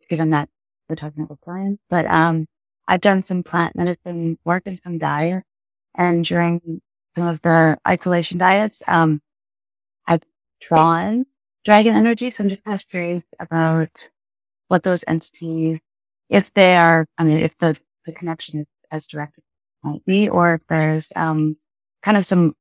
given 0.10 0.30
that 0.32 0.50
we're 0.88 0.96
talking 0.96 1.24
about 1.24 1.40
science, 1.44 1.80
but, 1.90 2.06
um, 2.06 2.46
I've 2.92 3.02
done 3.02 3.24
some 3.24 3.44
plant 3.44 3.78
medicine 3.78 4.38
work 4.46 4.64
and 4.68 4.82
some 4.84 5.00
diet 5.00 5.46
and 5.96 6.26
during 6.26 6.82
some 7.16 7.28
of 7.28 7.42
the 7.42 7.78
isolation 7.88 8.38
diets, 8.38 8.84
um, 8.88 9.22
I've 10.08 10.24
drawn 10.62 11.26
dragon 11.66 11.96
energy. 11.96 12.32
So 12.32 12.44
I'm 12.44 12.50
just 12.50 12.66
kind 12.66 12.76
of 12.76 12.90
curious 12.90 13.24
about 13.40 13.90
what 14.68 14.84
those 14.84 15.06
entities, 15.08 15.80
if 16.30 16.54
they 16.54 16.76
are, 16.76 17.08
I 17.18 17.24
mean, 17.24 17.40
if 17.40 17.58
the, 17.60 17.78
the 18.06 18.14
connection 18.14 18.62
is 18.62 18.68
as 18.92 19.08
direct 19.08 19.38
as 19.38 19.44
it 19.44 19.88
might 19.88 20.06
be, 20.06 20.30
or 20.30 20.56
if 20.56 20.62
there's, 20.68 21.12
um, 21.16 21.58
kind 22.04 22.18
of 22.18 22.26
some 22.26 22.56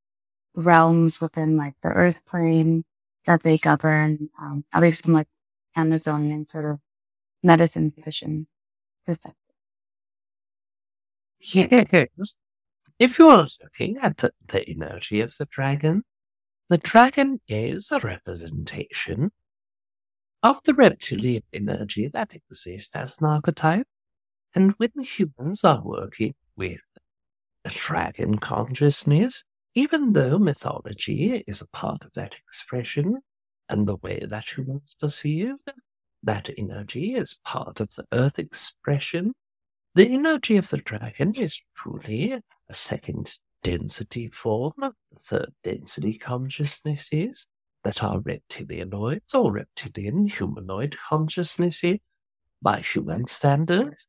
realms 0.55 1.21
within 1.21 1.57
like 1.57 1.75
the 1.83 1.91
earth 1.91 2.19
plane 2.27 2.85
that 3.27 3.43
they 3.43 3.59
govern, 3.59 4.31
um, 4.41 4.65
at 4.73 4.83
least 4.83 5.05
from 5.05 5.15
like 5.15 5.29
Amazonian 5.77 6.47
sort 6.47 6.67
of 6.67 6.81
medicine 7.43 7.93
vision 8.05 8.47
perspective. 9.07 9.40
Yes. 11.41 12.37
If 12.99 13.19
you 13.19 13.29
are 13.29 13.47
looking 13.63 13.97
at 13.97 14.19
the, 14.19 14.33
the 14.47 14.69
energy 14.69 15.23
of 15.23 15.37
the 15.39 15.47
dragon, 15.47 16.05
the 16.69 16.77
dragon 16.79 17.41
is 17.49 17.91
a 17.91 17.99
representation 17.99 19.33
of 20.43 20.63
the 20.65 20.75
reptilian 20.75 21.43
energy 21.53 22.09
that 22.09 22.35
exists 22.35 22.95
as 22.95 23.19
an 23.21 23.27
archetype. 23.27 23.87
And 24.55 24.75
when 24.77 24.91
humans 25.03 25.65
are 25.65 25.83
working 25.83 26.35
with 26.57 26.83
a 27.65 27.71
dragon 27.71 28.39
consciousness, 28.39 29.45
even 29.75 30.13
though 30.13 30.39
mythology 30.39 31.43
is 31.47 31.63
a 31.63 31.69
part 31.69 32.05
of 32.05 32.13
that 32.15 32.35
expression 32.35 33.21
and 33.69 33.87
the 33.87 33.97
way 33.97 34.21
that 34.29 34.57
humans 34.57 34.95
perceive 35.01 35.57
that 36.23 36.51
energy 36.59 37.15
is 37.15 37.39
part 37.45 37.81
of 37.81 37.95
the 37.95 38.05
earth 38.13 38.39
expression, 38.39 39.33
the 39.95 40.13
energy 40.13 40.57
of 40.57 40.71
the 40.71 40.79
dragon 40.79 41.35
is 41.35 41.61
truly 41.75 42.33
a 42.33 42.75
second 42.75 43.39
density 43.63 44.29
form, 44.29 44.75
the 44.79 45.19
third 45.19 45.53
density 45.65 46.17
consciousness 46.17 47.09
is 47.13 47.47
that 47.85 48.03
are 48.03 48.21
reptilianoids 48.21 49.35
or 49.35 49.53
reptilian 49.53 50.27
humanoid 50.27 50.97
consciousnesses 51.09 51.99
by 52.63 52.81
human 52.81 53.27
standards. 53.27 54.07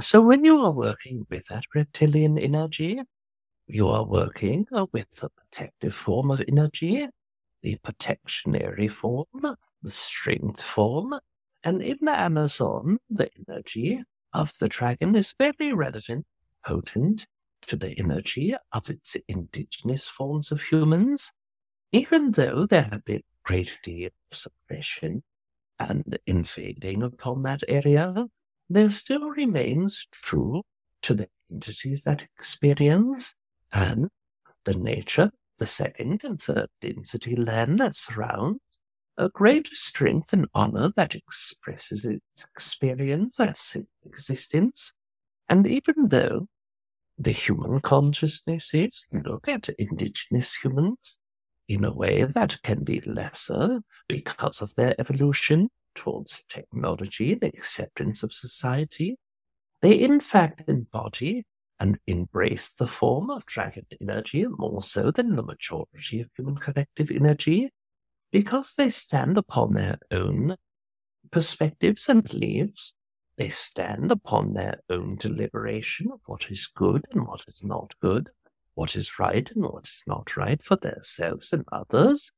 So 0.00 0.20
when 0.20 0.44
you 0.44 0.60
are 0.64 0.72
working 0.72 1.26
with 1.30 1.46
that 1.46 1.64
reptilian 1.74 2.38
energy, 2.38 3.00
you 3.66 3.88
are 3.88 4.06
working 4.06 4.66
with 4.92 5.10
the 5.12 5.30
protective 5.30 5.94
form 5.94 6.30
of 6.30 6.42
energy, 6.48 7.08
the 7.62 7.76
protectionary 7.82 8.88
form, 8.88 9.26
the 9.42 9.90
strength 9.90 10.62
form, 10.62 11.14
and 11.62 11.82
in 11.82 11.98
the 12.00 12.18
Amazon, 12.18 12.98
the 13.10 13.30
energy 13.48 14.02
of 14.32 14.54
the 14.58 14.68
dragon. 14.68 15.14
Is 15.14 15.34
very 15.38 15.72
relevant, 15.72 16.26
potent 16.64 17.26
to 17.66 17.76
the 17.76 17.98
energy 17.98 18.54
of 18.72 18.88
its 18.88 19.16
indigenous 19.28 20.08
forms 20.08 20.52
of 20.52 20.62
humans, 20.62 21.32
even 21.92 22.32
though 22.32 22.66
there 22.66 22.88
have 22.90 23.04
been 23.04 23.18
a 23.18 23.42
great 23.42 23.78
deal 23.82 24.10
of 24.30 24.38
suppression 24.38 25.22
and 25.78 26.18
invading 26.26 27.02
upon 27.02 27.42
that 27.42 27.62
area, 27.68 28.26
there 28.68 28.90
still 28.90 29.30
remains 29.30 30.06
true 30.10 30.62
to 31.02 31.14
the 31.14 31.28
entities 31.50 32.04
that 32.04 32.22
experience 32.22 33.34
and 33.72 34.08
the 34.64 34.74
nature, 34.74 35.30
the 35.58 35.66
second 35.66 36.24
and 36.24 36.42
third 36.42 36.68
density 36.80 37.36
land 37.36 37.78
that 37.78 37.96
surrounds 37.96 38.60
a 39.18 39.28
great 39.28 39.66
strength 39.68 40.32
and 40.32 40.46
honor 40.54 40.90
that 40.96 41.14
expresses 41.14 42.04
its 42.04 42.44
experience 42.44 43.38
as 43.40 43.76
existence. 44.06 44.92
And 45.48 45.66
even 45.66 46.08
though 46.08 46.46
the 47.18 47.32
human 47.32 47.80
consciousness 47.80 48.72
is 48.72 49.06
look 49.12 49.48
at 49.48 49.68
indigenous 49.70 50.54
humans 50.54 51.18
in 51.66 51.84
a 51.84 51.92
way 51.92 52.22
that 52.22 52.62
can 52.62 52.84
be 52.84 53.00
lesser 53.00 53.80
because 54.08 54.62
of 54.62 54.74
their 54.76 54.94
evolution 55.00 55.68
towards 55.96 56.44
technology 56.48 57.32
and 57.32 57.42
acceptance 57.42 58.22
of 58.22 58.32
society. 58.32 59.16
They 59.82 59.94
in 59.94 60.20
fact 60.20 60.62
embody 60.68 61.44
and 61.80 61.98
embrace 62.06 62.70
the 62.70 62.86
form 62.86 63.30
of 63.30 63.44
dragon 63.46 63.86
energy 64.00 64.46
more 64.48 64.80
so 64.80 65.10
than 65.10 65.34
the 65.34 65.42
majority 65.42 66.20
of 66.20 66.28
human 66.36 66.56
collective 66.56 67.10
energy 67.10 67.70
because 68.30 68.74
they 68.74 68.90
stand 68.90 69.38
upon 69.38 69.72
their 69.72 69.98
own 70.10 70.56
perspectives 71.30 72.08
and 72.08 72.24
beliefs 72.24 72.94
they 73.38 73.48
stand 73.48 74.10
upon 74.10 74.52
their 74.52 74.80
own 74.90 75.14
deliberation 75.14 76.10
of 76.12 76.18
what 76.26 76.50
is 76.50 76.66
good 76.66 77.04
and 77.12 77.24
what 77.24 77.44
is 77.46 77.62
not 77.62 77.94
good, 78.02 78.30
what 78.74 78.96
is 78.96 79.18
right 79.20 79.48
and 79.52 79.64
what 79.64 79.86
is 79.86 80.02
not 80.08 80.36
right 80.36 80.62
for 80.62 80.74
themselves 80.74 81.52
and 81.52 81.64
others. 81.70 82.32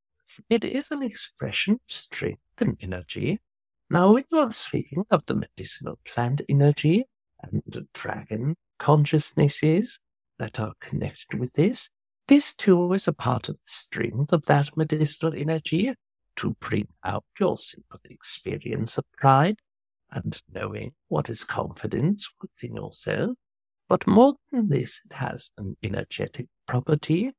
It 0.50 0.62
is 0.62 0.90
an 0.90 1.02
expression 1.02 1.74
of 1.74 1.80
strength 1.86 2.42
and 2.58 2.76
energy. 2.82 3.40
Now, 3.88 4.12
when 4.12 4.24
you 4.30 4.38
are 4.38 4.52
speaking 4.52 5.04
of 5.10 5.24
the 5.24 5.34
medicinal 5.34 5.98
plant 6.04 6.42
energy 6.50 7.06
and 7.42 7.62
the 7.66 7.86
dragon 7.94 8.56
consciousnesses 8.78 9.98
that 10.38 10.60
are 10.60 10.74
connected 10.80 11.40
with 11.40 11.54
this, 11.54 11.88
this 12.30 12.54
too 12.54 12.92
is 12.92 13.08
a 13.08 13.12
part 13.12 13.48
of 13.48 13.56
the 13.56 13.62
strength 13.64 14.32
of 14.32 14.44
that 14.46 14.76
medicinal 14.76 15.34
energy 15.34 15.92
to 16.36 16.56
bring 16.60 16.86
out 17.04 17.24
your 17.40 17.58
simple 17.58 17.98
experience 18.04 18.96
of 18.96 19.04
pride 19.18 19.56
and 20.12 20.40
knowing 20.54 20.92
what 21.08 21.28
is 21.28 21.42
confidence 21.42 22.30
within 22.40 22.76
yourself. 22.76 23.32
But 23.88 24.06
more 24.06 24.36
than 24.52 24.68
this, 24.68 25.00
it 25.10 25.16
has 25.16 25.50
an 25.58 25.76
energetic 25.82 26.46
property 26.68 27.32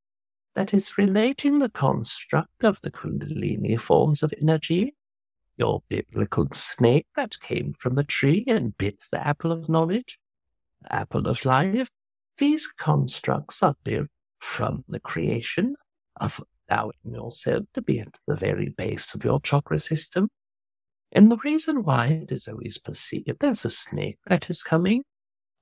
that 0.55 0.73
is 0.73 0.97
relating 0.97 1.59
the 1.59 1.69
construct 1.69 2.61
of 2.61 2.81
the 2.81 2.91
Kundalini 2.91 3.79
forms 3.79 4.21
of 4.21 4.33
energy 4.41 4.93
your 5.55 5.83
biblical 5.87 6.47
snake 6.51 7.05
that 7.15 7.39
came 7.39 7.71
from 7.71 7.95
the 7.95 8.03
tree 8.03 8.43
and 8.45 8.77
bit 8.77 8.97
the 9.11 9.25
apple 9.25 9.53
of 9.53 9.69
knowledge, 9.69 10.19
the 10.81 10.93
apple 10.93 11.27
of 11.27 11.45
life. 11.45 11.89
These 12.39 12.67
constructs 12.67 13.63
are 13.63 13.75
built 13.85 14.09
from 14.41 14.83
the 14.89 14.99
creation 14.99 15.75
of 16.19 16.43
allowing 16.69 16.93
yourself 17.05 17.63
to 17.73 17.81
be 17.81 17.99
at 17.99 18.17
the 18.27 18.35
very 18.35 18.69
base 18.69 19.13
of 19.13 19.23
your 19.23 19.39
chakra 19.39 19.79
system. 19.79 20.29
And 21.11 21.31
the 21.31 21.37
reason 21.37 21.83
why 21.83 22.07
it 22.07 22.31
is 22.31 22.47
always 22.47 22.77
perceived 22.77 23.43
as 23.43 23.63
a 23.63 23.69
snake 23.69 24.17
that 24.27 24.49
is 24.49 24.63
coming 24.63 25.03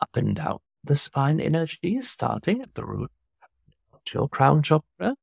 up 0.01 0.15
and 0.15 0.35
down 0.35 0.59
the 0.83 0.95
spine 0.95 1.41
energy, 1.41 1.97
is 1.97 2.09
starting 2.09 2.61
at 2.61 2.73
the 2.75 2.85
root 2.85 3.11
of 3.93 3.99
your 4.13 4.29
crown 4.29 4.63
chakra, 4.63 5.15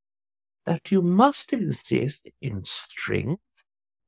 that 0.67 0.93
you 0.93 1.01
must 1.01 1.53
exist 1.53 2.29
in 2.43 2.63
strength 2.65 3.41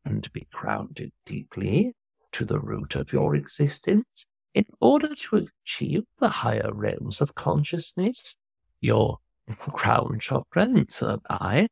and 0.05 0.31
be 0.33 0.47
grounded 0.53 1.11
deeply 1.25 1.95
to 2.33 2.45
the 2.45 2.61
root 2.61 2.95
of 2.95 3.13
your 3.13 3.35
existence 3.35 4.27
in 4.55 4.67
order 4.81 5.15
to 5.15 5.49
achieve 5.65 6.03
the 6.19 6.29
higher 6.29 6.71
realms 6.73 7.21
of 7.21 7.35
consciousness. 7.35 8.37
Your 8.81 9.19
crown 9.57 10.19
chakra 10.19 10.63
and 10.65 10.91
eye 11.31 11.69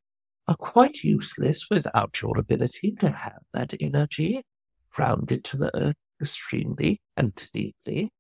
are 0.49 0.57
quite 0.57 1.03
useless 1.03 1.67
without 1.71 2.21
your 2.23 2.39
ability 2.39 2.93
to 3.01 3.11
have 3.11 3.41
that 3.53 3.75
energy 3.81 4.43
grounded 4.91 5.45
to 5.45 5.57
the 5.57 5.77
earth 5.77 5.97
extremely 6.21 7.01
and 7.17 7.35
deeply. 7.53 8.11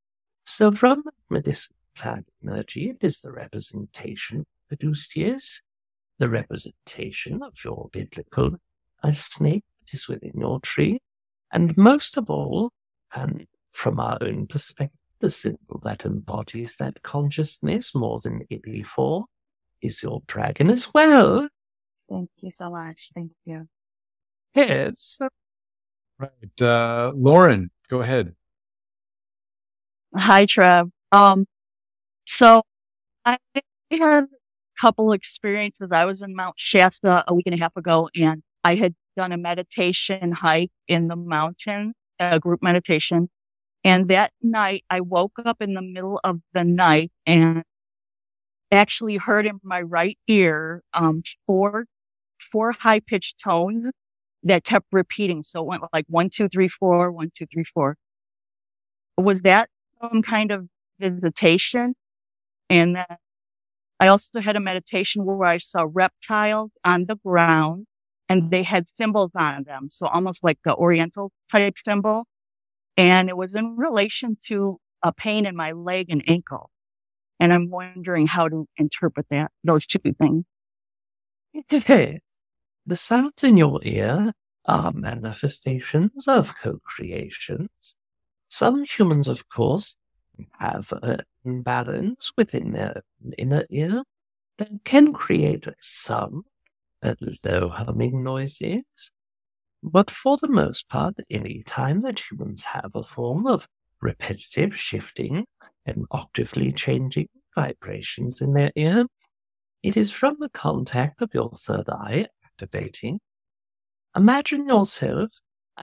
So 0.45 0.73
from 0.73 1.05
medicinal 1.31 1.77
plant 1.95 2.27
energy, 2.45 2.91
it 2.91 2.99
is 3.01 3.20
the 3.20 3.33
representation 3.33 4.45
produced 4.69 5.16
yes, 5.16 5.61
the 6.19 6.28
representation 6.28 7.43
of 7.43 7.55
your 7.65 7.89
biblical 7.93 8.57
a 9.03 9.15
snake 9.15 9.65
that 9.81 9.95
is 9.95 10.09
within 10.09 10.33
your 10.35 10.61
tree, 10.61 10.99
and 11.53 11.77
most 11.77 12.16
of 12.16 12.28
all, 12.28 12.73
and 13.15 13.47
from 13.73 14.01
our 14.01 14.19
own 14.20 14.47
perspective, 14.47 14.99
the 15.20 15.31
symbol 15.31 15.81
that 15.83 16.05
embodies 16.05 16.77
that 16.77 17.03
consciousness 17.03 17.95
more 17.95 18.19
than 18.19 18.43
any 18.51 18.59
before 18.59 19.27
is 19.82 20.03
your 20.03 20.23
dragon 20.27 20.70
as 20.70 20.93
well. 20.93 21.48
Thank 22.09 22.31
you 22.39 22.51
so 22.51 22.70
much. 22.70 23.11
Thank 23.15 23.32
you. 23.44 23.69
Yes. 24.55 25.19
Right. 26.19 26.62
Uh, 26.62 27.12
Lauren, 27.15 27.70
go 27.89 28.01
ahead. 28.01 28.35
Hi, 30.15 30.47
Treb. 30.47 30.90
Um, 31.12 31.47
so 32.27 32.62
I 33.24 33.39
had 33.90 34.24
a 34.24 34.28
couple 34.81 35.12
experiences. 35.12 35.89
I 35.93 36.05
was 36.05 36.23
in 36.23 36.35
Mount 36.35 36.55
Shasta 36.57 37.24
a 37.28 37.35
week 37.35 37.47
and 37.47 37.55
a 37.55 37.59
half 37.59 37.77
ago 37.77 38.09
and 38.15 38.43
I 38.65 38.77
had 38.77 38.94
done 39.16 39.32
a 39.32 39.36
meditation 39.36 40.32
hike 40.32 40.70
in 40.89 41.09
the 41.09 41.16
mountain, 41.16 41.94
a 42.19 42.40
group 42.40 42.62
meditation. 42.62 43.28
And 43.85 44.09
that 44.09 44.32
night 44.43 44.85
I 44.90 45.01
woke 45.01 45.39
up 45.44 45.61
in 45.61 45.74
the 45.74 45.82
middle 45.82 46.20
of 46.24 46.40
the 46.55 46.65
night 46.65 47.12
and 47.27 47.62
actually 48.72 49.16
heard 49.16 49.47
in 49.47 49.60
my 49.62 49.80
right 49.80 50.18
ear, 50.28 50.82
um, 50.93 51.22
four, 51.47 51.86
four 52.52 52.72
high 52.72 53.01
pitched 53.01 53.40
tones 53.43 53.86
that 54.43 54.64
kept 54.64 54.86
repeating. 54.93 55.43
So 55.43 55.60
it 55.60 55.66
went 55.66 55.82
like 55.93 56.06
one, 56.09 56.30
two, 56.30 56.48
three, 56.48 56.68
four, 56.68 57.10
one, 57.12 57.30
two, 57.36 57.47
three, 57.52 57.64
four. 57.64 57.97
Was 59.18 59.40
that 59.43 59.68
some 60.01 60.22
kind 60.22 60.51
of 60.51 60.66
visitation? 61.01 61.94
And 62.68 62.97
then 62.97 63.06
I 63.98 64.09
also 64.09 64.40
had 64.40 64.56
a 64.56 64.60
meditation 64.60 65.24
where 65.24 65.48
I 65.48 65.59
saw 65.59 65.86
reptiles 65.90 66.70
on 66.84 67.06
the 67.06 67.16
ground 67.16 67.86
and 68.28 68.51
they 68.51 68.62
had 68.62 68.88
symbols 68.88 69.30
on 69.34 69.64
them. 69.64 69.88
So 69.90 70.06
almost 70.06 70.44
like 70.44 70.59
the 70.64 70.74
Oriental 70.74 71.32
type 71.51 71.74
symbol. 71.82 72.26
And 72.97 73.28
it 73.28 73.36
was 73.36 73.55
in 73.55 73.76
relation 73.76 74.36
to 74.48 74.78
a 75.02 75.12
pain 75.12 75.47
in 75.47 75.56
my 75.56 75.72
leg 75.72 76.06
and 76.10 76.22
ankle. 76.28 76.70
And 77.39 77.53
I'm 77.53 77.71
wondering 77.71 78.27
how 78.27 78.49
to 78.49 78.67
interpret 78.77 79.27
that, 79.31 79.51
those 79.63 79.87
two 79.87 80.01
things. 80.19 80.45
the 82.87 82.97
sounds 82.97 83.43
in 83.43 83.57
your 83.57 83.81
ear 83.83 84.33
are 84.67 84.93
manifestations 84.93 86.29
of 86.29 86.55
co-creations. 86.57 87.97
Some 88.49 88.85
humans, 88.85 89.29
of 89.29 89.49
course, 89.49 89.97
have 90.59 90.93
an 91.03 91.21
imbalance 91.45 92.33
within 92.37 92.73
their 92.73 93.03
inner 93.39 93.65
ear 93.71 94.03
that 94.59 94.71
can 94.85 95.13
create 95.13 95.67
some 95.81 96.45
low 97.45 97.69
humming 97.69 98.23
noises. 98.23 99.11
But 99.83 100.11
for 100.11 100.37
the 100.37 100.49
most 100.49 100.89
part, 100.89 101.15
any 101.31 101.63
time 101.63 102.03
that 102.03 102.31
humans 102.31 102.65
have 102.65 102.91
a 102.95 103.03
form 103.03 103.47
of 103.47 103.69
repetitive 104.01 104.77
shifting 104.78 105.47
and 105.85 106.05
octavely 106.10 106.73
changing 106.73 107.28
vibrations 107.55 108.40
in 108.40 108.52
their 108.52 108.73
ear, 108.77 109.06
it 109.82 109.97
is 109.97 110.10
from 110.10 110.36
the 110.40 110.48
contact 110.48 111.23
of 111.23 111.31
your 111.32 111.51
third 111.51 111.89
eye 111.89 112.27
activating. 112.44 113.20
Imagine 114.16 114.68
yourself 114.68 115.31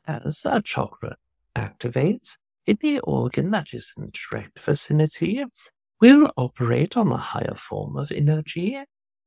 as 0.07 0.43
a 0.45 0.61
chakra 0.61 1.15
activates 1.55 2.37
in 2.65 2.77
the 2.81 2.99
organ 2.99 3.51
that 3.51 3.73
is 3.73 3.93
in 3.97 4.11
direct 4.11 4.59
vicinity 4.59 5.43
will 6.01 6.31
operate 6.35 6.97
on 6.97 7.11
a 7.11 7.17
higher 7.17 7.55
form 7.55 7.95
of 7.95 8.11
energy. 8.11 8.77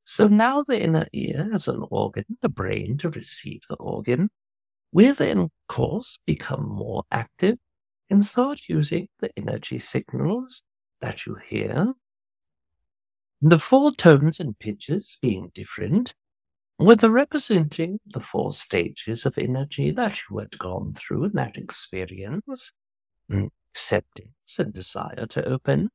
So 0.03 0.27
now 0.27 0.63
the 0.63 0.81
inner 0.81 1.07
ear 1.13 1.49
as 1.53 1.67
an 1.67 1.83
organ, 1.89 2.25
the 2.41 2.49
brain 2.49 2.97
to 2.99 3.09
receive 3.09 3.61
the 3.69 3.77
organ, 3.77 4.29
will 4.91 5.13
then, 5.13 5.39
of 5.39 5.51
course, 5.67 6.19
become 6.25 6.67
more 6.67 7.03
active 7.11 7.57
and 8.09 8.25
start 8.25 8.61
using 8.67 9.07
the 9.19 9.29
energy 9.37 9.79
signals 9.79 10.63
that 11.01 11.25
you 11.25 11.35
hear. 11.47 11.93
The 13.41 13.59
four 13.59 13.91
tones 13.91 14.39
and 14.39 14.57
pitches 14.57 15.17
being 15.21 15.51
different, 15.53 16.15
with 16.79 17.03
representing 17.03 17.99
the 18.05 18.19
four 18.19 18.53
stages 18.53 19.25
of 19.25 19.37
energy 19.37 19.91
that 19.91 20.21
you 20.29 20.37
had 20.37 20.57
gone 20.57 20.93
through 20.93 21.25
in 21.25 21.31
that 21.33 21.57
experience, 21.57 22.73
mm, 23.31 23.49
acceptance 23.71 24.59
and 24.59 24.73
desire 24.73 25.25
to 25.27 25.45
open, 25.45 25.89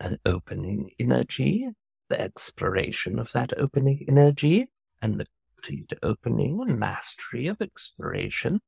an 0.00 0.18
opening 0.24 0.90
energy, 0.98 1.68
the 2.08 2.20
exploration 2.20 3.18
of 3.18 3.32
that 3.32 3.52
opening 3.58 4.04
energy, 4.08 4.68
and 5.02 5.18
the 5.18 5.26
complete 5.54 5.92
opening 6.02 6.60
and 6.60 6.78
mastery 6.78 7.46
of 7.48 7.60
exploration. 7.60 8.60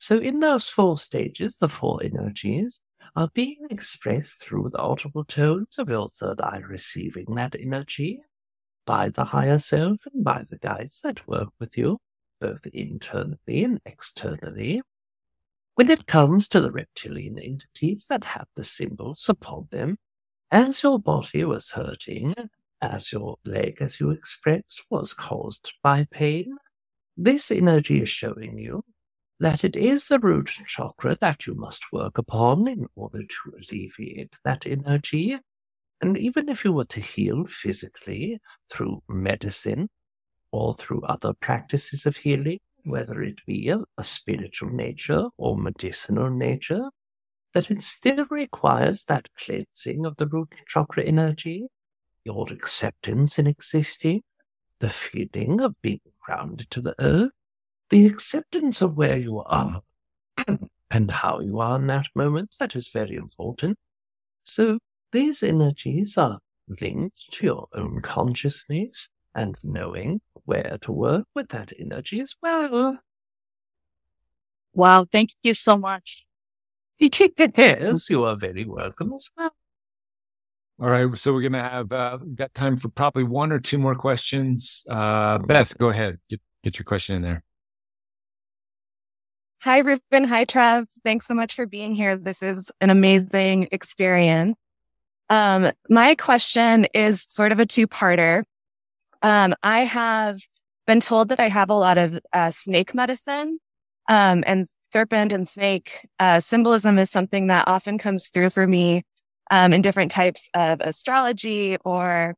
So 0.00 0.16
in 0.16 0.40
those 0.40 0.66
four 0.66 0.96
stages, 0.96 1.58
the 1.58 1.68
four 1.68 2.00
energies 2.02 2.80
are 3.14 3.28
being 3.34 3.66
expressed 3.68 4.42
through 4.42 4.70
the 4.72 4.78
audible 4.78 5.24
tones 5.24 5.78
of 5.78 5.90
your 5.90 6.08
third 6.08 6.40
eye 6.40 6.62
receiving 6.66 7.34
that 7.34 7.54
energy 7.54 8.22
by 8.86 9.10
the 9.10 9.24
higher 9.24 9.58
self 9.58 9.98
and 10.10 10.24
by 10.24 10.44
the 10.48 10.56
guides 10.56 11.02
that 11.02 11.28
work 11.28 11.50
with 11.60 11.76
you, 11.76 11.98
both 12.40 12.66
internally 12.72 13.62
and 13.62 13.78
externally. 13.84 14.80
When 15.74 15.90
it 15.90 16.06
comes 16.06 16.48
to 16.48 16.62
the 16.62 16.72
reptilian 16.72 17.38
entities 17.38 18.06
that 18.06 18.24
have 18.24 18.46
the 18.56 18.64
symbols 18.64 19.28
upon 19.28 19.68
them, 19.70 19.98
as 20.50 20.82
your 20.82 20.98
body 20.98 21.44
was 21.44 21.72
hurting, 21.72 22.34
as 22.80 23.12
your 23.12 23.36
leg, 23.44 23.76
as 23.80 24.00
you 24.00 24.12
expressed, 24.12 24.82
was 24.88 25.12
caused 25.12 25.74
by 25.82 26.06
pain, 26.10 26.56
this 27.18 27.50
energy 27.50 28.00
is 28.00 28.08
showing 28.08 28.58
you 28.58 28.82
that 29.40 29.64
it 29.64 29.74
is 29.74 30.08
the 30.08 30.18
root 30.18 30.50
chakra 30.66 31.16
that 31.18 31.46
you 31.46 31.54
must 31.54 31.90
work 31.92 32.18
upon 32.18 32.68
in 32.68 32.86
order 32.94 33.22
to 33.22 33.52
alleviate 33.56 34.36
that 34.44 34.66
energy. 34.66 35.38
And 36.02 36.18
even 36.18 36.50
if 36.50 36.62
you 36.62 36.72
were 36.72 36.84
to 36.86 37.00
heal 37.00 37.46
physically 37.46 38.38
through 38.70 39.02
medicine 39.08 39.88
or 40.52 40.74
through 40.74 41.02
other 41.02 41.32
practices 41.32 42.04
of 42.04 42.18
healing, 42.18 42.58
whether 42.84 43.22
it 43.22 43.40
be 43.46 43.70
a, 43.70 43.80
a 43.96 44.04
spiritual 44.04 44.70
nature 44.70 45.24
or 45.38 45.56
medicinal 45.56 46.30
nature, 46.30 46.90
that 47.54 47.70
it 47.70 47.80
still 47.80 48.26
requires 48.30 49.06
that 49.06 49.28
cleansing 49.38 50.04
of 50.04 50.16
the 50.18 50.26
root 50.26 50.52
chakra 50.68 51.02
energy, 51.02 51.66
your 52.24 52.46
acceptance 52.52 53.38
in 53.38 53.46
existing, 53.46 54.22
the 54.80 54.90
feeling 54.90 55.62
of 55.62 55.80
being 55.80 56.00
grounded 56.20 56.70
to 56.70 56.82
the 56.82 56.94
earth, 57.00 57.32
the 57.90 58.06
acceptance 58.06 58.80
of 58.80 58.96
where 58.96 59.16
you 59.16 59.40
are 59.40 59.82
and 60.90 61.10
how 61.10 61.40
you 61.40 61.60
are 61.60 61.76
in 61.76 61.86
that 61.88 62.06
moment, 62.14 62.54
that 62.58 62.74
is 62.74 62.88
very 62.88 63.16
important. 63.16 63.76
So 64.44 64.78
these 65.12 65.42
energies 65.42 66.16
are 66.16 66.38
linked 66.80 67.32
to 67.32 67.46
your 67.46 67.68
own 67.74 68.00
consciousness 68.00 69.08
and 69.34 69.58
knowing 69.62 70.20
where 70.44 70.78
to 70.80 70.92
work 70.92 71.26
with 71.34 71.48
that 71.48 71.72
energy 71.78 72.20
as 72.20 72.34
well. 72.42 72.98
Wow. 74.72 75.06
Thank 75.10 75.30
you 75.42 75.54
so 75.54 75.76
much. 75.76 76.24
Yes, 77.00 78.10
you 78.10 78.24
are 78.24 78.36
very 78.36 78.66
welcome 78.66 79.12
as 79.14 79.30
well. 79.36 79.54
All 80.80 80.90
right. 80.90 81.16
So 81.16 81.32
we're 81.32 81.40
going 81.40 81.52
to 81.54 81.62
have, 81.62 81.92
uh, 81.92 82.18
got 82.34 82.52
time 82.54 82.76
for 82.76 82.88
probably 82.88 83.24
one 83.24 83.52
or 83.52 83.58
two 83.58 83.78
more 83.78 83.94
questions. 83.94 84.84
Uh, 84.88 85.38
Beth, 85.38 85.76
go 85.78 85.88
ahead. 85.88 86.18
Get, 86.28 86.40
get 86.62 86.78
your 86.78 86.84
question 86.84 87.16
in 87.16 87.22
there. 87.22 87.42
Hi, 89.62 89.78
Reuben. 89.80 90.24
Hi, 90.24 90.44
Treb. 90.46 90.86
Thanks 91.04 91.26
so 91.26 91.34
much 91.34 91.54
for 91.54 91.66
being 91.66 91.94
here. 91.94 92.16
This 92.16 92.42
is 92.42 92.72
an 92.80 92.88
amazing 92.88 93.68
experience. 93.72 94.56
Um, 95.28 95.70
my 95.90 96.14
question 96.14 96.86
is 96.94 97.22
sort 97.28 97.52
of 97.52 97.58
a 97.58 97.66
two 97.66 97.86
parter. 97.86 98.44
Um, 99.20 99.54
I 99.62 99.80
have 99.80 100.40
been 100.86 101.00
told 101.00 101.28
that 101.28 101.40
I 101.40 101.48
have 101.48 101.68
a 101.68 101.74
lot 101.74 101.98
of 101.98 102.18
uh, 102.32 102.50
snake 102.50 102.94
medicine. 102.94 103.58
Um, 104.08 104.42
and 104.46 104.66
serpent 104.94 105.30
and 105.30 105.46
snake 105.46 106.08
uh, 106.18 106.40
symbolism 106.40 106.98
is 106.98 107.10
something 107.10 107.48
that 107.48 107.68
often 107.68 107.98
comes 107.98 108.30
through 108.30 108.48
for 108.50 108.66
me 108.66 109.02
um, 109.50 109.74
in 109.74 109.82
different 109.82 110.10
types 110.10 110.48
of 110.54 110.80
astrology 110.80 111.76
or 111.84 112.34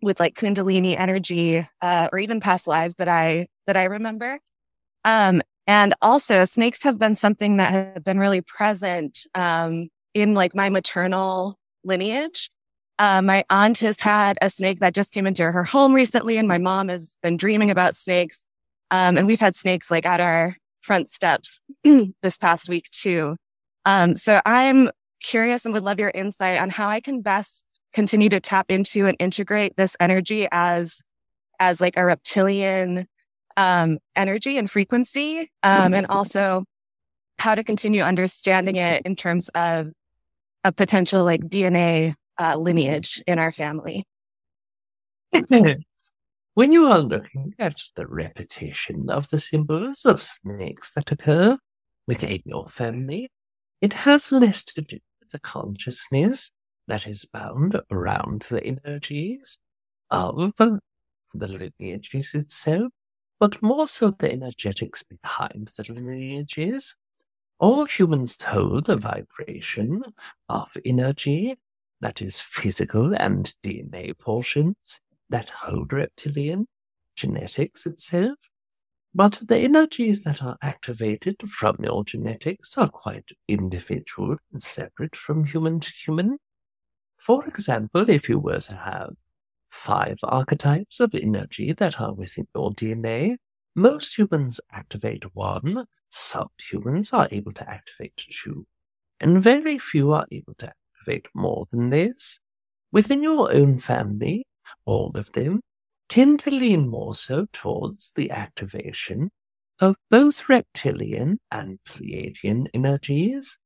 with 0.00 0.18
like 0.18 0.34
kundalini 0.34 0.98
energy 0.98 1.66
uh, 1.82 2.08
or 2.10 2.18
even 2.18 2.40
past 2.40 2.66
lives 2.66 2.94
that 2.94 3.08
I 3.08 3.48
that 3.66 3.76
I 3.76 3.84
remember. 3.84 4.40
Um, 5.04 5.42
and 5.66 5.94
also, 6.02 6.44
snakes 6.44 6.82
have 6.82 6.98
been 6.98 7.14
something 7.14 7.56
that 7.56 7.72
have 7.72 8.04
been 8.04 8.18
really 8.18 8.42
present 8.42 9.26
um, 9.34 9.88
in 10.12 10.34
like 10.34 10.54
my 10.54 10.68
maternal 10.68 11.56
lineage. 11.84 12.50
Uh, 12.98 13.22
my 13.22 13.44
aunt 13.50 13.78
has 13.78 14.00
had 14.00 14.38
a 14.40 14.50
snake 14.50 14.80
that 14.80 14.94
just 14.94 15.12
came 15.12 15.26
into 15.26 15.50
her 15.50 15.64
home 15.64 15.94
recently, 15.94 16.36
and 16.36 16.46
my 16.46 16.58
mom 16.58 16.88
has 16.88 17.16
been 17.22 17.36
dreaming 17.36 17.70
about 17.70 17.96
snakes. 17.96 18.46
Um, 18.90 19.16
and 19.16 19.26
we've 19.26 19.40
had 19.40 19.54
snakes 19.54 19.90
like 19.90 20.06
at 20.06 20.20
our 20.20 20.56
front 20.82 21.08
steps 21.08 21.62
this 22.22 22.38
past 22.38 22.68
week 22.68 22.88
too. 22.90 23.36
Um, 23.86 24.14
so 24.14 24.40
I'm 24.44 24.90
curious 25.22 25.64
and 25.64 25.72
would 25.72 25.82
love 25.82 25.98
your 25.98 26.12
insight 26.14 26.58
on 26.60 26.70
how 26.70 26.88
I 26.88 27.00
can 27.00 27.22
best 27.22 27.64
continue 27.94 28.28
to 28.28 28.40
tap 28.40 28.66
into 28.70 29.06
and 29.06 29.16
integrate 29.18 29.76
this 29.76 29.96
energy 29.98 30.46
as 30.52 31.02
as 31.60 31.80
like 31.80 31.96
a 31.96 32.04
reptilian 32.04 33.06
um, 33.56 33.98
energy 34.16 34.58
and 34.58 34.70
frequency, 34.70 35.50
um, 35.62 35.94
and 35.94 36.06
also 36.08 36.64
how 37.38 37.54
to 37.54 37.64
continue 37.64 38.02
understanding 38.02 38.76
it 38.76 39.02
in 39.04 39.16
terms 39.16 39.48
of 39.50 39.92
a 40.64 40.72
potential 40.72 41.24
like 41.24 41.42
DNA 41.42 42.14
uh, 42.40 42.56
lineage 42.56 43.22
in 43.26 43.38
our 43.38 43.52
family. 43.52 44.06
when 46.54 46.72
you 46.72 46.86
are 46.86 47.00
looking 47.00 47.54
at 47.58 47.80
the 47.96 48.06
repetition 48.06 49.10
of 49.10 49.28
the 49.30 49.38
symbols 49.38 50.04
of 50.04 50.22
snakes 50.22 50.92
that 50.92 51.10
occur 51.12 51.58
within 52.06 52.40
your 52.44 52.68
family, 52.68 53.30
it 53.80 53.92
has 53.92 54.32
less 54.32 54.62
to 54.64 54.80
do 54.80 54.98
with 55.20 55.30
the 55.30 55.40
consciousness 55.40 56.50
that 56.86 57.06
is 57.06 57.24
bound 57.24 57.80
around 57.90 58.42
the 58.48 58.62
energies 58.62 59.58
of 60.10 60.52
the 60.56 60.80
lineages 61.32 62.34
itself 62.34 62.92
but 63.38 63.62
more 63.62 63.86
so 63.86 64.10
the 64.10 64.32
energetics 64.32 65.02
behind 65.02 65.68
the 65.76 65.92
lineages. 65.92 66.96
All 67.58 67.84
humans 67.84 68.36
hold 68.42 68.88
a 68.88 68.96
vibration 68.96 70.02
of 70.48 70.76
energy 70.84 71.56
that 72.00 72.20
is 72.20 72.40
physical 72.40 73.14
and 73.14 73.54
DNA 73.64 74.18
portions 74.18 75.00
that 75.30 75.50
hold 75.50 75.92
reptilian 75.92 76.66
genetics 77.16 77.86
itself. 77.86 78.38
But 79.14 79.40
the 79.46 79.58
energies 79.58 80.24
that 80.24 80.42
are 80.42 80.58
activated 80.60 81.48
from 81.48 81.76
your 81.82 82.04
genetics 82.04 82.76
are 82.76 82.88
quite 82.88 83.30
individual 83.46 84.36
and 84.52 84.62
separate 84.62 85.14
from 85.14 85.44
human 85.44 85.80
to 85.80 85.90
human. 85.90 86.38
For 87.18 87.46
example, 87.46 88.10
if 88.10 88.28
you 88.28 88.38
were 88.38 88.60
to 88.60 88.74
have 88.74 89.14
five 89.74 90.18
archetypes 90.22 91.00
of 91.00 91.14
energy 91.14 91.72
that 91.72 92.00
are 92.00 92.14
within 92.14 92.46
your 92.54 92.70
DNA. 92.70 93.36
Most 93.74 94.16
humans 94.16 94.60
activate 94.70 95.24
one, 95.34 95.84
some 96.08 96.48
humans 96.58 97.12
are 97.12 97.28
able 97.32 97.52
to 97.52 97.68
activate 97.68 98.16
two, 98.16 98.66
and 99.20 99.42
very 99.42 99.78
few 99.78 100.12
are 100.12 100.26
able 100.30 100.54
to 100.58 100.72
activate 100.72 101.28
more 101.34 101.66
than 101.72 101.90
this. 101.90 102.38
Within 102.92 103.22
your 103.22 103.52
own 103.52 103.78
family, 103.78 104.46
all 104.86 105.10
of 105.16 105.32
them 105.32 105.60
tend 106.08 106.38
to 106.40 106.50
lean 106.50 106.88
more 106.88 107.14
so 107.14 107.46
towards 107.52 108.12
the 108.12 108.30
activation 108.30 109.30
of 109.80 109.96
both 110.08 110.48
reptilian 110.48 111.40
and 111.50 111.80
Pleiadian 111.84 112.68
energies. 112.72 113.58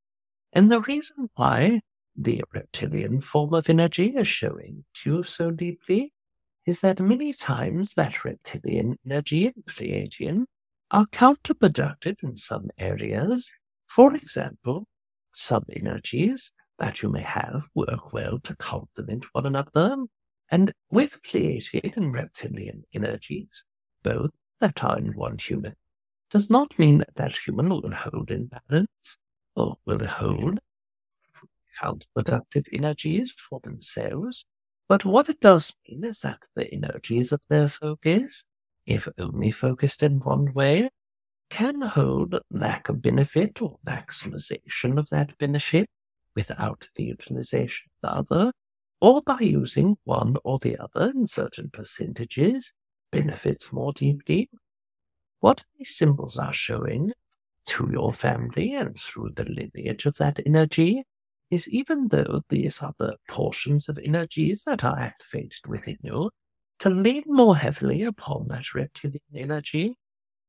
And 0.55 0.72
the 0.72 0.80
reason 0.80 1.28
why 1.35 1.82
the 2.20 2.42
reptilian 2.52 3.20
form 3.20 3.54
of 3.54 3.70
energy 3.70 4.08
is 4.16 4.26
showing 4.26 4.84
to 4.92 5.10
you 5.10 5.22
so 5.22 5.52
deeply 5.52 6.12
is 6.66 6.80
that 6.80 6.98
many 7.00 7.32
times 7.32 7.94
that 7.94 8.24
reptilian 8.24 8.98
energy 9.06 9.46
and 9.46 9.64
Pleiadian 9.64 10.44
are 10.90 11.06
counterproductive 11.06 12.16
in 12.22 12.34
some 12.34 12.68
areas. 12.76 13.52
For 13.86 14.14
example, 14.14 14.86
some 15.32 15.64
energies 15.74 16.52
that 16.80 17.02
you 17.02 17.08
may 17.08 17.22
have 17.22 17.62
work 17.74 18.12
well 18.12 18.40
to 18.40 18.56
complement 18.56 19.26
one 19.32 19.46
another. 19.46 19.96
And 20.50 20.72
with 20.90 21.22
Pleiadian 21.22 21.96
and 21.96 22.12
reptilian 22.12 22.82
energies, 22.92 23.64
both 24.02 24.30
that 24.60 24.82
are 24.82 24.98
in 24.98 25.12
one 25.12 25.38
human, 25.38 25.74
does 26.30 26.50
not 26.50 26.78
mean 26.78 26.98
that 26.98 27.14
that 27.14 27.36
human 27.36 27.68
will 27.68 27.92
hold 27.92 28.30
in 28.30 28.50
balance 28.68 29.18
or 29.54 29.76
will 29.86 30.04
hold 30.04 30.58
counterproductive 31.82 32.68
energies 32.72 33.32
for 33.32 33.60
themselves. 33.62 34.46
But 34.88 35.05
what 35.05 35.28
it 35.28 35.40
does 35.40 35.74
mean 35.86 36.05
is 36.05 36.20
that 36.20 36.44
the 36.56 36.72
energies 36.72 37.32
of 37.32 37.40
their 37.48 37.68
focus, 37.68 38.44
if 38.86 39.06
only 39.18 39.50
focused 39.50 40.02
in 40.02 40.20
one 40.20 40.52
way, 40.55 40.90
can 41.50 41.80
hold 41.80 42.38
lack 42.50 42.88
of 42.88 43.02
benefit 43.02 43.60
or 43.62 43.78
maximization 43.86 44.98
of 44.98 45.09
that 45.10 45.36
benefit 45.38 45.88
without 46.34 46.88
the 46.94 47.05
utilization 47.05 47.90
of 47.96 48.00
the 48.00 48.16
other, 48.16 48.52
or 49.00 49.22
by 49.22 49.38
using 49.40 49.96
one 50.05 50.36
or 50.44 50.59
the 50.59 50.76
other 50.76 51.10
in 51.10 51.26
certain 51.26 51.70
percentages, 51.70 52.72
benefits 53.10 53.72
more 53.72 53.92
deeply. 53.92 54.50
What 55.40 55.64
these 55.76 55.96
symbols 55.96 56.38
are 56.38 56.52
showing 56.52 57.12
to 57.66 57.88
your 57.92 58.12
family 58.12 58.74
and 58.74 58.98
through 58.98 59.30
the 59.34 59.44
lineage 59.44 60.06
of 60.06 60.16
that 60.16 60.40
energy 60.44 61.05
is 61.50 61.68
even 61.68 62.08
though 62.08 62.42
these 62.48 62.82
are 62.82 62.92
the 62.98 63.16
portions 63.28 63.88
of 63.88 63.98
energies 63.98 64.64
that 64.64 64.84
are 64.84 64.98
activated 64.98 65.66
within 65.66 65.98
you, 66.02 66.30
to 66.80 66.90
lean 66.90 67.24
more 67.26 67.56
heavily 67.56 68.02
upon 68.02 68.48
that 68.48 68.74
reptilian 68.74 69.20
energy. 69.34 69.96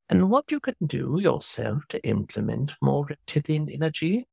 And 0.09 0.29
what 0.29 0.51
you 0.51 0.59
can 0.59 0.75
do 0.85 1.19
yourself 1.19 1.83
to 1.89 2.03
implement 2.07 2.73
more 2.81 3.05
reptilian 3.05 3.69
energy 3.69 4.27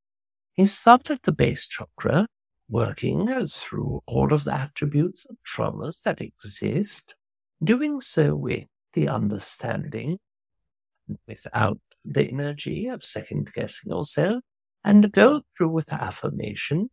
is 0.56 0.76
start 0.76 1.10
at 1.10 1.22
the 1.22 1.32
base 1.32 1.66
chakra, 1.66 2.26
working 2.68 3.28
through 3.46 4.02
all 4.06 4.32
of 4.32 4.44
the 4.44 4.54
attributes 4.54 5.26
of 5.26 5.36
traumas 5.46 6.02
that 6.02 6.20
exist, 6.20 7.14
doing 7.62 8.00
so 8.00 8.34
with 8.34 8.64
the 8.94 9.08
understanding, 9.08 10.18
without 11.28 11.78
the 12.04 12.28
energy 12.28 12.88
of 12.88 13.04
second 13.04 13.52
guessing 13.52 13.92
yourself, 13.92 14.42
and 14.86 15.10
go 15.10 15.42
through 15.56 15.68
with 15.68 15.92
affirmation 15.92 16.88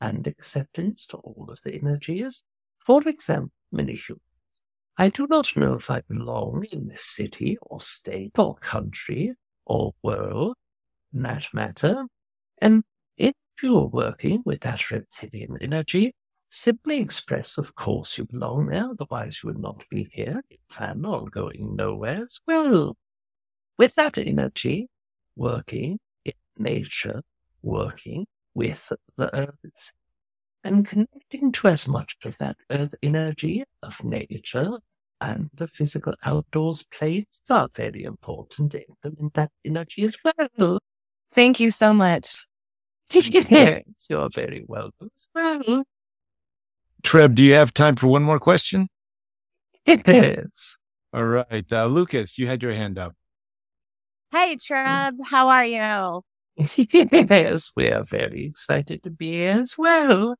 and 0.00 0.26
acceptance 0.26 1.06
to 1.06 1.18
all 1.18 1.50
of 1.50 1.60
the 1.62 1.74
energies. 1.74 2.42
For 2.78 3.06
example, 3.06 3.52
many 3.70 3.92
humans. 3.94 4.22
I 4.96 5.10
do 5.10 5.26
not 5.28 5.54
know 5.54 5.74
if 5.74 5.90
I 5.90 6.00
belong 6.08 6.64
in 6.72 6.88
this 6.88 7.04
city 7.04 7.58
or 7.60 7.80
state 7.80 8.38
or 8.38 8.54
country 8.56 9.34
or 9.66 9.92
world, 10.02 10.56
in 11.12 11.22
that 11.22 11.46
matter. 11.52 12.06
And 12.58 12.84
if 13.18 13.34
you're 13.62 13.86
working 13.86 14.42
with 14.46 14.60
that 14.60 14.90
reptilian 14.90 15.58
energy, 15.60 16.14
simply 16.48 17.00
express, 17.00 17.58
of 17.58 17.74
course, 17.74 18.16
you 18.16 18.24
belong 18.24 18.66
there, 18.66 18.88
otherwise 18.90 19.40
you 19.42 19.48
would 19.48 19.58
not 19.58 19.84
be 19.90 20.08
here. 20.10 20.40
You 20.48 20.56
plan 20.70 21.04
on 21.04 21.26
going 21.26 21.76
nowhere 21.76 22.22
as 22.22 22.40
well. 22.46 22.96
With 23.76 23.94
that 23.96 24.16
energy 24.16 24.88
working 25.36 25.98
nature 26.58 27.22
working 27.62 28.26
with 28.54 28.92
the 29.16 29.34
earth 29.36 29.92
and 30.62 30.86
connecting 30.86 31.52
to 31.52 31.68
as 31.68 31.86
much 31.88 32.16
of 32.24 32.38
that 32.38 32.56
earth 32.70 32.94
energy 33.02 33.64
of 33.82 34.02
nature 34.04 34.70
and 35.20 35.50
the 35.54 35.66
physical 35.66 36.14
outdoors 36.24 36.84
plates 36.84 37.42
are 37.50 37.68
very 37.74 38.04
important 38.04 38.72
to 38.72 38.86
implement 38.88 39.34
that 39.34 39.50
energy 39.64 40.04
as 40.04 40.16
well. 40.24 40.78
Thank 41.32 41.60
you 41.60 41.70
so 41.70 41.92
much. 41.92 42.46
yes, 43.10 43.84
you're 44.08 44.28
very 44.30 44.64
welcome 44.66 45.10
as 45.14 45.28
well. 45.34 45.84
Treb, 47.02 47.34
do 47.34 47.42
you 47.42 47.54
have 47.54 47.74
time 47.74 47.96
for 47.96 48.06
one 48.06 48.22
more 48.22 48.40
question? 48.40 48.88
Yes. 49.86 50.76
All 51.12 51.24
right. 51.24 51.72
Uh, 51.72 51.86
Lucas, 51.86 52.38
you 52.38 52.46
had 52.46 52.62
your 52.62 52.72
hand 52.72 52.98
up. 52.98 53.14
Hey, 54.32 54.56
Treb. 54.56 55.14
How 55.24 55.48
are 55.48 55.64
you? 55.64 56.22
yes, 56.76 57.72
we 57.76 57.88
are 57.90 58.04
very 58.04 58.46
excited 58.46 59.02
to 59.02 59.10
be 59.10 59.32
here 59.32 59.58
as 59.60 59.76
well. 59.76 60.36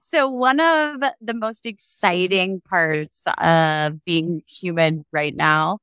so, 0.00 0.30
one 0.30 0.60
of 0.60 1.02
the 1.20 1.34
most 1.34 1.66
exciting 1.66 2.60
parts 2.62 3.24
of 3.38 4.04
being 4.04 4.42
human 4.48 5.04
right 5.12 5.34
now 5.34 5.78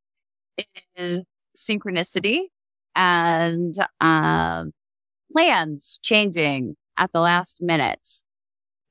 is 0.96 1.22
synchronicity 1.56 2.46
and 2.96 3.76
um, 4.00 4.72
plans 5.32 6.00
changing 6.02 6.76
at 6.98 7.12
the 7.12 7.20
last 7.20 7.62
minute. 7.62 8.24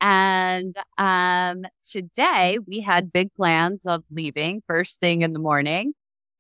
And 0.01 0.77
um, 0.97 1.65
today 1.85 2.59
we 2.67 2.81
had 2.81 3.13
big 3.13 3.35
plans 3.35 3.85
of 3.85 4.05
leaving 4.11 4.63
first 4.67 5.01
thing 5.01 5.23
in 5.23 5.33
the 5.35 5.39
morning. 5.39 5.93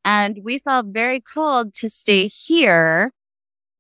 And 0.05 0.41
we 0.43 0.59
felt 0.59 0.87
very 0.89 1.21
called 1.21 1.75
to 1.75 1.91
stay 1.91 2.27
here 2.27 3.13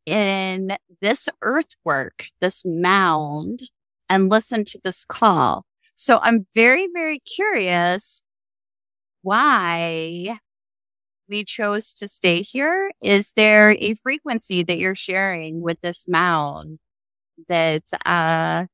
in 0.06 0.76
this 1.00 1.28
earthwork, 1.42 2.26
this 2.40 2.62
mound, 2.64 3.60
and 4.08 4.28
listen 4.28 4.64
to 4.66 4.80
this 4.82 5.04
call. 5.04 5.64
So 5.94 6.18
I'm 6.22 6.46
very, 6.54 6.88
very 6.92 7.20
curious 7.20 8.22
why 9.22 10.38
we 11.28 11.44
chose 11.44 11.94
to 11.94 12.08
stay 12.08 12.42
here. 12.42 12.90
Is 13.00 13.32
there 13.36 13.76
a 13.78 13.94
frequency 13.94 14.62
that 14.64 14.78
you're 14.78 14.94
sharing 14.94 15.60
with 15.60 15.80
this 15.80 16.06
mound 16.08 16.78
that 17.48 17.84
uh, 18.04 18.66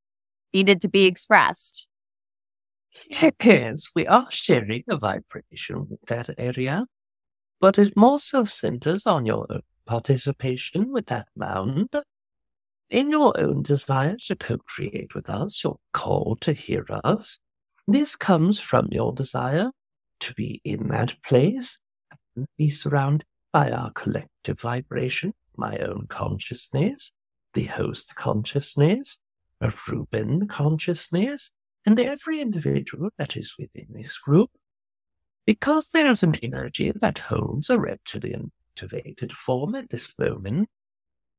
needed 0.55 0.81
to 0.81 0.89
be 0.89 1.05
expressed? 1.05 1.89
Yes, 3.11 3.91
we 3.95 4.07
are 4.07 4.31
sharing 4.31 4.85
a 4.89 4.97
vibration 4.97 5.87
with 5.91 6.01
that 6.07 6.31
area, 6.39 6.87
but 7.61 7.79
it 7.79 7.97
more 7.97 8.19
so 8.19 8.45
centers 8.45 9.07
on 9.07 9.27
your 9.27 9.47
own 9.51 9.63
participation 9.87 10.93
with 10.93 11.07
that 11.07 11.29
mound. 11.37 11.89
In 12.91 13.11
your 13.11 13.39
own 13.41 13.63
desire 13.63 14.17
to 14.27 14.37
co-create 14.37 15.15
with 15.15 15.29
us, 15.29 15.63
your 15.65 15.79
call 15.93 16.37
to 16.43 16.53
hear 16.53 16.85
us, 17.05 17.41
this 17.89 18.17
comes 18.17 18.61
from 18.61 18.89
your 18.91 19.13
desire 19.13 19.71
to 20.21 20.35
be 20.35 20.61
in 20.65 20.89
that 20.89 21.15
place 21.23 21.79
and 22.35 22.47
be 22.59 22.69
surrounded 22.69 23.27
by 23.53 23.71
our 23.71 23.91
collective 23.93 24.61
vibration, 24.61 25.33
my 25.57 25.79
own 25.79 26.07
consciousness, 26.09 27.11
the 27.55 27.65
host 27.65 28.15
consciousness, 28.15 29.19
a 29.61 29.73
Reuben 29.89 30.47
consciousness, 30.47 31.53
and 31.87 31.99
every 31.99 32.41
individual 32.41 33.11
that 33.19 33.37
is 33.37 33.55
within 33.59 33.87
this 33.91 34.19
group. 34.19 34.51
Because 35.47 35.91
there 35.91 36.11
is 36.11 36.25
an 36.25 36.35
energy 36.37 36.93
that 36.93 37.19
holds 37.19 37.71
a 37.71 37.79
reptilian 37.79 38.51
activated 38.77 39.33
form 39.33 39.77
at 39.77 39.91
this 39.91 40.13
moment, 40.19 40.69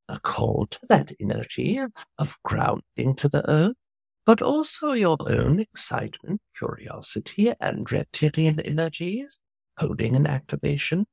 a 0.07 0.19
call 0.19 0.65
to 0.67 0.79
that 0.87 1.11
energy 1.19 1.79
of 2.17 2.37
grounding 2.43 3.15
to 3.17 3.27
the 3.27 3.47
earth, 3.49 3.75
but 4.25 4.41
also 4.41 4.93
your 4.93 5.17
own 5.27 5.59
excitement, 5.59 6.41
curiosity, 6.57 7.53
and 7.59 7.91
reptilian 7.91 8.59
energies 8.61 9.39
holding 9.77 10.15
an 10.15 10.25
activation. 10.25 11.05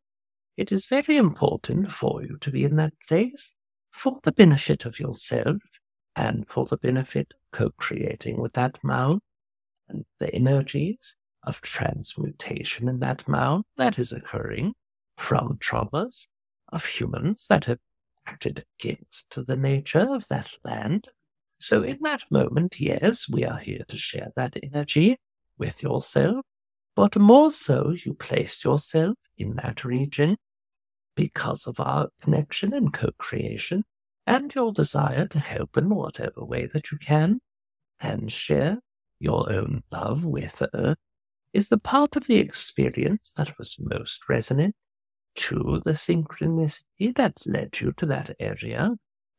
It 0.57 0.71
is 0.71 0.87
very 0.87 1.16
important 1.16 1.91
for 1.91 2.23
you 2.23 2.39
to 2.41 2.51
be 2.51 2.65
in 2.65 2.77
that 2.77 2.95
place 3.09 3.53
for 3.91 4.21
the 4.23 4.33
benefit 4.33 4.85
of 4.85 5.01
yourself 5.01 5.57
and 6.16 6.49
for 6.49 6.65
the 6.65 6.79
benefit 6.79 7.33
of 7.35 7.59
co-creating 7.59 8.41
with 8.41 8.53
that 8.53 8.79
mound 8.85 9.21
and 9.89 10.05
the 10.21 10.33
energies 10.33 11.16
of 11.47 11.61
transmutation 11.61 12.89
in 12.89 13.01
that 13.01 13.27
mound 13.29 13.65
that 13.77 13.99
is 13.99 14.12
occurring 14.12 14.75
from 15.16 15.59
traumas 15.59 16.27
of 16.71 16.85
humans 16.85 17.47
that 17.49 17.66
have 17.66 17.79
acted 18.27 18.65
against 18.79 19.47
the 19.47 19.57
nature 19.57 20.15
of 20.15 20.29
that 20.29 20.53
land. 20.65 21.09
So 21.59 21.83
in 21.83 21.99
that 22.03 22.25
moment, 22.31 22.81
yes, 22.81 23.29
we 23.29 23.45
are 23.45 23.59
here 23.59 23.85
to 23.89 23.97
share 23.97 24.31
that 24.37 24.57
energy 24.62 25.19
with 25.59 25.83
yourself, 25.83 26.45
but 26.97 27.16
more 27.16 27.51
so 27.51 27.95
you 28.05 28.15
placed 28.15 28.65
yourself 28.65 29.16
in 29.37 29.57
that 29.57 29.85
region 29.85 30.37
because 31.15 31.66
of 31.66 31.79
our 31.81 32.09
connection 32.21 32.75
and 32.75 32.93
co-creation 32.93 33.85
and 34.27 34.55
your 34.55 34.73
desire 34.73 35.27
to 35.27 35.39
help 35.39 35.77
in 35.77 35.91
whatever 35.91 36.45
way 36.45 36.66
that 36.66 36.91
you 36.91 36.99
can 36.99 37.41
and 38.01 38.33
share 38.33 38.79
your 39.21 39.51
own 39.53 39.83
love 39.93 40.25
with 40.25 40.62
her 40.73 40.97
is 41.55 41.68
the 41.68 41.78
part 41.78 42.16
of 42.16 42.26
the 42.26 42.36
experience 42.36 43.32
that 43.32 43.56
was 43.56 43.76
most 43.78 44.28
resonant 44.28 44.74
to 45.36 45.81
the 45.85 45.93
synchronicity 45.93 47.14
that 47.14 47.47
led 47.47 47.81
you 47.81 47.93
to 47.97 48.06
that 48.06 48.35
area 48.40 48.90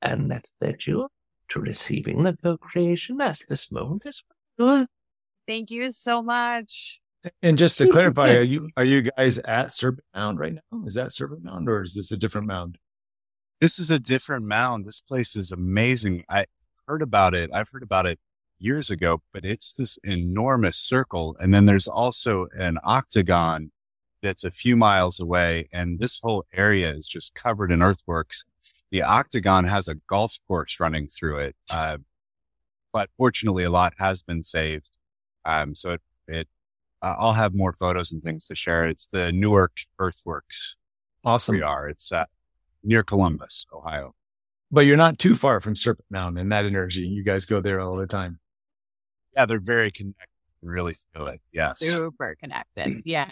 and 0.01 0.31
that 0.31 0.47
led 0.61 0.87
you 0.87 1.09
to 1.49 1.59
receiving 1.59 2.23
the 2.23 2.35
co-creation 2.41 3.21
at 3.21 3.39
this 3.49 3.71
moment 3.71 4.05
as 4.05 4.23
well. 4.57 4.87
Thank 5.47 5.69
you 5.69 5.91
so 5.91 6.23
much. 6.23 6.99
And 7.41 7.57
just 7.57 7.77
to 7.79 7.89
clarify, 7.91 8.33
are 8.33 8.41
you 8.41 8.69
are 8.77 8.83
you 8.83 9.03
guys 9.03 9.37
at 9.39 9.71
Serpent 9.71 10.05
Mound 10.15 10.39
right 10.39 10.53
now? 10.53 10.85
Is 10.85 10.95
that 10.95 11.11
Serpent 11.11 11.43
Mound 11.43 11.69
or 11.69 11.81
is 11.81 11.93
this 11.93 12.11
a 12.11 12.17
different 12.17 12.47
mound? 12.47 12.77
This 13.61 13.77
is 13.77 13.91
a 13.91 13.99
different 13.99 14.45
mound. 14.45 14.85
This 14.85 15.01
place 15.01 15.35
is 15.35 15.51
amazing. 15.51 16.23
I 16.29 16.45
heard 16.87 17.01
about 17.01 17.33
it. 17.33 17.49
I've 17.53 17.69
heard 17.69 17.83
about 17.83 18.05
it 18.05 18.19
years 18.65 18.89
ago, 18.89 19.21
but 19.31 19.45
it's 19.45 19.73
this 19.73 19.97
enormous 20.03 20.77
circle. 20.77 21.35
And 21.39 21.53
then 21.53 21.65
there's 21.65 21.87
also 21.87 22.47
an 22.57 22.79
octagon 22.83 23.71
that's 24.21 24.43
a 24.43 24.51
few 24.51 24.75
miles 24.75 25.19
away. 25.19 25.69
And 25.71 25.99
this 25.99 26.19
whole 26.21 26.43
area 26.53 26.91
is 26.91 27.07
just 27.07 27.35
covered 27.35 27.71
in 27.71 27.81
earthworks. 27.81 28.43
The 28.91 29.03
octagon 29.03 29.65
has 29.65 29.87
a 29.87 29.95
golf 30.09 30.37
course 30.47 30.79
running 30.79 31.07
through 31.07 31.39
it. 31.39 31.55
Uh, 31.69 31.99
but 32.91 33.09
fortunately, 33.17 33.63
a 33.63 33.69
lot 33.69 33.93
has 33.99 34.21
been 34.21 34.41
saved. 34.41 34.97
Um, 35.45 35.75
so 35.75 35.91
it, 35.91 36.01
it 36.27 36.47
uh, 37.01 37.15
I'll 37.19 37.33
have 37.33 37.53
more 37.53 37.73
photos 37.73 38.11
and 38.11 38.23
things 38.23 38.47
to 38.47 38.55
share. 38.55 38.87
It's 38.87 39.05
the 39.05 39.31
Newark 39.31 39.77
Earthworks. 39.99 40.75
Awesome. 41.23 41.55
We 41.55 41.61
are. 41.61 41.87
It's 41.87 42.11
uh, 42.11 42.25
near 42.83 43.03
Columbus, 43.03 43.65
Ohio. 43.73 44.15
But 44.71 44.85
you're 44.87 44.97
not 44.97 45.19
too 45.19 45.35
far 45.35 45.59
from 45.59 45.75
Serpent 45.75 46.07
Mound 46.09 46.39
and 46.39 46.51
that 46.51 46.65
energy. 46.65 47.01
You 47.01 47.23
guys 47.23 47.45
go 47.45 47.61
there 47.61 47.79
all 47.79 47.95
the 47.95 48.07
time. 48.07 48.39
Yeah, 49.35 49.45
they're 49.45 49.59
very 49.59 49.91
connected. 49.91 50.27
Really 50.61 50.93
feel 51.13 51.27
it. 51.27 51.41
Yes. 51.51 51.79
Super 51.79 52.35
connected. 52.39 53.01
Yeah. 53.05 53.29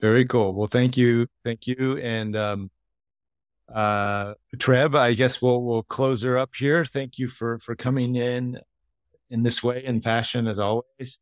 Very 0.00 0.26
cool. 0.26 0.52
Well, 0.52 0.66
thank 0.66 0.98
you. 0.98 1.26
Thank 1.42 1.66
you. 1.66 1.96
And, 1.96 2.36
um, 2.36 2.70
uh, 3.74 4.34
Treb, 4.58 4.94
I 4.94 5.14
guess 5.14 5.40
we'll, 5.40 5.62
we'll 5.62 5.82
close 5.82 6.22
her 6.22 6.36
up 6.36 6.54
here. 6.54 6.84
Thank 6.84 7.18
you 7.18 7.28
for, 7.28 7.58
for 7.58 7.74
coming 7.74 8.14
in 8.14 8.60
in 9.30 9.42
this 9.42 9.62
way 9.62 9.84
and 9.86 10.04
fashion 10.04 10.46
as 10.46 10.58
always. 10.58 11.18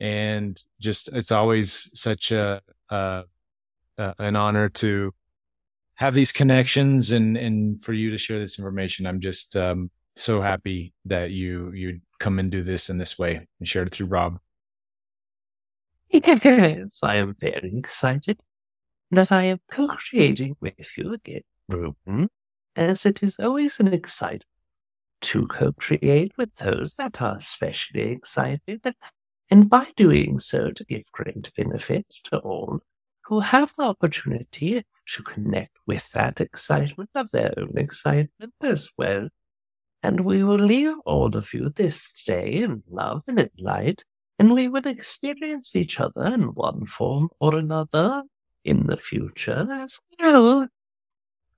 And 0.00 0.60
just, 0.80 1.12
it's 1.12 1.30
always 1.30 1.90
such 1.92 2.32
a, 2.32 2.62
uh, 2.88 3.24
uh, 3.98 4.14
an 4.18 4.36
honor 4.36 4.70
to 4.70 5.12
have 5.96 6.14
these 6.14 6.32
connections 6.32 7.10
and, 7.10 7.36
and 7.36 7.82
for 7.82 7.92
you 7.92 8.10
to 8.10 8.18
share 8.18 8.38
this 8.38 8.58
information. 8.58 9.06
I'm 9.06 9.20
just, 9.20 9.54
um, 9.54 9.90
so 10.16 10.40
happy 10.40 10.94
that 11.04 11.30
you, 11.30 11.72
you 11.72 12.00
come 12.18 12.38
and 12.38 12.50
do 12.50 12.62
this 12.62 12.90
in 12.90 12.98
this 12.98 13.18
way 13.18 13.46
and 13.58 13.68
share 13.68 13.84
it 13.84 13.92
through 13.92 14.06
Rob. 14.06 14.38
Yes, 16.10 17.00
I 17.02 17.16
am 17.16 17.34
very 17.38 17.76
excited 17.76 18.40
that 19.10 19.30
I 19.30 19.44
am 19.44 19.58
co-creating 19.70 20.56
with 20.60 20.96
you 20.96 21.12
again, 21.12 21.42
Reuben, 21.68 22.28
as 22.76 23.04
it 23.06 23.22
is 23.22 23.36
always 23.38 23.78
an 23.80 23.92
excitement 23.92 24.44
to 25.20 25.46
co-create 25.46 26.32
with 26.38 26.54
those 26.54 26.94
that 26.94 27.20
are 27.20 27.36
especially 27.36 28.10
excited, 28.10 28.80
and 29.50 29.68
by 29.68 29.86
doing 29.96 30.38
so 30.38 30.70
to 30.70 30.84
give 30.84 31.10
great 31.12 31.50
benefit 31.56 32.08
to 32.24 32.38
all 32.38 32.80
who 33.24 33.40
have 33.40 33.72
the 33.76 33.82
opportunity 33.82 34.82
to 35.06 35.22
connect 35.22 35.76
with 35.86 36.10
that 36.12 36.40
excitement 36.40 37.10
of 37.14 37.30
their 37.30 37.52
own 37.58 37.76
excitement 37.76 38.54
as 38.62 38.90
well. 38.96 39.28
And 40.02 40.20
we 40.20 40.44
will 40.44 40.56
leave 40.56 40.94
all 41.04 41.36
of 41.36 41.52
you 41.52 41.70
this 41.70 42.10
day 42.22 42.52
in 42.62 42.82
love 42.88 43.22
and 43.26 43.40
in 43.40 43.50
light, 43.58 44.04
and 44.38 44.52
we 44.52 44.68
will 44.68 44.86
experience 44.86 45.74
each 45.74 45.98
other 45.98 46.32
in 46.32 46.54
one 46.54 46.86
form 46.86 47.30
or 47.40 47.56
another 47.56 48.22
in 48.64 48.86
the 48.86 48.96
future 48.96 49.66
as 49.70 49.98
well. 50.20 50.68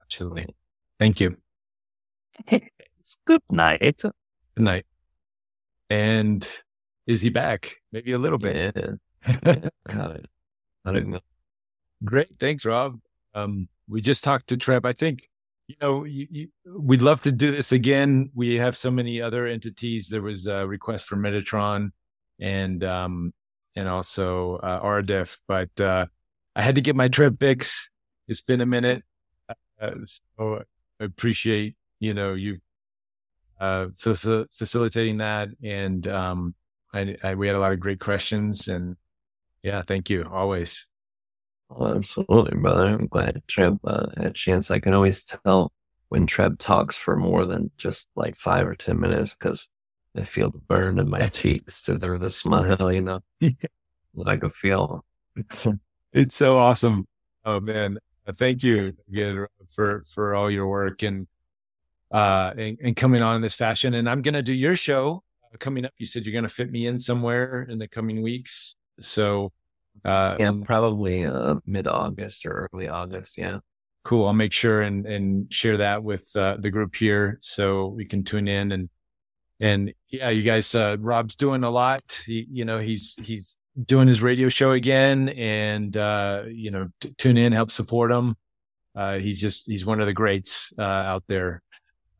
Absolutely. 0.03 0.55
Thank 0.99 1.21
you. 1.21 1.37
Good 3.27 3.43
night. 3.51 4.03
Good 4.03 4.12
night. 4.57 4.87
And 5.89 6.49
is 7.07 7.21
he 7.21 7.29
back? 7.29 7.77
Maybe 7.93 8.12
a 8.12 8.19
little 8.19 8.39
bit. 8.39 8.77
Yeah. 8.77 9.55
Got 9.87 10.17
it. 10.17 10.27
I 10.85 10.93
don't 10.93 11.09
know. 11.09 11.21
Great. 12.05 12.39
Thanks, 12.39 12.65
Rob. 12.65 13.01
Um, 13.35 13.69
we 13.89 14.01
just 14.01 14.25
talked 14.25 14.49
to 14.49 14.57
Treb. 14.57 14.87
I 14.87 14.93
think, 14.93 15.29
you 15.70 15.76
know, 15.80 16.05
you, 16.05 16.26
you, 16.30 16.48
we'd 16.66 17.01
love 17.01 17.22
to 17.22 17.30
do 17.30 17.52
this 17.52 17.70
again. 17.70 18.30
We 18.34 18.56
have 18.56 18.76
so 18.76 18.90
many 18.90 19.22
other 19.22 19.47
entities. 19.47 20.09
There 20.09 20.20
was 20.20 20.48
a 20.48 20.66
request 20.66 21.06
for 21.06 21.16
Metatron 21.16 21.90
and, 22.40 22.82
um, 22.82 23.32
and 23.76 23.86
also, 23.86 24.56
uh, 24.56 24.82
Aridif, 24.82 25.38
but, 25.47 25.80
uh, 25.80 26.06
I 26.56 26.62
had 26.62 26.74
to 26.74 26.80
get 26.80 26.97
my 26.97 27.06
Treb 27.06 27.38
fix. 27.38 27.88
It's 28.26 28.42
been 28.42 28.60
a 28.60 28.66
minute. 28.66 29.05
Uh, 29.80 29.94
so 30.05 30.64
I 31.01 31.05
appreciate, 31.05 31.76
you 32.01 32.14
know, 32.14 32.34
you, 32.34 32.59
uh, 33.60 33.86
faci- 33.97 34.52
facilitating 34.52 35.18
that. 35.18 35.51
And, 35.62 36.05
um, 36.09 36.55
I, 36.92 37.16
I, 37.22 37.36
we 37.36 37.47
had 37.47 37.55
a 37.55 37.60
lot 37.60 37.70
of 37.72 37.78
great 37.78 38.01
questions 38.01 38.66
and 38.66 38.97
yeah, 39.62 39.82
thank 39.86 40.10
you 40.10 40.24
always. 40.24 40.90
Oh, 41.70 41.94
absolutely, 41.97 42.59
brother. 42.59 42.88
I'm 42.88 43.06
glad 43.06 43.42
Treb 43.47 43.78
uh, 43.84 44.09
had 44.16 44.26
a 44.26 44.32
chance. 44.32 44.70
I 44.70 44.80
can 44.80 44.92
always 44.92 45.22
tell 45.22 45.72
when 46.09 46.26
Treb 46.26 46.59
talks 46.59 46.97
for 46.97 47.16
more 47.16 47.47
than 47.47 47.70
just 47.78 48.09
like 48.16 48.34
five 48.34 48.66
or 48.66 48.74
10 48.74 48.98
minutes 48.98 49.36
because 49.36 49.68
I 50.16 50.24
feel 50.24 50.51
the 50.51 50.59
burn 50.59 50.98
in 50.98 51.09
my 51.09 51.26
cheeks 51.28 51.82
to 51.82 51.97
the, 51.97 52.28
smile, 52.28 52.92
you 52.92 53.02
know, 53.02 53.20
like 54.14 54.42
a 54.42 54.51
feel. 54.51 55.05
it's 56.12 56.36
so 56.36 56.59
awesome. 56.59 57.06
Oh 57.44 57.60
man. 57.60 57.98
Thank 58.34 58.62
you 58.62 58.92
again 59.09 59.47
for, 59.68 60.02
for 60.02 60.34
all 60.34 60.51
your 60.51 60.66
work 60.66 61.02
and, 61.02 61.26
uh, 62.12 62.52
and, 62.56 62.78
and 62.82 62.97
coming 62.97 63.22
on 63.22 63.36
in 63.36 63.42
this 63.42 63.56
fashion. 63.56 63.94
And 63.94 64.09
I'm 64.09 64.22
going 64.22 64.34
to 64.34 64.42
do 64.42 64.52
your 64.52 64.76
show 64.76 65.22
uh, 65.44 65.56
coming 65.59 65.84
up. 65.84 65.92
You 65.98 66.06
said 66.06 66.26
you're 66.26 66.32
going 66.32 66.44
to 66.44 66.48
fit 66.48 66.70
me 66.70 66.86
in 66.86 66.98
somewhere 66.98 67.62
in 67.62 67.78
the 67.78 67.88
coming 67.88 68.22
weeks. 68.22 68.76
So, 69.01 69.52
uh, 70.05 70.37
yeah, 70.39 70.53
probably, 70.65 71.25
uh, 71.25 71.57
mid 71.67 71.87
August 71.87 72.47
or 72.47 72.69
early 72.73 72.89
August. 72.89 73.39
Yeah. 73.39 73.59
Cool. 74.03 74.27
I'll 74.27 74.33
make 74.33 74.53
sure 74.53 74.83
and, 74.83 75.07
and 75.07 75.53
share 75.53 75.77
that 75.79 76.03
with, 76.03 76.31
uh, 76.35 76.57
the 76.59 76.71
group 76.71 76.95
here 76.97 77.39
so 77.41 77.89
we 77.89 78.07
can 78.07 78.25
tune 78.25 78.49
in 78.49 78.73
and, 78.73 78.89
and 79.61 79.93
yeah, 80.09 80.31
you 80.31 80.43
guys, 80.43 80.75
uh, 80.75 80.97
Rob's 80.99 81.37
doing 81.37 81.65
a 81.65 81.71
lot. 81.71 82.23
He, 82.25 82.47
you 82.51 82.65
know, 82.65 82.79
he's, 82.79 83.15
he's 83.23 83.57
doing 83.85 84.09
his 84.09 84.23
radio 84.23 84.49
show 84.49 84.73
again 84.73 85.29
and, 85.29 85.95
uh, 85.97 86.45
you 86.49 86.71
know, 86.71 86.89
t- 87.01 87.15
tune 87.19 87.37
in, 87.37 87.53
help 87.53 87.71
support 87.71 88.11
him. 88.11 88.37
Uh, 88.97 89.19
he's 89.19 89.41
just, 89.41 89.67
he's 89.67 89.85
one 89.85 90.01
of 90.01 90.07
the 90.07 90.15
greats, 90.15 90.73
uh, 90.79 90.83
out 90.83 91.25
there, 91.29 91.62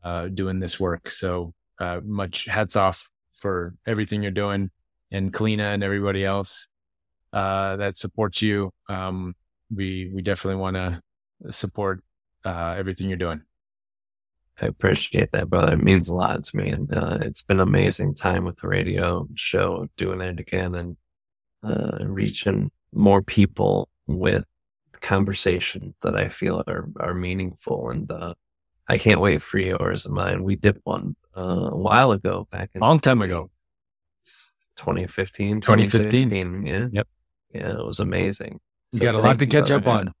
uh, 0.03 0.27
doing 0.27 0.59
this 0.59 0.79
work. 0.79 1.09
So, 1.09 1.53
uh, 1.79 1.99
much 2.03 2.45
hats 2.45 2.75
off 2.75 3.09
for 3.33 3.73
everything 3.87 4.21
you're 4.21 4.31
doing 4.31 4.69
and 5.09 5.33
Kalina 5.33 5.73
and 5.73 5.83
everybody 5.83 6.23
else, 6.23 6.67
uh, 7.33 7.77
that 7.77 7.95
supports 7.95 8.41
you. 8.41 8.71
Um, 8.89 9.35
we, 9.73 10.11
we 10.13 10.21
definitely 10.21 10.59
want 10.59 10.75
to 10.75 11.01
support, 11.51 12.01
uh, 12.43 12.75
everything 12.77 13.09
you're 13.09 13.17
doing. 13.17 13.41
I 14.61 14.67
appreciate 14.67 15.31
that, 15.31 15.49
brother. 15.49 15.73
It 15.73 15.83
means 15.83 16.09
a 16.09 16.15
lot 16.15 16.43
to 16.43 16.57
me. 16.57 16.69
And 16.69 16.95
uh, 16.95 17.17
it's 17.21 17.41
been 17.41 17.59
an 17.59 17.67
amazing 17.67 18.13
time 18.13 18.45
with 18.45 18.57
the 18.57 18.67
radio 18.67 19.27
show, 19.35 19.87
doing 19.97 20.21
it 20.21 20.39
again 20.39 20.75
and 20.75 20.97
uh, 21.63 21.97
reaching 22.01 22.69
more 22.93 23.21
people 23.21 23.89
with 24.07 24.45
conversations 24.99 25.95
that 26.01 26.15
I 26.15 26.27
feel 26.27 26.63
are, 26.67 26.87
are 26.99 27.13
meaningful. 27.13 27.89
And 27.89 28.11
uh, 28.11 28.35
I 28.87 28.97
can't 28.97 29.19
wait 29.19 29.41
for 29.41 29.57
yours 29.57 30.05
and 30.05 30.13
mine. 30.13 30.43
We 30.43 30.55
did 30.55 30.79
one 30.83 31.15
uh, 31.35 31.69
a 31.71 31.77
while 31.77 32.11
ago, 32.11 32.47
back 32.51 32.71
in 32.75 32.81
long 32.81 32.99
time 32.99 33.21
ago, 33.21 33.49
2015, 34.75 35.61
2015. 35.61 36.65
Yeah. 36.67 36.87
Yep. 36.91 37.07
Yeah, 37.53 37.79
it 37.79 37.85
was 37.85 37.99
amazing. 37.99 38.59
You 38.91 38.99
so 38.99 39.05
got 39.05 39.15
a 39.15 39.19
lot 39.19 39.39
to 39.39 39.47
catch 39.47 39.71
up 39.71 39.87
on. 39.87 40.13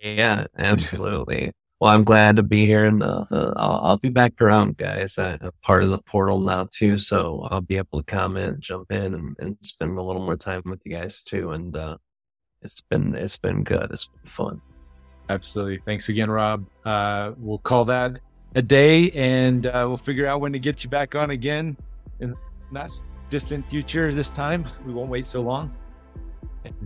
Yeah, 0.00 0.46
absolutely. 0.58 1.52
Well, 1.80 1.92
I'm 1.92 2.04
glad 2.04 2.36
to 2.36 2.42
be 2.42 2.66
here, 2.66 2.86
and 2.86 3.02
uh, 3.02 3.24
uh, 3.30 3.52
I'll, 3.56 3.80
I'll, 3.82 3.96
be 3.96 4.08
back 4.08 4.40
around, 4.40 4.76
guys. 4.76 5.18
I'm 5.18 5.50
part 5.62 5.82
of 5.82 5.90
the 5.90 6.00
portal 6.02 6.40
now 6.40 6.68
too, 6.70 6.96
so 6.96 7.46
I'll 7.50 7.60
be 7.60 7.76
able 7.76 7.98
to 7.98 8.04
comment, 8.04 8.60
jump 8.60 8.92
in, 8.92 9.14
and, 9.14 9.36
and 9.38 9.56
spend 9.60 9.98
a 9.98 10.02
little 10.02 10.24
more 10.24 10.36
time 10.36 10.62
with 10.66 10.82
you 10.86 10.92
guys 10.92 11.22
too. 11.22 11.50
And 11.50 11.76
uh, 11.76 11.96
it's 12.62 12.80
been 12.80 13.14
it's 13.14 13.36
been 13.36 13.64
good. 13.64 13.90
It's 13.90 14.06
been 14.06 14.30
fun. 14.30 14.60
Absolutely. 15.28 15.78
Thanks 15.78 16.08
again, 16.08 16.30
Rob. 16.30 16.64
Uh, 16.84 17.32
we'll 17.38 17.58
call 17.58 17.84
that 17.86 18.18
a 18.54 18.62
day, 18.62 19.10
and 19.10 19.66
uh, 19.66 19.84
we'll 19.86 19.96
figure 19.96 20.26
out 20.26 20.40
when 20.40 20.52
to 20.52 20.58
get 20.58 20.84
you 20.84 20.90
back 20.90 21.14
on 21.14 21.30
again 21.30 21.76
in 22.20 22.34
not 22.70 22.90
distant 23.30 23.68
future. 23.68 24.14
This 24.14 24.30
time, 24.30 24.64
we 24.86 24.92
won't 24.92 25.10
wait 25.10 25.26
so 25.26 25.42
long. 25.42 25.74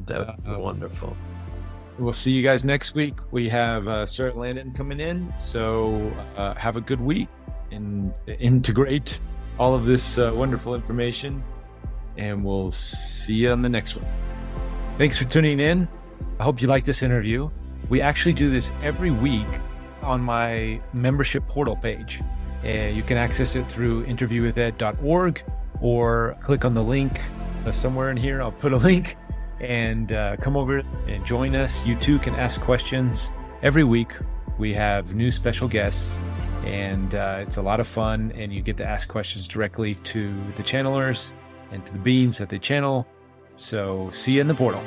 That 0.07 0.27
would 0.27 0.45
be 0.45 0.51
wonderful. 0.55 1.17
We'll 1.99 2.13
see 2.13 2.31
you 2.31 2.43
guys 2.43 2.65
next 2.65 2.95
week. 2.95 3.17
We 3.33 3.49
have 3.49 3.89
uh, 3.89 4.07
Sarah 4.07 4.35
Landon 4.35 4.73
coming 4.73 5.01
in. 5.01 5.33
So 5.39 6.13
uh, 6.37 6.55
have 6.55 6.77
a 6.77 6.81
good 6.81 7.01
week 7.01 7.29
and 7.73 8.17
integrate 8.27 9.21
all 9.59 9.75
of 9.75 9.85
this 9.85 10.19
uh, 10.19 10.33
wonderful 10.35 10.75
information. 10.75 11.43
And 12.17 12.45
we'll 12.45 12.71
see 12.71 13.35
you 13.35 13.51
on 13.51 13.63
the 13.63 13.69
next 13.69 13.97
one. 13.97 14.07
Thanks 14.97 15.19
for 15.19 15.25
tuning 15.25 15.61
in. 15.61 15.89
I 16.39 16.45
hope 16.45 16.63
you 16.63 16.69
like 16.69 16.85
this 16.85 17.03
interview. 17.03 17.51
We 17.89 18.01
actually 18.01 18.33
do 18.33 18.51
this 18.51 18.73
every 18.83 19.11
week 19.11 19.47
on 20.03 20.21
my 20.21 20.81
membership 20.93 21.47
portal 21.49 21.77
page. 21.77 22.21
And 22.65 22.97
you 22.97 23.03
can 23.03 23.17
access 23.17 23.57
it 23.57 23.69
through 23.69 24.05
interviewwithed.org 24.07 25.43
or 25.81 26.37
click 26.43 26.65
on 26.65 26.75
the 26.75 26.83
link 26.83 27.21
uh, 27.67 27.73
somewhere 27.73 28.11
in 28.11 28.17
here. 28.17 28.41
I'll 28.41 28.53
put 28.53 28.73
a 28.73 28.77
link 28.77 29.17
and 29.61 30.13
uh, 30.13 30.37
come 30.37 30.57
over 30.57 30.83
and 31.07 31.25
join 31.25 31.55
us. 31.55 31.85
You 31.87 31.97
too 31.97 32.19
can 32.19 32.35
ask 32.35 32.61
questions. 32.61 33.33
Every 33.63 33.85
week, 33.85 34.13
we 34.59 34.75
have 34.75 35.15
new 35.15 35.31
special 35.31 35.69
guests, 35.69 36.19
and 36.65 37.15
uh, 37.15 37.45
it's 37.47 37.57
a 37.57 37.63
lot 37.63 37.81
of 37.81 37.87
fun. 37.87 38.33
And 38.35 38.53
you 38.53 38.63
get 38.63 38.77
to 38.79 38.87
ask 38.87 39.09
questions 39.09 39.49
directly 39.49 39.95
to 39.97 40.35
the 40.57 40.63
channelers 40.63 41.33
and 41.73 41.85
to 41.87 41.93
the 41.93 41.99
beings 41.99 42.39
that 42.39 42.49
they 42.49 42.59
channel. 42.59 43.07
So, 43.57 44.11
see 44.13 44.35
you 44.35 44.41
in 44.41 44.49
the 44.49 44.55
portal. 44.55 44.83